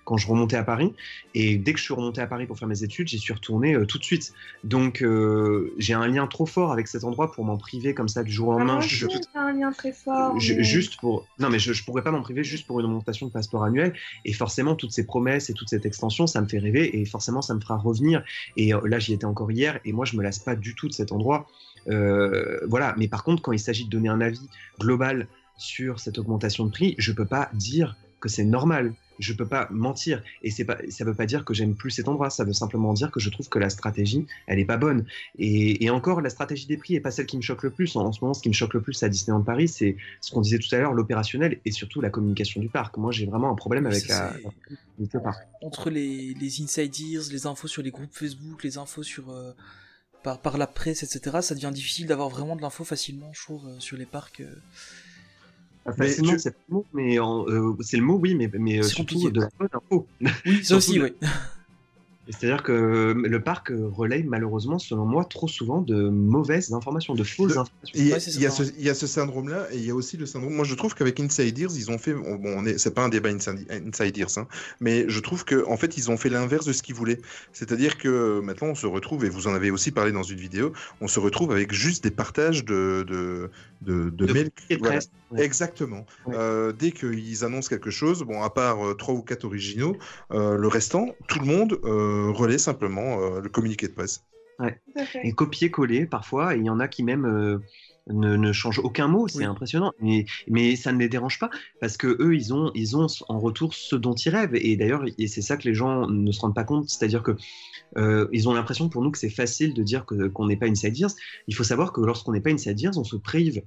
quand 0.05 0.17
je 0.17 0.27
remontais 0.27 0.55
à 0.57 0.63
Paris. 0.63 0.93
Et 1.33 1.57
dès 1.57 1.73
que 1.73 1.79
je 1.79 1.83
suis 1.83 1.93
remonté 1.93 2.21
à 2.21 2.27
Paris 2.27 2.45
pour 2.45 2.57
faire 2.59 2.67
mes 2.67 2.83
études, 2.83 3.07
j'y 3.07 3.19
suis 3.19 3.33
retourné 3.33 3.75
euh, 3.75 3.85
tout 3.85 3.97
de 3.97 4.03
suite. 4.03 4.33
Donc 4.63 5.01
euh, 5.01 5.73
j'ai 5.77 5.93
un 5.93 6.07
lien 6.07 6.27
trop 6.27 6.45
fort 6.45 6.71
avec 6.71 6.87
cet 6.87 7.03
endroit 7.03 7.31
pour 7.31 7.45
m'en 7.45 7.57
priver 7.57 7.93
comme 7.93 8.07
ça 8.07 8.23
du 8.23 8.31
jour 8.31 8.49
au 8.49 8.53
Ah, 8.53 8.59
lendemain. 8.59 8.81
Je- 8.81 9.05
aussi, 9.07 9.17
j'ai 9.33 9.39
un 9.39 9.53
lien 9.53 9.71
très 9.71 9.91
fort. 9.93 10.39
ju- 10.39 10.55
mais- 10.57 10.63
juste 10.63 10.99
pour 10.99 11.25
non 11.39 11.49
mais 11.49 11.59
je, 11.59 11.73
je 11.73 11.83
pourrais 11.83 12.03
pas 12.03 12.11
m'en 12.11 12.21
priver 12.21 12.43
juste 12.43 12.67
pour 12.67 12.79
une 12.79 12.85
augmentation 12.85 13.27
de 13.27 13.31
passeport 13.31 13.63
annuel 13.63 13.93
et 14.25 14.33
forcément 14.33 14.75
toutes 14.75 14.91
ces 14.91 15.05
promesses 15.05 15.49
et 15.49 15.53
toute 15.53 15.69
cette 15.69 15.85
extension 15.85 16.27
ça 16.27 16.41
me 16.41 16.47
fait 16.47 16.59
rêver 16.59 16.99
et 16.99 17.05
forcément 17.05 17.41
ça 17.41 17.53
me 17.53 17.59
fera 17.61 17.77
revenir 17.77 18.23
et 18.57 18.73
euh, 18.73 18.81
là 18.85 18.99
j'y 18.99 19.13
étais 19.13 19.25
encore 19.25 19.51
hier 19.51 19.79
et 19.85 19.91
moi 19.93 20.05
je 20.05 20.15
me 20.17 20.23
lasse 20.23 20.39
pas 20.39 20.55
du 20.55 20.75
tout 20.75 20.87
de 20.87 20.93
cet 20.93 21.11
endroit 21.11 21.47
Euh, 21.89 22.59
voilà 22.67 22.95
mais 22.97 23.07
par 23.09 23.23
contre 23.23 23.41
quand 23.41 23.51
il 23.51 23.59
s'agit 23.59 23.85
de 23.85 23.89
donner 23.89 24.07
un 24.09 24.21
avis 24.21 24.47
global 24.79 25.27
sur 25.57 25.99
cette 25.99 26.17
augmentation 26.17 26.65
de 26.65 26.71
prix 26.71 26.95
je 26.97 27.11
peux 27.11 27.25
pas 27.25 27.49
dire 27.53 27.97
que 28.21 28.29
c'est 28.29 28.45
normal 28.45 28.93
je 29.19 29.33
peux 29.33 29.45
pas 29.45 29.67
mentir 29.71 30.21
et 30.41 30.51
c'est 30.51 30.65
pas 30.65 30.77
ça 30.89 31.03
veut 31.05 31.13
pas 31.13 31.25
dire 31.25 31.45
que 31.45 31.53
j'aime 31.53 31.75
plus 31.75 31.91
cet 31.91 32.07
endroit 32.07 32.29
ça 32.29 32.43
veut 32.43 32.53
simplement 32.53 32.93
dire 32.93 33.11
que 33.11 33.19
je 33.19 33.29
trouve 33.29 33.49
que 33.49 33.59
la 33.59 33.69
stratégie 33.69 34.25
elle 34.47 34.59
est 34.59 34.65
pas 34.65 34.77
bonne 34.77 35.05
et, 35.37 35.83
et 35.83 35.89
encore 35.89 36.21
la 36.21 36.29
stratégie 36.29 36.65
des 36.67 36.77
prix 36.77 36.95
est 36.95 36.99
pas 36.99 37.11
celle 37.11 37.25
qui 37.25 37.37
me 37.37 37.41
choque 37.41 37.63
le 37.63 37.69
plus 37.71 37.95
en, 37.95 38.05
en 38.05 38.11
ce 38.11 38.21
moment 38.21 38.33
ce 38.33 38.41
qui 38.41 38.49
me 38.49 38.53
choque 38.53 38.73
le 38.73 38.81
plus 38.81 39.01
à 39.03 39.09
Disneyland 39.09 39.43
Paris 39.43 39.67
c'est 39.67 39.97
ce 40.21 40.31
qu'on 40.31 40.41
disait 40.41 40.59
tout 40.59 40.73
à 40.73 40.77
l'heure, 40.79 40.93
l'opérationnel 40.93 41.59
et 41.65 41.71
surtout 41.71 42.01
la 42.01 42.09
communication 42.09 42.61
du 42.61 42.69
parc. 42.69 42.97
Moi, 42.97 43.11
j'ai 43.11 43.25
vraiment 43.25 43.51
un 43.51 43.55
problème 43.55 43.85
avec 43.85 44.03
Ça, 44.03 44.33
la, 45.13 45.19
parc. 45.19 45.37
entre 45.61 45.89
les, 45.89 46.33
les 46.33 46.61
inside 46.61 46.93
ears, 46.99 47.23
les 47.31 47.45
infos 47.45 47.67
sur 47.67 47.81
les 47.81 47.91
groupes 47.91 48.13
Facebook, 48.13 48.63
les 48.63 48.77
infos 48.77 49.03
sur 49.03 49.29
euh, 49.31 49.51
par, 50.23 50.39
par 50.41 50.57
la 50.57 50.67
presse, 50.67 51.03
etc., 51.03 51.37
ça 51.41 51.55
devient 51.55 51.71
difficile 51.73 52.07
d'avoir 52.07 52.29
vraiment 52.29 52.55
de 52.55 52.61
l'info 52.61 52.83
facilement, 52.83 53.31
je 53.33 53.41
trouve, 53.41 53.67
euh, 53.67 53.79
sur 53.79 53.97
les 53.97 54.05
parcs. 54.05 54.41
euh. 54.41 54.55
Facilement, 55.91 56.31
tu- 56.33 56.39
c'est 56.39 56.51
pas 56.51 56.57
le 56.69 56.73
mot, 56.75 56.85
mais 56.93 57.19
en- 57.19 57.45
euh, 57.47 57.75
c'est 57.81 57.97
le 57.97 58.03
mot, 58.03 58.15
oui, 58.15 58.35
mais, 58.35 58.49
mais 58.57 58.79
euh, 58.79 58.83
C'est 58.83 58.89
surtout 58.95 59.15
compliqué. 59.15 59.31
de 59.31 59.41
la 59.41 59.49
bonne 59.59 59.69
info. 59.73 60.07
Oui, 60.45 60.63
ça 60.63 60.75
aussi, 60.77 61.01
oui. 61.01 61.13
C'est-à-dire 62.29 62.63
que 62.63 63.13
le 63.15 63.41
parc 63.41 63.71
euh, 63.71 63.87
relaye 63.91 64.23
malheureusement, 64.23 64.79
selon 64.79 65.05
moi, 65.05 65.25
trop 65.25 65.47
souvent 65.47 65.81
de 65.81 66.07
mauvaises 66.09 66.71
informations, 66.73 67.15
de 67.15 67.23
fausses 67.23 67.57
informations. 67.57 67.93
Il 67.95 68.07
y 68.07 68.11
a- 68.11 68.13
Ouais, 68.15 68.19
c'est 68.21 68.31
il 68.35 68.41
y, 68.41 68.45
a 68.45 68.49
ça. 68.49 68.63
ce- 68.65 68.71
il 68.77 68.83
y 68.85 68.89
a 68.89 68.93
ce 68.95 69.07
syndrome-là, 69.07 69.67
et 69.71 69.77
il 69.77 69.85
y 69.85 69.91
a 69.91 69.95
aussi 69.95 70.15
le 70.15 70.25
syndrome. 70.25 70.53
Moi, 70.53 70.63
je 70.63 70.73
trouve 70.75 70.95
qu'avec 70.95 71.19
Inside 71.19 71.57
Ears, 71.59 71.71
ils 71.75 71.91
ont 71.91 71.97
fait. 71.97 72.13
Bon, 72.13 72.39
on 72.45 72.65
est, 72.65 72.77
c'est 72.77 72.93
pas 72.93 73.03
un 73.03 73.09
débat 73.09 73.29
Inside 73.29 73.65
Inside 73.69 74.17
Ears, 74.17 74.37
hein, 74.37 74.47
mais 74.79 75.05
je 75.09 75.19
trouve 75.19 75.43
que 75.43 75.65
en 75.67 75.75
fait, 75.75 75.97
ils 75.97 76.09
ont 76.11 76.17
fait 76.17 76.29
l'inverse 76.29 76.65
de 76.65 76.71
ce 76.73 76.81
qu'ils 76.81 76.95
voulaient. 76.95 77.19
C'est-à-dire 77.51 77.97
que 77.97 78.39
maintenant, 78.41 78.67
on 78.69 78.75
se 78.75 78.87
retrouve, 78.87 79.25
et 79.25 79.29
vous 79.29 79.47
en 79.47 79.53
avez 79.53 79.69
aussi 79.71 79.91
parlé 79.91 80.11
dans 80.13 80.23
une 80.23 80.39
vidéo, 80.39 80.71
on 81.01 81.07
se 81.09 81.19
retrouve 81.19 81.51
avec 81.51 81.73
juste 81.73 82.03
des 82.03 82.11
partages 82.11 82.63
de 82.63 83.03
de 83.07 83.49
de, 83.81 84.09
de 84.09 84.25
De 84.25 84.33
mails. 84.33 84.49
Voilà. 84.79 84.99
ouais. 85.31 85.43
Exactement. 85.43 86.05
Ouais. 86.25 86.35
Euh, 86.37 86.71
dès 86.71 86.91
qu'ils 86.91 87.43
annoncent 87.43 87.67
quelque 87.67 87.89
chose, 87.91 88.23
bon, 88.23 88.41
à 88.41 88.49
part 88.49 88.85
euh, 88.87 88.93
trois 88.93 89.13
ou 89.13 89.21
quatre 89.23 89.43
originaux, 89.43 89.97
euh, 90.31 90.55
le 90.55 90.67
restant, 90.69 91.07
tout 91.27 91.39
le 91.39 91.45
monde 91.45 91.77
euh, 92.13 92.31
relaie 92.31 92.57
simplement 92.57 93.19
euh, 93.21 93.41
le 93.41 93.49
communiqué 93.49 93.87
de 93.87 93.93
presse. 93.93 94.23
Fait. 94.95 95.19
et 95.23 95.33
copier-coller 95.33 96.05
parfois, 96.05 96.55
et 96.55 96.59
il 96.59 96.65
y 96.65 96.69
en 96.69 96.79
a 96.79 96.87
qui 96.87 97.03
même 97.03 97.25
euh, 97.25 97.57
ne, 98.07 98.37
ne 98.37 98.51
changent 98.53 98.79
aucun 98.79 99.07
mot, 99.07 99.27
c'est 99.27 99.39
Oui. 99.39 99.45
impressionnant, 99.45 99.91
mais, 99.99 100.25
mais 100.47 100.75
ça 100.75 100.91
ne 100.93 100.99
les 100.99 101.09
dérange 101.09 101.39
pas, 101.39 101.49
parce 101.81 101.97
que 101.97 102.15
eux, 102.21 102.35
ils 102.35 102.53
ont, 102.53 102.71
ils 102.75 102.95
ont 102.95 103.07
en 103.27 103.39
retour 103.39 103.73
ce 103.73 103.95
dont 103.95 104.13
ils 104.13 104.29
rêvent, 104.29 104.55
et 104.55 104.77
d'ailleurs, 104.77 105.03
et 105.17 105.27
c'est 105.27 105.41
ça 105.41 105.57
que 105.57 105.67
les 105.67 105.73
gens 105.73 106.07
ne 106.07 106.31
se 106.31 106.39
rendent 106.39 106.55
pas 106.55 106.63
compte, 106.63 106.87
c'est-à-dire 106.87 107.23
que 107.23 107.35
euh, 107.97 108.27
ils 108.31 108.47
ont 108.47 108.53
l'impression 108.53 108.89
pour 108.89 109.01
nous 109.01 109.11
que 109.11 109.17
c'est 109.17 109.29
facile 109.29 109.73
de 109.73 109.83
dire 109.83 110.05
que- 110.05 110.27
qu'on 110.27 110.45
n'est 110.45 110.55
pas 110.57 110.67
Inside 110.67 110.97
Ears. 110.99 111.11
Il 111.47 111.55
faut 111.55 111.63
savoir 111.65 111.91
que 111.91 112.01
lorsqu'on 112.01 112.31
n'est 112.31 112.41
pas 112.41 112.51
Inside 112.51 112.79
Ears, 112.79 112.97
on 112.97 113.03
se 113.03 113.15
prive 113.17 113.63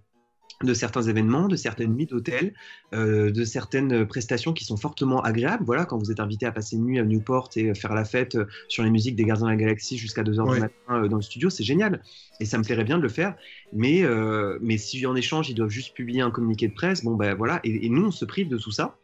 de 0.62 0.72
certains 0.74 1.02
événements, 1.02 1.48
de 1.48 1.56
certaines 1.56 1.94
nuits 1.94 2.06
d'hôtel, 2.06 2.54
euh, 2.94 3.30
de 3.30 3.44
certaines 3.44 4.06
prestations 4.06 4.52
qui 4.54 4.64
sont 4.64 4.76
fortement 4.76 5.20
agréables. 5.22 5.64
Voilà, 5.64 5.84
quand 5.84 5.98
vous 5.98 6.10
êtes 6.10 6.20
invité 6.20 6.46
à 6.46 6.52
passer 6.52 6.76
une 6.76 6.84
nuit 6.84 6.98
à 6.98 7.04
Newport 7.04 7.50
et 7.56 7.74
faire 7.74 7.94
la 7.94 8.04
fête 8.04 8.36
euh, 8.36 8.46
sur 8.68 8.82
les 8.82 8.90
musiques 8.90 9.16
des 9.16 9.24
Gardiens 9.24 9.46
de 9.46 9.50
la 9.50 9.56
Galaxie 9.56 9.98
jusqu'à 9.98 10.22
2h 10.22 10.48
Ouais. 10.48 10.54
du 10.54 10.60
matin 10.60 10.74
euh, 10.90 11.08
dans 11.08 11.16
le 11.16 11.22
studio, 11.22 11.50
c'est 11.50 11.64
génial. 11.64 12.02
Et 12.40 12.44
ça 12.46 12.58
me 12.58 12.64
plairait 12.64 12.84
bien 12.84 12.96
de 12.98 13.02
le 13.02 13.08
faire. 13.08 13.36
Mais, 13.72 14.02
euh, 14.02 14.58
mais 14.62 14.78
si 14.78 15.04
en 15.06 15.14
échange, 15.14 15.50
ils 15.50 15.54
doivent 15.54 15.68
juste 15.70 15.94
publier 15.94 16.22
un 16.22 16.30
communiqué 16.30 16.68
de 16.68 16.74
presse, 16.74 17.04
bon 17.04 17.16
ben 17.16 17.34
voilà. 17.34 17.60
Et, 17.64 17.86
et 17.86 17.88
nous, 17.90 18.06
on 18.06 18.10
se 18.10 18.24
prive 18.24 18.48
de 18.48 18.58
tout 18.58 18.70
ça. 18.70 18.98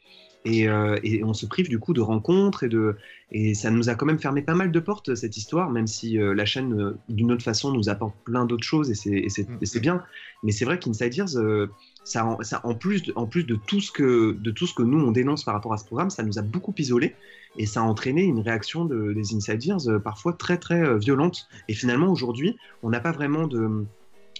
Et, 0.44 0.68
euh, 0.68 0.98
et 1.04 1.22
on 1.22 1.34
se 1.34 1.46
prive 1.46 1.68
du 1.68 1.78
coup 1.78 1.92
de 1.92 2.00
rencontres 2.00 2.64
et 2.64 2.68
de 2.68 2.96
et 3.30 3.54
ça 3.54 3.70
nous 3.70 3.88
a 3.88 3.94
quand 3.94 4.06
même 4.06 4.18
fermé 4.18 4.42
pas 4.42 4.54
mal 4.56 4.72
de 4.72 4.80
portes 4.80 5.14
cette 5.14 5.36
histoire, 5.36 5.70
même 5.70 5.86
si 5.86 6.18
euh, 6.18 6.34
la 6.34 6.44
chaîne 6.44 6.72
euh, 6.80 6.98
d'une 7.08 7.30
autre 7.30 7.44
façon 7.44 7.70
nous 7.72 7.88
apporte 7.88 8.16
plein 8.24 8.44
d'autres 8.44 8.64
choses 8.66 8.90
et 8.90 8.94
c'est 8.94 9.46
Mm. 9.48 9.80
bien. 9.80 10.02
Mais 10.42 10.50
c'est 10.50 10.64
vrai 10.64 10.80
qu'Inside 10.80 11.16
Ears, 11.16 11.36
euh, 11.36 11.68
ça, 12.04 12.26
en- 12.26 12.42
ça 12.42 12.60
en 12.64 12.74
plus 12.74 13.04
de, 13.04 13.12
en 13.14 13.26
plus 13.26 13.44
de 13.44 13.54
tout 13.54 13.80
ce 13.80 13.92
que 13.92 14.32
de 14.32 14.50
tout 14.50 14.66
ce 14.66 14.74
que 14.74 14.82
nous 14.82 14.98
on 14.98 15.12
dénonce 15.12 15.44
par 15.44 15.54
rapport 15.54 15.72
à 15.74 15.78
ce 15.78 15.84
programme, 15.84 16.10
ça 16.10 16.24
nous 16.24 16.38
a 16.40 16.42
beaucoup 16.42 16.74
isolé 16.76 17.14
et 17.56 17.64
ça 17.66 17.80
a 17.80 17.84
entraîné 17.84 18.24
une 18.24 18.40
réaction 18.40 18.84
de, 18.84 19.12
des 19.12 19.34
Inside 19.36 19.64
Ears 19.64 19.88
euh, 19.88 19.98
parfois 20.00 20.32
très 20.32 20.58
très 20.58 20.98
violente. 20.98 21.46
Et 21.68 21.74
finalement 21.74 22.10
aujourd'hui, 22.10 22.56
on 22.82 22.90
n'a 22.90 22.98
pas 23.00 23.12
vraiment 23.12 23.46
de 23.46 23.86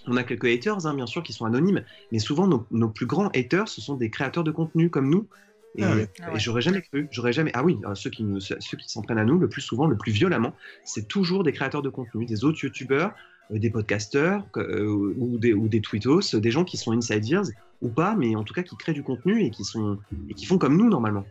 on 0.09 0.17
a 0.17 0.25
quelques 0.25 0.47
haters, 0.47 0.85
hein, 0.85 0.95
bien 0.95 1.07
sûr, 1.07 1.23
qui 1.23 1.33
sont 1.33 1.45
anonymes, 1.45 1.85
mais 2.11 2.19
souvent 2.19 2.49
nos, 2.49 2.67
nos 2.73 2.89
plus 2.89 3.07
grands 3.07 3.29
haters, 3.29 3.69
ce 3.69 3.81
sont 3.81 3.95
des 3.97 4.11
créateurs 4.11 4.43
de 4.43 4.51
contenu 4.51 4.91
comme 4.91 5.09
nous. 5.09 5.29
Et, 5.77 5.83
Ah 5.85 5.93
oui. 5.95 6.03
et 6.03 6.09
Ah 6.23 6.39
j'aurais 6.39 6.61
jamais 6.61 6.83
cru, 6.83 7.09
j'aurais 7.11 7.33
jamais. 7.33 7.51
Ah 7.55 7.65
oui, 7.65 7.79
euh, 7.87 7.95
ceux 7.95 8.11
qui 8.11 8.25
nous- 8.25 8.41
ceux 8.41 8.57
ceux 8.61 8.77
qui 8.77 8.91
s'en 8.91 9.03
prennent 9.03 9.19
à 9.19 9.25
nous 9.25 9.39
le 9.39 9.49
plus 9.49 9.63
souvent, 9.63 9.87
le 9.87 9.97
plus 9.97 10.13
violemment, 10.13 10.53
c'est 10.85 11.09
toujours 11.09 11.45
des 11.45 11.53
créateurs 11.53 11.83
de 11.83 11.89
contenu, 11.89 12.27
des 12.27 12.45
autres 12.45 12.63
youtubeurs, 12.63 13.13
euh, 13.53 13.59
des 13.59 13.71
podcasteurs 13.71 14.47
euh, 14.59 14.87
ou 15.17 15.39
des 15.39 15.53
ou 15.55 15.69
des 15.69 15.81
tweetos, 15.81 16.35
euh, 16.35 16.41
des 16.41 16.51
gens 16.51 16.65
qui 16.65 16.77
sont 16.77 16.93
inside 16.93 17.27
ears 17.29 17.45
ou 17.81 17.89
pas, 17.89 18.15
mais 18.17 18.37
en 18.37 18.45
tout 18.45 18.55
cas 18.55 18.63
qui 18.63 18.77
créent 18.77 18.93
du 18.93 19.03
contenu 19.03 19.43
et 19.45 19.51
qui 19.51 19.65
sont 19.65 19.99
et 20.29 20.35
qui 20.35 20.45
font 20.47 20.59
comme 20.59 20.77
nous 20.77 20.91
normalement. 20.91 21.25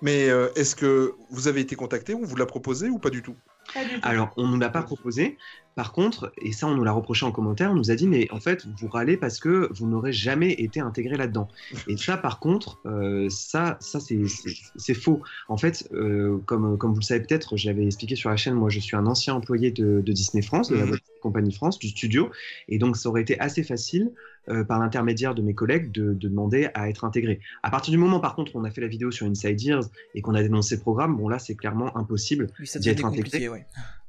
Mais 0.00 0.28
euh, 0.30 0.46
est-ce 0.54 0.76
que 0.76 1.14
vous 1.30 1.48
avez 1.48 1.60
été 1.60 1.74
contacté, 1.74 2.14
on 2.14 2.22
vous 2.22 2.36
l'a 2.36 2.46
proposé 2.46 2.88
ou 2.88 3.00
pas 3.00 3.10
du 3.10 3.20
tout? 3.20 3.34
Pas 3.74 3.84
du 3.84 3.94
tout. 3.96 4.00
Alors, 4.04 4.30
on 4.36 4.46
nous 4.46 4.58
l'a 4.58 4.68
pas 4.68 4.82
proposé. 4.82 5.36
Par 5.78 5.92
contre, 5.92 6.32
et 6.42 6.50
ça, 6.50 6.66
on 6.66 6.74
nous 6.74 6.82
l'a 6.82 6.90
reproché 6.90 7.24
en 7.24 7.30
commentaire, 7.30 7.70
on 7.70 7.76
nous 7.76 7.92
a 7.92 7.94
dit, 7.94 8.08
mais 8.08 8.26
en 8.32 8.40
fait, 8.40 8.66
vous 8.80 8.88
râlez 8.88 9.16
parce 9.16 9.38
que 9.38 9.68
vous 9.72 9.86
n'aurez 9.86 10.12
jamais 10.12 10.50
été 10.54 10.80
intégré 10.80 11.16
là-dedans. 11.16 11.46
Et 11.86 11.96
ça, 11.96 12.16
par 12.16 12.40
contre, 12.40 12.80
euh, 12.84 13.28
ça, 13.30 13.76
ça 13.80 14.00
c'est- 14.00 14.94
faux. 14.94 15.22
En 15.48 15.56
fait, 15.56 15.88
euh, 15.92 16.38
comme, 16.46 16.76
comme 16.78 16.90
vous 16.94 16.98
le 16.98 17.04
savez 17.04 17.20
peut-être, 17.24 17.56
j'avais 17.56 17.86
expliqué 17.86 18.16
sur 18.16 18.28
la 18.28 18.36
chaîne, 18.36 18.54
moi, 18.54 18.70
je 18.70 18.80
suis 18.80 18.96
un 18.96 19.06
ancien 19.06 19.34
employé 19.34 19.70
de, 19.70 20.00
de 20.04 20.12
Disney 20.12 20.42
France, 20.42 20.68
de 20.68 20.74
la 20.78 20.84
Mhm. 20.86 20.96
Company 21.22 21.52
France, 21.52 21.78
du 21.78 21.88
studio. 21.90 22.28
Et 22.68 22.78
donc, 22.78 22.96
ça 22.96 23.08
aurait 23.08 23.22
été 23.22 23.38
assez 23.38 23.62
facile, 23.62 24.10
euh, 24.48 24.64
par 24.64 24.80
l'intermédiaire 24.80 25.36
de 25.36 25.42
mes 25.42 25.54
collègues, 25.54 25.92
de, 25.92 26.12
de 26.12 26.28
demander 26.28 26.70
à 26.74 26.88
être 26.88 27.04
intégré. 27.04 27.38
À 27.62 27.70
partir 27.70 27.92
du 27.92 27.98
moment, 27.98 28.18
par 28.18 28.34
contre, 28.34 28.56
où 28.56 28.58
on 28.60 28.64
a 28.64 28.70
fait 28.72 28.80
la 28.80 28.88
vidéo 28.88 29.12
sur 29.12 29.26
Inside 29.26 29.62
Ears 29.62 29.84
et 30.16 30.22
qu'on 30.22 30.34
a 30.34 30.42
dénoncé 30.42 30.74
le 30.74 30.80
programme, 30.80 31.16
bon, 31.16 31.28
là, 31.28 31.38
c'est 31.38 31.54
clairement 31.54 31.96
impossible. 31.96 32.48
Oui, 32.58 32.66
D'y 32.80 32.88
être 32.88 33.04
intégré. 33.04 33.48
ouais. 33.48 33.64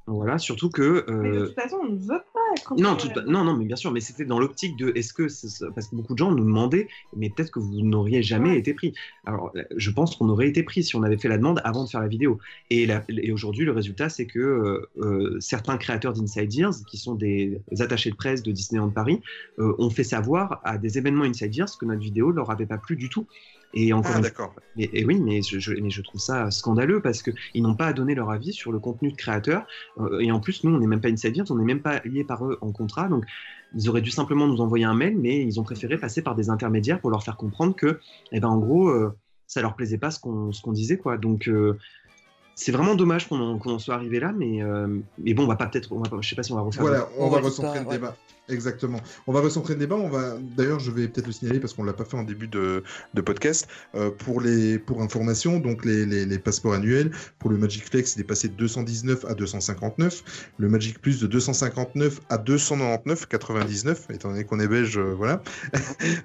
Voilà, 0.10 0.38
surtout 0.38 0.70
que. 0.70 1.06
Mais 1.10 1.30
de 1.32 1.36
euh, 1.36 1.46
toute 1.48 1.56
façon, 1.56 1.78
on 1.84 1.90
ne 1.92 1.98
veut 2.00 2.08
pas 2.34 2.76
non, 2.78 2.96
tout- 2.96 3.10
non, 3.28 3.44
non, 3.44 3.56
mais 3.56 3.66
bien 3.66 3.76
sûr, 3.76 3.92
mais 3.92 4.00
c'était 4.00 4.26
dans 4.26 4.40
l'optique 4.40 4.76
de 4.76 4.92
est-ce 4.96 5.14
que 5.14 5.28
parce 5.76 5.88
que 5.88 5.96
beaucoup 5.96 6.14
de 6.14 6.18
gens 6.18 6.32
nous 6.32 6.44
demandaient, 6.44 6.88
mais 7.16 7.30
peut-être 7.30 7.52
que 7.52 7.60
vous 7.60 7.82
n'auriez 7.82 8.24
jamais 8.24 8.50
Ouais. 8.52 8.58
été 8.60 8.74
pris. 8.74 8.94
Alors, 9.26 9.52
euh, 9.56 9.64
je 9.76 9.92
pense 9.92 10.16
qu'on 10.16 10.30
aurait 10.30 10.48
été 10.48 10.64
pris 10.64 10.84
si 10.84 10.96
on 10.96 11.04
avait 11.04 11.18
fait 11.18 11.28
la 11.28 11.38
demande 11.38 11.62
avant 11.64 11.84
de 11.84 11.90
faire 11.90 12.02
la 12.02 12.08
vidéo. 12.08 12.40
Et, 12.72 12.88
la- 12.88 13.04
et 13.08 13.32
aujourd'hui, 13.32 13.66
le 13.66 13.72
résultat, 13.72 14.10
c'est 14.10 14.26
que 14.26 14.88
euh, 14.98 15.38
certains 15.40 15.78
créateurs 15.78 16.14
d'Inside 16.14 16.54
Ears, 16.56 16.74
qui 16.90 16.98
sont 16.98 17.14
des 17.14 17.62
attachés 17.80 18.10
de 18.10 18.16
presse 18.16 18.42
de 18.42 18.52
Disneyland 18.52 18.90
Paris, 18.90 19.22
euh, 19.60 19.76
ont 19.78 19.92
fait 19.92 20.04
savoir 20.04 20.60
à 20.64 20.78
des 20.80 20.98
événements 20.98 21.26
Inside 21.26 21.56
Ears 21.56 21.78
que 21.80 21.86
notre 21.86 22.02
vidéo 22.02 22.32
leur 22.32 22.50
avait 22.50 22.66
pas 22.66 22.78
plu 22.80 22.96
du 22.96 23.10
tout. 23.10 23.28
Et 23.74 23.94
encore 23.94 24.14
Ah, 24.14 24.18
une 24.18 24.24
d'accord. 24.24 24.56
et, 24.78 25.00
et 25.02 25.06
oui, 25.06 25.20
mais 25.20 25.42
je, 25.44 25.60
je- 25.60 25.74
mais 25.76 25.92
je 25.92 26.02
trouve 26.02 26.20
ça 26.20 26.50
scandaleux 26.50 27.02
parce 27.02 27.22
qu'ils 27.22 27.62
n'ont 27.62 27.76
pas 27.76 27.88
à 27.88 27.94
donner 27.94 28.16
leur 28.16 28.32
avis 28.32 28.52
sur 28.52 28.72
le 28.72 28.80
contenu 28.80 29.12
de 29.12 29.16
créateurs. 29.16 29.68
Euh, 30.00 30.20
et 30.20 30.32
en 30.32 30.40
plus, 30.40 30.64
nous, 30.64 30.74
on 30.74 30.80
n'est 30.80 30.88
même 30.88 31.02
pas 31.02 31.10
insiders, 31.10 31.46
on 31.50 31.56
n'est 31.56 31.64
même 31.66 31.82
pas 31.82 32.00
liés 32.04 32.24
par 32.24 32.44
eux 32.46 32.58
en 32.62 32.72
contrat. 32.72 33.08
Donc, 33.08 33.26
ils 33.76 33.88
auraient 33.88 34.02
dû 34.02 34.10
simplement 34.10 34.48
nous 34.48 34.60
envoyer 34.62 34.86
un 34.86 34.96
mail, 34.96 35.18
mais 35.20 35.44
ils 35.44 35.60
ont 35.60 35.64
préféré 35.64 35.98
passer 36.00 36.24
par 36.24 36.34
des 36.36 36.50
intermédiaires 36.50 37.00
pour 37.00 37.12
leur 37.12 37.24
faire 37.24 37.38
comprendre 37.38 37.76
que, 37.76 38.00
eh 38.32 38.40
ben, 38.40 38.48
en 38.48 38.58
gros, 38.58 38.90
euh, 38.90 39.16
ça 39.46 39.62
leur 39.62 39.76
plaisait 39.76 40.00
pas 40.00 40.10
ce 40.10 40.20
qu'on 40.20 40.52
ce 40.52 40.62
qu'on 40.64 40.72
disait. 40.72 40.98
quoi. 40.98 41.18
Donc, 41.18 41.48
euh, 41.48 41.78
c'est 42.56 42.72
vraiment 42.72 42.96
dommage 42.96 43.28
qu'on 43.28 43.40
en, 43.40 43.58
qu'on 43.60 43.72
en 43.74 43.80
soit 43.80 43.94
arrivé 43.96 44.20
là, 44.20 44.34
mais, 44.36 44.62
euh, 44.64 44.88
mais 45.20 45.34
bon, 45.36 45.44
on 45.44 45.48
va 45.48 45.56
pas 45.56 45.68
peut-être, 45.68 45.92
on 45.92 46.00
va 46.02 46.10
pas- 46.10 46.18
je 46.22 46.28
sais 46.30 46.36
pas 46.36 46.44
si 46.44 46.52
on 46.52 46.56
va 46.56 46.62
refaire. 46.62 46.82
Voilà, 46.82 47.08
on, 47.20 47.26
On 47.28 47.30
va 47.30 47.38
va 47.40 47.46
recentrer 47.46 47.80
le 47.82 47.86
ouais. 47.86 48.00
Exactement. 48.50 49.00
On 49.28 49.34
va 49.34 49.42
recentrer 49.42 49.74
le 49.74 49.80
débat. 49.80 49.96
On 49.96 50.10
va. 50.10 50.38
D'ailleurs, 50.58 50.80
je 50.80 50.92
vais 50.92 51.08
peut-être 51.08 51.28
le 51.28 51.34
signaler 51.34 51.60
parce 51.60 51.74
qu'on 51.74 51.84
l'a 51.84 51.94
pas 51.94 52.06
fait 52.06 52.18
en 52.18 52.24
début. 52.24 52.48
de, 52.48 52.84
podcast. 53.26 53.68
Euh, 53.96 54.12
pour, 54.12 54.40
les, 54.42 54.80
pour 54.80 55.02
information, 55.02 55.60
donc 55.60 55.84
les, 55.84 56.06
les, 56.06 56.26
les 56.26 56.40
passeports 56.40 56.74
annuels, 56.74 57.12
pour 57.38 57.50
le 57.50 57.58
Magic 57.58 57.84
Flex, 57.84 58.16
il 58.16 58.22
est 58.22 58.24
passé 58.26 58.48
de 58.48 58.54
219 58.54 59.26
à 59.26 59.34
259. 59.34 60.52
Le 60.58 60.70
Magic 60.70 61.00
Plus 61.02 61.20
de 61.20 61.28
259 61.28 62.22
à 62.30 62.38
299,99, 62.38 64.14
étant 64.14 64.30
donné 64.30 64.46
qu'on 64.46 64.60
est 64.60 64.68
belge, 64.68 64.98
euh, 64.98 65.14
voilà. 65.16 65.42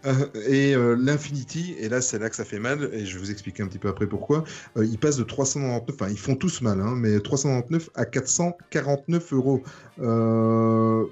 Euh, 0.07 0.27
et 0.49 0.75
l'Infinity, 0.97 1.75
et 1.79 1.89
là 1.89 2.01
c'est 2.01 2.19
là 2.19 2.29
que 2.29 2.37
ça 2.37 2.45
fait 2.45 2.59
mal, 2.59 2.91
et 2.93 3.07
je 3.07 3.15
vais 3.15 3.21
vous 3.21 3.31
expliquer 3.31 3.63
un 3.63 3.67
petit 3.67 3.79
peu 3.79 3.89
après 3.89 4.07
pourquoi, 4.07 4.45
euh, 4.77 4.85
il 4.85 4.99
passe 4.99 5.17
de 5.17 5.25
399, 5.25 5.95
enfin 5.95 6.11
ils 6.11 6.19
font 6.19 6.37
tous 6.37 6.61
mal, 6.61 6.81
hein, 6.81 6.95
mais 6.97 7.21
399 7.21 7.91
à 7.95 8.05
449 8.05 9.33
euros. 9.33 9.63
Euh, 10.01 11.05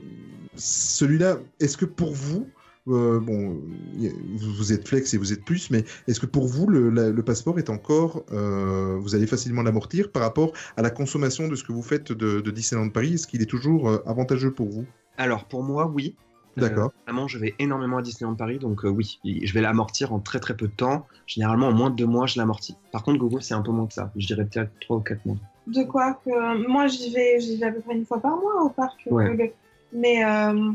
Celui-là, 0.57 1.39
est-ce 1.61 1.77
que 1.77 1.85
pour 1.85 2.13
vous, 2.13 2.47
euh, 2.89 3.21
bon, 3.21 3.61
vous, 3.97 4.53
vous 4.55 4.73
êtes 4.73 4.87
flex 4.87 5.15
et 5.15 5.19
vous 5.19 5.33
êtes 5.33 5.45
plus, 5.45 5.71
mais 5.71 5.85
est-ce 6.09 6.21
que 6.21 6.27
pour 6.27 6.47
vous, 6.47 6.67
le, 6.67 6.91
la- 6.91 7.11
le 7.11 7.23
passeport 7.23 7.59
est 7.59 7.71
encore, 7.71 8.25
euh, 8.33 8.97
vous 9.01 9.15
allez 9.15 9.27
facilement 9.27 9.63
l'amortir 9.63 10.11
par 10.11 10.23
rapport 10.23 10.53
à 10.77 10.83
la 10.83 10.91
consommation 10.91 11.49
de 11.49 11.55
ce 11.57 11.65
que 11.65 11.73
vous 11.73 11.83
faites 11.83 12.13
de, 12.13 12.41
de 12.41 12.51
Disneyland 12.51 12.91
Paris? 12.91 13.15
Est-ce 13.15 13.27
qu'il 13.27 13.41
est 13.41 13.47
toujours 13.47 13.89
euh, 13.89 14.03
avantageux 14.07 14.53
pour 14.53 14.69
vous? 14.69 14.85
Alors, 15.17 15.45
pour 15.45 15.63
moi, 15.63 15.87
oui. 15.87 16.17
D'accord. 16.57 16.91
Euh, 16.91 17.03
vraiment, 17.07 17.29
je 17.29 17.39
vais 17.39 17.55
énormément 17.59 17.97
à 17.97 18.03
Disneyland 18.03 18.35
Paris, 18.35 18.59
donc 18.59 18.85
euh, 18.85 18.89
oui, 18.89 19.19
je 19.25 19.53
vais 19.55 19.63
l'amortir 19.63 20.13
en 20.13 20.21
très 20.21 20.39
très 20.39 20.55
peu 20.55 20.67
de 20.69 20.73
temps. 20.73 21.07
Généralement, 21.27 21.69
en 21.69 21.73
moins 21.73 21.89
de 21.89 21.97
deux 21.97 22.07
mois, 22.07 22.27
je 22.27 22.39
l'amortis. 22.39 22.77
Par 22.91 23.03
contre, 23.05 23.19
Google, 23.19 23.43
c'est 23.43 23.55
un 23.55 23.63
peu 23.63 23.71
moins 23.71 23.87
que 23.87 23.95
ça. 23.95 24.13
Je 24.17 24.27
dirais 24.27 24.45
peut-être 24.45 24.71
trois 24.81 24.99
ou 24.99 25.01
quatre 25.01 25.25
mois. 25.25 25.37
De 25.67 25.83
quoi 25.85 26.21
que 26.23 26.69
moi 26.69 26.89
j'y 26.89 27.11
vais, 27.15 27.41
j'y 27.41 27.57
vais 27.57 27.67
à 27.67 27.73
peu 27.73 27.81
près 27.81 27.95
une 27.95 28.05
fois 28.05 28.21
par 28.21 28.37
mois 28.37 28.65
au 28.65 28.69
parc. 28.69 28.99
Ouais. 29.11 29.55
Mais 29.93 30.25
euh, 30.25 30.73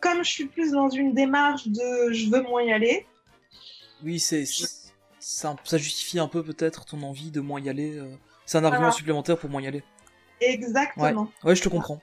comme 0.00 0.18
je 0.24 0.30
suis 0.30 0.46
plus 0.46 0.72
dans 0.72 0.88
une 0.88 1.14
démarche 1.14 1.68
de 1.68 2.12
je 2.12 2.28
veux 2.30 2.42
moins 2.42 2.62
y 2.62 2.72
aller, 2.72 3.06
Oui, 4.04 4.18
c'est 4.18 4.44
ça, 5.18 5.56
ça 5.64 5.78
justifie 5.78 6.18
un 6.18 6.28
peu 6.28 6.42
peut-être 6.42 6.84
ton 6.84 7.02
envie 7.02 7.30
de 7.30 7.40
moins 7.40 7.60
y 7.60 7.68
aller. 7.68 7.96
euh. 7.98 8.06
C'est 8.44 8.58
un 8.58 8.64
argument 8.64 8.82
Voilà. 8.86 8.92
supplémentaire 8.96 9.38
pour 9.38 9.50
moins 9.50 9.62
y 9.62 9.66
aller. 9.66 9.82
exactement. 10.40 11.30
Ouais, 11.44 11.56
je 11.56 11.62
te 11.62 11.68
comprends. 11.68 12.00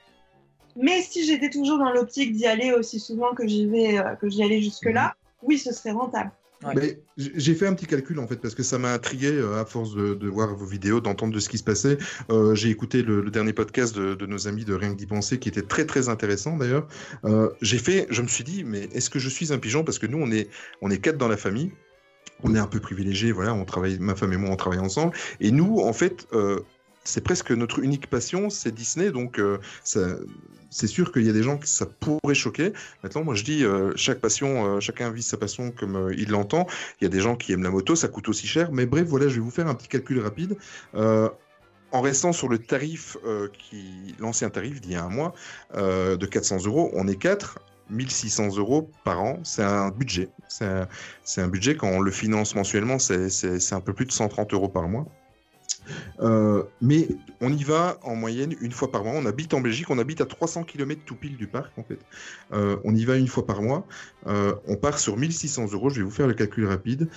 Mais 0.75 1.01
si 1.03 1.23
j'étais 1.25 1.49
toujours 1.49 1.77
dans 1.77 1.91
l'optique 1.91 2.33
d'y 2.33 2.47
aller 2.47 2.73
aussi 2.73 2.99
souvent 2.99 3.33
que 3.35 3.47
j'y 3.47 3.67
vais, 3.67 3.97
euh, 3.99 4.15
que 4.15 4.27
j'y 4.27 4.43
allais 4.43 4.61
jusque-là, 4.61 5.15
oui, 5.43 5.57
ce 5.59 5.71
serait 5.71 5.91
rentable. 5.91 6.31
J'ai 7.17 7.53
fait 7.53 7.67
un 7.67 7.73
petit 7.73 7.85
calcul 7.85 8.19
en 8.19 8.27
fait 8.27 8.37
parce 8.37 8.55
que 8.55 8.63
ça 8.63 8.77
m'a 8.77 8.93
intrigué 8.93 9.31
euh, 9.31 9.61
à 9.61 9.65
force 9.65 9.95
de, 9.95 10.27
voir 10.27 10.55
vos 10.55 10.65
vidéos, 10.65 10.99
d'entendre 10.99 11.33
de 11.33 11.39
ce 11.39 11.49
qui 11.49 11.57
se 11.57 11.63
passait. 11.63 11.97
Euh, 12.29 12.55
j'ai 12.55 12.69
écouté 12.69 13.03
le, 13.03 13.29
dernier 13.29 13.53
podcast 13.53 13.95
de, 13.95 14.25
nos 14.25 14.47
amis 14.47 14.65
de 14.65 14.73
Rien 14.73 14.91
que 14.91 14.97
d'y 14.97 15.05
penser 15.05 15.39
qui 15.39 15.49
était 15.49 15.61
très 15.61 15.85
très 15.85 16.09
intéressant 16.09 16.57
d'ailleurs. 16.57 16.87
Euh, 17.25 17.49
j'ai 17.61 17.77
fait, 17.77 18.07
je 18.09 18.21
me 18.21 18.27
suis 18.27 18.43
dit, 18.43 18.63
mais 18.63 18.89
est-ce 18.93 19.09
que 19.09 19.19
je 19.19 19.29
suis 19.29 19.53
un 19.53 19.59
pigeon? 19.59 19.83
Parce 19.83 19.99
que 19.99 20.07
nous 20.07 20.19
on 20.19 20.31
est 20.31 20.49
on 20.81 20.89
est 20.89 20.99
quatre 20.99 21.17
dans 21.17 21.27
la 21.27 21.37
famille. 21.37 21.71
On 22.43 22.55
est 22.55 22.59
un 22.59 22.67
peu 22.67 22.79
privilégiés, 22.79 23.31
voilà, 23.31 23.53
on 23.53 23.63
travaille, 23.63 23.99
ma 23.99 24.15
femme 24.15 24.33
et 24.33 24.37
moi, 24.37 24.49
on 24.49 24.55
travaille 24.55 24.79
ensemble. 24.79 25.15
Et 25.39 25.51
nous, 25.51 25.79
en 25.79 25.93
fait, 25.93 26.27
euh, 26.33 26.59
c'est 27.03 27.21
presque 27.21 27.51
notre 27.51 27.79
unique 27.79 28.09
passion, 28.09 28.49
c'est 28.49 28.73
Disney. 28.73 29.11
Donc, 29.11 29.39
euh, 29.39 29.59
c'est 29.83 30.87
sûr 30.87 31.11
qu'il 31.11 31.23
y 31.23 31.29
a 31.29 31.33
des 31.33 31.43
gens 31.43 31.57
que 31.57 31.67
ça 31.67 31.85
pourrait 31.85 32.35
choquer. 32.35 32.73
Maintenant, 33.03 33.23
moi, 33.23 33.35
je 33.35 33.43
dis, 33.43 33.63
euh, 33.63 33.91
chaque 33.95 34.19
passion, 34.19 34.65
euh, 34.65 34.79
chacun 34.79 35.11
vit 35.11 35.23
sa 35.23 35.37
passion 35.37 35.71
comme 35.71 36.11
il 36.17 36.29
l'entend. 36.29 36.67
Il 36.99 37.03
y 37.03 37.07
a 37.07 37.09
des 37.09 37.19
gens 37.19 37.35
qui 37.35 37.53
aiment 37.53 37.63
la 37.63 37.71
moto, 37.71 37.95
ça 37.95 38.07
coûte 38.07 38.29
aussi 38.29 38.47
cher. 38.47 38.71
Mais 38.71 38.85
bref, 38.85 39.07
voilà, 39.07 39.27
je 39.27 39.35
vais 39.35 39.41
vous 39.41 39.51
faire 39.51 39.67
un 39.67 39.75
petit 39.75 39.87
calcul 39.87 40.19
rapide. 40.19 40.57
En 41.91 42.01
restant 42.01 42.33
sur 42.33 42.49
le 42.49 42.57
tarif, 42.57 43.17
qui 43.53 44.15
l'ancien 44.17 44.49
tarif 44.49 44.81
d'il 44.81 44.93
y 44.93 44.95
a 44.95 45.03
un 45.03 45.09
mois, 45.09 45.33
de 45.75 46.25
400 46.25 46.65
euros, 46.65 46.89
on 46.93 47.07
est 47.07 47.15
4. 47.15 47.59
1600 47.89 48.57
euros 48.57 48.89
par 49.03 49.21
an, 49.21 49.39
c'est 49.43 49.61
un 49.61 49.89
budget. 49.89 50.29
C'est 50.47 50.65
un, 50.65 50.87
un 51.37 51.47
budget, 51.47 51.75
quand 51.75 51.89
on 51.89 51.99
le 51.99 52.11
finance 52.11 52.55
mensuellement, 52.55 52.97
c'est 52.97 53.73
un 53.73 53.81
peu 53.81 53.93
plus 53.93 54.05
de 54.05 54.11
130 54.11 54.53
euros 54.53 54.69
par 54.69 54.87
mois. 54.87 55.05
Euh, 56.19 56.63
mais 56.81 57.07
on 57.41 57.51
y 57.51 57.63
va 57.63 57.97
en 58.03 58.15
moyenne 58.15 58.55
une 58.61 58.71
fois 58.71 58.91
par 58.91 59.03
mois. 59.03 59.13
On 59.15 59.25
habite 59.25 59.53
en 59.53 59.61
Belgique, 59.61 59.89
on 59.89 59.99
habite 59.99 60.21
à 60.21 60.25
300 60.25 60.63
km 60.63 61.01
tout 61.05 61.15
pile 61.15 61.37
du 61.37 61.47
parc 61.47 61.77
en 61.77 61.83
fait. 61.83 61.99
Euh, 62.53 62.77
on 62.83 62.95
y 62.95 63.05
va 63.05 63.17
une 63.17 63.27
fois 63.27 63.45
par 63.45 63.61
mois. 63.61 63.85
Euh, 64.27 64.53
on 64.67 64.75
part 64.75 64.99
sur 64.99 65.17
1600 65.17 65.73
euros. 65.73 65.89
Je 65.89 65.97
vais 65.97 66.03
vous 66.03 66.11
faire 66.11 66.27
le 66.27 66.33
calcul 66.33 66.65
rapide. 66.65 67.09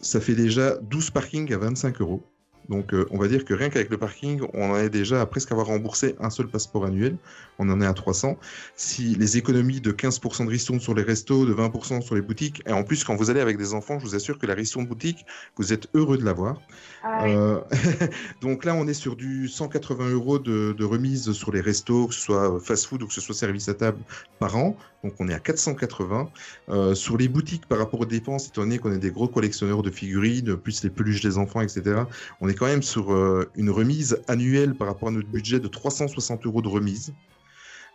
Ça 0.00 0.20
fait 0.20 0.34
déjà 0.34 0.76
12 0.82 1.10
parkings 1.10 1.52
à 1.54 1.58
25 1.58 2.00
euros. 2.00 2.22
Donc 2.68 2.94
euh, 2.94 3.06
on 3.10 3.18
va 3.18 3.28
dire 3.28 3.44
que 3.44 3.54
rien 3.54 3.68
qu'avec 3.68 3.90
le 3.90 3.98
parking, 3.98 4.40
on 4.54 4.70
en 4.70 4.76
est 4.76 4.90
déjà 4.90 5.20
à 5.20 5.26
presque 5.26 5.52
avoir 5.52 5.66
remboursé 5.66 6.16
un 6.20 6.30
seul 6.30 6.48
passeport 6.48 6.84
annuel. 6.86 7.16
On 7.58 7.68
en 7.70 7.80
est 7.80 7.86
à 7.86 7.92
300. 7.92 8.36
Si 8.74 9.14
les 9.14 9.36
économies 9.36 9.80
de 9.80 9.92
15% 9.92 10.46
de 10.46 10.50
ristourne 10.50 10.80
sur 10.80 10.94
les 10.94 11.02
restos, 11.02 11.46
de 11.46 11.54
20% 11.54 12.02
sur 12.02 12.14
les 12.14 12.20
boutiques, 12.20 12.62
et 12.66 12.72
en 12.72 12.82
plus 12.82 13.04
quand 13.04 13.14
vous 13.14 13.30
allez 13.30 13.40
avec 13.40 13.58
des 13.58 13.74
enfants, 13.74 13.98
je 13.98 14.04
vous 14.04 14.14
assure 14.14 14.38
que 14.38 14.46
la 14.46 14.54
ristourne 14.54 14.86
boutique, 14.86 15.26
vous 15.56 15.72
êtes 15.72 15.88
heureux 15.94 16.18
de 16.18 16.24
l'avoir. 16.24 16.60
Ah 17.02 17.20
oui. 17.24 17.34
Euh, 17.34 17.60
donc 18.40 18.64
là, 18.64 18.74
on 18.74 18.86
est 18.88 18.94
sur 18.94 19.16
du 19.16 19.48
180 19.48 20.10
euros 20.10 20.38
de, 20.38 20.74
de 20.76 20.84
remise 20.84 21.32
sur 21.32 21.52
les 21.52 21.60
restos, 21.60 22.08
que 22.08 22.14
ce 22.14 22.20
soit 22.20 22.60
fast-food 22.60 23.02
ou 23.02 23.06
que 23.06 23.14
ce 23.14 23.20
soit 23.20 23.34
service 23.34 23.68
à 23.68 23.74
table 23.74 23.98
par 24.38 24.56
an. 24.56 24.76
Donc 25.04 25.12
on 25.18 25.28
est 25.28 25.34
à 25.34 25.38
480. 25.38 26.30
Euh, 26.70 26.94
sur 26.94 27.18
les 27.18 27.28
boutiques, 27.28 27.66
par 27.66 27.78
rapport 27.78 28.00
aux 28.00 28.06
dépenses, 28.06 28.48
étant 28.48 28.62
donné 28.62 28.78
qu'on 28.78 28.92
est 28.92 28.98
des 28.98 29.10
gros 29.10 29.28
collectionneurs 29.28 29.82
de 29.82 29.90
figurines, 29.90 30.56
plus 30.56 30.82
les 30.82 30.90
peluches 30.90 31.20
des 31.20 31.36
enfants, 31.36 31.60
etc., 31.60 32.02
on 32.40 32.48
est 32.48 32.53
quand 32.54 32.66
même 32.66 32.82
sur 32.82 33.12
euh, 33.12 33.50
une 33.56 33.70
remise 33.70 34.20
annuelle 34.28 34.74
par 34.74 34.86
rapport 34.88 35.08
à 35.08 35.12
notre 35.12 35.28
budget 35.28 35.60
de 35.60 35.68
360 35.68 36.46
euros 36.46 36.62
de 36.62 36.68
remise. 36.68 37.14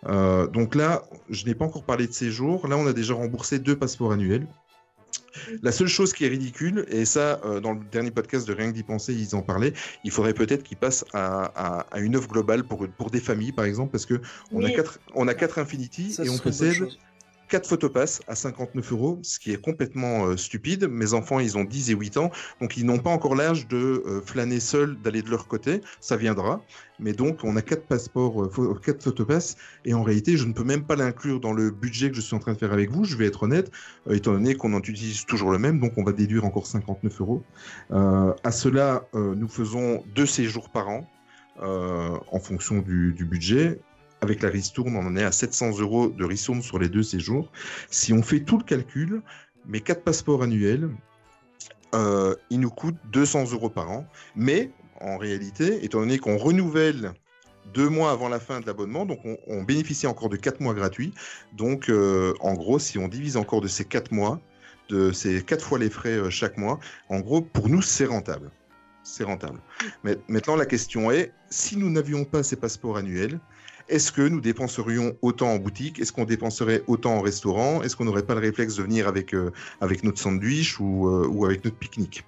Euh, 0.07 0.47
donc 0.47 0.75
là, 0.75 1.03
je 1.29 1.45
n'ai 1.45 1.55
pas 1.55 1.65
encore 1.65 1.83
parlé 1.83 2.07
de 2.07 2.13
séjour. 2.13 2.67
Là, 2.67 2.77
on 2.77 2.87
a 2.87 2.93
déjà 2.93 3.13
remboursé 3.13 3.59
deux 3.59 3.75
passeports 3.75 4.11
annuels. 4.13 4.47
La 5.61 5.71
seule 5.71 5.87
chose 5.87 6.13
qui 6.13 6.25
est 6.25 6.27
ridicule, 6.27 6.85
et 6.89 7.05
ça, 7.05 7.39
euh, 7.45 7.59
dans 7.59 7.73
le 7.73 7.79
dernier 7.91 8.11
podcast 8.11 8.47
de 8.47 8.53
Rien 8.53 8.69
que 8.71 8.75
d'y 8.75 8.83
penser, 8.83 9.13
ils 9.13 9.35
en 9.35 9.41
parlaient, 9.41 9.73
il 10.03 10.11
faudrait 10.11 10.33
peut-être 10.33 10.63
qu'ils 10.63 10.77
passent 10.77 11.05
à, 11.13 11.45
à- 11.55 11.85
à 11.91 11.99
une 11.99 12.15
offre 12.15 12.27
globale 12.29 12.63
pour, 12.63 12.87
pour 12.87 13.09
des 13.11 13.19
familles, 13.19 13.51
par 13.51 13.65
exemple, 13.65 13.91
parce 13.91 14.05
que 14.05 14.21
on, 14.51 14.63
a 14.63 14.67
Oui. 14.67 14.73
quatre, 14.73 14.99
on 15.15 15.27
a 15.27 15.33
quatre 15.33 15.59
Infinity 15.59 16.13
Ça, 16.13 16.23
et 16.25 16.29
on 16.29 16.37
possède. 16.37 16.87
4 17.49 17.67
photopasses 17.67 18.21
à 18.27 18.35
59 18.35 18.91
euros, 18.93 19.19
ce 19.23 19.39
qui 19.39 19.51
est 19.51 19.59
complètement 19.61 20.27
euh, 20.27 20.37
stupide. 20.37 20.87
Mes 20.87 21.13
enfants, 21.13 21.39
ils 21.39 21.57
ont 21.57 21.63
10 21.63 21.89
et 21.91 21.95
8 21.95 22.17
ans, 22.17 22.31
donc 22.61 22.77
ils 22.77 22.85
n'ont 22.85 22.99
pas 22.99 23.09
encore 23.09 23.35
l'âge 23.35 23.67
de 23.67 24.03
euh, 24.05 24.21
flâner 24.25 24.59
seuls, 24.59 24.95
d'aller 25.01 25.21
de 25.21 25.29
leur 25.29 25.47
côté. 25.47 25.81
Ça 25.99 26.15
viendra. 26.15 26.61
Mais 26.99 27.13
donc, 27.13 27.39
on 27.43 27.55
a 27.55 27.61
4 27.61 27.87
passeports, 27.87 28.43
euh, 28.43 28.49
pho- 28.49 28.79
quatre 28.79 29.03
photopasses, 29.03 29.55
et 29.85 29.93
en 29.93 30.03
réalité, 30.03 30.37
je 30.37 30.45
ne 30.45 30.53
peux 30.53 30.63
même 30.63 30.83
pas 30.85 30.95
l'inclure 30.95 31.39
dans 31.39 31.53
le 31.53 31.71
budget 31.71 32.09
que 32.09 32.15
je 32.15 32.21
suis 32.21 32.35
en 32.35 32.39
train 32.39 32.53
de 32.53 32.57
faire 32.57 32.73
avec 32.73 32.91
vous. 32.91 33.03
Je 33.03 33.15
vais 33.17 33.25
être 33.25 33.43
honnête, 33.43 33.71
euh, 34.07 34.13
étant 34.15 34.31
donné 34.33 34.55
qu'on 34.55 34.73
en 34.73 34.79
utilise 34.79 35.25
toujours 35.25 35.51
le 35.51 35.57
même, 35.59 35.79
donc 35.79 35.93
on 35.97 36.03
va 36.03 36.11
déduire 36.11 36.45
encore 36.45 36.67
59 36.67 37.19
euros. 37.21 37.43
Euh, 37.91 38.33
à 38.43 38.51
cela, 38.51 39.03
euh, 39.15 39.33
nous 39.35 39.47
faisons 39.49 40.03
deux 40.15 40.25
séjours 40.27 40.69
par 40.69 40.89
an. 40.89 41.05
euh, 41.61 42.17
en 42.31 42.39
fonction 42.39 42.79
du 42.79 43.25
budget. 43.25 43.81
Avec 44.21 44.41
la 44.41 44.49
ristourne, 44.49 44.95
on 44.95 45.05
en 45.05 45.15
est 45.15 45.23
à 45.23 45.31
700 45.31 45.79
euros 45.79 46.09
de 46.09 46.25
ristourne 46.25 46.61
sur 46.61 46.77
les 46.77 46.89
deux 46.89 47.03
séjours. 47.03 47.51
Si 47.89 48.11
on 48.11 48.21
fait 48.21 48.41
tout 48.41 48.57
le 48.57 48.63
calcul, 48.63 49.21
mes 49.65 49.79
quatre 49.79 50.03
passeports 50.03 50.43
annuels, 50.43 50.89
euh, 51.95 52.35
ils 52.49 52.59
nous 52.59 52.69
coûtent 52.69 52.99
200 53.11 53.51
euros 53.53 53.69
par 53.69 53.89
an. 53.91 54.05
Mais 54.35 54.71
en 54.99 55.17
réalité, 55.17 55.83
étant 55.85 55.99
donné 55.99 56.17
qu'on 56.17 56.37
renouvelle 56.37 57.13
deux 57.73 57.89
mois 57.89 58.11
avant 58.11 58.29
la 58.29 58.39
fin 58.39 58.59
de 58.59 58.65
l'abonnement, 58.65 59.05
donc 59.05 59.19
on, 59.47 59.63
bénéficie 59.63 60.07
encore 60.07 60.29
de 60.29 60.35
quatre 60.35 60.59
mois 60.59 60.73
gratuits. 60.73 61.13
Donc 61.53 61.89
euh, 61.89 62.33
en 62.41 62.53
gros, 62.53 62.79
si 62.79 62.97
on 62.97 63.07
divise 63.07 63.37
encore 63.37 63.61
de 63.61 63.67
ces 63.67 63.85
quatre 63.85 64.11
mois, 64.11 64.41
de 64.89 65.11
ces 65.11 65.43
quatre 65.43 65.65
fois 65.65 65.79
les 65.79 65.89
frais 65.89 66.17
euh, 66.17 66.29
chaque 66.29 66.57
mois, 66.57 66.79
en 67.09 67.19
gros, 67.19 67.41
pour 67.41 67.69
nous, 67.69 67.81
c'est 67.81 68.05
rentable. 68.05 68.51
C'est 69.03 69.23
rentable. 69.23 69.59
Mais 70.03 70.17
maintenant, 70.27 70.55
la 70.55 70.65
question 70.65 71.09
est, 71.09 71.31
si 71.49 71.77
nous 71.77 71.89
n'avions 71.89 72.25
pas 72.25 72.43
ces 72.43 72.55
passeports 72.55 72.97
annuels, 72.97 73.39
est-ce 73.89 74.11
que 74.11 74.21
nous 74.21 74.41
dépenserions 74.41 75.17
autant 75.21 75.49
en 75.51 75.57
boutique? 75.57 75.99
Est-ce 75.99 76.11
qu'on 76.11 76.25
dépenserait 76.25 76.83
autant 76.87 77.15
en 77.17 77.21
restaurant? 77.21 77.81
Est-ce 77.83 77.95
qu'on 77.95 78.05
n'aurait 78.05 78.25
pas 78.25 78.35
le 78.35 78.39
réflexe 78.41 78.75
de 78.75 78.83
venir 78.83 79.07
avec, 79.07 79.33
euh, 79.33 79.51
avec 79.81 80.03
notre 80.03 80.19
sandwich 80.19 80.79
ou, 80.79 81.07
euh, 81.07 81.27
ou 81.27 81.45
avec 81.45 81.63
notre 81.65 81.77
pique-nique? 81.77 82.23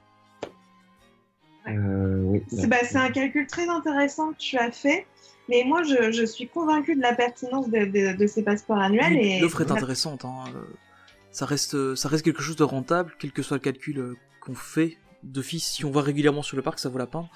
Euh, 1.68 2.22
oui. 2.24 2.42
C'est 2.50 2.68
bah, 2.68 2.78
c'est 2.84 2.98
un 2.98 3.10
calcul 3.12 3.46
très 3.48 3.68
intéressant 3.70 4.32
que 4.34 4.38
tu 4.38 4.58
as 4.58 4.72
fait. 4.72 5.06
Mais 5.50 5.64
moi, 5.66 5.84
je, 5.84 6.12
je 6.12 6.26
suis 6.26 6.48
convaincue 6.48 6.96
de 6.96 7.02
la 7.02 7.14
pertinence 7.14 7.70
de, 7.70 7.86
de- 7.86 8.16
de 8.18 8.28
ces 8.28 8.44
passeports 8.44 8.78
annuels. 8.80 9.14
Oui, 9.18 9.40
L'offre 9.40 9.62
est 9.62 9.72
intéressante. 9.72 10.26
hein, 10.26 10.46
euh, 10.56 10.62
Ça 11.32 11.46
reste, 11.46 11.96
ça 11.96 12.10
reste 12.10 12.24
quelque 12.24 12.42
chose 12.42 12.56
de 12.56 12.64
rentable, 12.64 13.14
quel 13.20 13.32
que 13.32 13.42
soit 13.44 13.58
le 13.58 13.62
calcul 13.62 14.00
euh, 14.00 14.18
qu'on 14.42 14.56
fait 14.56 14.98
d'office. 15.24 15.66
Si 15.68 15.86
on 15.86 15.92
va 15.92 16.02
régulièrement 16.02 16.42
sur 16.42 16.58
le 16.58 16.64
parc, 16.64 16.80
ça 16.80 16.90
vaut 16.90 16.98
la 16.98 17.08
peine. 17.08 17.28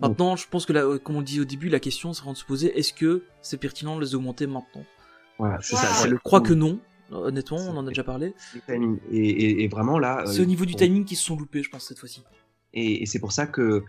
Maintenant, 0.00 0.36
je 0.36 0.46
pense 0.48 0.64
que, 0.66 0.72
euh, 0.72 0.98
comme 0.98 1.16
on 1.16 1.22
dit 1.22 1.40
au 1.40 1.44
début, 1.44 1.68
la 1.68 1.80
question 1.80 2.12
sera 2.12 2.32
de 2.32 2.36
se 2.36 2.44
poser 2.44 2.78
est-ce 2.78 2.92
que 2.92 3.24
c'est 3.42 3.56
pertinent 3.56 3.96
de 3.96 4.00
les 4.02 4.14
augmenter 4.14 4.46
maintenant? 4.46 4.84
Voilà, 5.38 5.58
c'est 5.60 5.74
Ouais. 5.76 5.82
ça. 5.82 5.92
c'est 5.94 6.08
Je 6.10 6.14
crois 6.16 6.40
que 6.40 6.52
non. 6.52 6.78
Honnêtement, 7.10 7.56
on 7.56 7.70
en 7.70 7.78
a 7.78 7.82
C'est- 7.82 7.88
déjà 7.88 8.04
parlé. 8.04 8.34
Et, 8.68 9.18
et- 9.18 9.64
et 9.64 9.68
vraiment 9.68 9.98
là. 9.98 10.24
C'est 10.26 10.40
euh, 10.40 10.42
au 10.42 10.46
niveau 10.46 10.66
du 10.66 10.74
on- 10.74 10.76
timing 10.76 11.04
qu'ils 11.04 11.16
se 11.16 11.24
sont 11.24 11.36
loupés, 11.36 11.62
je 11.62 11.70
pense, 11.70 11.84
cette 11.86 11.98
fois-ci. 11.98 12.22
Et, 12.74 13.02
et 13.02 13.06
c'est 13.06 13.18
pour 13.18 13.32
ça 13.32 13.46
que, 13.46 13.82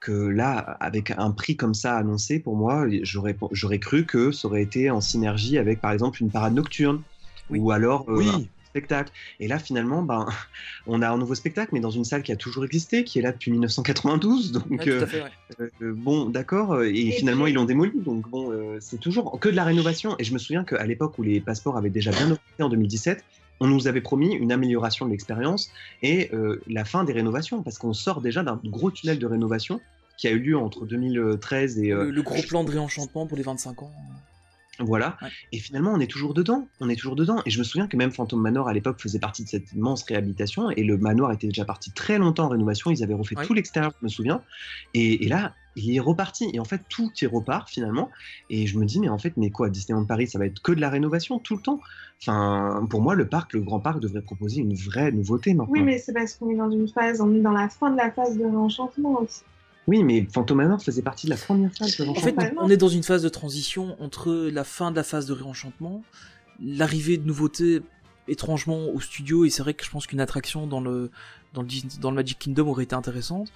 que 0.00 0.12
là, 0.12 0.58
avec 0.80 1.10
un 1.16 1.30
prix 1.30 1.56
comme 1.56 1.72
ça 1.74 1.96
annoncé, 1.96 2.38
pour 2.38 2.56
moi, 2.56 2.84
j'aurais, 3.02 3.36
j'aurais 3.52 3.78
cru 3.78 4.04
que 4.04 4.30
ça 4.30 4.46
aurait 4.46 4.62
été 4.62 4.90
en 4.90 5.00
synergie 5.00 5.56
avec, 5.58 5.80
par 5.80 5.90
exemple, 5.92 6.22
une 6.22 6.30
parade 6.30 6.54
nocturne. 6.54 7.02
Oui. 7.48 7.58
Ou 7.60 7.70
alors 7.70 8.04
euh, 8.10 8.16
Oui. 8.18 8.48
Spectacle. 8.70 9.12
Et 9.40 9.48
là, 9.48 9.58
finalement, 9.58 10.02
ben, 10.02 10.26
on 10.86 11.02
a 11.02 11.08
un 11.10 11.18
nouveau 11.18 11.34
spectacle, 11.34 11.70
mais 11.74 11.80
dans 11.80 11.90
une 11.90 12.04
salle 12.04 12.22
qui 12.22 12.32
a 12.32 12.36
toujours 12.36 12.64
existé, 12.64 13.04
qui 13.04 13.18
est 13.18 13.22
là 13.22 13.32
depuis 13.32 13.50
1992. 13.50 14.52
Donc, 14.52 14.64
Ouais, 14.70 14.88
euh, 14.88 15.02
à 15.02 15.06
fait, 15.06 15.22
ouais. 15.22 15.70
euh, 15.82 15.92
bon, 15.94 16.26
d'accord. 16.26 16.72
euh, 16.74 16.84
Et, 16.88 17.08
Et 17.08 17.12
finalement, 17.12 17.44
puis- 17.44 17.52
ils 17.52 17.56
l'ont 17.56 17.64
démoli. 17.64 17.92
Donc, 17.94 18.28
bon, 18.28 18.50
euh, 18.52 18.78
c'est 18.80 18.98
toujours 19.00 19.38
que 19.40 19.48
de 19.48 19.56
la 19.56 19.64
rénovation. 19.64 20.14
Et 20.18 20.24
je 20.24 20.32
me 20.32 20.38
souviens 20.38 20.64
qu'à 20.64 20.86
l'époque 20.86 21.18
où 21.18 21.22
les 21.22 21.40
passeports 21.40 21.76
avaient 21.76 21.90
déjà 21.90 22.10
bien 22.12 22.24
augmenté 22.24 22.62
en 22.62 22.68
2017, 22.68 23.24
on 23.62 23.66
nous 23.66 23.88
avait 23.88 24.00
promis 24.00 24.32
une 24.34 24.52
amélioration 24.52 25.04
de 25.04 25.10
l'expérience 25.10 25.70
et 26.02 26.30
euh, 26.32 26.62
la 26.66 26.86
fin 26.86 27.04
des 27.04 27.12
rénovations, 27.12 27.62
parce 27.62 27.76
qu'on 27.76 27.92
sort 27.92 28.22
déjà 28.22 28.42
d'un 28.42 28.58
gros 28.64 28.90
tunnel 28.90 29.18
de 29.18 29.26
rénovation 29.26 29.80
qui 30.16 30.28
a 30.28 30.30
eu 30.30 30.38
lieu 30.38 30.56
entre 30.58 30.86
2013 30.86 31.78
et 31.78 31.92
euh, 31.92 32.04
Le, 32.04 32.10
le 32.10 32.22
gros 32.22 32.40
plan 32.48 32.64
de 32.64 32.70
réenchantement 32.70 33.26
pour 33.26 33.36
les 33.36 33.42
25 33.42 33.82
ans. 33.82 33.90
Voilà. 34.84 35.16
Ouais. 35.22 35.28
Et 35.52 35.58
finalement, 35.58 35.92
on 35.92 36.00
est 36.00 36.10
toujours 36.10 36.34
dedans. 36.34 36.68
On 36.80 36.88
est 36.88 36.96
toujours 36.96 37.16
dedans. 37.16 37.42
Et 37.46 37.50
je 37.50 37.58
me 37.58 37.64
souviens 37.64 37.86
que 37.86 37.96
même 37.96 38.12
Phantom 38.12 38.40
Manor 38.40 38.68
à 38.68 38.72
l'époque 38.72 39.00
faisait 39.00 39.18
partie 39.18 39.44
de 39.44 39.48
cette 39.48 39.72
immense 39.72 40.02
réhabilitation. 40.04 40.70
Et 40.70 40.82
le 40.82 40.96
manoir 40.98 41.32
était 41.32 41.48
déjà 41.48 41.64
parti 41.64 41.92
très 41.92 42.18
longtemps 42.18 42.46
en 42.46 42.48
rénovation. 42.48 42.90
Ils 42.90 43.02
avaient 43.02 43.14
refait 43.14 43.36
Ouais. 43.36 43.46
tout 43.46 43.54
l'extérieur, 43.54 43.92
je 44.00 44.04
me 44.04 44.08
souviens. 44.08 44.42
Et, 44.94 45.24
et 45.24 45.28
là, 45.28 45.54
il 45.76 45.94
est 45.94 46.00
reparti. 46.00 46.50
Et 46.52 46.60
en 46.60 46.64
fait, 46.64 46.82
tout 46.88 47.10
y 47.20 47.26
repart 47.26 47.68
finalement. 47.70 48.10
Et 48.48 48.66
je 48.66 48.78
me 48.78 48.84
dis, 48.84 49.00
mais 49.00 49.08
en 49.08 49.18
fait, 49.18 49.36
mais 49.36 49.50
quoi, 49.50 49.70
Disneyland 49.70 50.04
Paris, 50.04 50.26
ça 50.26 50.38
va 50.38 50.46
être 50.46 50.60
que 50.60 50.72
de 50.72 50.80
la 50.80 50.90
rénovation 50.90 51.38
tout 51.38 51.56
le 51.56 51.62
temps? 51.62 51.80
Enfin, 52.22 52.86
pour 52.90 53.00
moi, 53.00 53.14
le 53.14 53.26
parc, 53.28 53.54
le 53.54 53.60
grand 53.60 53.80
parc, 53.80 54.00
devrait 54.00 54.22
proposer 54.22 54.60
une 54.60 54.74
vraie 54.74 55.10
nouveauté 55.12 55.54
maintenant. 55.54 55.72
Oui, 55.72 55.82
mais 55.82 55.98
c'est 55.98 56.12
parce 56.12 56.34
qu'on 56.34 56.50
est 56.50 56.56
dans 56.56 56.70
une 56.70 56.88
phase, 56.88 57.20
on 57.20 57.34
est 57.34 57.40
dans 57.40 57.52
la 57.52 57.68
fin 57.68 57.90
de 57.90 57.96
la 57.96 58.10
phase 58.10 58.36
de 58.36 58.44
réenchantement 58.44 59.20
aussi. 59.20 59.42
Oui, 59.86 60.04
mais 60.04 60.26
Phantom 60.32 60.56
Manor 60.58 60.82
faisait 60.82 61.02
partie 61.02 61.26
de 61.26 61.30
la 61.30 61.36
première 61.36 61.72
phase 61.72 61.96
de 61.96 62.06
En 62.06 62.14
fait, 62.14 62.36
on 62.58 62.68
est 62.68 62.76
dans 62.76 62.88
une 62.88 63.02
phase 63.02 63.22
de 63.22 63.28
transition 63.28 63.96
entre 64.00 64.32
la 64.52 64.64
fin 64.64 64.90
de 64.90 64.96
la 64.96 65.02
phase 65.02 65.26
de 65.26 65.32
réenchantement, 65.32 66.02
l'arrivée 66.62 67.16
de 67.16 67.26
nouveautés 67.26 67.80
étrangement 68.28 68.88
au 68.90 69.00
studio, 69.00 69.44
et 69.44 69.50
c'est 69.50 69.62
vrai 69.62 69.74
que 69.74 69.84
je 69.84 69.90
pense 69.90 70.06
qu'une 70.06 70.20
attraction 70.20 70.66
dans 70.66 70.80
le, 70.80 71.10
dans, 71.54 71.62
le, 71.62 71.66
Dis- 71.68 71.98
dans 72.00 72.10
le 72.10 72.16
Magic 72.16 72.38
Kingdom 72.38 72.68
aurait 72.68 72.84
été 72.84 72.94
intéressante. 72.94 73.50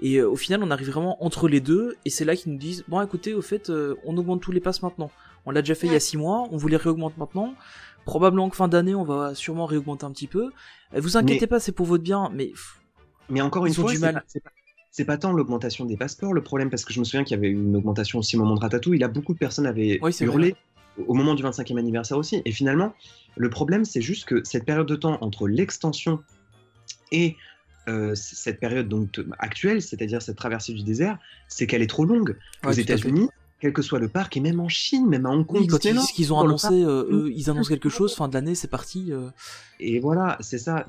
Et 0.00 0.16
euh, 0.18 0.28
au 0.28 0.36
final, 0.36 0.62
on 0.62 0.70
arrive 0.70 0.90
vraiment 0.90 1.24
entre 1.24 1.48
les 1.48 1.60
deux, 1.60 1.96
et 2.04 2.10
c'est 2.10 2.24
là 2.24 2.36
qu'ils 2.36 2.52
nous 2.52 2.58
disent 2.58 2.84
Bon, 2.88 3.00
écoutez, 3.00 3.32
au 3.34 3.40
fait, 3.42 3.70
euh, 3.70 3.94
on 4.04 4.16
augmente 4.18 4.42
tous 4.42 4.52
les 4.52 4.60
passes 4.60 4.82
maintenant. 4.82 5.10
On 5.46 5.50
l'a 5.50 5.62
déjà 5.62 5.74
fait 5.74 5.86
il 5.86 5.90
y 5.90 5.92
a 5.92 5.94
Ouais. 5.94 6.00
6 6.00 6.18
mois, 6.18 6.46
on 6.50 6.56
vous 6.58 6.68
les 6.68 6.76
réaugmente 6.76 7.16
maintenant. 7.16 7.54
Probablement 8.04 8.50
que 8.50 8.56
fin 8.56 8.68
d'année, 8.68 8.94
on 8.94 9.04
va 9.04 9.34
sûrement 9.34 9.64
réaugmenter 9.66 10.04
un 10.04 10.10
petit 10.12 10.26
peu. 10.26 10.50
Euh, 10.94 11.00
vous 11.00 11.16
inquiétez 11.16 11.42
Mais- 11.42 11.46
pas, 11.46 11.60
c'est 11.60 11.72
pour 11.72 11.86
votre 11.86 12.02
bien, 12.04 12.30
mais 12.34 12.52
Mais 13.30 13.40
encore 13.40 13.64
une 13.66 13.72
Ils 13.72 13.76
fois, 13.76 13.90
du 13.90 13.96
c'est 13.96 14.02
mal. 14.02 14.14
pas- 14.14 14.50
c'est 14.90 15.04
pas, 15.04 15.16
tant 15.16 15.32
l'augmentation 15.32 15.84
des 15.84 15.96
passeports 15.96 16.32
le 16.32 16.42
problème, 16.42 16.70
parce 16.70 16.84
que 16.84 16.92
je 16.92 16.98
me 16.98 17.04
souviens 17.04 17.24
qu'il 17.24 17.36
y 17.36 17.38
avait 17.38 17.48
eu 17.48 17.54
une 17.54 17.76
augmentation 17.76 18.18
aussi 18.18 18.36
au 18.36 18.40
moment 18.40 18.54
de 18.54 18.60
Ratatouille. 18.60 18.98
Là, 18.98 19.08
beaucoup 19.08 19.34
de 19.34 19.38
personnes 19.38 19.66
avaient 19.66 19.98
Oui, 20.02 20.14
hurlé 20.20 20.54
au 21.06 21.14
moment 21.14 21.34
du 21.34 21.42
25e 21.42 21.78
anniversaire 21.78 22.18
aussi. 22.18 22.42
Et 22.44 22.52
finalement, 22.52 22.94
le 23.36 23.50
problème, 23.50 23.84
c'est 23.84 24.00
juste 24.00 24.24
que 24.24 24.42
cette 24.44 24.64
période 24.64 24.88
de 24.88 24.96
temps 24.96 25.18
entre 25.20 25.46
l'extension 25.46 26.20
et 27.12 27.36
euh, 27.88 28.14
cette 28.14 28.60
période 28.60 28.88
donc 28.88 29.20
actuelle, 29.38 29.80
c'est-à-dire 29.80 30.20
cette 30.20 30.36
traversée 30.36 30.72
du 30.72 30.82
désert, 30.82 31.18
c'est 31.46 31.66
qu'elle 31.66 31.82
est 31.82 31.86
trop 31.86 32.04
longue. 32.04 32.36
ouais, 32.64 32.70
Aux. 32.70 32.72
États-Unis, 32.72 33.28
quel 33.60 33.72
que 33.72 33.82
soit 33.82 33.98
le 33.98 34.08
parc, 34.08 34.36
et 34.36 34.40
même 34.40 34.60
en 34.60 34.68
Chine, 34.68 35.08
même 35.08 35.26
à 35.26 35.30
Hong 35.30 35.44
Kong, 35.44 35.60
Oui, 35.62 35.66
quand 35.66 35.84
ils 35.84 35.92
disent 35.94 36.12
qu'ils 36.12 36.32
ont 36.32 36.38
annoncé, 36.40 36.68
euh, 36.72 37.04
eux, 37.10 37.32
ils 37.34 37.50
annoncent 37.50 37.68
quelque 37.68 37.88
chose, 37.88 38.14
fin 38.14 38.28
de 38.28 38.34
l'année, 38.34 38.54
c'est 38.54 38.68
parti. 38.68 39.12
euh, 39.12 39.30
Et 39.80 39.98
voilà, 39.98 40.36
c'est 40.40 40.58
ça. 40.58 40.86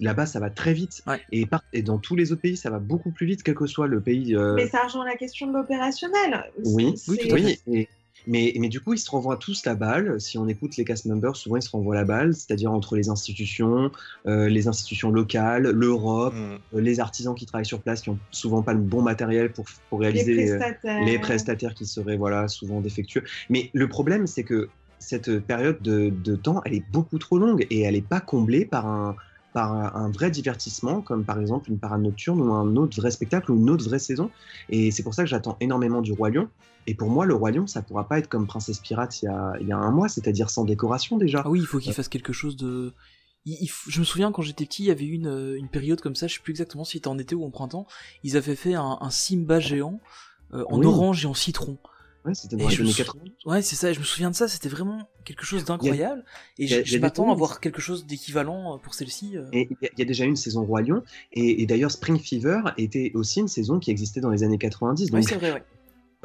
Là-bas, 0.00 0.26
ça 0.26 0.38
va 0.38 0.50
très 0.50 0.72
vite. 0.72 1.02
Ouais. 1.06 1.20
Et, 1.32 1.46
par- 1.46 1.64
et 1.72 1.82
dans 1.82 1.98
tous 1.98 2.14
les 2.14 2.30
autres 2.30 2.42
pays, 2.42 2.56
ça 2.56 2.70
va 2.70 2.78
beaucoup 2.78 3.10
plus 3.10 3.26
vite, 3.26 3.42
quel 3.42 3.54
que 3.56 3.66
soit 3.66 3.88
le 3.88 4.00
pays. 4.00 4.36
euh, 4.36 4.54
Mais 4.54 4.68
ça 4.68 4.84
rejoint 4.84 5.04
la 5.04 5.16
question 5.16 5.48
de 5.48 5.52
l'opérationnel. 5.52 6.44
Oui, 6.64 6.94
oui, 7.08 7.18
tout 7.18 7.34
à 7.34 7.38
fait. 7.38 7.58
oui. 7.66 7.80
et- 7.80 7.88
mais, 8.26 8.54
mais 8.58 8.68
du 8.68 8.80
coup, 8.80 8.94
ils 8.94 8.98
se 8.98 9.10
renvoient 9.10 9.36
tous 9.36 9.64
la 9.64 9.74
balle. 9.74 10.20
Si 10.20 10.38
on 10.38 10.48
écoute 10.48 10.76
les 10.76 10.84
cast 10.84 11.06
members, 11.06 11.36
souvent 11.36 11.56
ils 11.56 11.62
se 11.62 11.70
renvoient 11.70 11.94
la 11.94 12.04
balle, 12.04 12.34
c'est-à-dire 12.34 12.72
entre 12.72 12.96
les 12.96 13.08
institutions, 13.08 13.90
euh, 14.26 14.48
les 14.48 14.68
institutions 14.68 15.10
locales, 15.10 15.70
l'Europe, 15.70 16.34
Mm. 16.34 16.58
euh, 16.74 16.80
les 16.80 17.00
artisans 17.00 17.34
qui 17.34 17.46
travaillent 17.46 17.66
sur 17.66 17.80
place, 17.80 18.00
qui 18.02 18.10
ont 18.10 18.18
souvent 18.30 18.62
pas 18.62 18.72
le 18.72 18.80
bon 18.80 19.02
matériel 19.02 19.52
pour, 19.52 19.66
réaliser 19.92 20.34
les, 20.34 20.46
prestataires. 20.56 21.04
les 21.04 21.18
prestataires 21.18 21.74
qui 21.74 21.86
seraient 21.86 22.16
voilà 22.16 22.48
souvent 22.48 22.80
défectueux. 22.80 23.22
Mais 23.48 23.70
le 23.72 23.88
problème, 23.88 24.26
c'est 24.26 24.42
que 24.44 24.68
cette 24.98 25.38
période 25.40 25.80
de, 25.82 26.10
de 26.10 26.36
temps, 26.36 26.62
elle 26.64 26.74
est 26.74 26.84
beaucoup 26.92 27.18
trop 27.18 27.38
longue 27.38 27.66
et 27.70 27.82
elle 27.82 27.94
n'est 27.94 28.00
pas 28.00 28.20
comblée 28.20 28.64
par 28.64 28.86
un 28.86 29.16
par 29.52 29.72
un 29.72 29.92
un 29.94 30.10
vrai 30.10 30.30
divertissement, 30.30 31.00
comme 31.00 31.24
par 31.24 31.40
exemple 31.40 31.70
une 31.70 31.78
parade 31.78 32.02
nocturne 32.02 32.40
ou 32.40 32.52
un 32.52 32.76
autre 32.76 33.00
vrai 33.00 33.10
spectacle 33.10 33.52
ou 33.52 33.56
une 33.56 33.70
autre 33.70 33.84
vraie 33.88 33.98
saison. 33.98 34.30
Et 34.68 34.90
c'est 34.90 35.02
pour 35.02 35.14
ça 35.14 35.22
que 35.22 35.28
j'attends 35.30 35.56
énormément 35.60 36.02
du 36.02 36.12
Roi 36.12 36.30
Lion. 36.30 36.48
Et 36.86 36.94
pour 36.94 37.08
moi, 37.08 37.26
le 37.26 37.34
Roi 37.34 37.50
Lion, 37.50 37.66
ça 37.66 37.82
pourra 37.82 38.06
pas 38.08 38.18
être 38.18 38.28
comme 38.28 38.46
Princesse 38.46 38.78
Pirate 38.78 39.22
il 39.22 39.26
y 39.26 39.28
a, 39.28 39.52
il 39.60 39.66
y 39.68 39.72
a 39.72 39.76
un 39.76 39.90
mois, 39.90 40.08
c'est-à-dire 40.08 40.50
sans 40.50 40.64
décoration 40.64 41.16
déjà. 41.18 41.42
Ah 41.44 41.50
oui, 41.50 41.60
il 41.60 41.66
faut 41.66 41.78
qu'il 41.78 41.92
fasse 41.92 42.08
quelque 42.08 42.32
chose 42.32 42.56
de. 42.56 42.92
il- 43.44 43.58
il 43.60 43.66
f- 43.68 43.84
je 43.88 44.00
me 44.00 44.04
souviens 44.04 44.32
quand 44.32 44.42
j'étais 44.42 44.64
petit, 44.66 44.84
il 44.84 44.86
y 44.86 44.90
avait 44.90 45.04
eu 45.04 45.12
une, 45.12 45.26
euh, 45.28 45.56
une 45.58 45.68
période 45.68 46.00
comme 46.00 46.14
ça, 46.16 46.26
je 46.26 46.34
sais 46.34 46.40
plus 46.40 46.52
exactement 46.52 46.84
si 46.84 46.92
c'était 46.98 47.08
en 47.08 47.18
été 47.18 47.34
ou 47.34 47.44
en 47.44 47.50
printemps. 47.50 47.86
Ils 48.24 48.36
avaient 48.36 48.56
fait 48.56 48.74
un, 48.74 48.98
un 49.00 49.10
Simba 49.10 49.60
géant 49.60 50.00
euh, 50.54 50.64
en 50.68 50.78
Oui. 50.78 50.86
orange 50.86 51.24
et 51.24 51.28
en 51.28 51.34
citron. 51.34 51.78
Ouais, 52.24 52.34
c'était 52.34 52.56
dans 52.56 52.66
les 52.68 52.80
années 52.80 52.90
sou- 52.90 53.04
80. 53.04 53.24
Ouais, 53.46 53.62
c'est 53.62 53.76
ça. 53.76 53.92
Je 53.92 54.00
me 54.00 54.04
souviens 54.04 54.30
de 54.30 54.34
ça. 54.34 54.48
C'était 54.48 54.68
vraiment 54.68 55.08
quelque 55.24 55.44
chose 55.44 55.64
d'incroyable. 55.64 56.24
Et 56.58 56.72
a- 56.74 56.82
je, 56.82 56.98
m'attends 56.98 57.30
à 57.30 57.34
voir 57.36 57.60
quelque 57.60 57.80
chose 57.80 58.04
d'équivalent 58.04 58.74
euh, 58.74 58.78
pour 58.78 58.94
celle-ci. 58.94 59.36
euh. 59.36 59.44
Et 59.52 59.68
il 59.70 59.76
y 59.80 59.86
a- 59.86 59.90
il 59.92 59.98
y, 60.00 60.02
a 60.02 60.04
déjà 60.04 60.24
eu 60.24 60.28
une 60.28 60.34
saison 60.36 60.64
Roi 60.64 60.82
Lion. 60.82 61.04
Et, 61.32 61.62
et 61.62 61.66
d'ailleurs, 61.66 61.92
Spring 61.92 62.18
Fever 62.18 62.62
était 62.78 63.12
aussi 63.14 63.38
une 63.40 63.46
saison 63.48 63.78
qui 63.78 63.92
existait 63.92 64.20
dans 64.20 64.30
les 64.30 64.42
années 64.42 64.58
90. 64.58 65.04
Oui, 65.04 65.20
Donc, 65.20 65.28
c'est 65.28 65.36
vrai. 65.36 65.52
Ouais. 65.52 65.62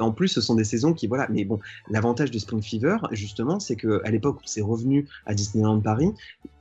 En 0.02 0.12
plus, 0.12 0.28
ce 0.28 0.42
sont 0.42 0.56
des 0.56 0.64
saisons 0.64 0.94
qui, 0.94 1.08
voilà, 1.08 1.28
mais 1.30 1.46
bon, 1.46 1.60
l'avantage 1.90 2.32
de 2.32 2.40
Spring 2.40 2.62
Fever, 2.62 2.98
justement, 3.12 3.60
c'est 3.60 3.76
que 3.76 4.02
à 4.04 4.12
l'époque 4.12 4.38
où 4.38 4.46
c'est 4.46 4.62
revenu 4.62 5.08
à 5.26 5.34
Disneyland 5.34 5.80
Paris, 5.80 6.12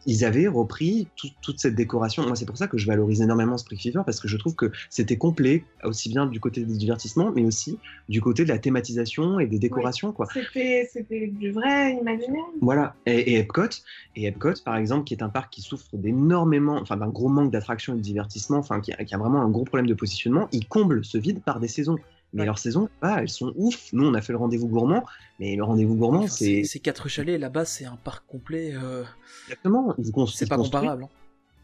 ils 0.06 0.24
avaient 0.24 0.46
repris 0.48 1.08
tout- 1.16 1.28
toute 1.42 1.60
cette 1.60 1.74
décoration. 1.74 2.22
Moi, 2.26 2.34
c'est 2.36 2.46
pour 2.46 2.56
ça 2.56 2.68
que 2.68 2.78
je 2.78 2.86
valorise 2.86 3.20
énormément 3.20 3.58
Spring 3.58 3.78
Fever 3.80 4.00
parce 4.04 4.20
que 4.20 4.28
je 4.28 4.36
trouve 4.36 4.54
que 4.54 4.70
c'était 4.88 5.16
complet, 5.16 5.64
aussi 5.84 6.08
bien 6.08 6.26
du 6.26 6.40
côté 6.40 6.64
des 6.64 6.76
divertissements, 6.76 7.32
mais 7.34 7.44
aussi 7.44 7.78
du 8.08 8.20
côté 8.20 8.44
de 8.44 8.48
la 8.48 8.58
thématisation 8.58 9.40
et 9.40 9.46
des 9.46 9.58
décorations, 9.58 10.12
quoi. 10.12 10.26
C'était 10.32 11.26
du 11.28 11.52
vrai 11.52 11.92
imaginaire. 11.92 12.44
Voilà, 12.60 12.94
et, 13.06 13.32
et 13.32 13.38
Epcot, 13.38 13.68
et 14.16 14.26
Epcot 14.26 14.54
par 14.64 14.76
exemple, 14.76 15.04
qui 15.04 15.14
est 15.14 15.22
un 15.22 15.28
parc 15.28 15.52
qui 15.52 15.62
souffre 15.62 15.84
d'énormément, 15.94 16.78
enfin 16.80 16.96
d'un 16.96 17.08
gros 17.08 17.28
manque 17.28 17.50
d'attraction 17.50 17.94
et 17.94 17.96
de 17.96 18.02
divertissement, 18.02 18.58
enfin 18.58 18.80
qui 18.80 18.92
a, 18.92 19.04
qui 19.04 19.14
a 19.14 19.18
vraiment 19.18 19.40
un 19.42 19.48
gros 19.48 19.64
problème 19.64 19.86
de 19.86 19.94
positionnement, 19.94 20.48
il 20.52 20.66
comble 20.66 21.04
ce 21.04 21.18
vide 21.18 21.42
par 21.42 21.60
des 21.60 21.68
saisons. 21.68 21.96
Mais 22.32 22.40
Ouais. 22.42 22.46
leurs 22.46 22.58
saisons, 22.58 22.88
ah, 23.02 23.16
elles 23.20 23.28
sont 23.28 23.52
ouf. 23.56 23.92
Nous, 23.92 24.06
on 24.06 24.14
a 24.14 24.20
fait 24.20 24.32
le 24.32 24.38
rendez-vous 24.38 24.68
gourmand, 24.68 25.04
mais 25.40 25.56
le 25.56 25.64
rendez-vous 25.64 25.96
gourmand, 25.96 26.28
c'est 26.28 26.62
c'est 26.64 26.78
quatre 26.78 27.08
chalets. 27.08 27.40
Là-bas, 27.40 27.64
c'est 27.64 27.86
un 27.86 27.96
parc 27.96 28.24
complet. 28.28 28.72
euh, 28.74 29.02
exactement. 29.48 29.94
C'est 30.32 30.48
pas 30.48 30.56
comparable. 30.56 31.04
hein. 31.04 31.08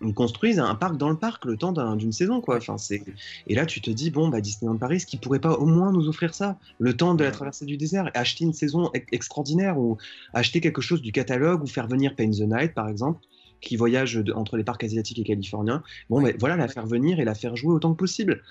Ils 0.05 0.13
construisent 0.13 0.59
un 0.59 0.75
parc 0.75 0.99
dans 0.99 1.09
le 1.09 1.17
parc 1.17 1.47
le 1.47 1.57
temps 1.57 1.73
d'un- 1.73 1.97
d'une 1.97 2.13
saison, 2.13 2.43
quoi. 2.43 2.57
Enfin, 2.59 2.77
c'est 2.77 3.03
et 3.47 3.55
là, 3.55 3.65
tu 3.65 3.81
te 3.81 3.91
dis 3.91 4.11
bon, 4.11 4.29
bah 4.29 4.43
Disneyland 4.43 4.77
Paris, 4.77 4.97
est-ce 4.97 5.07
qu'ils 5.07 5.21
pourraient 5.21 5.39
pas 5.41 5.55
au 5.55 5.65
moins 5.65 5.91
nous 5.91 6.07
offrir 6.09 6.35
ça, 6.35 6.59
le 6.79 6.95
temps 6.95 7.15
de 7.15 7.25
la 7.25 7.31
traversée 7.31 7.65
du 7.65 7.79
désert, 7.79 8.09
et 8.15 8.19
acheter 8.19 8.45
une 8.45 8.53
saison 8.53 8.91
e- 8.95 9.01
extraordinaire 9.13 9.79
ou 9.79 9.97
acheter 10.35 10.61
quelque 10.61 10.83
chose 10.83 11.01
du 11.01 11.13
catalogue 11.13 11.63
ou 11.63 11.67
faire 11.67 11.87
venir 11.87 12.15
Pain 12.15 12.29
the 12.31 12.41
Night, 12.41 12.75
par 12.75 12.89
exemple, 12.91 13.21
qui 13.63 13.77
voyage 13.77 14.17
de- 14.17 14.33
entre 14.35 14.59
les 14.59 14.65
parcs 14.65 14.85
asiatiques 14.85 15.19
et 15.19 15.25
californiens. 15.25 15.83
Bon, 16.11 16.23
Ouais. 16.23 16.37
voilà, 16.39 16.57
la 16.57 16.69
faire 16.69 16.87
venir 16.87 17.19
et 17.19 17.25
la 17.25 17.35
faire 17.35 17.57
jouer 17.57 17.73
autant 17.73 17.93
que 17.95 17.99
possible. 17.99 18.43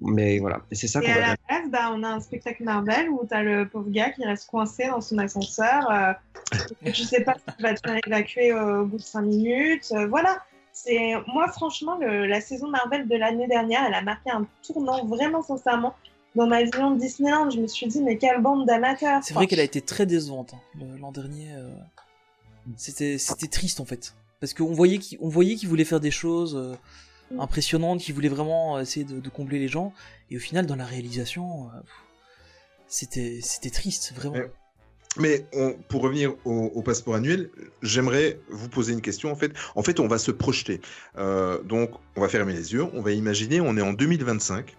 Mais 0.00 0.38
voilà, 0.38 0.60
et 0.70 0.74
c'est 0.74 0.88
ça 0.88 1.00
Et 1.00 1.06
qu'on 1.06 1.12
à 1.12 1.14
va. 1.20 1.26
la 1.28 1.36
place, 1.48 1.70
bah, 1.70 1.90
on 1.92 2.02
a 2.02 2.08
un 2.08 2.20
spectacle 2.20 2.62
Marvel 2.64 3.08
où 3.10 3.20
t'as 3.28 3.42
le 3.42 3.68
pauvre 3.68 3.90
gars 3.90 4.10
qui 4.10 4.24
reste 4.24 4.48
coincé 4.48 4.86
dans 4.88 5.00
son 5.00 5.18
ascenseur. 5.18 5.90
euh, 5.90 6.12
et 6.84 6.92
tu 6.92 7.02
sais 7.04 7.22
pas 7.24 7.34
s'il 7.34 7.62
va 7.64 7.74
te 7.74 7.80
faire 7.86 7.98
évacuer 8.06 8.52
euh, 8.52 8.82
au 8.82 8.86
bout 8.86 8.96
de 8.98 9.02
5 9.02 9.22
minutes. 9.22 9.92
euh, 9.92 10.06
voilà. 10.06 10.38
C'est 10.72 11.14
Moi, 11.26 11.48
franchement, 11.48 11.96
le- 11.98 12.26
la 12.26 12.40
saison 12.40 12.68
Marvel 12.68 13.06
de 13.06 13.16
l'année 13.16 13.46
dernière, 13.48 13.84
elle 13.86 13.94
a 13.94 14.02
marqué 14.02 14.30
un 14.30 14.46
tournant 14.66 15.04
vraiment 15.06 15.42
sincèrement 15.42 15.94
dans 16.34 16.46
ma 16.46 16.62
vision 16.62 16.92
de 16.92 16.98
Disneyland. 17.00 17.50
Je 17.50 17.60
me 17.60 17.66
suis 17.66 17.86
dit, 17.88 18.00
mais 18.02 18.16
quelle 18.16 18.40
bande 18.40 18.66
d'amateurs. 18.66 19.22
C'est 19.22 19.34
vrai 19.34 19.46
qu'elle 19.46 19.60
a 19.60 19.64
été 19.64 19.82
très 19.82 20.06
décevante 20.06 20.54
hein, 20.54 20.86
l'an 21.00 21.12
dernier. 21.12 21.52
euh, 21.54 21.68
C'était 22.76 23.18
c'était 23.18 23.48
triste 23.48 23.80
en 23.80 23.84
fait, 23.84 24.14
parce 24.40 24.54
qu'on 24.54 24.72
voyait 24.72 24.98
qu'il 24.98 25.18
on 25.20 25.28
voyait 25.28 25.56
qu'il 25.56 25.68
voulait 25.68 25.84
faire 25.84 26.00
des 26.00 26.10
choses 26.12 26.54
euh, 27.32 27.40
impressionnantes, 27.40 28.00
qu'il 28.00 28.14
voulait 28.14 28.28
vraiment 28.28 28.78
essayer 28.80 29.04
de, 29.04 29.28
combler 29.28 29.58
les 29.58 29.68
gens, 29.68 29.92
et 30.30 30.36
au 30.36 30.40
final 30.40 30.66
dans 30.66 30.76
la 30.76 30.86
réalisation, 30.86 31.66
euh, 31.66 31.80
c'était 32.88 33.70
triste 33.70 34.12
vraiment. 34.14 34.36
Mais 35.18 35.46
pour 35.88 36.02
revenir 36.02 36.34
au, 36.44 36.82
passeport 36.82 37.16
annuel, 37.16 37.50
j'aimerais 37.82 38.40
vous 38.48 38.68
poser 38.68 38.94
une 38.94 39.02
question. 39.02 39.30
En 39.30 39.36
fait, 39.36 39.52
en 39.74 39.82
fait, 39.82 40.00
on 40.00 40.08
va 40.08 40.16
se 40.16 40.30
projeter. 40.30 40.80
Euh, 41.18 41.62
donc, 41.62 41.90
on 42.16 42.22
va 42.22 42.28
fermer 42.28 42.54
les 42.54 42.72
yeux. 42.72 42.84
On 42.94 43.02
va 43.02 43.12
imaginer, 43.12 43.60
on 43.60 43.76
est 43.76 43.82
en 43.82 43.92
2025. 43.92 44.74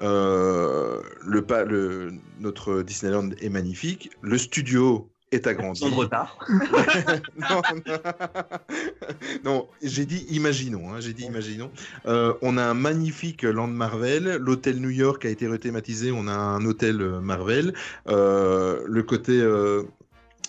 Euh, 0.00 1.00
le, 1.22 1.44
le, 1.64 2.12
notre 2.40 2.82
Disneyland 2.82 3.30
est 3.40 3.48
magnifique. 3.48 4.10
Le 4.20 4.36
studio 4.36 5.10
est 5.32 5.46
agrandi. 5.46 5.80
Sans 5.80 5.90
de 5.90 5.94
retard. 5.94 6.38
non, 6.48 7.62
non. 7.86 7.98
Non, 9.44 9.68
j'ai 9.82 10.06
dit 10.06 10.26
imaginons, 10.30 10.92
hein, 10.92 11.00
j'ai 11.00 11.12
dit 11.12 11.24
imaginons. 11.24 11.70
Euh, 12.06 12.34
on 12.42 12.56
a 12.56 12.62
un 12.62 12.74
magnifique 12.74 13.42
land 13.42 13.68
Marvel, 13.68 14.36
l'hôtel 14.40 14.80
New 14.80 14.90
York 14.90 15.24
a 15.24 15.28
été 15.28 15.46
rethématisé, 15.46 16.12
on 16.12 16.28
a 16.28 16.32
un 16.32 16.64
hôtel 16.64 17.00
euh, 17.00 17.20
Marvel, 17.20 17.74
Euh, 18.08 18.82
le 18.86 19.02
côté 19.02 19.40
euh, 19.40 19.82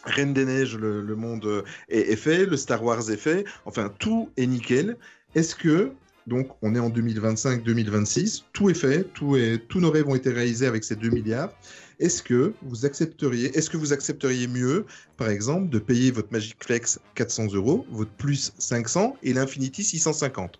Reine 0.05 0.33
des 0.33 0.45
Neiges, 0.45 0.77
le, 0.77 1.01
le 1.01 1.15
monde 1.15 1.63
est, 1.89 2.11
est 2.11 2.15
fait, 2.15 2.45
le 2.45 2.57
Star 2.57 2.83
Wars 2.83 3.09
est 3.09 3.17
fait, 3.17 3.45
enfin 3.65 3.91
tout 3.99 4.29
est 4.37 4.45
nickel. 4.45 4.97
Est-ce 5.35 5.55
que 5.55 5.91
donc 6.27 6.49
on 6.61 6.75
est 6.75 6.79
en 6.79 6.89
2025-2026, 6.89 8.43
tout 8.53 8.69
est 8.69 8.75
fait, 8.75 9.03
tout 9.13 9.35
est, 9.35 9.57
tous 9.67 9.79
nos 9.79 9.91
rêves 9.91 10.07
ont 10.07 10.15
été 10.15 10.31
réalisés 10.31 10.67
avec 10.67 10.83
ces 10.83 10.95
2 10.95 11.09
milliards. 11.09 11.51
Est-ce 11.99 12.23
que 12.23 12.53
vous 12.61 12.85
accepteriez, 12.85 13.57
est-ce 13.57 13.69
que 13.69 13.75
vous 13.77 13.91
accepteriez 13.91 14.47
mieux, 14.47 14.85
par 15.17 15.29
exemple, 15.29 15.69
de 15.69 15.79
payer 15.79 16.11
votre 16.11 16.31
Magic 16.31 16.55
Flex 16.63 16.99
400 17.15 17.47
euros, 17.53 17.85
votre 17.91 18.11
plus 18.11 18.53
500 18.57 19.17
et 19.21 19.33
l'Infinity 19.33 19.83
650 19.83 20.59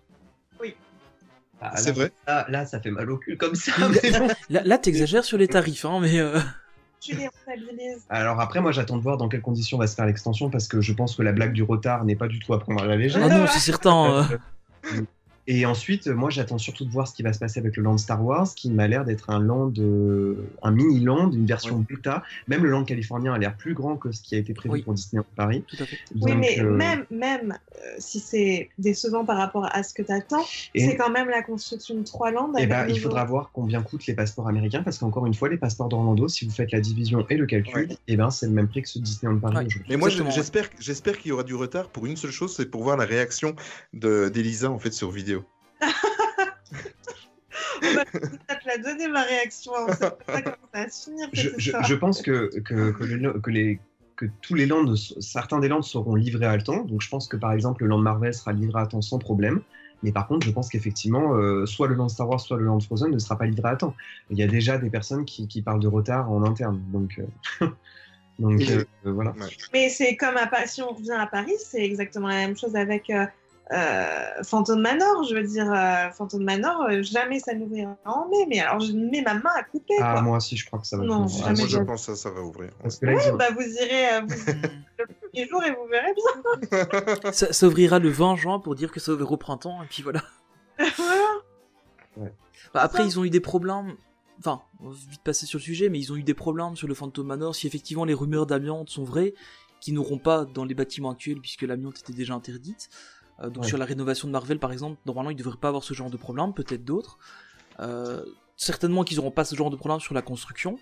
Ah, 1.62 1.76
C'est 1.76 1.92
vrai 1.92 2.12
Là, 2.26 2.46
là, 2.48 2.66
ça 2.66 2.80
fait 2.80 2.90
mal 2.90 3.10
au 3.10 3.16
cul 3.18 3.36
comme 3.36 3.54
ça. 3.54 3.72
Là- 3.78 3.88
mais 4.02 4.18
bon. 4.18 4.28
Là, 4.50 4.62
là 4.64 4.78
t'exagères 4.78 5.24
sur 5.24 5.38
les 5.38 5.48
tarifs, 5.48 5.84
hein, 5.84 5.98
mais 6.00 6.18
euh, 6.18 6.38
Tu 7.00 7.14
les 7.14 7.28
rentabilises. 7.28 8.04
Alors 8.10 8.38
après, 8.40 8.60
moi, 8.60 8.72
j'attends 8.72 8.96
de 8.98 9.02
voir 9.02 9.16
dans 9.16 9.28
quelles 9.28 9.40
conditions 9.42 9.78
va 9.78 9.86
se 9.86 9.94
faire 9.94 10.06
l'extension 10.06 10.50
parce 10.50 10.68
que 10.68 10.80
je 10.82 10.92
pense 10.92 11.16
que 11.16 11.22
la 11.22 11.32
blague 11.32 11.52
du 11.54 11.62
retard 11.62 12.04
n'est 12.04 12.16
pas 12.16 12.28
du 12.28 12.38
tout 12.38 12.52
à 12.54 12.60
prendre 12.60 12.82
à 12.82 12.86
la 12.86 12.96
légère. 12.96 13.22
ah 13.24 13.28
non, 13.28 13.46
c'est 13.46 13.60
certain. 13.60 14.28
Euh, 14.84 15.00
Et 15.52 15.66
ensuite, 15.66 16.06
euh, 16.06 16.14
moi, 16.14 16.30
j'attends 16.30 16.58
surtout 16.58 16.84
de 16.84 16.90
voir 16.92 17.08
ce 17.08 17.12
qui 17.14 17.24
va 17.24 17.32
se 17.32 17.40
passer 17.40 17.58
avec 17.58 17.76
le 17.76 17.82
land 17.82 17.98
Star 17.98 18.24
Wars, 18.24 18.54
qui 18.54 18.70
m'a 18.70 18.86
l'air 18.86 19.04
d'être 19.04 19.30
un 19.30 19.40
land, 19.40 19.72
euh, 19.78 20.36
un 20.62 20.70
mini 20.70 21.00
land, 21.00 21.32
une 21.32 21.44
version 21.44 21.78
bêta. 21.80 22.22
Même 22.46 22.62
le 22.62 22.70
land 22.70 22.84
californien 22.84 23.32
a 23.34 23.38
l'air 23.38 23.56
plus 23.56 23.74
grand 23.74 23.96
que 23.96 24.12
ce 24.12 24.22
qui 24.22 24.36
a 24.36 24.38
été 24.38 24.54
prévu 24.54 24.74
Oui. 24.74 24.82
pour 24.82 24.94
Disneyland 24.94 25.26
Paris. 25.34 25.64
tout 25.66 25.76
à 25.82 25.86
fait. 25.86 25.98
Oui, 26.20 26.36
mais 26.36 26.60
euh, 26.60 26.70
même, 26.70 27.04
même 27.10 27.58
euh, 27.74 27.78
si 27.98 28.20
c'est 28.20 28.70
décevant 28.78 29.24
par 29.24 29.38
rapport 29.38 29.66
à 29.74 29.82
ce 29.82 29.92
que 29.92 30.02
t'attends, 30.02 30.44
et- 30.76 30.86
c'est 30.86 30.96
quand 30.96 31.10
même 31.10 31.28
la 31.28 31.42
construction 31.42 31.96
de 31.96 32.04
trois 32.04 32.30
landes. 32.30 32.52
Eh 32.56 32.58
avec 32.62 32.68
ben, 32.68 32.86
il 32.88 33.00
faudra 33.00 33.24
voir 33.24 33.50
combien 33.52 33.82
coûtent 33.82 34.06
les 34.06 34.14
passeports 34.14 34.46
américains, 34.46 34.84
parce 34.84 34.98
qu'encore 34.98 35.26
une 35.26 35.34
fois, 35.34 35.48
les 35.48 35.58
passeports 35.58 35.88
d'Orlando, 35.88 36.28
si 36.28 36.44
vous 36.44 36.52
faites 36.52 36.70
la 36.70 36.80
division 36.80 37.26
et 37.28 37.36
le 37.36 37.46
calcul, 37.46 37.88
Ouais. 37.88 37.96
eh 38.06 38.16
ben, 38.16 38.30
c'est 38.30 38.46
le 38.46 38.52
même 38.52 38.68
prix 38.68 38.82
que 38.82 38.88
ceux 38.88 39.00
de 39.00 39.04
Disneyland 39.04 39.38
Paris 39.40 39.56
Ouais. 39.66 39.82
Mais 39.88 39.96
moi, 39.96 40.10
j'espère, 40.10 40.68
j'espère 40.78 41.18
qu'il 41.18 41.30
y 41.30 41.32
aura 41.32 41.42
du 41.42 41.56
retard 41.56 41.88
pour 41.88 42.06
une 42.06 42.16
seule 42.16 42.30
chose, 42.30 42.54
c'est 42.54 42.70
pour 42.70 42.84
voir 42.84 42.96
la 42.96 43.04
réaction 43.04 43.56
de 43.94 44.28
d'Elisa 44.32 44.70
en 44.70 44.78
fait 44.78 44.92
sur 44.92 45.10
vidéo. 45.10 45.39
Ça 47.82 48.04
te 48.56 48.66
l'a 48.68 48.78
donné 48.78 49.08
ma 49.08 49.22
réaction. 49.22 49.72
On 49.76 49.92
sait 49.92 50.10
pas 50.26 50.42
comment 50.42 50.56
ça 50.72 50.84
va 50.84 50.88
se 50.88 51.04
finir. 51.04 51.28
je, 51.32 51.94
pense 51.94 52.22
que, 52.22 52.50
que, 52.60 52.92
que, 52.92 53.04
le- 53.04 53.40
que 53.40 53.50
les, 53.50 53.80
que 54.16 54.26
tous 54.42 54.54
les 54.54 54.66
lands, 54.66 54.84
certains 54.96 55.58
des 55.60 55.68
lands 55.68 55.82
seront 55.82 56.14
livrés 56.14 56.46
à 56.46 56.58
temps. 56.58 56.84
Donc 56.84 57.00
je 57.00 57.08
pense 57.08 57.28
que 57.28 57.36
par 57.36 57.52
exemple 57.52 57.82
le 57.84 57.88
land 57.88 57.98
Marvel 57.98 58.34
sera 58.34 58.52
livré 58.52 58.80
à 58.80 58.86
temps 58.86 59.02
sans 59.02 59.18
problème. 59.18 59.62
Mais 60.02 60.12
par 60.12 60.26
contre, 60.28 60.46
je 60.46 60.50
pense 60.52 60.70
qu'effectivement, 60.70 61.34
euh, 61.34 61.66
soit 61.66 61.86
le 61.86 61.94
land 61.94 62.08
Star 62.08 62.28
Wars, 62.28 62.40
soit 62.40 62.56
le 62.56 62.64
land 62.64 62.80
Frozen 62.80 63.10
ne 63.10 63.18
sera 63.18 63.36
pas 63.36 63.44
livré 63.46 63.68
à 63.68 63.76
temps. 63.76 63.94
Il 64.30 64.38
y 64.38 64.42
a 64.42 64.46
déjà 64.46 64.78
des 64.78 64.88
personnes 64.88 65.26
qui, 65.26 65.46
qui 65.46 65.60
parlent 65.60 65.80
de 65.80 65.88
retard 65.88 66.30
en 66.30 66.42
interne. 66.42 66.80
Donc, 66.88 67.20
euh, 67.60 67.66
donc 68.38 68.62
euh, 68.62 68.84
voilà. 69.04 69.34
Mais 69.74 69.90
c'est 69.90 70.16
comme 70.16 70.36
à 70.36 70.66
si 70.66 70.80
on 70.82 70.92
revient 70.92 71.16
à 71.18 71.26
Paris, 71.26 71.52
c'est 71.58 71.84
exactement 71.84 72.28
la 72.28 72.36
même 72.46 72.56
chose 72.56 72.76
avec 72.76 73.10
euh, 73.72 74.42
Phantom 74.42 74.80
Manor. 74.80 75.24
Je 75.24 75.34
veux 75.34 75.42
dire, 75.42 75.70
euh, 75.72 76.10
Phantom 76.10 76.42
Manor, 76.42 76.82
euh, 76.90 77.02
jamais 77.02 77.38
ça 77.40 77.54
n'ouvrira 77.54 77.96
en 78.04 78.28
mai. 78.28 78.46
Mais 78.48 78.60
alors, 78.60 78.80
je 78.80 78.92
mets 78.92 79.22
ma 79.22 79.34
main 79.34 79.50
à 79.56 79.62
couper. 79.62 79.94
Ah, 80.00 80.14
quoi. 80.14 80.22
moi 80.22 80.36
aussi, 80.38 80.56
je 80.56 80.66
crois 80.66 80.78
que 80.80 80.86
ça 80.86 80.96
va. 80.96 81.04
Non, 81.04 81.28
finir. 81.28 81.44
Ah, 81.48 81.52
moi, 81.56 81.66
je 81.68 81.78
pense 81.78 82.06
que 82.06 82.14
ça, 82.14 82.16
ça 82.16 82.30
va 82.30 82.40
ouvrir. 82.42 82.70
Parce 82.82 82.98
que 82.98 83.06
là, 83.06 83.14
Ouais, 83.14 83.22
ils 83.26 83.32
ont- 83.32 83.36
bah 83.36 83.48
vous 83.54 83.62
irez 83.62 84.14
euh, 84.14 84.20
vous- 84.26 84.52
le 84.98 85.06
premier 85.06 85.48
jour 85.48 85.64
et 85.64 85.70
vous 85.70 85.86
verrez 85.90 86.14
bien. 86.14 87.32
Ça, 87.32 87.52
ça 87.52 87.66
ouvrira 87.66 87.98
le 87.98 88.08
20 88.10 88.36
juin 88.36 88.58
pour 88.58 88.74
dire 88.74 88.90
que 88.92 89.00
ça 89.00 89.12
ouvre 89.12 89.32
au 89.32 89.36
printemps, 89.36 89.82
et 89.82 89.86
puis 89.86 90.02
voilà. 90.02 90.22
Voilà. 92.16 92.30
Bah, 92.74 92.80
après, 92.82 92.98
ça. 93.02 93.04
ils 93.04 93.18
ont 93.18 93.24
eu 93.24 93.30
des 93.30 93.40
problèmes. 93.40 93.94
Enfin, 94.38 94.62
on 94.80 94.88
va 94.90 94.96
vite 95.10 95.22
passer 95.22 95.46
sur 95.46 95.58
le 95.58 95.62
sujet, 95.62 95.88
mais 95.88 95.98
ils 95.98 96.12
ont 96.12 96.16
eu 96.16 96.22
des 96.22 96.34
problèmes 96.34 96.76
sur 96.76 96.88
le 96.88 96.94
Phantom 96.94 97.26
Manor. 97.26 97.54
Si 97.54 97.66
effectivement 97.66 98.04
les 98.04 98.14
rumeurs 98.14 98.46
d'amiante 98.46 98.88
sont 98.90 99.04
vraies, 99.04 99.34
qui 99.80 99.92
n'auront 99.92 100.18
pas 100.18 100.44
dans 100.44 100.64
les 100.64 100.74
bâtiments 100.74 101.10
actuels 101.10 101.40
puisque 101.40 101.62
l'amiante 101.62 101.98
était 102.00 102.12
déjà 102.12 102.34
interdite. 102.34 102.88
Euh, 103.42 103.50
donc 103.50 103.62
Ouais. 103.64 103.68
sur 103.68 103.78
la 103.78 103.84
rénovation 103.84 104.28
de 104.28 104.32
Marvel, 104.32 104.58
par 104.58 104.72
exemple, 104.72 104.98
normalement 105.06 105.30
ils 105.30 105.36
devraient 105.36 105.56
pas 105.58 105.68
avoir 105.68 105.82
ce 105.84 105.94
genre 105.94 106.10
de 106.10 106.16
problème, 106.16 106.52
peut-être 106.54 106.84
d'autres. 106.84 107.18
Euh, 107.80 108.22
certainement 108.56 109.04
qu'ils 109.04 109.16
n'auront 109.16 109.30
pas 109.30 109.44
ce 109.44 109.54
genre 109.54 109.70
de 109.70 109.76
problème 109.76 110.00
sur 110.00 110.14
la 110.14 110.22
construction, 110.22 110.78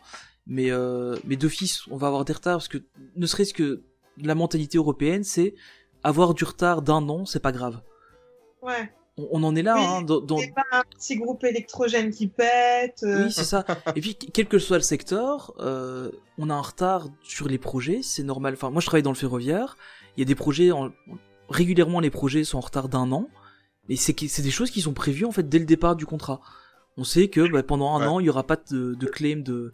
mais 0.47 0.71
euh, 0.71 1.17
mais 1.25 1.37
d'office, 1.37 1.87
on 1.89 1.97
va 1.97 2.09
avoir 2.09 2.25
des 2.25 2.33
retards 2.33 2.57
parce 2.57 2.69
que 2.69 2.79
ne 3.17 3.27
serait-ce 3.27 3.55
que 3.55 3.83
la 4.21 4.35
mentalité 4.35 4.79
européenne, 4.79 5.23
c'est 5.25 5.55
avoir 6.03 6.35
du 6.35 6.45
retard 6.45 6.83
d'un 6.83 7.09
an, 7.09 7.25
c'est 7.25 7.39
pas 7.41 7.53
grave. 7.53 7.81
Ouais. 8.63 8.93
On, 9.17 9.29
on 9.33 9.43
en 9.45 9.55
est 9.57 9.63
là, 9.63 9.75
Oui, 9.77 9.85
hein, 9.85 10.03
dans, 10.03 10.21
dans- 10.21 10.39
C'est 10.39 10.55
pas 10.55 10.65
un 10.73 10.83
petit 10.91 11.17
groupe 11.17 11.45
électrogène 11.45 12.11
qui 12.13 12.27
pète. 12.29 13.01
euh, 13.05 13.25
Oui, 13.27 13.33
c'est 13.33 13.45
ça. 13.45 13.65
Et 13.97 14.01
puis, 14.01 14.15
quel 14.17 14.47
que 14.47 14.59
soit 14.59 14.77
le 14.79 14.83
secteur, 14.83 15.55
euh, 15.61 16.11
on 16.39 16.51
a 16.51 16.55
un 16.55 16.61
retard 16.61 17.09
sur 17.23 17.49
les 17.49 17.59
projets, 17.59 18.01
c'est 18.03 18.23
normal. 18.23 18.55
Enfin, 18.55 18.71
moi, 18.71 18.81
je 18.81 18.87
travaille 18.87 19.03
dans 19.03 19.11
le 19.13 19.17
ferroviaire. 19.17 19.77
Il 20.17 20.21
y 20.21 20.23
a 20.23 20.27
des 20.27 20.35
projets, 20.37 20.71
en- 20.73 20.91
régulièrement, 21.49 22.01
les 22.01 22.11
projets 22.11 22.45
sont 22.45 22.59
en 22.59 22.63
retard 22.63 22.89
d'un 22.89 23.11
an. 23.13 23.29
Mais 23.89 23.97
c'est 23.97 24.43
des 24.43 24.51
choses 24.51 24.71
qui 24.71 24.83
sont 24.83 24.93
prévues, 24.93 25.25
en 25.25 25.33
fait, 25.33 25.49
dès 25.49 25.59
le 25.59 25.65
départ 25.65 25.97
du 25.97 26.05
contrat. 26.05 26.41
On 26.99 27.05
sait 27.05 27.29
que 27.29 27.49
bah, 27.51 27.63
pendant 27.63 27.95
un 27.95 28.01
Ouais. 28.01 28.07
an, 28.07 28.21
il 28.21 28.27
y 28.27 28.31
aura 28.31 28.47
pas 28.47 28.57
de, 28.71 28.95
de 28.95 29.07
claim 29.07 29.43
de, 29.43 29.73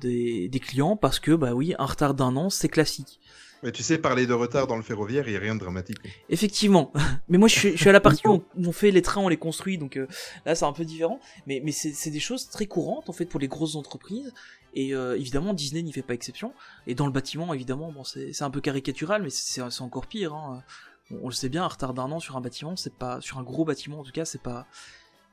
des, 0.00 0.48
des 0.48 0.58
clients 0.58 0.96
parce 0.96 1.20
que, 1.20 1.30
bah 1.32 1.52
oui, 1.54 1.74
un 1.78 1.86
retard 1.86 2.14
d'un 2.14 2.34
an, 2.36 2.50
c'est 2.50 2.68
classique. 2.68 3.20
Mais 3.62 3.70
tu 3.70 3.84
sais, 3.84 3.98
parler 3.98 4.26
de 4.26 4.32
retard 4.32 4.66
dans 4.66 4.76
le 4.76 4.82
ferroviaire, 4.82 5.28
il 5.28 5.30
n'y 5.30 5.36
a 5.36 5.40
rien 5.40 5.54
de 5.54 5.60
dramatique. 5.60 5.98
Effectivement. 6.28 6.92
Mais 7.28 7.38
moi, 7.38 7.46
je 7.46 7.54
suis, 7.56 7.70
je 7.72 7.76
suis 7.76 7.88
à 7.88 7.92
la 7.92 8.00
partie 8.00 8.26
où 8.26 8.42
on, 8.56 8.72
fait 8.72 8.90
les 8.90 9.02
trains, 9.02 9.20
on 9.20 9.28
les 9.28 9.36
construit, 9.36 9.78
donc 9.78 9.96
euh, 9.96 10.08
là, 10.44 10.56
c'est 10.56 10.64
un 10.64 10.72
peu 10.72 10.84
différent. 10.84 11.20
Mais, 11.46 11.60
mais 11.64 11.70
c'est 11.70 12.10
des 12.10 12.18
choses 12.18 12.48
très 12.48 12.66
courantes, 12.66 13.08
en 13.08 13.12
fait, 13.12 13.26
pour 13.26 13.38
les 13.38 13.46
grosses 13.46 13.76
entreprises. 13.76 14.32
Et 14.74 14.94
euh, 14.94 15.16
évidemment, 15.16 15.54
Disney 15.54 15.82
n'y 15.82 15.92
fait 15.92 16.02
pas 16.02 16.14
exception. 16.14 16.52
Et 16.88 16.96
dans 16.96 17.06
le 17.06 17.12
bâtiment, 17.12 17.54
évidemment, 17.54 17.92
bon, 17.92 18.02
c'est 18.02 18.42
un 18.42 18.50
peu 18.50 18.60
caricatural, 18.60 19.22
mais 19.22 19.30
c'est 19.30 19.62
c'est 19.70 19.82
encore 19.82 20.06
pire. 20.08 20.34
Hein. 20.34 20.64
On, 21.10 21.28
le 21.28 21.34
sait 21.34 21.48
bien, 21.48 21.64
un 21.64 21.68
retard 21.68 21.94
d'un 21.94 22.10
an 22.10 22.20
sur 22.20 22.36
un 22.36 22.40
bâtiment, 22.40 22.76
c'est 22.76 22.94
pas 22.94 23.20
sur 23.20 23.38
un 23.38 23.42
gros 23.42 23.64
bâtiment, 23.64 24.00
en 24.00 24.04
tout 24.04 24.12
cas, 24.12 24.24
c'est 24.24 24.42
pas 24.42 24.66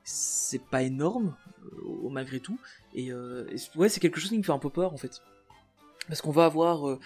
c'est 0.04 0.64
pas 0.64 0.82
énorme 0.82 1.36
euh, 1.64 2.10
malgré 2.10 2.40
tout. 2.40 2.60
Et, 2.96 3.12
euh, 3.12 3.46
c'est 3.56 4.00
quelque 4.00 4.20
chose 4.20 4.30
qui 4.30 4.38
me 4.38 4.44
fait 4.44 4.52
un 4.52 4.60
peu 4.60 4.70
peur, 4.70 4.94
en 4.94 4.98
fait, 4.98 5.22
parce 6.08 6.22
qu'on 6.22 6.32
va 6.32 6.46
avoir 6.46 6.90
euh, 6.90 7.00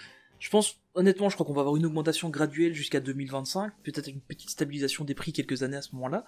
je 0.44 0.50
pense, 0.50 0.78
honnêtement, 0.94 1.30
je 1.30 1.36
crois 1.36 1.46
qu'on 1.46 1.54
va 1.54 1.62
avoir 1.62 1.76
une 1.76 1.86
augmentation 1.86 2.28
graduelle 2.28 2.74
jusqu'à 2.74 3.00
2025, 3.00 3.72
peut-être 3.82 4.08
une 4.08 4.20
petite 4.20 4.50
stabilisation 4.50 5.04
des 5.04 5.14
prix 5.14 5.32
quelques 5.32 5.62
années 5.62 5.78
à 5.78 5.82
ce 5.82 5.94
moment-là, 5.94 6.26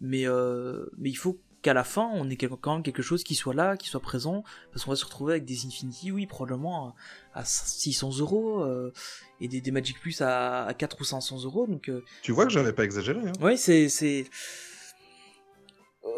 mais, 0.00 0.24
euh, 0.28 0.86
mais 0.98 1.10
il 1.10 1.16
faut 1.16 1.40
qu'à 1.66 1.74
la 1.74 1.82
fin, 1.82 2.08
on 2.14 2.30
ait 2.30 2.36
quand 2.36 2.74
même 2.74 2.84
quelque 2.84 3.02
chose 3.02 3.24
qui 3.24 3.34
soit 3.34 3.52
là, 3.52 3.76
qui 3.76 3.88
soit 3.88 3.98
présent, 3.98 4.44
parce 4.70 4.84
qu'on 4.84 4.92
va 4.92 4.96
se 4.96 5.04
retrouver 5.04 5.32
avec 5.32 5.44
des 5.44 5.66
Infinity, 5.66 6.12
oui, 6.12 6.24
probablement 6.24 6.94
à, 7.34 7.40
à 7.40 7.44
600 7.44 8.18
euros, 8.18 8.62
euh, 8.62 8.92
et 9.40 9.48
des, 9.48 9.60
des 9.60 9.72
Magic 9.72 9.98
Plus 9.98 10.20
à, 10.20 10.64
à 10.64 10.74
4 10.74 11.00
ou 11.00 11.04
500 11.04 11.42
euros, 11.42 11.66
donc 11.66 11.88
euh, 11.88 12.04
Tu 12.22 12.30
vois 12.30 12.46
que 12.46 12.52
j'avais 12.52 12.72
pas 12.72 12.84
exagéré. 12.84 13.18
Hein. 13.18 13.32
ouais, 13.40 13.56
c'est... 13.56 13.88
c'est... 13.88 14.26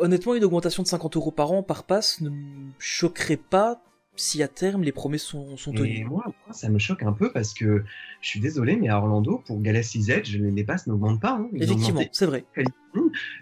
Honnêtement, 0.01 0.35
une 0.35 0.45
augmentation 0.45 0.83
de 0.83 0.89
50 0.89 1.17
euros 1.17 1.31
par 1.31 1.51
an 1.51 1.63
par 1.63 1.85
pass 1.85 2.21
ne 2.21 2.29
me 2.29 2.71
choquerait 2.79 3.39
pas 3.39 3.83
si 4.19 4.43
à 4.43 4.49
terme 4.49 4.83
les 4.83 4.93
promesses 4.93 5.23
sont, 5.23 5.57
sont 5.57 5.73
Et 5.73 5.77
tenues. 5.77 6.05
moi, 6.05 6.25
moi, 6.27 6.53
ça 6.53 6.69
me 6.69 6.79
choque 6.79 7.03
un 7.03 7.13
peu 7.13 7.33
parce 7.33 7.55
que 7.55 7.85
je 8.21 8.29
suis 8.29 8.41
désolé, 8.41 8.77
mais 8.77 8.89
à 8.89 8.99
Orlando, 8.99 9.43
pour 9.47 9.61
Galaxy's 9.61 10.09
Edge, 10.11 10.37
les 10.37 10.65
passes 10.65 10.87
n'augmentent 10.87 11.21
pas. 11.21 11.37
hein. 11.37 11.49
Effectivement, 11.55 12.03
c'est 12.13 12.27
vrai. 12.27 12.45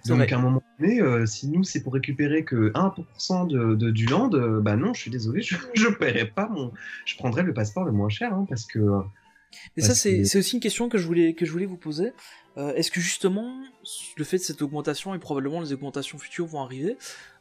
Donc 0.06 0.18
vrai. 0.18 0.32
à 0.32 0.38
un 0.38 0.42
moment 0.42 0.62
donné, 0.78 1.00
euh, 1.00 1.26
si 1.26 1.48
nous 1.48 1.64
c'est 1.64 1.82
pour 1.82 1.94
récupérer 1.94 2.44
que 2.44 2.70
1% 2.74 3.46
de, 3.46 3.74
de- 3.74 3.90
du 3.90 4.06
land, 4.06 4.30
euh, 4.34 4.60
bah 4.60 4.76
non, 4.76 4.92
je 4.94 5.00
suis 5.00 5.10
désolé, 5.10 5.42
je, 5.42 5.56
je 5.74 5.88
paierai 5.88 6.26
pas 6.26 6.48
mon, 6.48 6.72
je 7.04 7.16
prendrai 7.16 7.42
le 7.42 7.54
passeport 7.54 7.84
le 7.84 7.92
moins 7.92 8.08
cher 8.08 8.32
hein, 8.34 8.46
parce 8.48 8.66
que 8.66 8.78
Mais 9.76 9.82
Bah, 9.82 9.88
ça, 9.88 9.94
c'est 9.94 10.38
aussi 10.38 10.54
une 10.56 10.60
question 10.60 10.88
que 10.88 10.98
je 10.98 11.06
voulais, 11.06 11.34
que 11.34 11.44
je 11.46 11.52
voulais 11.52 11.66
vous 11.66 11.76
poser. 11.76 12.12
Euh, 12.58 12.72
Est-ce 12.74 12.90
que 12.90 13.00
justement, 13.00 13.54
le 14.16 14.24
fait 14.24 14.38
de 14.38 14.42
cette 14.42 14.62
augmentation 14.62 15.14
et 15.14 15.18
probablement 15.18 15.60
les 15.60 15.72
augmentations 15.74 16.16
futures 16.18 16.46
vont 16.46 16.62
arriver, 16.62 16.96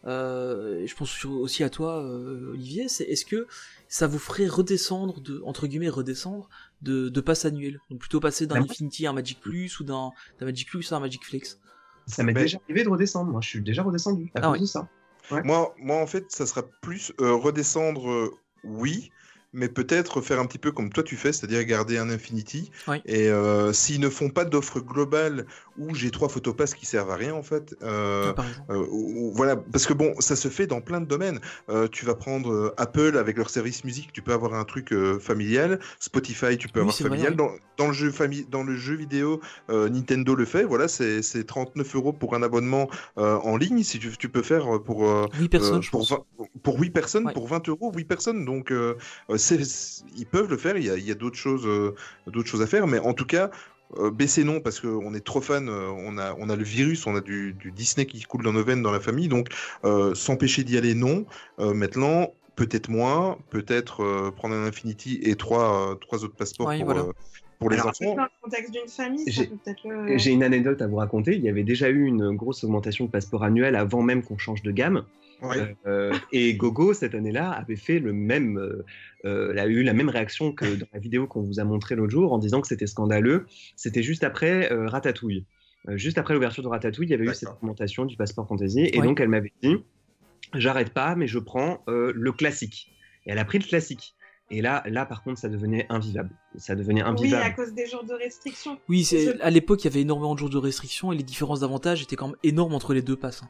euh, 0.06 0.82
et 0.82 0.88
je 0.88 0.96
pense 0.96 1.24
aussi 1.26 1.64
à 1.64 1.70
toi, 1.70 2.04
euh, 2.04 2.52
Olivier, 2.52 2.88
c'est 2.90 3.06
est-ce 3.06 3.26
que 3.26 3.48
ça 3.88 4.08
vous 4.08 4.20
ferait 4.20 4.48
redescendre, 4.48 5.22
de, 5.22 5.42
entre 5.46 5.68
guillemets, 5.68 5.90
redescendre 5.90 6.50
de, 6.82 7.08
de 7.10 7.22
passe 7.22 7.46
annuel? 7.46 7.80
Donc 7.90 8.00
plutôt 8.00 8.20
passer 8.20 8.46
d'un 8.46 8.56
Bah, 8.56 8.66
Infinity 8.70 9.08
à 9.08 9.12
un 9.12 9.14
Magic 9.14 9.40
Plus 9.40 9.80
ou 9.80 9.84
d'un 9.86 10.12
Magic 10.42 10.68
Plus 10.70 10.92
à 10.92 10.98
un 10.98 11.00
Magic 11.00 11.24
Flex? 11.26 11.60
Ça 12.08 12.22
m'est 12.24 12.34
Mais- 12.34 12.42
déjà 12.42 12.60
arrivé 12.66 12.84
de 12.84 12.90
redescendre. 12.90 13.32
Moi, 13.32 13.42
je 13.42 13.48
suis 13.50 13.62
déjà 13.62 13.84
redescendu 13.84 14.32
à 14.36 14.42
Ah 14.44 14.52
cause 14.52 14.62
de 14.62 14.66
ça. 14.66 14.90
Moi, 15.32 15.74
moi, 15.80 15.96
en 16.02 16.06
fait, 16.08 16.26
ça 16.30 16.46
sera 16.46 16.62
plus 16.82 17.12
euh, 17.20 17.34
redescendre, 17.34 18.12
euh, 18.12 18.32
oui, 18.64 19.12
mais 19.56 19.70
peut-être 19.70 20.22
faire 20.22 20.40
un 20.40 20.46
petit 20.46 20.58
peu 20.60 20.72
comme 20.72 20.90
toi 20.92 21.02
tu 21.04 21.16
fais, 21.16 21.34
c'est-à-dire 21.34 21.64
garder 21.64 21.98
un 21.98 22.10
Infinity. 22.10 22.70
Oui. 22.88 23.02
Et 23.06 23.30
euh, 23.30 23.74
s'ils 23.74 24.00
ne 24.02 24.10
font 24.10 24.30
pas 24.30 24.46
d'offre 24.46 24.80
globale 24.80 25.46
où 25.78 25.96
j'ai 25.96 26.12
trois 26.12 26.30
photopasses 26.30 26.74
qui 26.74 26.86
servent 26.86 27.10
à 27.12 27.16
rien, 27.16 27.34
en 27.34 27.44
fait. 27.44 27.76
euh, 27.84 28.34
euh, 28.70 28.86
voilà, 29.34 29.56
parce 29.58 29.86
que 29.86 29.94
bon, 29.94 30.14
ça 30.20 30.36
se 30.36 30.48
fait 30.48 30.68
dans 30.68 30.82
plein 30.82 31.02
de 31.02 31.06
domaines. 31.06 31.40
Tu 31.92 32.06
vas 32.06 32.16
prendre 32.16 32.74
Apple 32.78 33.18
avec 33.18 33.38
leur 33.38 33.50
service 33.50 33.84
musique, 33.84 34.14
tu 34.14 34.22
peux 34.22 34.34
avoir 34.34 34.54
un 34.54 34.64
truc 34.66 34.94
familial. 35.20 35.80
Spotify, 36.00 36.58
tu 36.58 36.68
peux 36.68 36.80
Oui, 36.82 36.90
avoir 36.90 36.96
vrai, 36.96 37.04
familial. 37.10 37.32
oui. 37.32 37.38
Dans, 37.38 37.52
dans 37.78 37.88
le 37.88 37.94
jeu 37.94 38.10
fami- 38.12 38.48
dans 38.50 38.64
le 38.64 38.76
jeu 38.78 38.96
vidéo, 38.96 39.42
Nintendo 39.70 40.36
le 40.36 40.46
fait. 40.46 40.64
Voilà, 40.64 40.88
c'est 40.88 41.22
c'est 41.22 41.44
39 41.46 41.96
euros 41.96 42.14
pour 42.14 42.36
un 42.36 42.44
abonnement 42.44 42.90
en 43.18 43.58
ligne. 43.58 43.84
Si 43.84 44.00
tu, 44.00 44.16
tu 44.18 44.30
peux 44.30 44.42
faire 44.44 44.82
pour 44.84 45.10
euh, 45.10 45.26
8 45.40 45.50
personnes, 45.50 45.82
pour, 45.92 46.00
pense. 46.08 46.12
20 46.12 46.46
pour 46.64 46.80
8 46.80 46.90
personnes, 46.92 47.26
Ouais. 47.26 47.34
pour 47.34 47.48
20 47.48 47.68
euros, 47.70 47.92
8 47.96 48.06
personnes. 48.06 48.46
Donc, 48.46 48.72
ils 49.52 50.26
peuvent 50.26 50.50
le 50.50 50.58
faire. 50.58 50.78
Il 50.78 50.86
y 50.86 50.90
a, 50.90 50.98
il 50.98 51.06
y 51.06 51.12
a 51.12 51.16
d'autres 51.16 51.38
choses, 51.38 51.66
euh, 51.66 51.96
d'autres 52.28 52.48
choses 52.50 52.62
à 52.62 52.68
faire. 52.68 52.88
Mais 52.88 53.00
en 53.00 53.14
tout 53.14 53.26
cas, 53.26 53.52
euh, 53.98 54.10
baisser 54.12 54.44
non, 54.44 54.60
parce 54.62 54.80
qu'on 54.80 55.14
est 55.14 55.24
trop 55.26 55.42
fan. 55.42 55.70
euh, 55.70 55.90
on, 55.90 56.18
a, 56.18 56.36
on 56.40 56.50
a 56.50 56.56
le 56.56 56.64
virus, 56.64 57.06
on 57.08 57.16
a 57.16 57.22
du, 57.22 57.54
du 57.54 57.72
Disney 57.72 58.06
qui 58.06 58.22
coule 58.24 58.44
dans 58.44 58.54
nos 58.54 58.64
veines 58.64 58.82
dans 58.82 58.92
la 58.92 59.00
famille. 59.00 59.28
Donc, 59.28 59.50
euh, 59.84 60.16
s'empêcher 60.16 60.64
d'y 60.64 60.78
aller, 60.78 60.96
non. 60.96 61.26
Euh, 61.60 61.74
maintenant, 61.74 62.34
peut-être 62.56 62.90
moins. 62.90 63.38
Peut-être 63.50 64.04
euh, 64.04 64.32
prendre 64.32 64.56
un 64.56 64.66
Infinity 64.66 65.20
et 65.24 65.36
trois, 65.36 65.92
euh, 65.92 65.96
trois 65.96 66.24
autres 66.24 66.36
passeports 66.36 66.68
Ouais, 66.68 66.78
pour, 66.78 66.86
voilà. 66.86 67.02
euh, 67.02 67.12
pour 67.60 67.70
les 67.70 67.76
Alors, 67.78 67.90
enfants. 67.90 68.16
Dans 68.16 68.24
le 68.24 68.30
contexte 68.42 68.72
d'une 68.72 68.88
famille, 68.90 69.24
J'ai- 69.28 69.48
peut 69.48 69.56
peut-être 69.64 69.88
le. 69.88 70.18
J'ai 70.18 70.32
une 70.32 70.44
anecdote 70.44 70.82
à 70.82 70.88
vous 70.88 70.98
raconter. 70.98 71.36
Il 71.36 71.42
y 71.44 71.50
avait 71.50 71.64
déjà 71.64 71.90
eu 71.90 72.06
une 72.06 72.36
grosse 72.36 72.64
augmentation 72.64 73.06
de 73.06 73.10
passeport 73.12 73.44
annuel 73.44 73.76
avant 73.76 74.02
même 74.02 74.24
qu'on 74.24 74.38
change 74.38 74.62
de 74.64 74.72
gamme. 74.72 75.06
Euh, 75.86 76.14
et 76.32 76.56
Gogo, 76.56 76.94
cette 76.94 77.14
année-là, 77.16 77.52
avait 77.52 77.76
fait 77.76 78.00
le 78.00 78.14
même, 78.14 78.58
euh, 78.58 78.84
euh, 79.26 79.56
a 79.58 79.66
eu 79.68 79.84
la 79.84 79.94
même 79.94 80.10
réaction 80.10 80.52
que 80.54 80.66
dans 80.76 80.88
la 80.94 81.00
vidéo 81.00 81.28
qu'on 81.28 81.42
vous 81.42 81.60
a 81.60 81.64
montrée 81.64 81.96
l'autre 81.96 82.12
jour 82.12 82.34
en 82.34 82.38
disant 82.38 82.62
que 82.62 82.68
c'était 82.68 82.88
scandaleux. 82.88 83.46
C'était 83.76 84.04
juste 84.04 84.24
après 84.24 84.72
euh, 84.72 84.88
Ratatouille. 84.88 85.46
Euh, 85.88 85.98
juste 85.98 86.18
après 86.18 86.34
l'ouverture 86.34 86.64
de 86.64 86.68
Ratatouille, 86.68 87.08
il 87.08 87.12
y 87.12 87.14
avait 87.14 87.26
eu 87.26 87.34
cette 87.34 87.50
augmentation 87.50 88.06
du 88.06 88.16
passeport 88.18 88.48
fantasy. 88.48 88.90
Et 88.94 89.00
Ouais. 89.00 89.06
donc, 89.06 89.20
elle 89.20 89.30
m'avait 89.30 89.54
dit 89.62 89.76
J'arrête 90.54 90.92
pas, 90.92 91.16
mais 91.16 91.28
je 91.28 91.40
prends 91.40 91.84
euh, 91.90 92.12
le 92.16 92.32
classique. 92.32 92.92
Et 93.26 93.32
elle 93.32 93.40
a 93.40 93.46
pris 93.46 93.60
le 93.60 93.66
classique. 93.66 94.14
Et 94.52 94.62
là, 94.62 94.84
là, 94.86 95.08
par 95.08 95.24
contre, 95.24 95.40
ça 95.40 95.50
devenait 95.50 95.88
invivable. 95.90 96.30
Ça 96.58 96.76
devenait 96.76 97.02
Oui, 97.04 97.10
invivable. 97.10 97.44
à 97.44 97.50
cause 97.50 97.74
des 97.74 97.88
jours 97.88 98.04
de 98.04 98.14
restriction. 98.14 98.78
Oui, 98.88 99.08
à 99.42 99.50
l'époque, 99.50 99.84
il 99.84 99.88
y 99.88 99.92
avait 99.92 100.02
énormément 100.02 100.36
de 100.36 100.40
jours 100.40 100.52
de 100.52 100.58
restrictions 100.60 101.12
et 101.12 101.18
les 101.18 101.24
différences 101.24 101.62
d'avantages 101.62 102.04
étaient 102.04 102.16
quand 102.16 102.28
même 102.28 102.38
énormes 102.44 102.76
entre 102.76 102.94
les 102.94 103.02
deux 103.02 103.16
passes. 103.16 103.44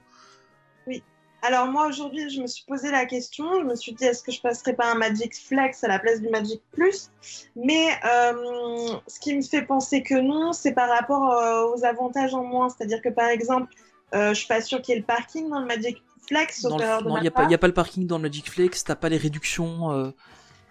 Alors 1.48 1.68
moi 1.68 1.88
aujourd'hui, 1.88 2.30
je 2.30 2.42
me 2.42 2.48
suis 2.48 2.64
posé 2.66 2.90
la 2.92 3.06
question, 3.06 3.46
je 3.60 3.66
me 3.66 3.76
suis 3.76 3.94
dit 3.94 4.04
est-ce 4.06 4.24
que 4.24 4.32
je 4.32 4.42
passerais 4.42 4.74
pas 4.74 4.92
un 4.92 4.96
Magic 4.96 5.36
Flex 5.36 5.84
à 5.84 5.88
la 5.88 6.00
place 6.00 6.22
du 6.22 6.30
Magic 6.30 6.62
Plus? 6.72 7.10
Mais 7.56 7.88
euh, 8.06 8.96
ce 9.08 9.20
qui 9.20 9.36
me 9.36 9.42
fait 9.42 9.62
penser 9.62 10.02
que 10.02 10.16
non, 10.16 10.54
c'est 10.54 10.74
par 10.74 10.90
rapport 10.90 11.32
euh, 11.34 11.66
aux 11.74 11.86
avantages 11.86 12.34
en 12.34 12.44
moins. 12.44 12.70
C'est-à-dire 12.70 13.02
que 13.02 13.10
par 13.10 13.28
exemple, 13.28 13.74
euh, 14.14 14.30
je 14.30 14.40
suis 14.40 14.48
pas 14.48 14.62
sûre 14.62 14.82
qu'il 14.82 14.94
y 14.94 14.98
ait 14.98 15.02
le 15.02 15.06
parking 15.06 15.50
dans 15.50 15.60
le 15.60 15.66
Magic 15.66 16.02
Flex, 16.28 16.64
Dans 16.64 16.78
le- 16.78 16.84
non, 17.08 17.18
il 17.18 17.22
n'y 17.22 17.28
a, 17.28 17.32
pas- 17.32 17.44
a 17.44 17.68
le 17.68 17.74
parking 17.74 18.08
dans 18.08 18.18
le 18.18 18.24
Magic 18.24 18.50
Flex, 18.50 18.84
t'as 18.84 18.96
pas 18.96 19.10
les 19.10 19.18
réductions 19.18 20.14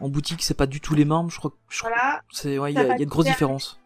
en 0.00 0.08
boutique, 0.08 0.42
c'est 0.42 0.54
pas 0.54 0.66
du 0.66 0.80
tout 0.80 0.94
les 0.94 1.04
mêmes, 1.04 1.30
je 1.30 1.38
crois. 1.38 1.52
je 1.68 1.82
Voilà, 1.82 2.22
ouais, 2.44 2.72
il 2.72 2.78
y, 2.80 2.82
y 2.82 2.90
a 2.90 2.98
de 2.98 3.04
grosses 3.04 3.26
différences. 3.26 3.78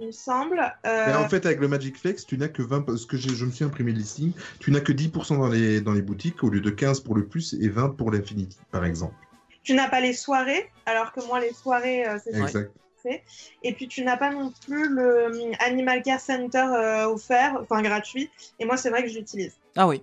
Il 0.00 0.06
me 0.08 0.12
semble. 0.12 0.60
Mais 0.84 0.90
Euh, 0.90 1.18
en 1.18 1.28
fait, 1.28 1.46
avec 1.46 1.60
le 1.60 1.68
Magic 1.68 1.98
Flex, 1.98 2.26
tu 2.26 2.38
n'as 2.38 2.48
que 2.48 2.62
20, 2.62 2.82
parce 2.82 3.06
que 3.06 3.16
je 3.16 3.44
me 3.44 3.50
suis 3.50 3.64
imprimé 3.64 3.92
le 3.92 3.98
listing, 3.98 4.32
tu 4.58 4.70
n'as 4.70 4.80
que 4.80 4.92
10% 4.92 5.38
dans 5.38 5.48
les, 5.48 5.80
dans 5.80 5.92
les 5.92 6.02
boutiques 6.02 6.42
au 6.42 6.48
lieu 6.48 6.60
de 6.60 6.70
15 6.70 7.00
pour 7.00 7.14
le 7.14 7.26
plus 7.26 7.54
et 7.54 7.68
20 7.68 7.90
pour 7.90 8.10
l'Infinity, 8.10 8.58
par 8.70 8.84
exemple. 8.84 9.14
Tu 9.62 9.74
n'as 9.74 9.88
pas 9.88 10.00
les 10.00 10.14
soirées, 10.14 10.70
alors 10.86 11.12
que 11.12 11.24
moi 11.26 11.38
les 11.38 11.52
soirées, 11.52 12.06
euh, 12.06 12.18
c'est 12.24 12.34
Exact. 12.34 12.72
Et 13.62 13.72
puis 13.72 13.88
tu 13.88 14.02
n'as 14.02 14.16
pas 14.16 14.30
non 14.30 14.52
plus 14.66 14.88
le 14.88 15.26
hum, 15.26 15.52
Animal 15.60 16.02
Care 16.02 16.20
Center 16.20 16.66
euh, 16.74 17.06
offert, 17.06 17.58
enfin 17.62 17.82
gratuit. 17.82 18.30
Et 18.58 18.64
moi 18.64 18.76
c'est 18.76 18.90
vrai 18.90 19.02
que 19.02 19.08
je 19.08 19.18
l'utilise. 19.18 19.54
Ah 19.76 19.86
oui. 19.86 20.02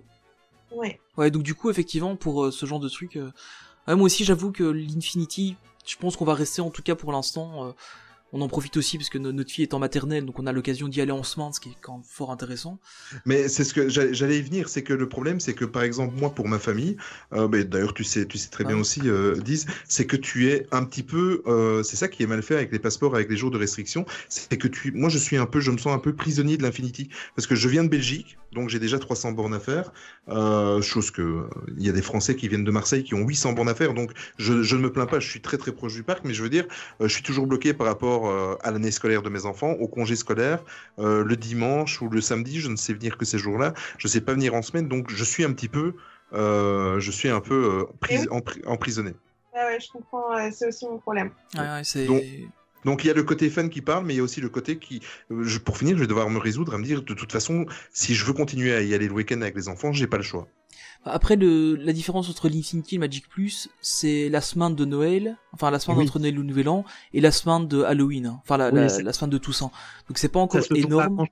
Oui. 0.72 0.96
Ouais, 1.16 1.30
donc 1.30 1.42
du 1.42 1.54
coup, 1.54 1.70
effectivement, 1.70 2.16
pour 2.16 2.44
euh, 2.44 2.50
ce 2.50 2.66
genre 2.66 2.80
de 2.80 2.88
truc, 2.88 3.16
euh, 3.16 3.30
ouais, 3.86 3.94
moi 3.94 4.06
aussi, 4.06 4.24
j'avoue 4.24 4.52
que 4.52 4.64
l'Infinity, 4.64 5.56
je 5.86 5.96
pense 5.96 6.16
qu'on 6.16 6.26
va 6.26 6.34
rester 6.34 6.60
en 6.60 6.70
tout 6.70 6.82
cas 6.82 6.94
pour 6.94 7.12
l'instant. 7.12 7.74
On 8.32 8.40
en 8.40 8.48
profite 8.48 8.76
aussi 8.76 8.98
parce 8.98 9.08
que 9.10 9.18
no- 9.18 9.32
notre 9.32 9.50
fille 9.50 9.62
est 9.64 9.74
en 9.74 9.78
maternelle, 9.78 10.24
donc 10.26 10.38
on 10.38 10.46
a 10.46 10.52
l'occasion 10.52 10.88
d'y 10.88 11.00
aller 11.00 11.12
en 11.12 11.22
semaine, 11.22 11.52
ce 11.52 11.60
qui 11.60 11.70
est 11.70 11.76
quand 11.80 11.94
même 11.94 12.02
fort 12.04 12.30
intéressant. 12.30 12.78
Mais 13.24 13.48
c'est 13.48 13.64
ce 13.64 13.72
que 13.74 13.88
j'allais 13.88 14.38
y 14.38 14.42
venir, 14.42 14.68
c'est 14.68 14.82
que 14.82 14.92
le 14.92 15.08
problème, 15.08 15.40
c'est 15.40 15.54
que 15.54 15.64
par 15.64 15.82
exemple 15.82 16.14
moi 16.18 16.30
pour 16.34 16.46
ma 16.48 16.58
famille, 16.58 16.96
euh, 17.32 17.48
mais 17.48 17.64
d'ailleurs 17.64 17.94
tu 17.94 18.04
sais, 18.04 18.26
tu 18.26 18.36
sais 18.38 18.50
très 18.50 18.64
bien 18.64 18.76
Ah. 18.76 18.80
aussi, 18.80 19.00
euh, 19.06 19.36
Diz, 19.40 19.66
c'est 19.88 20.06
que 20.06 20.16
tu 20.16 20.48
es 20.50 20.66
un 20.72 20.84
petit 20.84 21.02
peu, 21.02 21.42
euh, 21.46 21.82
c'est 21.82 21.96
ça 21.96 22.08
qui 22.08 22.22
est 22.22 22.26
mal 22.26 22.42
fait 22.42 22.54
avec 22.56 22.70
les 22.72 22.78
passeports, 22.78 23.14
avec 23.14 23.30
les 23.30 23.36
jours 23.36 23.50
de 23.50 23.58
restriction, 23.58 24.04
c'est 24.28 24.56
que 24.58 24.68
tu, 24.68 24.92
moi 24.92 25.08
je 25.08 25.18
suis 25.18 25.36
un 25.36 25.46
peu, 25.46 25.60
je 25.60 25.70
me 25.70 25.78
sens 25.78 25.94
un 25.94 25.98
peu 25.98 26.12
prisonnier 26.14 26.56
de 26.56 26.62
l'Infinity 26.62 27.08
parce 27.34 27.46
que 27.46 27.54
je 27.54 27.68
viens 27.68 27.84
de 27.84 27.88
Belgique, 27.88 28.36
donc 28.52 28.68
j'ai 28.68 28.78
déjà 28.78 28.98
300 28.98 29.32
bornes 29.32 29.54
à 29.54 29.60
faire, 29.60 29.92
euh, 30.28 30.80
chose 30.82 31.10
que 31.10 31.22
euh, 31.22 31.42
il 31.78 31.84
y 31.86 31.88
a 31.88 31.92
des 31.92 32.02
Français 32.02 32.36
qui 32.36 32.48
viennent 32.48 32.64
de 32.64 32.70
Marseille 32.70 33.04
qui 33.04 33.14
ont 33.14 33.26
800 33.26 33.52
bornes 33.54 33.68
à 33.68 33.74
faire, 33.74 33.94
donc 33.94 34.12
je, 34.38 34.62
je 34.62 34.76
ne 34.76 34.82
me 34.82 34.92
plains 34.92 35.06
pas, 35.06 35.18
je 35.20 35.28
suis 35.28 35.40
très 35.40 35.56
très 35.58 35.72
proche 35.72 35.94
du 35.94 36.02
parc, 36.02 36.24
mais 36.24 36.34
je 36.34 36.42
veux 36.42 36.50
dire, 36.50 36.66
euh, 37.00 37.08
je 37.08 37.14
suis 37.14 37.22
toujours 37.22 37.46
bloqué 37.46 37.72
par 37.74 37.86
rapport 37.86 38.17
rapport 38.18 38.30
euh, 38.30 38.56
à 38.62 38.70
l'année 38.70 38.90
scolaire 38.90 39.22
de 39.22 39.28
mes 39.30 39.44
enfants, 39.46 39.72
au 39.72 39.88
congé 39.88 40.16
scolaire, 40.16 40.62
euh, 40.98 41.24
le 41.24 41.36
dimanche 41.36 42.00
ou 42.02 42.08
le 42.08 42.20
samedi, 42.20 42.60
je 42.60 42.68
ne 42.68 42.76
sais 42.76 42.92
venir 42.92 43.16
que 43.18 43.24
ces 43.24 43.38
jours-là, 43.38 43.74
je 43.98 44.06
ne 44.06 44.10
sais 44.10 44.20
pas 44.20 44.32
venir 44.34 44.54
en 44.54 44.62
semaine, 44.62 44.88
donc 44.88 45.10
je 45.10 45.24
suis 45.24 45.44
un 45.44 45.52
petit 45.52 45.68
peu, 45.68 45.94
euh, 46.32 47.00
je 47.00 47.10
suis 47.10 47.28
un 47.28 47.40
peu 47.40 47.54
euh, 47.54 47.84
pris- 48.00 48.18
oui. 48.18 48.26
empri- 48.30 48.66
emprisonné. 48.66 49.12
Ah 49.54 49.66
ouais, 49.66 49.78
je 49.80 49.90
comprends, 49.90 50.36
euh, 50.36 50.50
c'est 50.52 50.66
aussi 50.68 50.86
mon 50.86 50.98
problème. 50.98 51.30
Ouais, 51.54 51.60
ouais, 51.60 51.84
c'est. 51.84 52.06
Donc- 52.06 52.22
Donc 52.84 53.02
il 53.02 53.08
y 53.08 53.10
a 53.10 53.14
le 53.14 53.24
côté 53.24 53.50
fan 53.50 53.68
qui 53.70 53.82
parle, 53.82 54.04
mais 54.06 54.14
il 54.14 54.18
y 54.18 54.20
a 54.20 54.22
aussi 54.22 54.40
le 54.40 54.48
côté 54.48 54.78
qui, 54.78 55.02
je, 55.30 55.58
pour 55.58 55.76
finir, 55.76 55.96
je 55.96 56.00
vais 56.02 56.06
devoir 56.06 56.30
me 56.30 56.38
résoudre 56.38 56.74
à 56.74 56.78
me 56.78 56.84
dire, 56.84 57.02
de 57.02 57.12
toute 57.12 57.32
façon, 57.32 57.66
si 57.92 58.14
je 58.14 58.24
veux 58.24 58.32
continuer 58.32 58.72
à 58.72 58.82
y 58.82 58.94
aller 58.94 59.08
le 59.08 59.12
week-end 59.14 59.40
avec 59.42 59.56
les 59.56 59.68
enfants, 59.68 59.92
j'ai 59.92 60.06
pas 60.06 60.16
le 60.16 60.22
choix. 60.22 60.46
Après, 61.04 61.36
le, 61.36 61.74
la 61.76 61.92
différence 61.92 62.28
entre 62.28 62.48
l'Infinity 62.48 62.96
et 62.96 62.98
le 62.98 63.00
Magic 63.00 63.28
Plus, 63.28 63.68
c'est 63.80 64.28
la 64.28 64.40
semaine 64.40 64.74
de 64.74 64.84
Noël, 64.84 65.36
enfin 65.52 65.70
la 65.70 65.78
semaine 65.78 65.98
Oui. 65.98 66.04
entre 66.04 66.18
Noël 66.18 66.34
et 66.34 66.38
Nouvel 66.42 66.68
An, 66.68 66.84
et 67.14 67.20
la 67.20 67.30
semaine 67.30 67.66
de 67.66 67.82
Halloween, 67.82 68.26
hein. 68.26 68.40
enfin 68.42 68.56
la, 68.58 68.68
Oui, 68.70 68.74
la, 68.80 68.88
c'est- 68.88 69.02
la 69.02 69.12
semaine 69.12 69.30
de 69.30 69.38
Toussaint. 69.38 69.70
Donc 70.08 70.18
c'est 70.18 70.28
pas 70.28 70.40
encore 70.40 70.60
pas 70.68 70.74
énorme. 70.76 71.24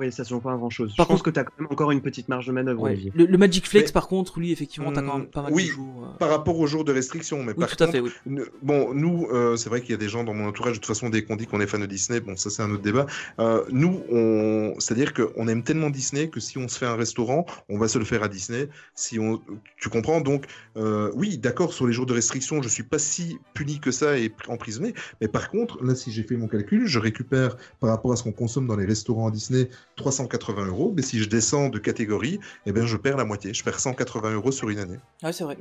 Oui, 0.00 0.10
ça 0.10 0.24
se 0.24 0.30
joue 0.30 0.40
pas 0.40 0.52
à 0.52 0.56
grand 0.56 0.70
chose. 0.70 0.94
Par 0.96 1.06
je 1.06 1.08
pense 1.08 1.18
contre- 1.22 1.24
que 1.24 1.30
tu 1.34 1.40
as 1.40 1.44
quand 1.44 1.52
même 1.58 1.68
encore 1.70 1.90
une 1.90 2.00
petite 2.00 2.28
marge 2.28 2.46
de 2.46 2.52
manœuvre, 2.52 2.80
Ouais. 2.82 2.92
Olivier. 2.92 3.12
Le, 3.14 3.26
le 3.26 3.38
Magic 3.38 3.66
Flex, 3.68 3.90
Mais- 3.90 3.92
par 3.92 4.08
contre, 4.08 4.40
lui, 4.40 4.50
effectivement, 4.50 4.90
t'as 4.92 5.02
quand 5.02 5.12
même 5.18 5.22
Hum, 5.22 5.26
pas 5.26 5.42
mal 5.42 5.52
oui. 5.52 5.64
de 5.66 5.68
jours. 5.70 6.04
euh. 6.14 6.18
Par 6.18 6.30
rapport 6.30 6.58
aux 6.58 6.66
jours 6.66 6.84
de 6.84 6.92
restriction, 6.92 7.42
mais 7.42 7.52
Oui, 7.52 7.60
par 7.60 7.68
tout 7.68 7.82
à 7.82 7.86
contre, 7.86 7.98
fait, 7.98 8.00
oui. 8.00 8.10
Ne- 8.26 8.44
Bon, 8.62 8.92
nous, 8.94 9.26
euh, 9.32 9.56
c'est 9.56 9.68
vrai 9.68 9.80
qu'il 9.80 9.90
y 9.90 9.94
a 9.94 9.98
des 9.98 10.08
gens 10.08 10.24
dans 10.24 10.34
mon 10.34 10.46
entourage, 10.48 10.72
de 10.72 10.78
toute 10.78 10.86
façon, 10.86 11.08
dès 11.10 11.22
qu'on 11.24 11.36
dit 11.36 11.46
qu'on 11.46 11.60
est 11.60 11.66
fan 11.66 11.80
de 11.80 11.86
Disney, 11.86 12.20
bon, 12.20 12.36
ça 12.36 12.50
c'est 12.50 12.62
un 12.62 12.70
autre 12.70 12.82
débat. 12.82 13.06
Euh, 13.38 13.64
nous, 13.70 14.02
on... 14.10 14.74
c'est-à-dire 14.78 15.12
qu'on 15.14 15.46
aime 15.48 15.62
tellement 15.62 15.90
Disney 15.90 16.28
que 16.28 16.40
si 16.40 16.58
on 16.58 16.68
se 16.68 16.78
fait 16.78 16.86
un 16.86 16.96
restaurant, 16.96 17.44
on 17.68 17.78
va 17.78 17.86
se 17.88 17.98
le 17.98 18.04
faire 18.04 18.22
à 18.22 18.28
Disney. 18.28 18.68
Si 18.94 19.18
on... 19.18 19.40
Tu 19.76 19.88
comprends? 19.88 20.20
Donc, 20.20 20.46
euh, 20.76 21.10
oui, 21.14 21.38
d'accord, 21.38 21.72
sur 21.72 21.86
les 21.86 21.92
jours 21.92 22.06
de 22.06 22.12
restriction, 22.14 22.62
je 22.62 22.68
suis 22.68 22.82
pas 22.82 22.98
si 22.98 23.38
puni 23.54 23.78
que 23.80 23.90
ça 23.90 24.18
et 24.18 24.32
emprisonné. 24.48 24.94
Mais 25.20 25.28
par 25.28 25.50
contre, 25.50 25.82
là, 25.84 25.94
si 25.94 26.10
j'ai 26.12 26.22
fait 26.22 26.36
mon 26.36 26.48
calcul, 26.48 26.86
je 26.86 26.98
récupère, 26.98 27.56
par 27.80 27.90
rapport 27.90 28.12
à 28.12 28.16
ce 28.16 28.22
qu'on 28.22 28.32
consomme 28.32 28.66
dans 28.66 28.76
les 28.76 28.86
restaurants 28.86 29.28
à 29.28 29.30
Disney, 29.30 29.68
380 29.96 30.66
euros. 30.66 30.92
Mais 30.96 31.02
si 31.02 31.18
je 31.18 31.28
descends 31.28 31.68
de 31.68 31.78
catégorie, 31.78 32.40
eh 32.66 32.72
ben, 32.72 32.86
je 32.86 32.96
perds 32.96 33.16
la 33.16 33.24
moitié. 33.24 33.52
Je 33.54 33.62
perds 33.64 33.80
180 33.80 34.32
euros 34.32 34.52
sur 34.52 34.68
une 34.70 34.78
année. 34.78 34.98
Ouais, 35.22 35.32
c'est 35.32 35.44
vrai. 35.44 35.56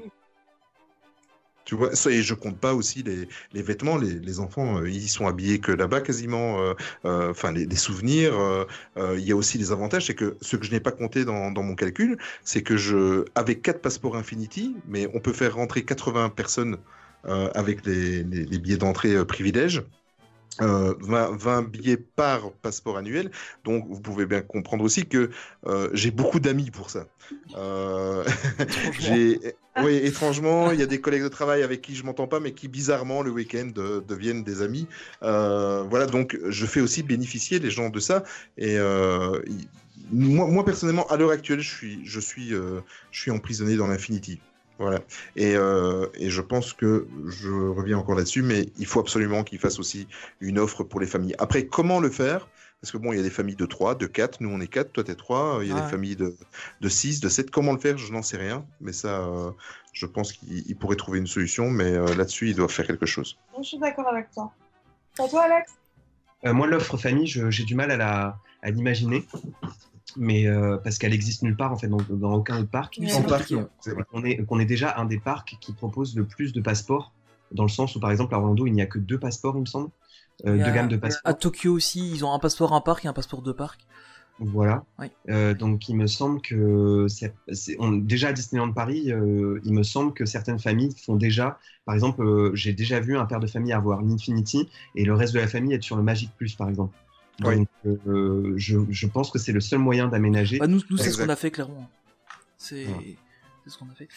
Tu 1.63 1.75
vois, 1.75 1.95
ça, 1.95 2.09
et 2.09 2.21
je 2.21 2.33
compte 2.33 2.57
pas 2.59 2.73
aussi 2.73 3.03
les, 3.03 3.27
les 3.53 3.61
vêtements. 3.61 3.97
Les, 3.97 4.13
les 4.19 4.39
enfants, 4.39 4.79
euh, 4.79 4.89
ils 4.89 5.07
sont 5.07 5.27
habillés 5.27 5.59
que 5.59 5.71
là-bas 5.71 6.01
quasiment. 6.01 6.59
euh, 6.59 6.73
euh, 7.05 7.29
Enfin, 7.31 7.51
les, 7.51 7.65
les 7.65 7.75
souvenirs. 7.75 8.33
Il 8.97 9.19
y 9.19 9.31
a 9.31 9.35
aussi 9.35 9.57
les 9.57 9.71
avantages, 9.71 10.07
c'est 10.07 10.15
que 10.15 10.37
ce 10.41 10.55
que 10.57 10.65
je 10.65 10.71
n'ai 10.71 10.79
pas 10.79 10.91
compté 10.91 11.23
dans, 11.23 11.51
dans 11.51 11.63
mon 11.63 11.75
calcul, 11.75 12.17
c'est 12.43 12.61
que 12.63 12.77
je, 12.77 13.25
avec 13.35 13.61
quatre 13.61 13.81
passeports 13.81 14.15
Infinity, 14.15 14.75
mais 14.87 15.07
on 15.13 15.19
peut 15.19 15.33
faire 15.33 15.55
rentrer 15.55 15.83
80 15.83 16.29
personnes 16.29 16.77
avec 17.23 17.85
les, 17.85 18.23
billets 18.23 18.77
d'entrée 18.77 19.23
privilèges. 19.25 19.83
Euh, 20.59 20.93
20, 20.99 21.37
20 21.37 21.61
billets 21.69 21.97
par 21.97 22.51
passeport 22.51 22.97
annuel. 22.97 23.31
Donc, 23.63 23.85
vous 23.89 24.01
pouvez 24.01 24.25
bien 24.25 24.41
comprendre 24.41 24.83
aussi 24.83 25.05
que 25.05 25.29
euh, 25.65 25.89
j'ai 25.93 26.11
beaucoup 26.11 26.41
d'amis 26.41 26.71
pour 26.71 26.89
ça. 26.89 27.07
Euh, 27.55 28.25
j'ai, 28.99 29.39
oui, 29.77 29.95
étrangement, 29.95 30.71
il 30.71 30.79
y 30.79 30.83
a 30.83 30.85
des 30.85 30.99
collègues 30.99 31.23
de 31.23 31.29
travail 31.29 31.63
avec 31.63 31.81
qui 31.81 31.95
je 31.95 32.03
m'entends 32.03 32.27
pas, 32.27 32.41
mais 32.41 32.51
qui 32.51 32.67
bizarrement 32.67 33.21
le 33.21 33.31
week-end 33.31 33.71
euh, 33.77 34.01
deviennent 34.01 34.43
des 34.43 34.61
amis. 34.61 34.87
Euh, 35.23 35.83
voilà, 35.89 36.05
donc 36.05 36.37
je 36.49 36.65
fais 36.65 36.81
aussi 36.81 37.03
bénéficier 37.03 37.59
les 37.59 37.71
gens 37.71 37.89
de 37.89 37.99
ça. 37.99 38.23
Et 38.57 38.77
euh, 38.77 39.41
moi, 40.11 40.47
moi 40.47 40.65
personnellement, 40.65 41.07
à 41.07 41.15
l'heure 41.15 41.31
actuelle, 41.31 41.61
je 41.61 41.73
suis, 41.73 41.99
je 42.03 42.19
suis, 42.19 42.53
euh, 42.53 42.81
je 43.11 43.21
suis 43.21 43.31
emprisonné 43.31 43.77
dans 43.77 43.87
l'infinity. 43.87 44.41
Voilà. 44.81 44.99
Et, 45.35 45.55
euh, 45.55 46.07
et 46.15 46.29
je 46.31 46.41
pense 46.41 46.73
que 46.73 47.07
je 47.27 47.49
reviens 47.51 47.99
encore 47.99 48.15
là-dessus, 48.15 48.41
mais 48.41 48.69
il 48.79 48.87
faut 48.87 48.99
absolument 48.99 49.43
qu'ils 49.43 49.59
fassent 49.59 49.77
aussi 49.79 50.07
une 50.39 50.57
offre 50.57 50.83
pour 50.83 50.99
les 50.99 51.05
familles. 51.05 51.35
Après, 51.37 51.67
comment 51.67 51.99
le 51.99 52.09
faire? 52.09 52.47
Parce 52.81 52.91
que 52.91 52.97
bon, 52.97 53.13
il 53.13 53.17
y 53.17 53.19
a 53.19 53.23
des 53.23 53.29
familles 53.29 53.55
de 53.55 53.67
3, 53.67 53.93
de 53.93 54.07
4, 54.07 54.41
nous 54.41 54.49
on 54.49 54.59
est 54.59 54.65
4, 54.65 54.91
toi 54.91 55.03
t'es 55.03 55.13
3, 55.13 55.59
il 55.61 55.67
y 55.67 55.71
a 55.71 55.75
Ouais. 55.75 55.81
des 55.83 55.87
familles 55.87 56.15
de, 56.15 56.35
de 56.81 56.89
6, 56.89 57.19
de 57.19 57.29
7. 57.29 57.51
Comment 57.51 57.73
le 57.73 57.77
faire? 57.79 57.95
Je 57.99 58.11
n'en 58.11 58.23
sais 58.23 58.37
rien, 58.37 58.65
mais 58.79 58.91
ça, 58.91 59.19
euh, 59.19 59.51
je 59.93 60.07
pense 60.07 60.33
qu'ils 60.33 60.67
ils 60.67 60.75
pourraient 60.75 60.95
trouver 60.95 61.19
une 61.19 61.27
solution, 61.27 61.69
mais 61.69 61.93
euh, 61.93 62.15
là-dessus, 62.15 62.49
ils 62.49 62.55
doivent 62.55 62.71
faire 62.71 62.87
quelque 62.87 63.05
chose. 63.05 63.37
Je 63.59 63.63
suis 63.63 63.77
d'accord 63.77 64.07
avec 64.07 64.31
toi. 64.31 64.51
Pour 65.15 65.29
toi, 65.29 65.43
Alex? 65.43 65.73
Euh, 66.45 66.53
moi, 66.53 66.65
l'offre 66.65 66.97
famille, 66.97 67.27
j'ai 67.27 67.63
du 67.65 67.75
mal 67.75 67.91
à 68.01 68.39
l'imaginer, 68.67 69.27
mais 70.17 70.47
euh, 70.47 70.77
parce 70.77 70.97
qu'elle 70.97 71.13
existe 71.13 71.41
nulle 71.43 71.55
part 71.55 71.71
en 71.71 71.77
fait, 71.77 71.87
dans, 71.87 71.97
dans 72.09 72.33
aucun 72.33 72.59
autre 72.59 72.69
parc. 72.69 72.97
Ouais, 72.99 73.07
non, 73.07 73.21
vrai. 73.21 74.03
On 74.13 74.59
est, 74.59 74.65
déjà 74.65 74.95
un 74.97 75.05
des 75.05 75.19
parcs 75.19 75.57
qui 75.59 75.73
propose 75.73 76.15
le 76.15 76.25
plus 76.25 76.53
de 76.53 76.61
passeports, 76.61 77.13
dans 77.51 77.63
le 77.63 77.69
sens 77.69 77.95
où 77.95 77.99
par 77.99 78.11
exemple 78.11 78.33
à 78.35 78.39
Orlando, 78.39 78.65
il 78.65 78.73
n'y 78.73 78.81
a 78.81 78.85
que 78.85 78.99
deux 78.99 79.19
passeports, 79.19 79.55
il 79.57 79.61
me 79.61 79.65
semble, 79.65 79.89
euh, 80.45 80.57
deux 80.57 80.71
gammes 80.71 80.87
de 80.87 80.95
À 80.95 80.99
passeports. 80.99 81.37
Tokyo 81.37 81.73
aussi, 81.73 82.11
ils 82.11 82.25
ont 82.25 82.33
un 82.33 82.39
passeport 82.39 82.73
un 82.73 82.81
parc 82.81 83.05
et 83.05 83.07
un 83.07 83.13
passeport 83.13 83.41
deux 83.41 83.55
parcs. 83.55 83.81
Voilà. 84.39 84.83
Oui. 84.97 85.07
Euh, 85.29 85.53
donc 85.53 85.87
il 85.87 85.95
me 85.95 86.07
semble 86.07 86.41
que 86.41 87.05
on- 87.77 87.91
déjà 87.91 88.29
à 88.29 88.33
Disneyland 88.33 88.71
Paris, 88.71 89.11
euh, 89.11 89.59
il 89.63 89.73
me 89.73 89.83
semble 89.83 90.13
que 90.13 90.25
certaines 90.25 90.57
familles 90.57 90.95
font 91.05 91.15
déjà, 91.15 91.59
par 91.85 91.93
exemple, 91.93 92.23
euh, 92.23 92.51
j'ai 92.55 92.73
déjà 92.73 92.99
vu 92.99 93.17
un 93.17 93.25
père 93.25 93.39
de 93.39 93.45
famille 93.45 93.71
avoir 93.71 94.01
l'Infinity 94.01 94.67
et 94.95 95.05
le 95.05 95.13
reste 95.13 95.33
de 95.33 95.39
la 95.39 95.47
famille 95.47 95.73
être 95.73 95.83
sur 95.83 95.95
le 95.95 96.01
Magic 96.01 96.31
Plus, 96.37 96.55
par 96.55 96.69
exemple. 96.69 96.95
Oui. 97.43 97.65
Euh, 97.85 98.53
je, 98.57 98.77
je 98.89 99.07
pense 99.07 99.31
que 99.31 99.39
c'est 99.39 99.51
le 99.51 99.61
seul 99.61 99.79
moyen 99.79 100.07
d'aménager. 100.07 100.59
Bah, 100.59 100.67
nous, 100.67 100.81
nous 100.89 100.97
c'est 100.97 101.11
ce 101.11 101.17
qu'on 101.17 101.29
a 101.29 101.35
fait 101.35 101.51
clairement. 101.51 101.89
C'est 102.57 102.85
Ouais. 102.85 103.17
ce 103.67 103.77
qu'on 103.77 103.89
a 103.89 103.95
fait. 103.95 104.07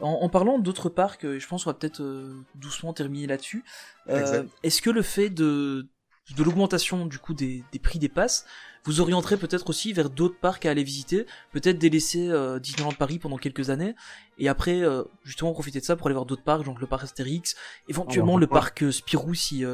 En, 0.00 0.18
en 0.22 0.28
parlant 0.28 0.58
d'autres 0.58 0.88
parcs, 0.88 1.24
euh, 1.24 1.38
je 1.38 1.46
pense 1.46 1.64
qu'on 1.64 1.70
va 1.70 1.74
peut-être 1.74 2.00
euh, 2.02 2.34
doucement 2.54 2.92
terminer 2.92 3.26
là-dessus. 3.26 3.64
Euh. 4.08 4.44
Est-ce 4.62 4.80
que 4.82 4.90
le 4.90 5.02
fait 5.02 5.30
de, 5.30 5.88
de 6.36 6.42
l'augmentation 6.42 7.06
du 7.06 7.18
coup 7.18 7.34
des, 7.34 7.62
des 7.72 7.78
prix 7.78 7.98
des 7.98 8.08
passes 8.08 8.46
vous 8.84 9.00
orienterait 9.00 9.36
peut-être 9.36 9.68
aussi 9.68 9.92
vers 9.92 10.10
d'autres 10.10 10.38
parcs 10.40 10.66
à 10.66 10.70
aller 10.70 10.84
visiter, 10.84 11.26
peut-être 11.52 11.78
délaisser 11.78 12.28
euh, 12.28 12.58
Disneyland 12.58 12.92
Paris 12.92 13.18
pendant 13.18 13.36
quelques 13.36 13.70
années, 13.70 13.94
et 14.38 14.48
après 14.48 14.82
euh, 14.82 15.02
justement 15.24 15.52
profiter 15.52 15.80
de 15.80 15.84
ça 15.84 15.96
pour 15.96 16.06
aller 16.06 16.14
voir 16.14 16.26
d'autres 16.26 16.42
parcs, 16.42 16.64
genre 16.64 16.78
le 16.78 16.86
parc 16.86 17.04
Astérix, 17.04 17.56
éventuellement 17.88 18.34
Ah 18.34 18.36
bah, 18.36 18.40
le 18.40 18.46
pourquoi 18.46 18.60
parc 18.60 18.82
euh, 18.82 18.90
Spirou 18.90 19.34
si... 19.34 19.64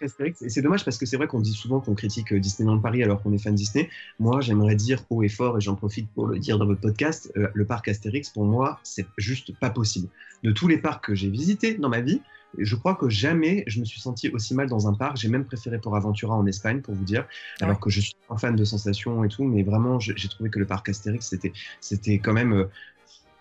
Astérix. 0.00 0.42
Et 0.42 0.48
c'est 0.48 0.62
dommage 0.62 0.84
parce 0.84 0.98
que 0.98 1.06
c'est 1.06 1.16
vrai 1.16 1.26
qu'on 1.26 1.40
dit 1.40 1.52
souvent 1.52 1.80
qu'on 1.80 1.94
critique 1.94 2.34
Disneyland 2.34 2.78
Paris 2.80 3.02
alors 3.02 3.22
qu'on 3.22 3.32
est 3.32 3.38
fan 3.38 3.52
de 3.52 3.58
Disney. 3.58 3.88
Moi, 4.18 4.40
j'aimerais 4.40 4.74
dire 4.74 5.04
haut 5.10 5.22
et 5.22 5.28
fort, 5.28 5.58
et 5.58 5.60
j'en 5.60 5.76
profite 5.76 6.10
pour 6.10 6.26
le 6.26 6.38
dire 6.38 6.58
dans 6.58 6.66
votre 6.66 6.80
podcast, 6.80 7.32
le 7.34 7.64
parc 7.64 7.88
Astérix, 7.88 8.30
pour 8.30 8.44
moi, 8.44 8.80
c'est 8.82 9.06
juste 9.16 9.56
pas 9.58 9.70
possible. 9.70 10.08
De 10.42 10.50
tous 10.50 10.66
les 10.66 10.78
parcs 10.78 11.04
que 11.04 11.14
j'ai 11.14 11.30
visités 11.30 11.74
dans 11.74 11.88
ma 11.88 12.00
vie, 12.00 12.20
je 12.58 12.76
crois 12.76 12.94
que 12.94 13.08
jamais 13.08 13.64
je 13.66 13.80
me 13.80 13.84
suis 13.84 14.00
senti 14.00 14.28
aussi 14.30 14.54
mal 14.54 14.68
dans 14.68 14.88
un 14.88 14.94
parc. 14.94 15.16
J'ai 15.16 15.28
même 15.28 15.44
préféré 15.44 15.78
pour 15.78 15.96
Aventura 15.96 16.36
en 16.36 16.46
Espagne, 16.46 16.80
pour 16.80 16.94
vous 16.94 17.04
dire, 17.04 17.26
alors 17.60 17.80
que 17.80 17.90
je 17.90 18.00
suis 18.00 18.16
un 18.30 18.36
fan 18.36 18.56
de 18.56 18.64
sensations 18.64 19.24
et 19.24 19.28
tout, 19.28 19.44
mais 19.44 19.62
vraiment, 19.62 19.98
j'ai 20.00 20.28
trouvé 20.28 20.50
que 20.50 20.58
le 20.58 20.66
parc 20.66 20.88
Astérix, 20.88 21.28
c'était 21.28 21.52
c'était 21.80 22.18
quand 22.18 22.32
même 22.32 22.52
euh, 22.52 22.64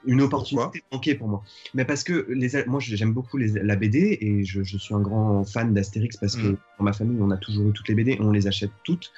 une 0.06 0.22
opportunité 0.22 0.84
manquée 0.92 1.16
pour 1.16 1.28
moi. 1.28 1.44
Mais 1.74 1.86
parce 1.86 2.04
que 2.04 2.26
les, 2.30 2.66
moi, 2.66 2.80
j'aime 2.80 3.14
beaucoup 3.14 3.38
les, 3.38 3.50
la 3.50 3.76
BD 3.76 4.18
et 4.22 4.44
je, 4.44 4.64
je 4.64 4.78
suis 4.78 4.96
un 4.96 5.00
grand 5.00 5.44
fan 5.44 5.74
d'Astérix 5.74 6.18
parce 6.18 6.36
que 6.36 6.42
Mm. 6.42 6.58
dans 6.80 6.84
ma 6.84 6.94
famille, 6.94 7.22
on 7.22 7.32
a 7.32 7.38
toujours 7.38 7.70
eu 7.70 7.74
toutes 7.74 7.88
les 7.88 7.96
BD, 7.96 8.18
on 8.20 8.32
les 8.32 8.48
achète 8.48 8.72
toutes, 8.84 9.12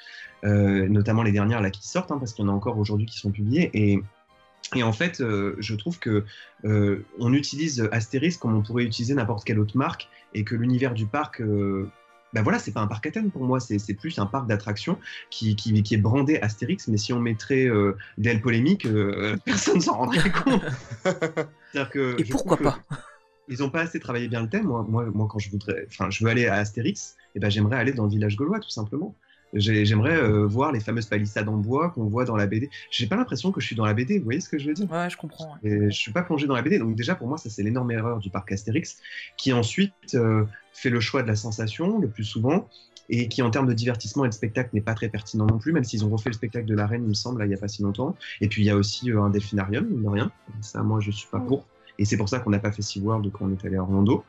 euh, 0.44 0.88
notamment 0.88 1.22
les 1.22 1.32
dernières 1.32 1.60
là 1.60 1.70
qui 1.70 1.86
sortent, 1.86 2.10
hein, 2.10 2.18
parce 2.18 2.32
qu'il 2.32 2.44
y 2.44 2.48
en 2.48 2.52
a 2.52 2.54
encore 2.54 2.78
aujourd'hui 2.78 3.06
qui 3.06 3.18
sont 3.18 3.30
publiées. 3.30 3.70
Et, 3.72 4.00
et 4.74 4.82
en 4.82 4.92
fait, 4.92 5.20
euh, 5.20 5.54
je 5.58 5.74
trouve 5.74 5.98
que 5.98 6.24
euh, 6.64 7.04
on 7.18 7.32
utilise 7.32 7.88
Astérix 7.92 8.36
comme 8.36 8.54
on 8.56 8.62
pourrait 8.62 8.84
utiliser 8.84 9.14
n'importe 9.14 9.44
quelle 9.44 9.58
autre 9.58 9.76
marque 9.76 10.08
et 10.34 10.44
que 10.44 10.54
l'univers 10.54 10.94
du 10.94 11.06
parc. 11.06 11.40
euh, 11.40 11.88
ben 12.32 12.42
voilà, 12.42 12.58
c'est 12.58 12.72
pas 12.72 12.80
un 12.80 12.88
parc 12.88 13.06
à 13.06 13.12
thème 13.12 13.30
pour 13.30 13.44
moi, 13.44 13.60
c'est 13.60 13.94
plus 13.94 14.18
un 14.18 14.26
parc 14.26 14.48
d'attractions 14.48 14.98
qui, 15.30 15.54
qui, 15.54 15.80
qui 15.84 15.94
est 15.94 15.98
brandé 15.98 16.38
Astérix, 16.38 16.88
mais 16.88 16.96
si 16.96 17.12
on 17.12 17.20
mettrait 17.20 17.66
euh, 17.66 17.96
des 18.18 18.36
polémiques, 18.40 18.86
euh, 18.86 19.36
personne 19.44 19.80
s'en 19.80 19.98
rendrait 19.98 20.32
compte. 20.32 20.62
Que 21.92 22.20
Et 22.20 22.24
je 22.24 22.30
pourquoi 22.32 22.56
trouve 22.56 22.72
que- 22.72 22.76
pas? 22.76 22.96
ils 23.48 23.62
ont 23.62 23.68
pas 23.70 23.80
assez 23.82 24.00
travaillé 24.00 24.26
bien 24.28 24.42
le 24.42 24.48
thème. 24.48 24.64
Moi, 24.66 24.84
moi, 24.88 25.04
moi 25.12 25.28
quand 25.30 25.38
je 25.38 25.50
voudrais, 25.50 25.86
enfin, 25.88 26.08
je 26.10 26.24
veux 26.24 26.30
aller 26.30 26.46
à 26.46 26.54
Astérix, 26.54 27.16
et 27.34 27.40
ben 27.40 27.50
j'aimerais 27.50 27.76
aller 27.76 27.92
dans 27.92 28.04
le 28.04 28.10
village 28.10 28.36
gaulois, 28.36 28.58
tout 28.60 28.70
simplement. 28.70 29.14
J'ai- 29.54 29.84
J'aimerais 29.84 30.16
euh, 30.16 30.44
voir 30.46 30.72
les 30.72 30.80
fameuses 30.80 31.06
palissades 31.06 31.48
en 31.48 31.56
bois 31.56 31.90
qu'on 31.90 32.04
voit 32.04 32.24
dans 32.24 32.36
la 32.36 32.46
BD. 32.46 32.70
J'ai 32.90 33.06
pas 33.06 33.16
l'impression 33.16 33.52
que 33.52 33.60
je 33.60 33.66
suis 33.66 33.76
dans 33.76 33.84
la 33.86 33.94
BD. 33.94 34.18
Vous 34.18 34.24
voyez 34.24 34.40
ce 34.40 34.48
que 34.48 34.58
je 34.58 34.66
veux 34.68 34.74
dire? 34.74 34.90
Ouais, 34.90 35.08
je 35.08 35.16
comprends. 35.16 35.54
ouais. 35.62 35.70
et 35.70 35.90
je 35.90 35.96
suis 35.96 36.12
pas 36.12 36.22
plongé 36.22 36.46
dans 36.46 36.54
la 36.54 36.62
BD, 36.62 36.78
donc 36.78 36.94
déjà 36.96 37.14
pour 37.14 37.28
moi 37.28 37.38
ça 37.38 37.48
c'est 37.50 37.62
l'énorme 37.62 37.90
erreur 37.90 38.18
du 38.18 38.30
parc 38.30 38.52
Astérix, 38.52 38.98
qui 39.36 39.52
ensuite 39.52 39.92
euh, 40.14 40.44
fait 40.72 40.90
le 40.90 41.00
choix 41.00 41.22
de 41.22 41.28
la 41.28 41.36
sensation 41.36 41.98
le 41.98 42.08
plus 42.08 42.24
souvent, 42.24 42.68
et 43.10 43.28
qui 43.28 43.42
en 43.42 43.50
termes 43.50 43.66
de 43.66 43.74
divertissement 43.74 44.24
et 44.24 44.28
de 44.28 44.34
spectacle 44.34 44.70
n'est 44.72 44.80
pas 44.80 44.94
très 44.94 45.08
pertinent 45.10 45.46
non 45.46 45.58
plus, 45.58 45.72
même 45.72 45.84
s'ils 45.84 46.04
ont 46.04 46.10
refait 46.10 46.30
le 46.30 46.34
spectacle 46.34 46.66
de 46.66 46.74
la 46.74 46.86
Reine, 46.86 47.02
il 47.04 47.08
me 47.10 47.14
semble, 47.14 47.40
là, 47.40 47.44
il 47.46 47.50
y 47.50 47.54
a 47.54 47.58
pas 47.58 47.68
si 47.68 47.82
longtemps. 47.82 48.16
Et 48.40 48.48
puis 48.48 48.62
il 48.62 48.64
y 48.64 48.70
a 48.70 48.76
aussi 48.76 49.10
euh, 49.10 49.20
un 49.22 49.28
delphinarium, 49.30 49.84
mine 49.86 50.02
de 50.02 50.08
rien. 50.08 50.32
Ça, 50.62 50.82
moi 50.82 51.00
je 51.00 51.10
suis 51.10 51.28
pas 51.30 51.38
pour. 51.40 51.66
Et 51.98 52.04
c'est 52.04 52.16
pour 52.16 52.28
ça 52.28 52.40
qu'on 52.40 52.50
n'a 52.50 52.58
pas 52.58 52.72
fait 52.72 52.82
SeaWorld 52.82 53.30
quand 53.32 53.44
on 53.46 53.52
est 53.52 53.64
allé 53.64 53.76
à 53.76 53.82
Orlando. 53.82 54.24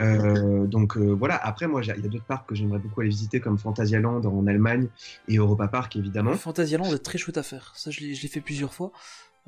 Euh, 0.00 0.66
donc 0.66 0.96
euh, 0.96 1.10
voilà, 1.12 1.36
après 1.36 1.66
moi 1.66 1.82
il 1.82 1.88
y 1.88 1.90
a 1.90 1.96
d'autres 1.96 2.24
parcs 2.24 2.48
que 2.48 2.54
j'aimerais 2.54 2.78
beaucoup 2.78 3.00
aller 3.00 3.10
visiter 3.10 3.40
comme 3.40 3.58
Phantasialand 3.58 4.22
en 4.24 4.46
Allemagne 4.46 4.88
et 5.28 5.36
Europa 5.36 5.68
Park 5.68 5.96
évidemment. 5.96 6.32
Fantasyland 6.34 6.84
est 6.92 6.98
très 6.98 7.18
chouette 7.18 7.36
à 7.38 7.42
faire. 7.42 7.72
Ça, 7.76 7.90
je 7.90 8.00
l'ai 8.00 8.14
je 8.14 8.22
l'ai 8.22 8.28
fait 8.28 8.40
plusieurs 8.40 8.72
fois. 8.72 8.90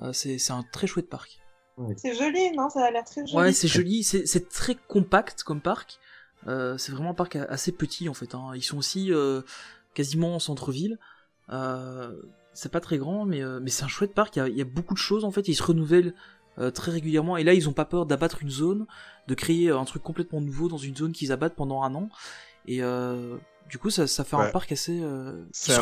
Euh, 0.02 0.12
c'est 0.12 0.38
c'est 0.38 0.52
un 0.52 0.64
très 0.70 0.86
chouette 0.86 1.08
parc. 1.08 1.40
C'est 1.96 2.14
joli, 2.14 2.52
non? 2.56 2.68
Ça 2.70 2.84
a 2.84 2.90
l'air 2.90 3.04
très 3.04 3.26
joli. 3.26 3.36
Ouais, 3.36 3.52
c'est 3.52 3.68
joli, 3.68 4.02
c'est 4.04 4.26
c'est 4.26 4.48
très 4.48 4.74
compact 4.74 5.42
comme 5.42 5.60
parc. 5.60 5.98
Euh, 6.46 6.78
c'est 6.78 6.92
vraiment 6.92 7.10
un 7.10 7.14
parc 7.14 7.36
a- 7.36 7.44
assez 7.44 7.72
petit 7.72 8.08
en 8.08 8.14
fait. 8.14 8.34
hein. 8.34 8.52
Ils 8.54 8.62
sont 8.62 8.78
aussi 8.78 9.12
euh, 9.12 9.42
quasiment 9.94 10.34
en 10.36 10.38
centre-ville. 10.38 10.98
Euh, 11.50 12.12
c'est 12.54 12.72
pas 12.72 12.80
très 12.80 12.96
grand, 12.98 13.26
mais, 13.26 13.42
euh, 13.42 13.60
mais 13.62 13.68
c'est 13.70 13.84
un 13.84 13.88
chouette 13.88 14.14
parc. 14.14 14.36
Il 14.36 14.38
y, 14.38 14.42
a, 14.42 14.48
il 14.48 14.56
y 14.56 14.62
a 14.62 14.64
beaucoup 14.64 14.94
de 14.94 14.98
choses 14.98 15.24
en 15.24 15.30
fait. 15.30 15.48
Ils 15.48 15.54
se 15.54 15.62
renouvellent 15.62 16.14
euh, 16.58 16.70
très 16.70 16.90
régulièrement. 16.92 17.36
Et 17.36 17.44
là, 17.44 17.54
ils 17.54 17.68
ont 17.68 17.72
pas 17.72 17.84
peur 17.84 18.06
d'abattre 18.06 18.42
une 18.42 18.50
zone, 18.50 18.86
de 19.28 19.34
créer 19.34 19.68
euh, 19.68 19.78
un 19.78 19.84
truc 19.84 20.02
complètement 20.02 20.40
nouveau 20.40 20.68
dans 20.68 20.78
une 20.78 20.96
zone 20.96 21.12
qu'ils 21.12 21.32
abattent 21.32 21.54
pendant 21.56 21.82
un 21.82 21.94
an. 21.94 22.08
Et 22.66 22.82
euh, 22.82 23.36
du 23.68 23.78
coup, 23.78 23.90
ça, 23.90 24.06
ça 24.06 24.24
fait 24.24 24.36
un 24.36 24.44
parc 24.50 24.72
assez. 24.72 25.00
euh, 25.02 25.44
C'est 25.52 25.72
un, 25.72 25.76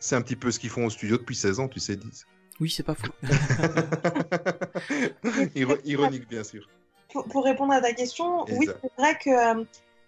ce... 0.00 0.14
un 0.14 0.22
petit 0.22 0.36
peu 0.36 0.50
ce 0.50 0.58
qu'ils 0.58 0.70
font 0.70 0.84
au 0.86 0.90
studio 0.90 1.16
depuis 1.16 1.36
16 1.36 1.60
ans, 1.60 1.68
tu 1.68 1.80
sais, 1.80 1.96
Diz. 1.96 2.26
Oui, 2.60 2.70
c'est 2.70 2.82
pas 2.84 2.94
faux. 2.94 3.10
Iro- 5.54 5.78
Ironique, 5.84 6.28
bien 6.28 6.44
sûr. 6.44 6.68
Pour, 7.12 7.24
pour 7.24 7.44
répondre 7.44 7.72
à 7.72 7.80
ta 7.80 7.92
question, 7.92 8.46
Et 8.46 8.56
oui, 8.56 8.68
c'est 8.82 8.92
vrai 8.98 9.18
que 9.18 9.64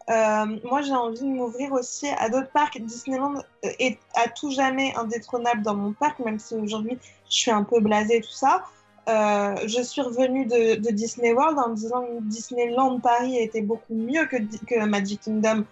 euh, 0.08 0.58
moi 0.64 0.82
j'ai 0.82 0.92
envie 0.92 1.20
de 1.20 1.24
m'ouvrir 1.26 1.72
aussi 1.72 2.08
à 2.08 2.28
d'autres 2.28 2.50
parcs. 2.50 2.80
Disneyland 2.80 3.34
est 3.62 3.98
à 4.14 4.28
tout 4.28 4.50
jamais 4.50 4.94
indétrônable 4.96 5.62
dans 5.62 5.74
mon 5.74 5.92
parc, 5.92 6.18
même 6.20 6.38
si 6.38 6.54
aujourd'hui 6.54 6.98
je 7.28 7.34
suis 7.36 7.50
un 7.50 7.64
peu 7.64 7.80
blasée 7.80 8.20
tout 8.20 8.32
ça. 8.32 8.64
Euh, 9.08 9.54
je 9.66 9.82
suis 9.82 10.02
revenue 10.02 10.46
de, 10.46 10.80
de 10.80 10.90
Disney 10.90 11.32
World 11.32 11.58
en 11.58 11.70
me 11.70 11.76
disant 11.76 12.02
que 12.02 12.22
Disneyland 12.22 12.98
Paris 12.98 13.38
était 13.38 13.62
beaucoup 13.62 13.94
mieux 13.94 14.26
que, 14.26 14.84
Magic 14.84 15.20
Kingdom 15.20 15.64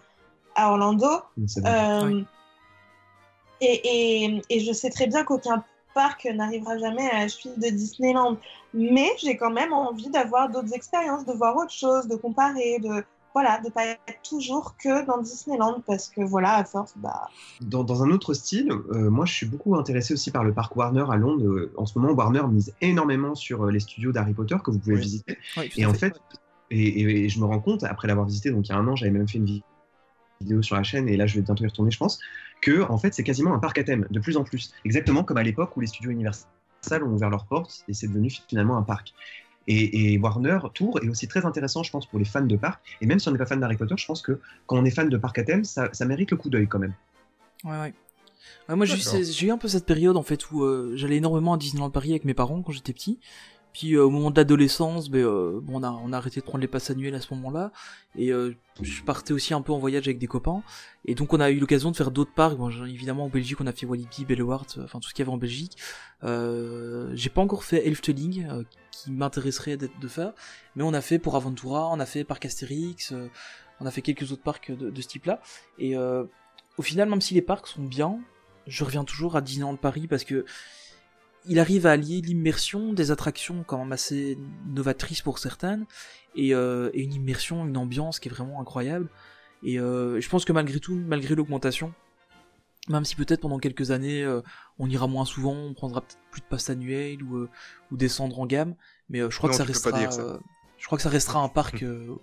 à 0.54 0.70
Orlando. 0.70 1.08
Euh, 1.66 2.04
Oui. 2.04 2.26
et, 3.60 4.24
et, 4.24 4.42
et 4.50 4.60
je 4.60 4.72
sais 4.72 4.90
très 4.90 5.08
bien 5.08 5.24
qu'aucun 5.24 5.64
parc 5.94 6.26
n'arrivera 6.26 6.78
jamais 6.78 7.08
à 7.10 7.20
la 7.20 7.28
cheville 7.28 7.58
de 7.58 7.70
Disneyland. 7.70 8.36
Mais 8.72 9.10
j'ai 9.18 9.36
quand 9.36 9.50
même 9.50 9.72
envie 9.72 10.10
d'avoir 10.10 10.48
d'autres 10.48 10.74
expériences, 10.74 11.24
de 11.24 11.32
voir 11.32 11.56
autre 11.56 11.72
chose, 11.72 12.06
de 12.06 12.16
comparer, 12.16 12.78
de 12.80 13.04
voilà, 13.34 13.60
de 13.60 13.68
pas 13.68 13.84
être 13.84 13.98
toujours 14.28 14.76
que 14.82 15.04
dans 15.06 15.20
Disneyland 15.20 15.82
parce 15.86 16.08
que 16.08 16.22
voilà, 16.22 16.54
à 16.54 16.64
force, 16.64 16.94
bah. 16.96 17.28
Dans, 17.60 17.82
dans 17.82 18.02
un 18.04 18.10
autre 18.10 18.32
style, 18.32 18.70
euh, 18.70 19.10
moi 19.10 19.26
je 19.26 19.34
suis 19.34 19.46
beaucoup 19.46 19.74
intéressé 19.76 20.14
aussi 20.14 20.30
par 20.30 20.44
le 20.44 20.54
parc 20.54 20.74
Warner 20.76 21.04
à 21.10 21.16
Londres. 21.16 21.44
Euh, 21.44 21.72
En 21.76 21.84
ce 21.84 21.98
moment, 21.98 22.14
Warner 22.14 22.46
mise 22.48 22.72
énormément 22.80 23.34
sur 23.34 23.64
euh, 23.64 23.70
les 23.72 23.80
studios 23.80 24.12
d'Harry 24.12 24.34
Potter 24.34 24.56
que 24.64 24.70
vous 24.70 24.78
pouvez 24.78 24.94
Oui. 24.94 25.02
visiter. 25.02 25.38
Et 25.76 25.84
en 25.84 25.94
fait, 25.94 26.14
et, 26.70 26.80
et- 26.80 27.24
et 27.24 27.28
je 27.28 27.40
me 27.40 27.44
rends 27.44 27.60
compte, 27.60 27.82
après 27.82 28.06
l'avoir 28.06 28.26
visité, 28.26 28.50
donc 28.52 28.68
il 28.68 28.70
y 28.70 28.72
a 28.74 28.78
un 28.78 28.86
an, 28.86 28.94
j'avais 28.94 29.10
même 29.10 29.28
fait 29.28 29.38
une 29.38 29.46
vi- 29.46 29.64
vidéo 30.40 30.62
sur 30.62 30.76
la 30.76 30.84
chaîne, 30.84 31.08
et 31.08 31.16
là 31.16 31.26
je 31.26 31.34
vais 31.34 31.42
bientôt 31.42 31.64
y 31.64 31.66
retourner, 31.66 31.90
je 31.90 31.98
pense, 31.98 32.20
que 32.62 32.82
en 32.88 32.98
fait 32.98 33.12
c'est 33.14 33.24
quasiment 33.24 33.52
un 33.52 33.58
parc 33.58 33.78
à 33.78 33.84
thème, 33.84 34.06
de 34.10 34.20
plus 34.20 34.36
en 34.36 34.44
plus. 34.44 34.72
Exactement 34.84 35.24
comme 35.24 35.36
à 35.38 35.42
l'époque 35.42 35.76
où 35.76 35.80
les 35.80 35.86
studios 35.88 36.10
Universal 36.12 36.46
ont 37.02 37.12
ouvert 37.12 37.30
leurs 37.30 37.46
portes, 37.46 37.82
et 37.88 37.94
c'est 37.94 38.06
devenu 38.08 38.30
finalement 38.48 38.76
un 38.76 38.82
parc. 38.82 39.12
Et, 39.66 40.12
et 40.14 40.18
Warner 40.18 40.58
Tour 40.74 41.00
est 41.02 41.08
aussi 41.08 41.28
très 41.28 41.44
intéressant, 41.44 41.82
je 41.82 41.90
pense, 41.90 42.06
pour 42.06 42.18
les 42.18 42.24
fans 42.24 42.44
de 42.44 42.56
parc. 42.56 42.82
Et 43.00 43.06
même 43.06 43.18
si 43.18 43.28
on 43.28 43.32
n'est 43.32 43.38
pas 43.38 43.46
fan 43.46 43.60
d'Harry 43.60 43.76
Potter, 43.76 43.94
je 43.96 44.06
pense 44.06 44.22
que 44.22 44.40
quand 44.66 44.76
on 44.76 44.84
est 44.84 44.90
fan 44.90 45.08
de 45.08 45.16
parc 45.16 45.38
à 45.38 45.44
thème, 45.44 45.64
ça, 45.64 45.88
ça 45.92 46.04
mérite 46.04 46.30
le 46.30 46.36
coup 46.36 46.50
d'œil 46.50 46.66
quand 46.68 46.78
même. 46.78 46.94
Ouais, 47.64 47.80
ouais. 47.80 47.94
Ouais, 48.68 48.76
moi, 48.76 48.86
j'ai 48.86 49.46
eu, 49.46 49.50
un 49.50 49.58
peu 49.58 49.68
cette 49.68 49.86
période, 49.86 50.16
en 50.16 50.22
fait, 50.22 50.50
où 50.50 50.62
euh, 50.62 50.92
j'allais 50.96 51.16
énormément 51.16 51.54
à 51.54 51.58
Disneyland 51.58 51.90
Paris 51.90 52.10
avec 52.10 52.24
mes 52.24 52.34
parents 52.34 52.62
quand 52.62 52.72
j'étais 52.72 52.92
petit. 52.92 53.18
Puis, 53.74 53.94
euh, 53.94 54.04
au 54.04 54.10
moment 54.10 54.30
de 54.30 54.36
l'adolescence, 54.36 55.10
ben, 55.10 55.24
euh, 55.24 55.60
bon, 55.60 55.80
on, 55.80 55.82
a, 55.82 55.90
on 55.90 56.12
a 56.12 56.16
arrêté 56.16 56.40
de 56.40 56.44
prendre 56.44 56.62
les 56.62 56.68
passes 56.68 56.90
annuelles 56.90 57.14
à 57.16 57.20
ce 57.20 57.34
moment-là. 57.34 57.72
Et 58.16 58.32
euh, 58.32 58.54
je 58.80 59.02
partais 59.02 59.32
aussi 59.32 59.52
un 59.52 59.62
peu 59.62 59.72
en 59.72 59.78
voyage 59.78 60.06
avec 60.06 60.18
des 60.18 60.28
copains. 60.28 60.62
Et 61.04 61.14
donc, 61.14 61.32
on 61.32 61.40
a 61.40 61.50
eu 61.50 61.58
l'occasion 61.58 61.90
de 61.90 61.96
faire 61.96 62.12
d'autres 62.12 62.32
parcs. 62.32 62.56
Bon, 62.56 62.70
évidemment, 62.70 63.24
en 63.24 63.28
Belgique, 63.28 63.60
on 63.60 63.66
a 63.66 63.72
fait 63.72 63.84
Walibi, 63.84 64.24
Bellewart, 64.24 64.66
enfin, 64.78 65.00
tout 65.00 65.08
ce 65.08 65.14
qu'il 65.14 65.24
y 65.24 65.26
avait 65.26 65.34
en 65.34 65.38
Belgique. 65.38 65.76
Euh, 66.22 67.10
j'ai 67.14 67.30
pas 67.30 67.40
encore 67.42 67.64
fait 67.64 67.86
Elfteling, 67.86 68.46
euh, 68.48 68.62
qui 68.94 69.12
m'intéresserait 69.12 69.76
d'être 69.76 69.98
de 69.98 70.08
faire. 70.08 70.32
Mais 70.76 70.82
on 70.82 70.94
a 70.94 71.00
fait 71.00 71.18
pour 71.18 71.36
Aventura, 71.36 71.90
on 71.90 72.00
a 72.00 72.06
fait 72.06 72.24
Parc 72.24 72.44
Astérix, 72.44 73.12
euh, 73.12 73.28
on 73.80 73.86
a 73.86 73.90
fait 73.90 74.02
quelques 74.02 74.32
autres 74.32 74.42
parcs 74.42 74.70
de, 74.70 75.00
ce 75.00 75.08
type-là. 75.08 75.40
Et 75.78 75.96
euh, 75.96 76.24
au 76.78 76.82
final, 76.82 77.08
même 77.08 77.20
si 77.20 77.34
les 77.34 77.42
parcs 77.42 77.66
sont 77.66 77.82
bien, 77.82 78.18
je 78.66 78.84
reviens 78.84 79.04
toujours 79.04 79.36
à 79.36 79.40
Disneyland 79.40 79.76
Paris 79.76 80.06
parce 80.06 80.24
que 80.24 80.44
il 81.46 81.58
arrive 81.58 81.86
à 81.86 81.90
allier 81.90 82.22
l'immersion 82.22 82.94
des 82.94 83.10
attractions 83.10 83.64
quand 83.66 83.76
même 83.76 83.92
assez 83.92 84.38
novatrices 84.66 85.20
pour 85.20 85.38
certaines 85.38 85.84
et, 86.34 86.54
euh, 86.54 86.90
une 86.94 87.12
immersion, 87.12 87.66
une 87.66 87.76
ambiance 87.76 88.18
qui 88.18 88.28
est 88.28 88.32
vraiment 88.32 88.60
incroyable. 88.60 89.10
Et 89.62 89.76
je 89.76 90.28
pense 90.28 90.44
que 90.44 90.52
malgré 90.52 90.78
tout, 90.78 90.94
malgré 90.94 91.34
l'augmentation, 91.34 91.94
même 92.88 93.04
si 93.04 93.16
peut-être 93.16 93.40
pendant 93.40 93.58
quelques 93.58 93.90
années 93.90 94.22
euh, 94.22 94.42
on 94.78 94.88
ira 94.88 95.06
moins 95.06 95.24
souvent, 95.24 95.54
on 95.54 95.74
prendra 95.74 96.00
peut-être 96.02 96.18
plus 96.30 96.40
de 96.42 96.46
passe 96.46 96.68
annuel 96.70 97.22
ou, 97.22 97.36
euh, 97.38 97.50
ou 97.90 97.96
descendre 97.96 98.38
en 98.38 98.46
gamme, 98.46 98.74
mais 99.08 99.20
euh, 99.20 99.30
je 99.30 99.38
crois 99.38 99.48
Non, 99.48 99.52
que 99.52 99.58
ça 99.58 99.64
restera, 99.64 99.98
dire 99.98 100.12
ça. 100.12 100.20
euh, 100.22 100.38
je 100.78 100.86
crois 100.86 100.98
que 100.98 101.02
ça 101.02 101.08
restera 101.10 101.40
un 101.40 101.48
parc. 101.48 101.82
euh, 101.82 102.14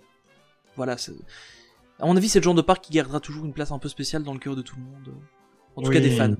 voilà, 0.76 0.96
à 1.98 2.06
mon 2.06 2.16
avis, 2.16 2.28
c'est 2.28 2.38
le 2.40 2.44
genre 2.44 2.54
de 2.54 2.62
parc 2.62 2.84
qui 2.84 2.92
gardera 2.92 3.20
toujours 3.20 3.44
une 3.44 3.52
place 3.52 3.70
un 3.72 3.78
peu 3.78 3.88
spéciale 3.88 4.22
dans 4.22 4.32
le 4.32 4.38
cœur 4.38 4.56
de 4.56 4.62
tout 4.62 4.76
le 4.76 4.82
monde. 4.82 5.08
euh, 5.08 5.12
En 5.76 5.82
tout 5.82 5.90
cas, 5.90 6.00
des 6.00 6.10
fans. 6.10 6.34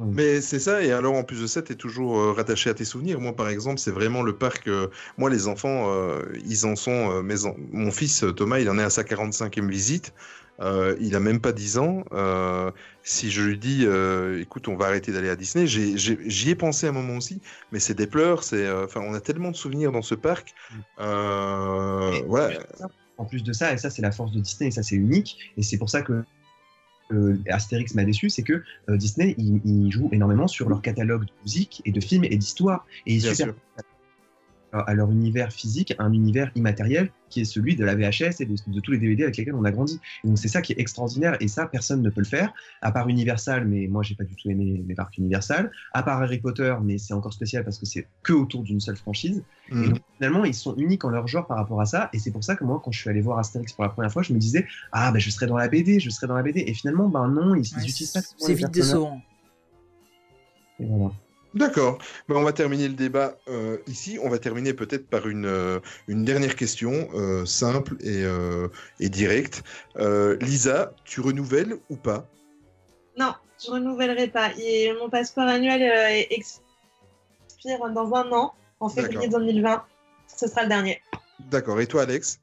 Mais 0.00 0.40
c'est 0.40 0.60
ça, 0.60 0.82
et 0.84 0.92
alors 0.92 1.14
en 1.14 1.24
plus 1.24 1.40
de 1.42 1.48
ça, 1.48 1.60
tu 1.60 1.72
es 1.72 1.74
toujours 1.74 2.18
euh, 2.20 2.32
rattaché 2.32 2.70
à 2.70 2.74
tes 2.74 2.84
souvenirs. 2.84 3.20
Moi, 3.20 3.34
par 3.34 3.48
exemple, 3.48 3.78
c'est 3.80 3.90
vraiment 3.90 4.22
le 4.22 4.36
parc. 4.36 4.68
euh, 4.68 4.86
moi, 5.16 5.28
les 5.28 5.48
enfants, 5.48 5.90
euh, 5.90 6.22
ils 6.46 6.66
en 6.66 6.76
sont. 6.76 7.10
euh, 7.10 7.22
mes 7.22 7.46
en- 7.46 7.56
Mon 7.72 7.90
fils 7.90 8.24
Thomas, 8.36 8.60
il 8.60 8.70
en 8.70 8.78
est 8.78 8.82
à 8.84 8.90
sa 8.90 9.02
45e 9.02 9.68
visite. 9.68 10.14
Euh, 10.60 10.96
il 11.00 11.14
a 11.14 11.20
même 11.20 11.40
pas 11.40 11.52
10 11.52 11.78
ans. 11.78 12.04
Euh, 12.12 12.70
si 13.02 13.30
je 13.30 13.42
lui 13.42 13.58
dis, 13.58 13.84
euh, 13.84 14.40
écoute, 14.40 14.68
on 14.68 14.76
va 14.76 14.86
arrêter 14.86 15.12
d'aller 15.12 15.28
à 15.28 15.36
Disney, 15.36 15.66
j'y 15.66 16.50
ai, 16.50 16.54
pensé 16.54 16.88
un 16.88 16.92
moment 16.92 17.16
aussi, 17.16 17.40
mais 17.72 17.78
c'est 17.78 17.94
des 17.94 18.06
pleurs. 18.06 18.42
C'est, 18.42 18.70
enfin, 18.70 19.00
on 19.00 19.14
a 19.14 19.20
tellement 19.20 19.50
de 19.50 19.56
souvenirs 19.56 19.92
dans 19.92 20.02
ce 20.02 20.14
parc. 20.14 20.54
Et- 20.98 21.02
ouais. 21.02 22.58
En 23.16 23.24
plus 23.24 23.42
de 23.42 23.52
ça, 23.52 23.72
et 23.72 23.78
ça 23.78 23.90
c'est 23.90 24.02
la 24.02 24.12
force 24.12 24.30
de 24.30 24.38
Disney, 24.38 24.68
et 24.68 24.70
ça 24.70 24.84
c'est 24.84 24.94
unique, 24.94 25.38
et 25.56 25.62
c'est 25.64 25.76
pour 25.76 25.90
ça 25.90 26.02
que 26.02 26.22
euh, 27.12 27.36
Astérix 27.48 27.94
m'a 27.94 28.04
déçu, 28.04 28.30
c'est 28.30 28.42
que 28.42 28.62
euh, 28.88 28.96
Disney, 28.96 29.34
il, 29.38 29.60
il 29.64 29.90
joue 29.90 30.08
énormément 30.12 30.46
sur 30.46 30.68
leur 30.68 30.82
catalogue 30.82 31.24
de 31.24 31.32
musique 31.42 31.82
et 31.84 31.92
de 31.92 32.00
films 32.00 32.24
et 32.24 32.36
d'histoire, 32.36 32.86
et 33.06 33.14
ils 33.14 33.22
Bien 33.22 33.34
super 33.34 33.54
sûr. 33.54 33.54
À 34.72 34.94
leur 34.94 35.10
univers 35.10 35.52
physique, 35.52 35.94
un 35.98 36.12
univers 36.12 36.50
immatériel 36.54 37.10
qui 37.30 37.40
est 37.40 37.44
celui 37.44 37.76
de 37.76 37.84
la 37.84 37.94
VHS 37.94 38.40
et 38.40 38.46
de, 38.46 38.54
de 38.66 38.80
tous 38.80 38.92
les 38.92 38.98
DVD 38.98 39.22
avec 39.24 39.36
lesquels 39.36 39.54
on 39.54 39.64
a 39.64 39.70
grandi. 39.70 40.00
Et 40.24 40.28
donc 40.28 40.38
c'est 40.38 40.48
ça 40.48 40.62
qui 40.62 40.72
est 40.72 40.78
extraordinaire, 40.80 41.36
et 41.40 41.48
ça 41.48 41.66
personne 41.66 42.02
ne 42.02 42.10
peut 42.10 42.20
le 42.20 42.26
faire, 42.26 42.52
à 42.82 42.90
part 42.92 43.08
Universal, 43.08 43.66
mais 43.66 43.86
moi 43.86 44.02
j'ai 44.02 44.14
pas 44.14 44.24
du 44.24 44.34
tout 44.36 44.50
aimé 44.50 44.82
les 44.86 44.94
parcs 44.94 45.16
Universal, 45.18 45.70
à 45.92 46.02
part 46.02 46.22
Harry 46.22 46.38
Potter, 46.38 46.74
mais 46.82 46.98
c'est 46.98 47.14
encore 47.14 47.32
spécial 47.32 47.64
parce 47.64 47.78
que 47.78 47.86
c'est 47.86 48.06
que 48.22 48.32
autour 48.32 48.62
d'une 48.62 48.80
seule 48.80 48.96
franchise. 48.96 49.42
Et 49.70 49.74
Mhm. 49.74 49.88
donc, 49.90 49.98
finalement, 50.16 50.44
ils 50.44 50.54
sont 50.54 50.74
uniques 50.76 51.04
en 51.04 51.10
leur 51.10 51.26
genre 51.28 51.46
par 51.46 51.58
rapport 51.58 51.80
à 51.80 51.86
ça. 51.86 52.08
Et 52.14 52.18
c'est 52.18 52.30
pour 52.30 52.42
ça 52.42 52.56
que 52.56 52.64
moi, 52.64 52.80
quand 52.82 52.90
je 52.90 52.98
suis 53.00 53.10
allé 53.10 53.20
voir 53.20 53.38
Astérix 53.38 53.72
pour 53.74 53.84
la 53.84 53.90
première 53.90 54.10
fois, 54.12 54.22
je 54.22 54.32
me 54.32 54.38
disais, 54.38 54.66
ah, 54.92 55.12
ben, 55.12 55.18
je 55.18 55.30
serai 55.30 55.46
dans 55.46 55.56
la 55.58 55.68
BD, 55.68 56.00
je 56.00 56.08
serai 56.10 56.26
dans 56.26 56.34
la 56.36 56.42
BD. 56.42 56.60
Et 56.66 56.72
finalement, 56.74 57.08
ben 57.08 57.28
non, 57.28 57.54
ils, 57.54 57.60
ils 57.60 57.76
Ouais, 57.76 57.82
utilisent 57.88 58.12
pas. 58.12 58.20
c'est 58.38 58.54
vite 58.54 58.70
décevant. 58.70 59.20
Et 60.80 60.86
voilà. 60.86 61.12
D'accord. 61.54 61.98
Ben, 62.28 62.36
on 62.36 62.42
va 62.42 62.52
terminer 62.52 62.88
le 62.88 62.94
débat 62.94 63.36
euh, 63.48 63.78
ici. 63.86 64.18
On 64.22 64.28
va 64.28 64.38
terminer 64.38 64.74
peut-être 64.74 65.08
par 65.08 65.28
une, 65.28 65.46
euh, 65.46 65.80
une 66.06 66.24
dernière 66.24 66.56
question 66.56 67.08
euh, 67.14 67.46
simple 67.46 67.96
et, 68.00 68.22
euh, 68.24 68.68
et 69.00 69.08
directe. 69.08 69.62
Euh, 69.96 70.36
Lisa, 70.40 70.92
tu 71.04 71.20
renouvelles 71.20 71.76
ou 71.88 71.96
pas? 71.96 72.28
Non, 73.18 73.34
je 73.64 73.70
renouvellerai 73.70 74.28
pas. 74.28 74.50
Et 74.60 74.92
mon 75.00 75.08
passeport 75.08 75.48
annuel 75.48 75.82
euh, 75.82 76.22
expire 76.30 76.60
dans 77.94 78.14
un 78.14 78.30
an, 78.32 78.54
en 78.80 78.88
février 78.88 79.28
2020. 79.28 79.82
Ce 80.36 80.46
sera 80.46 80.62
le 80.64 80.68
dernier. 80.68 81.00
D'accord. 81.50 81.80
Et 81.80 81.86
toi, 81.86 82.02
Alex? 82.02 82.40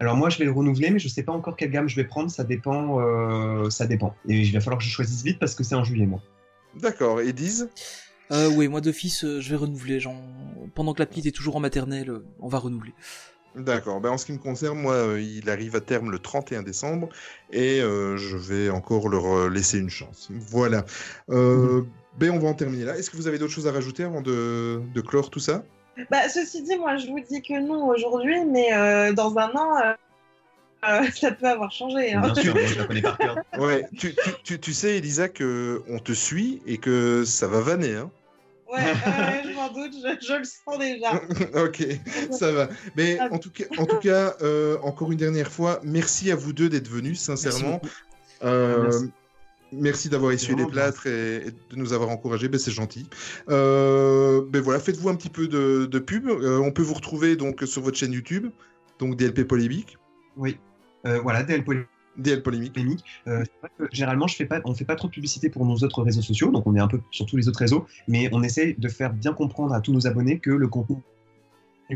Alors 0.00 0.14
moi, 0.14 0.30
je 0.30 0.38
vais 0.38 0.44
le 0.44 0.52
renouveler, 0.52 0.90
mais 0.90 1.00
je 1.00 1.08
sais 1.08 1.24
pas 1.24 1.32
encore 1.32 1.56
quelle 1.56 1.72
gamme 1.72 1.88
je 1.88 1.96
vais 1.96 2.04
prendre. 2.04 2.30
Ça 2.30 2.44
dépend. 2.44 3.00
euh, 3.00 3.68
ça 3.68 3.86
dépend. 3.86 4.14
Et 4.28 4.36
il 4.36 4.52
va 4.52 4.60
falloir 4.60 4.78
que 4.78 4.84
je 4.84 4.90
choisisse 4.90 5.22
vite 5.24 5.40
parce 5.40 5.56
que 5.56 5.64
c'est 5.64 5.74
en 5.74 5.82
juillet, 5.82 6.06
moi. 6.06 6.20
D'accord. 6.76 7.20
Et 7.20 7.32
Diz? 7.32 7.68
Euh, 8.30 8.50
oui, 8.54 8.68
moi 8.68 8.80
d'office, 8.80 9.24
euh, 9.24 9.40
je 9.40 9.50
vais 9.50 9.56
renouveler. 9.56 10.00
Genre, 10.00 10.14
pendant 10.74 10.92
que 10.94 10.98
la 11.00 11.06
petite 11.06 11.26
est 11.26 11.32
toujours 11.32 11.56
en 11.56 11.60
maternelle, 11.60 12.10
euh, 12.10 12.24
on 12.40 12.48
va 12.48 12.58
renouveler. 12.58 12.92
D'accord. 13.56 14.00
Ben, 14.00 14.10
en 14.10 14.18
ce 14.18 14.26
qui 14.26 14.32
me 14.32 14.38
concerne, 14.38 14.78
moi, 14.78 14.92
euh, 14.94 15.20
il 15.20 15.48
arrive 15.50 15.74
à 15.74 15.80
terme 15.80 16.10
le 16.10 16.18
31 16.18 16.62
décembre 16.62 17.08
et 17.50 17.80
euh, 17.80 18.16
je 18.16 18.36
vais 18.36 18.68
encore 18.70 19.08
leur 19.08 19.48
laisser 19.48 19.78
une 19.78 19.90
chance. 19.90 20.28
Voilà. 20.30 20.84
Euh, 21.30 21.82
Ben, 22.18 22.30
on 22.30 22.38
va 22.38 22.48
en 22.48 22.54
terminer 22.54 22.84
là. 22.84 22.96
Est-ce 22.98 23.10
que 23.10 23.16
vous 23.16 23.26
avez 23.28 23.38
d'autres 23.38 23.52
choses 23.52 23.66
à 23.66 23.72
rajouter 23.72 24.04
avant 24.04 24.20
de, 24.20 24.80
de 24.94 25.00
clore 25.00 25.30
tout 25.30 25.40
ça? 25.40 25.64
Bah, 26.10 26.28
ceci 26.28 26.62
dit, 26.62 26.76
moi, 26.76 26.96
je 26.98 27.06
vous 27.08 27.20
dis 27.20 27.40
que 27.42 27.58
non 27.60 27.88
aujourd'hui, 27.88 28.44
mais 28.44 28.72
euh, 28.72 29.12
dans 29.12 29.36
un 29.38 29.50
an, 29.52 29.76
euh, 29.82 29.92
euh, 30.88 31.06
ça 31.14 31.32
peut 31.32 31.46
avoir 31.48 31.72
changé. 31.72 32.12
hein. 32.12 32.20
Bien 32.20 32.34
sûr, 32.34 32.54
moi, 32.54 32.64
je 32.66 32.78
la 32.78 32.84
connais 32.84 33.02
par 33.02 33.18
cœur. 33.18 33.36
Ouais. 33.58 33.86
tu, 33.98 34.14
tu, 34.14 34.30
tu, 34.44 34.60
tu 34.60 34.72
sais, 34.72 34.98
Elisa, 34.98 35.28
que 35.28 35.82
on 35.88 35.98
te 35.98 36.12
suit 36.12 36.62
et 36.66 36.78
que 36.78 37.24
ça 37.24 37.48
va 37.48 37.60
vanner. 37.60 37.94
Hein 37.96 38.10
Ouais, 38.72 39.42
je 39.44 39.54
m'en 39.54 39.72
doute, 39.72 39.94
je, 39.94 40.26
je 40.26 40.34
le 40.34 40.44
sens 40.44 40.78
déjà. 40.78 41.14
ok, 41.64 41.86
ça 42.32 42.52
va. 42.52 42.68
Mais 42.96 43.18
en 43.20 43.38
tout 43.38 43.50
cas, 43.50 43.64
en 43.78 43.86
tout 43.86 43.98
cas 43.98 44.34
euh, 44.42 44.76
encore 44.82 45.10
une 45.10 45.18
dernière 45.18 45.50
fois, 45.50 45.80
merci 45.82 46.30
à 46.30 46.36
vous 46.36 46.52
deux 46.52 46.68
d'être 46.68 46.88
venus, 46.88 47.18
sincèrement. 47.20 47.80
Merci 47.82 47.96
Euh, 48.42 48.82
Merci. 48.82 49.10
merci 49.72 50.08
d'avoir 50.10 50.32
essuyé 50.32 50.54
les 50.54 50.66
plâtres 50.66 51.06
et, 51.06 51.36
et 51.46 51.50
de 51.50 51.76
nous 51.76 51.92
avoir 51.92 52.10
encouragés, 52.10 52.48
ben, 52.48 52.58
c'est 52.58 52.70
gentil. 52.70 53.08
Euh, 53.48 54.42
ben 54.48 54.60
voilà, 54.62 54.78
faites-vous 54.80 55.08
un 55.08 55.16
petit 55.16 55.30
peu 55.30 55.48
de, 55.48 55.86
de 55.86 55.98
pub. 55.98 56.28
Euh, 56.28 56.58
on 56.58 56.70
peut 56.70 56.82
vous 56.82 56.94
retrouver 56.94 57.36
donc 57.36 57.62
sur 57.64 57.82
votre 57.82 57.96
chaîne 57.96 58.12
YouTube, 58.12 58.48
donc 58.98 59.16
DLP 59.16 59.44
Polémique. 59.44 59.96
Oui. 60.36 60.58
Euh, 61.06 61.20
voilà, 61.20 61.42
DL 61.42 61.64
DL 62.18 62.42
Polémique. 62.42 62.72
Polémique. 62.74 63.04
Euh, 63.26 63.44
c'est 63.44 63.60
vrai 63.60 63.70
que 63.78 63.94
généralement, 63.94 64.26
je 64.26 64.36
fais 64.36 64.44
pas, 64.46 64.60
on 64.64 64.74
fait 64.74 64.84
pas 64.84 64.96
trop 64.96 65.08
de 65.08 65.12
publicité 65.12 65.48
pour 65.48 65.64
nos 65.64 65.76
autres 65.76 66.02
réseaux 66.02 66.22
sociaux, 66.22 66.50
donc 66.50 66.66
on 66.66 66.74
est 66.74 66.80
un 66.80 66.88
peu 66.88 67.00
sur 67.10 67.26
tous 67.26 67.36
les 67.36 67.48
autres 67.48 67.60
réseaux, 67.60 67.86
mais 68.08 68.28
on 68.32 68.42
essaye 68.42 68.74
de 68.76 68.88
faire 68.88 69.12
bien 69.12 69.32
comprendre 69.32 69.72
à 69.74 69.80
tous 69.80 69.92
nos 69.92 70.06
abonnés 70.06 70.38
que 70.38 70.50
le 70.50 70.68
contenu 70.68 70.96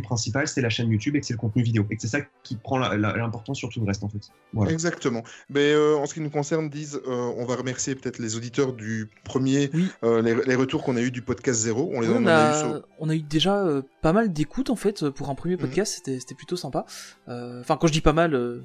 principal, 0.04 0.48
c'est 0.48 0.62
la 0.62 0.70
chaîne 0.70 0.90
YouTube 0.90 1.16
et 1.16 1.20
que 1.20 1.26
c'est 1.26 1.34
le 1.34 1.38
contenu 1.38 1.62
vidéo. 1.62 1.84
Et 1.90 1.96
que 1.96 2.00
c'est 2.02 2.08
ça 2.08 2.20
qui 2.42 2.56
prend 2.56 2.78
l'importance 2.78 3.58
sur 3.58 3.68
tout 3.68 3.78
le 3.80 3.84
reste, 3.86 4.02
en 4.02 4.08
fait. 4.08 4.20
Voilà. 4.54 4.72
Exactement. 4.72 5.22
Mais 5.50 5.72
euh, 5.74 5.96
en 5.98 6.06
ce 6.06 6.14
qui 6.14 6.20
nous 6.22 6.30
concerne, 6.30 6.70
disent, 6.70 6.98
euh, 7.06 7.10
on 7.36 7.44
va 7.44 7.56
remercier 7.56 7.94
peut-être 7.94 8.18
les 8.18 8.34
auditeurs 8.34 8.72
du 8.72 9.10
premier, 9.24 9.68
Oui. 9.74 9.88
euh, 10.02 10.22
les, 10.22 10.34
les 10.46 10.54
retours 10.54 10.82
qu'on 10.82 10.96
a 10.96 11.02
eu 11.02 11.10
du 11.10 11.20
podcast 11.20 11.60
zéro. 11.60 11.90
On 11.94 12.00
les 12.00 12.08
Oui, 12.08 12.14
en 12.16 12.22
on, 12.22 12.26
a 12.26 12.50
eu 12.56 12.58
sur- 12.58 12.82
on 13.00 13.08
a 13.10 13.14
eu 13.14 13.20
déjà 13.20 13.58
euh, 13.66 13.82
pas 14.00 14.14
mal 14.14 14.32
d'écoutes 14.32 14.70
en 14.70 14.76
fait 14.76 15.10
pour 15.10 15.28
un 15.28 15.32
Mhm. 15.32 15.36
premier 15.36 15.56
podcast, 15.58 15.92
c'était 15.96 16.18
c'était 16.20 16.34
plutôt 16.36 16.56
sympa. 16.56 16.86
Euh, 17.28 17.60
Enfin, 17.60 17.76
quand 17.78 17.86
je 17.86 17.92
dis 17.92 18.00
pas 18.00 18.14
mal, 18.14 18.32
euh, 18.34 18.62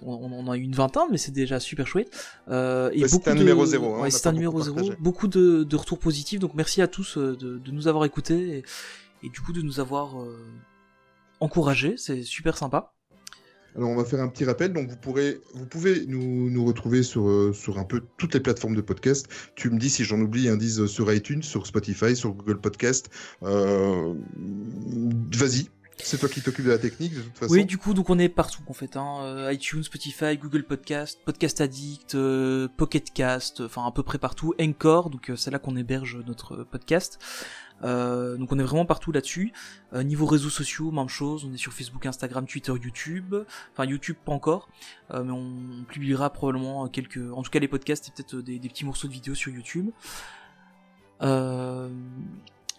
on, 0.00 0.12
on 0.14 0.46
en 0.46 0.50
a 0.50 0.56
eu 0.56 0.62
une 0.62 0.74
vingtaine, 0.74 1.08
mais 1.10 1.18
c'est 1.18 1.32
déjà 1.32 1.60
super 1.60 1.86
chouette. 1.86 2.10
Euh, 2.48 2.90
et 2.92 3.06
c'est 3.06 3.16
beaucoup 3.18 3.30
un 3.30 3.34
de- 3.34 3.40
numéro 3.40 3.66
zéro, 3.66 3.86
hein, 3.86 3.98
on 3.98 4.02
ouais, 4.02 4.08
n'a 4.08 4.10
c'est 4.10 4.26
un 4.28 4.32
numéro 4.32 4.58
beaucoup 4.58 4.82
zéro. 4.84 4.92
Beaucoup 5.00 5.28
de, 5.28 5.64
de 5.64 5.76
retours 5.76 5.98
positifs, 5.98 6.40
donc 6.40 6.54
merci 6.54 6.80
à 6.82 6.88
tous 6.88 7.18
euh, 7.18 7.36
de, 7.36 7.58
de 7.58 7.70
nous 7.70 7.88
avoir 7.88 8.04
écoutés 8.04 8.58
et, 8.58 9.26
et 9.26 9.30
du 9.30 9.40
coup 9.40 9.52
de 9.52 9.62
nous 9.62 9.80
avoir 9.80 10.20
euh, 10.20 10.36
encouragés, 11.40 11.94
c'est 11.96 12.22
super 12.22 12.56
sympa. 12.56 12.92
Alors 13.74 13.88
on 13.88 13.96
va 13.96 14.04
faire 14.04 14.20
un 14.20 14.28
petit 14.28 14.44
rappel. 14.44 14.74
Donc 14.74 14.90
vous 14.90 14.98
pourrez, 14.98 15.40
vous 15.54 15.64
pouvez 15.64 16.04
nous, 16.06 16.50
nous 16.50 16.62
retrouver 16.66 17.02
sur, 17.02 17.26
euh, 17.26 17.54
sur 17.54 17.78
un 17.78 17.84
peu 17.84 18.02
toutes 18.18 18.34
les 18.34 18.40
plateformes 18.40 18.76
de 18.76 18.82
podcast. 18.82 19.28
Tu 19.54 19.70
me 19.70 19.78
dis 19.78 19.88
si 19.88 20.04
j'en 20.04 20.20
oublie 20.20 20.50
un 20.50 20.58
sur 20.86 21.10
iTunes, 21.10 21.42
sur 21.42 21.66
Spotify, 21.66 22.14
sur 22.14 22.34
Google 22.34 22.60
Podcast. 22.60 23.08
Euh, 23.42 24.12
Vas-y, 25.34 25.70
c'est 25.98 26.18
toi 26.18 26.28
qui 26.28 26.40
t'occupes 26.40 26.64
de 26.64 26.70
la 26.70 26.78
technique 26.78 27.14
de 27.14 27.20
toute 27.20 27.38
façon. 27.38 27.52
Oui, 27.52 27.64
du 27.64 27.78
coup, 27.78 27.94
donc 27.94 28.10
on 28.10 28.18
est 28.18 28.28
partout 28.28 28.62
en 28.66 28.72
fait, 28.72 28.96
hein, 28.96 29.18
euh, 29.22 29.52
iTunes, 29.52 29.82
Spotify, 29.82 30.36
Google 30.36 30.64
Podcast, 30.64 31.20
Podcast 31.24 31.60
Addict, 31.60 32.14
euh, 32.14 32.68
Pocket 32.76 33.12
Cast, 33.12 33.60
enfin 33.60 33.86
à 33.86 33.92
peu 33.92 34.02
près 34.02 34.18
partout, 34.18 34.54
Encore, 34.60 35.10
donc 35.10 35.30
euh, 35.30 35.36
c'est 35.36 35.50
là 35.50 35.58
qu'on 35.58 35.76
héberge 35.76 36.18
notre 36.26 36.64
podcast. 36.64 37.18
Euh, 37.84 38.36
donc 38.36 38.52
on 38.52 38.58
est 38.58 38.62
vraiment 38.62 38.86
partout 38.86 39.12
là-dessus. 39.12 39.52
Euh, 39.92 40.02
niveau 40.02 40.26
réseaux 40.26 40.50
sociaux, 40.50 40.90
même 40.90 41.08
chose, 41.08 41.44
on 41.44 41.52
est 41.52 41.58
sur 41.58 41.72
Facebook, 41.72 42.06
Instagram, 42.06 42.46
Twitter, 42.46 42.72
YouTube. 42.72 43.34
Enfin 43.72 43.84
YouTube 43.84 44.16
pas 44.24 44.32
encore, 44.32 44.68
euh, 45.10 45.24
mais 45.24 45.32
on 45.32 45.84
publiera 45.88 46.30
probablement 46.30 46.88
quelques, 46.88 47.20
en 47.32 47.42
tout 47.42 47.50
cas 47.50 47.58
les 47.58 47.68
podcasts 47.68 48.08
et 48.08 48.12
peut-être 48.12 48.36
des, 48.36 48.58
des 48.58 48.68
petits 48.68 48.84
morceaux 48.84 49.08
de 49.08 49.12
vidéos 49.12 49.34
sur 49.34 49.52
YouTube. 49.52 49.90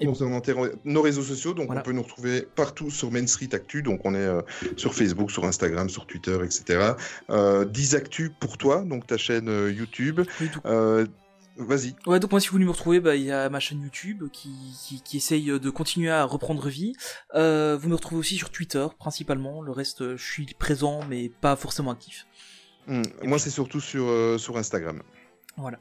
Concernant 0.02 0.42
nos 0.86 1.02
réseaux 1.02 1.22
sociaux, 1.24 1.54
donc 1.54 1.68
Voilà. 1.68 1.82
on 1.82 1.84
peut 1.84 1.92
nous 1.92 2.02
retrouver 2.02 2.48
partout 2.56 2.90
sur 2.90 3.12
Main 3.12 3.28
Street 3.28 3.50
Actu, 3.54 3.84
donc 3.84 4.02
on 4.06 4.14
est 4.16 4.18
euh, 4.18 4.42
sur 4.76 4.94
Facebook, 4.94 5.32
sur 5.32 5.46
Instagram, 5.46 5.88
sur 5.90 6.06
Twitter, 6.08 6.38
etc. 6.44 6.94
Euh, 7.30 7.64
10 7.66 7.96
Actu 7.96 8.32
pour 8.40 8.58
toi, 8.58 8.84
donc 8.84 9.06
ta 9.08 9.18
chaîne 9.18 9.48
euh, 9.50 9.72
YouTube. 9.72 10.22
Euh, 10.66 11.06
Vas-y. 11.56 11.96
Ouais, 12.08 12.20
donc 12.20 12.32
moi, 12.32 12.40
si 12.40 12.48
vous 12.48 12.54
voulez 12.54 12.66
me 12.66 12.72
retrouver, 12.72 13.00
bah, 13.00 13.16
il 13.16 13.22
y 13.22 13.32
a 13.32 13.48
ma 13.48 13.60
chaîne 13.60 13.80
YouTube 13.84 14.24
qui, 14.34 14.50
qui, 14.84 15.02
qui 15.04 15.18
essaye 15.18 15.46
de 15.60 15.70
continuer 15.70 16.10
à 16.10 16.24
reprendre 16.24 16.68
vie. 16.68 16.94
Euh, 17.36 17.78
vous 17.80 17.90
me 17.90 17.94
retrouvez 17.94 18.18
aussi 18.20 18.38
sur 18.38 18.50
Twitter, 18.50 18.88
principalement. 18.98 19.62
Le 19.62 19.72
reste, 19.72 20.16
je 20.18 20.24
suis 20.32 20.48
présent, 20.58 21.02
mais 21.08 21.30
pas 21.30 21.56
forcément 21.56 21.92
actif. 21.92 22.26
Hmm, 22.88 23.04
Moi, 23.24 23.38
c'est 23.38 23.52
surtout 23.52 23.80
sur, 23.80 24.06
euh, 24.08 24.40
sur 24.40 24.58
Instagram. 24.58 25.04
Voilà. 25.56 25.78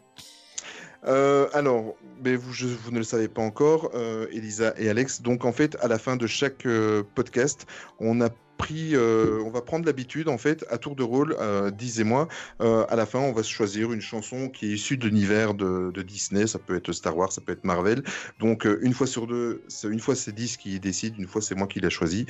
Euh, 1.07 1.49
alors, 1.53 1.97
mais 2.25 2.37
vous, 2.37 2.53
je- 2.53 2.67
vous 2.69 2.91
ne 2.93 2.99
le 2.99 3.05
savez 3.05 3.29
pas 3.29 3.43
encore, 3.43 3.91
euh, 3.95 4.27
Elisa 4.31 4.73
et 4.79 4.89
Alex. 4.89 5.21
Donc, 5.23 5.45
en 5.45 5.53
fait, 5.53 5.77
à 5.81 5.89
la 5.89 5.99
fin 5.99 6.17
de 6.17 6.27
chaque 6.27 6.65
euh, 6.67 7.03
podcast, 7.15 7.67
on 7.99 8.21
a 8.21 8.29
pris, 8.63 8.95
euh, 8.95 9.43
on 9.45 9.51
va 9.51 9.61
prendre 9.61 9.85
l'habitude, 9.87 10.29
en 10.29 10.39
fait, 10.39 10.65
à 10.71 10.79
tour 10.79 10.95
de 10.95 11.03
rôle, 11.03 11.37
euh, 11.41 11.71
Diz 11.71 12.01
et 12.01 12.05
moi, 12.05 12.29
euh, 12.61 12.85
à 12.89 12.97
la 12.97 13.07
fin, 13.07 13.19
on 13.19 13.33
va 13.33 13.43
se 13.43 13.51
choisir 13.51 13.93
une 13.93 14.01
chanson 14.01 14.49
qui 14.49 14.67
est 14.67 14.75
issue 14.75 14.97
de 14.97 15.07
l'univers 15.07 15.55
de, 15.55 15.91
de 15.93 16.03
Disney. 16.03 16.47
Ça 16.47 16.59
peut 16.59 16.77
être 16.77 16.93
Star 16.93 17.17
Wars, 17.17 17.33
ça 17.33 17.41
peut 17.41 17.53
être 17.53 17.65
Marvel. 17.65 18.03
Donc, 18.39 18.67
une 18.83 18.95
fois 18.95 19.07
sur 19.07 19.27
deux, 19.27 19.63
une 19.85 20.01
fois 20.01 20.15
c'est 20.15 20.33
Diz 20.33 20.57
qui 20.57 20.79
décide, 20.79 21.19
une 21.19 21.27
fois 21.27 21.43
c'est 21.43 21.55
moi 21.55 21.67
qui 21.67 21.81
l'ai 21.81 21.91
choisi. 21.91 22.27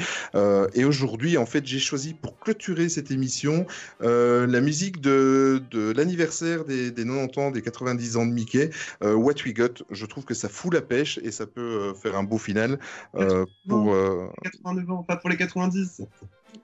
Et 0.74 0.84
aujourd'hui, 0.84 1.36
en 1.36 1.46
fait, 1.46 1.66
j'ai 1.66 1.78
choisi 1.78 2.14
pour 2.14 2.38
clôturer 2.38 2.88
cette 2.88 3.10
émission 3.10 3.66
la 4.00 4.60
musique 4.60 5.00
de, 5.00 5.62
de 5.70 5.92
l'anniversaire 5.92 6.64
des, 6.64 6.90
des 6.90 7.04
90 7.04 7.38
ans, 7.38 7.50
des 7.50 7.62
90 7.62 8.16
ans 8.16 8.26
de 8.26 8.32
Mickey, 8.32 8.70
euh, 9.02 9.14
What 9.14 9.34
We 9.44 9.54
Got. 9.54 9.84
Je 9.90 10.06
trouve 10.06 10.24
que 10.24 10.34
ça 10.34 10.48
fout 10.48 10.72
la 10.72 10.82
pêche 10.82 11.18
et 11.22 11.30
ça 11.30 11.46
peut 11.46 11.60
euh, 11.60 11.94
faire 11.94 12.16
un 12.16 12.22
beau 12.24 12.38
final 12.38 12.78
euh, 13.14 13.44
pour. 13.68 13.92
euh, 13.94 14.28
89 14.42 14.90
ans, 14.90 15.02
pas 15.02 15.16
pour 15.16 15.30
les 15.30 15.36
90. 15.36 16.02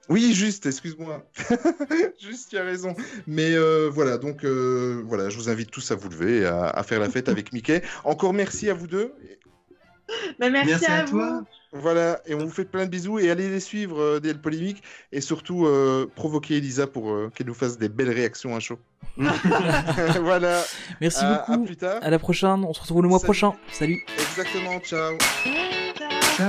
Oui, 0.08 0.32
juste, 0.34 0.66
excuse-moi. 0.66 1.22
juste, 2.20 2.50
tu 2.50 2.58
as 2.58 2.64
raison. 2.64 2.94
Mais 3.26 3.54
euh, 3.54 3.90
voilà, 3.92 4.16
donc 4.18 4.44
euh, 4.44 5.02
voilà, 5.06 5.28
je 5.28 5.36
vous 5.36 5.48
invite 5.50 5.70
tous 5.70 5.90
à 5.90 5.94
vous 5.96 6.08
lever 6.08 6.38
et 6.38 6.46
à, 6.46 6.64
à 6.68 6.82
faire 6.82 6.98
la 7.00 7.10
fête 7.10 7.28
avec 7.28 7.52
Mickey. 7.52 7.82
Encore 8.04 8.32
merci 8.32 8.70
à 8.70 8.74
vous 8.74 8.86
deux. 8.86 9.12
Mais 10.40 10.48
merci, 10.48 10.70
Merci 10.70 10.86
à, 10.86 10.96
à 11.00 11.02
toi. 11.04 11.40
vous. 11.72 11.78
Voilà, 11.80 12.22
et 12.24 12.32
on 12.34 12.38
vous 12.38 12.50
fait 12.50 12.64
plein 12.64 12.86
de 12.86 12.90
bisous 12.90 13.18
et 13.18 13.30
allez 13.30 13.50
les 13.50 13.60
suivre, 13.60 14.00
euh, 14.00 14.20
DL 14.20 14.40
Polémique, 14.40 14.82
et 15.12 15.20
surtout 15.20 15.66
euh, 15.66 16.10
provoquer 16.14 16.56
Elisa 16.56 16.86
pour 16.86 17.10
euh, 17.10 17.30
qu'elle 17.34 17.46
nous 17.46 17.52
fasse 17.52 17.76
des 17.76 17.90
belles 17.90 18.08
réactions 18.10 18.56
à 18.56 18.60
chaud. 18.60 18.78
voilà, 20.22 20.64
Merci 21.02 21.22
à, 21.24 21.42
à 21.42 21.46
beaucoup. 21.50 21.66
plus 21.66 21.76
tard. 21.76 21.98
À 22.00 22.08
la 22.08 22.18
prochaine. 22.18 22.64
On 22.64 22.72
se 22.72 22.80
retrouve 22.80 23.02
le 23.02 23.08
mois 23.08 23.18
Salut. 23.18 23.26
prochain. 23.26 23.52
Salut. 23.70 24.02
Exactement, 24.18 24.80
ciao. 24.80 25.18
Ciao. 26.38 26.48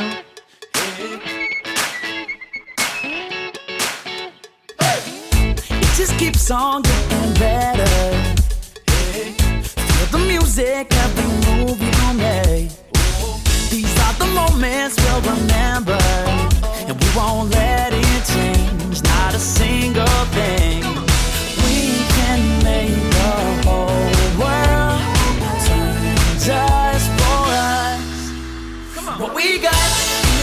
Just 5.99 6.17
keeps 6.17 6.49
on 6.49 6.81
getting 6.81 7.34
better. 7.34 7.85
Feel 8.88 10.07
the 10.11 10.19
music, 10.19 10.88
every 10.95 11.27
move 11.47 11.77
you 11.77 12.13
make. 12.13 12.71
These 13.69 13.99
are 14.05 14.13
the 14.13 14.27
moments 14.34 14.95
we'll 14.95 15.19
remember, 15.19 15.99
and 16.88 16.95
we 16.97 17.07
won't 17.17 17.49
let 17.51 17.91
it 17.91 18.23
change. 18.31 19.03
Not 19.03 19.35
a 19.35 19.39
single 19.39 20.23
thing. 20.38 20.85
We 21.65 21.77
can 22.15 22.39
make 22.63 22.95
the 23.17 23.31
whole 23.67 24.30
world 24.39 25.01
turn 25.67 26.15
just 26.47 27.07
for 27.19 27.43
us. 27.76 27.99
What 29.19 29.35
we 29.35 29.59
got 29.59 29.89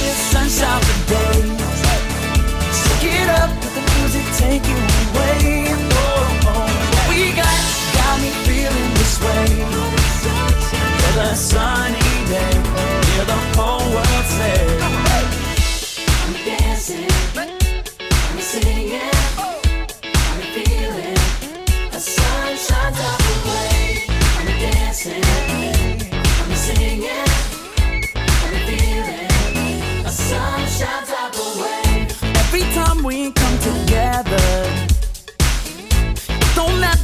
is 0.05 0.16
sunshine 0.33 0.83
for 0.83 1.15
days. 1.15 1.57
It 3.09 3.28
up, 3.28 3.49
let 3.49 3.73
the 3.74 3.83
music 3.97 4.27
take 4.37 4.66
you 4.69 4.95
sun. 11.37 11.76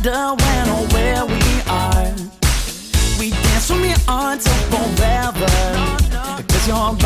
Matter 0.04 0.34
when 0.34 0.68
or 0.68 0.86
where 0.94 1.26
we 1.26 1.42
are. 1.68 2.14
We 3.18 3.30
dance 3.30 3.66
from 3.68 3.82
here 3.82 3.96
on 4.08 4.38
till 4.38 4.52
forever. 4.70 5.46
Cause 6.48 6.68
you're 6.68 6.96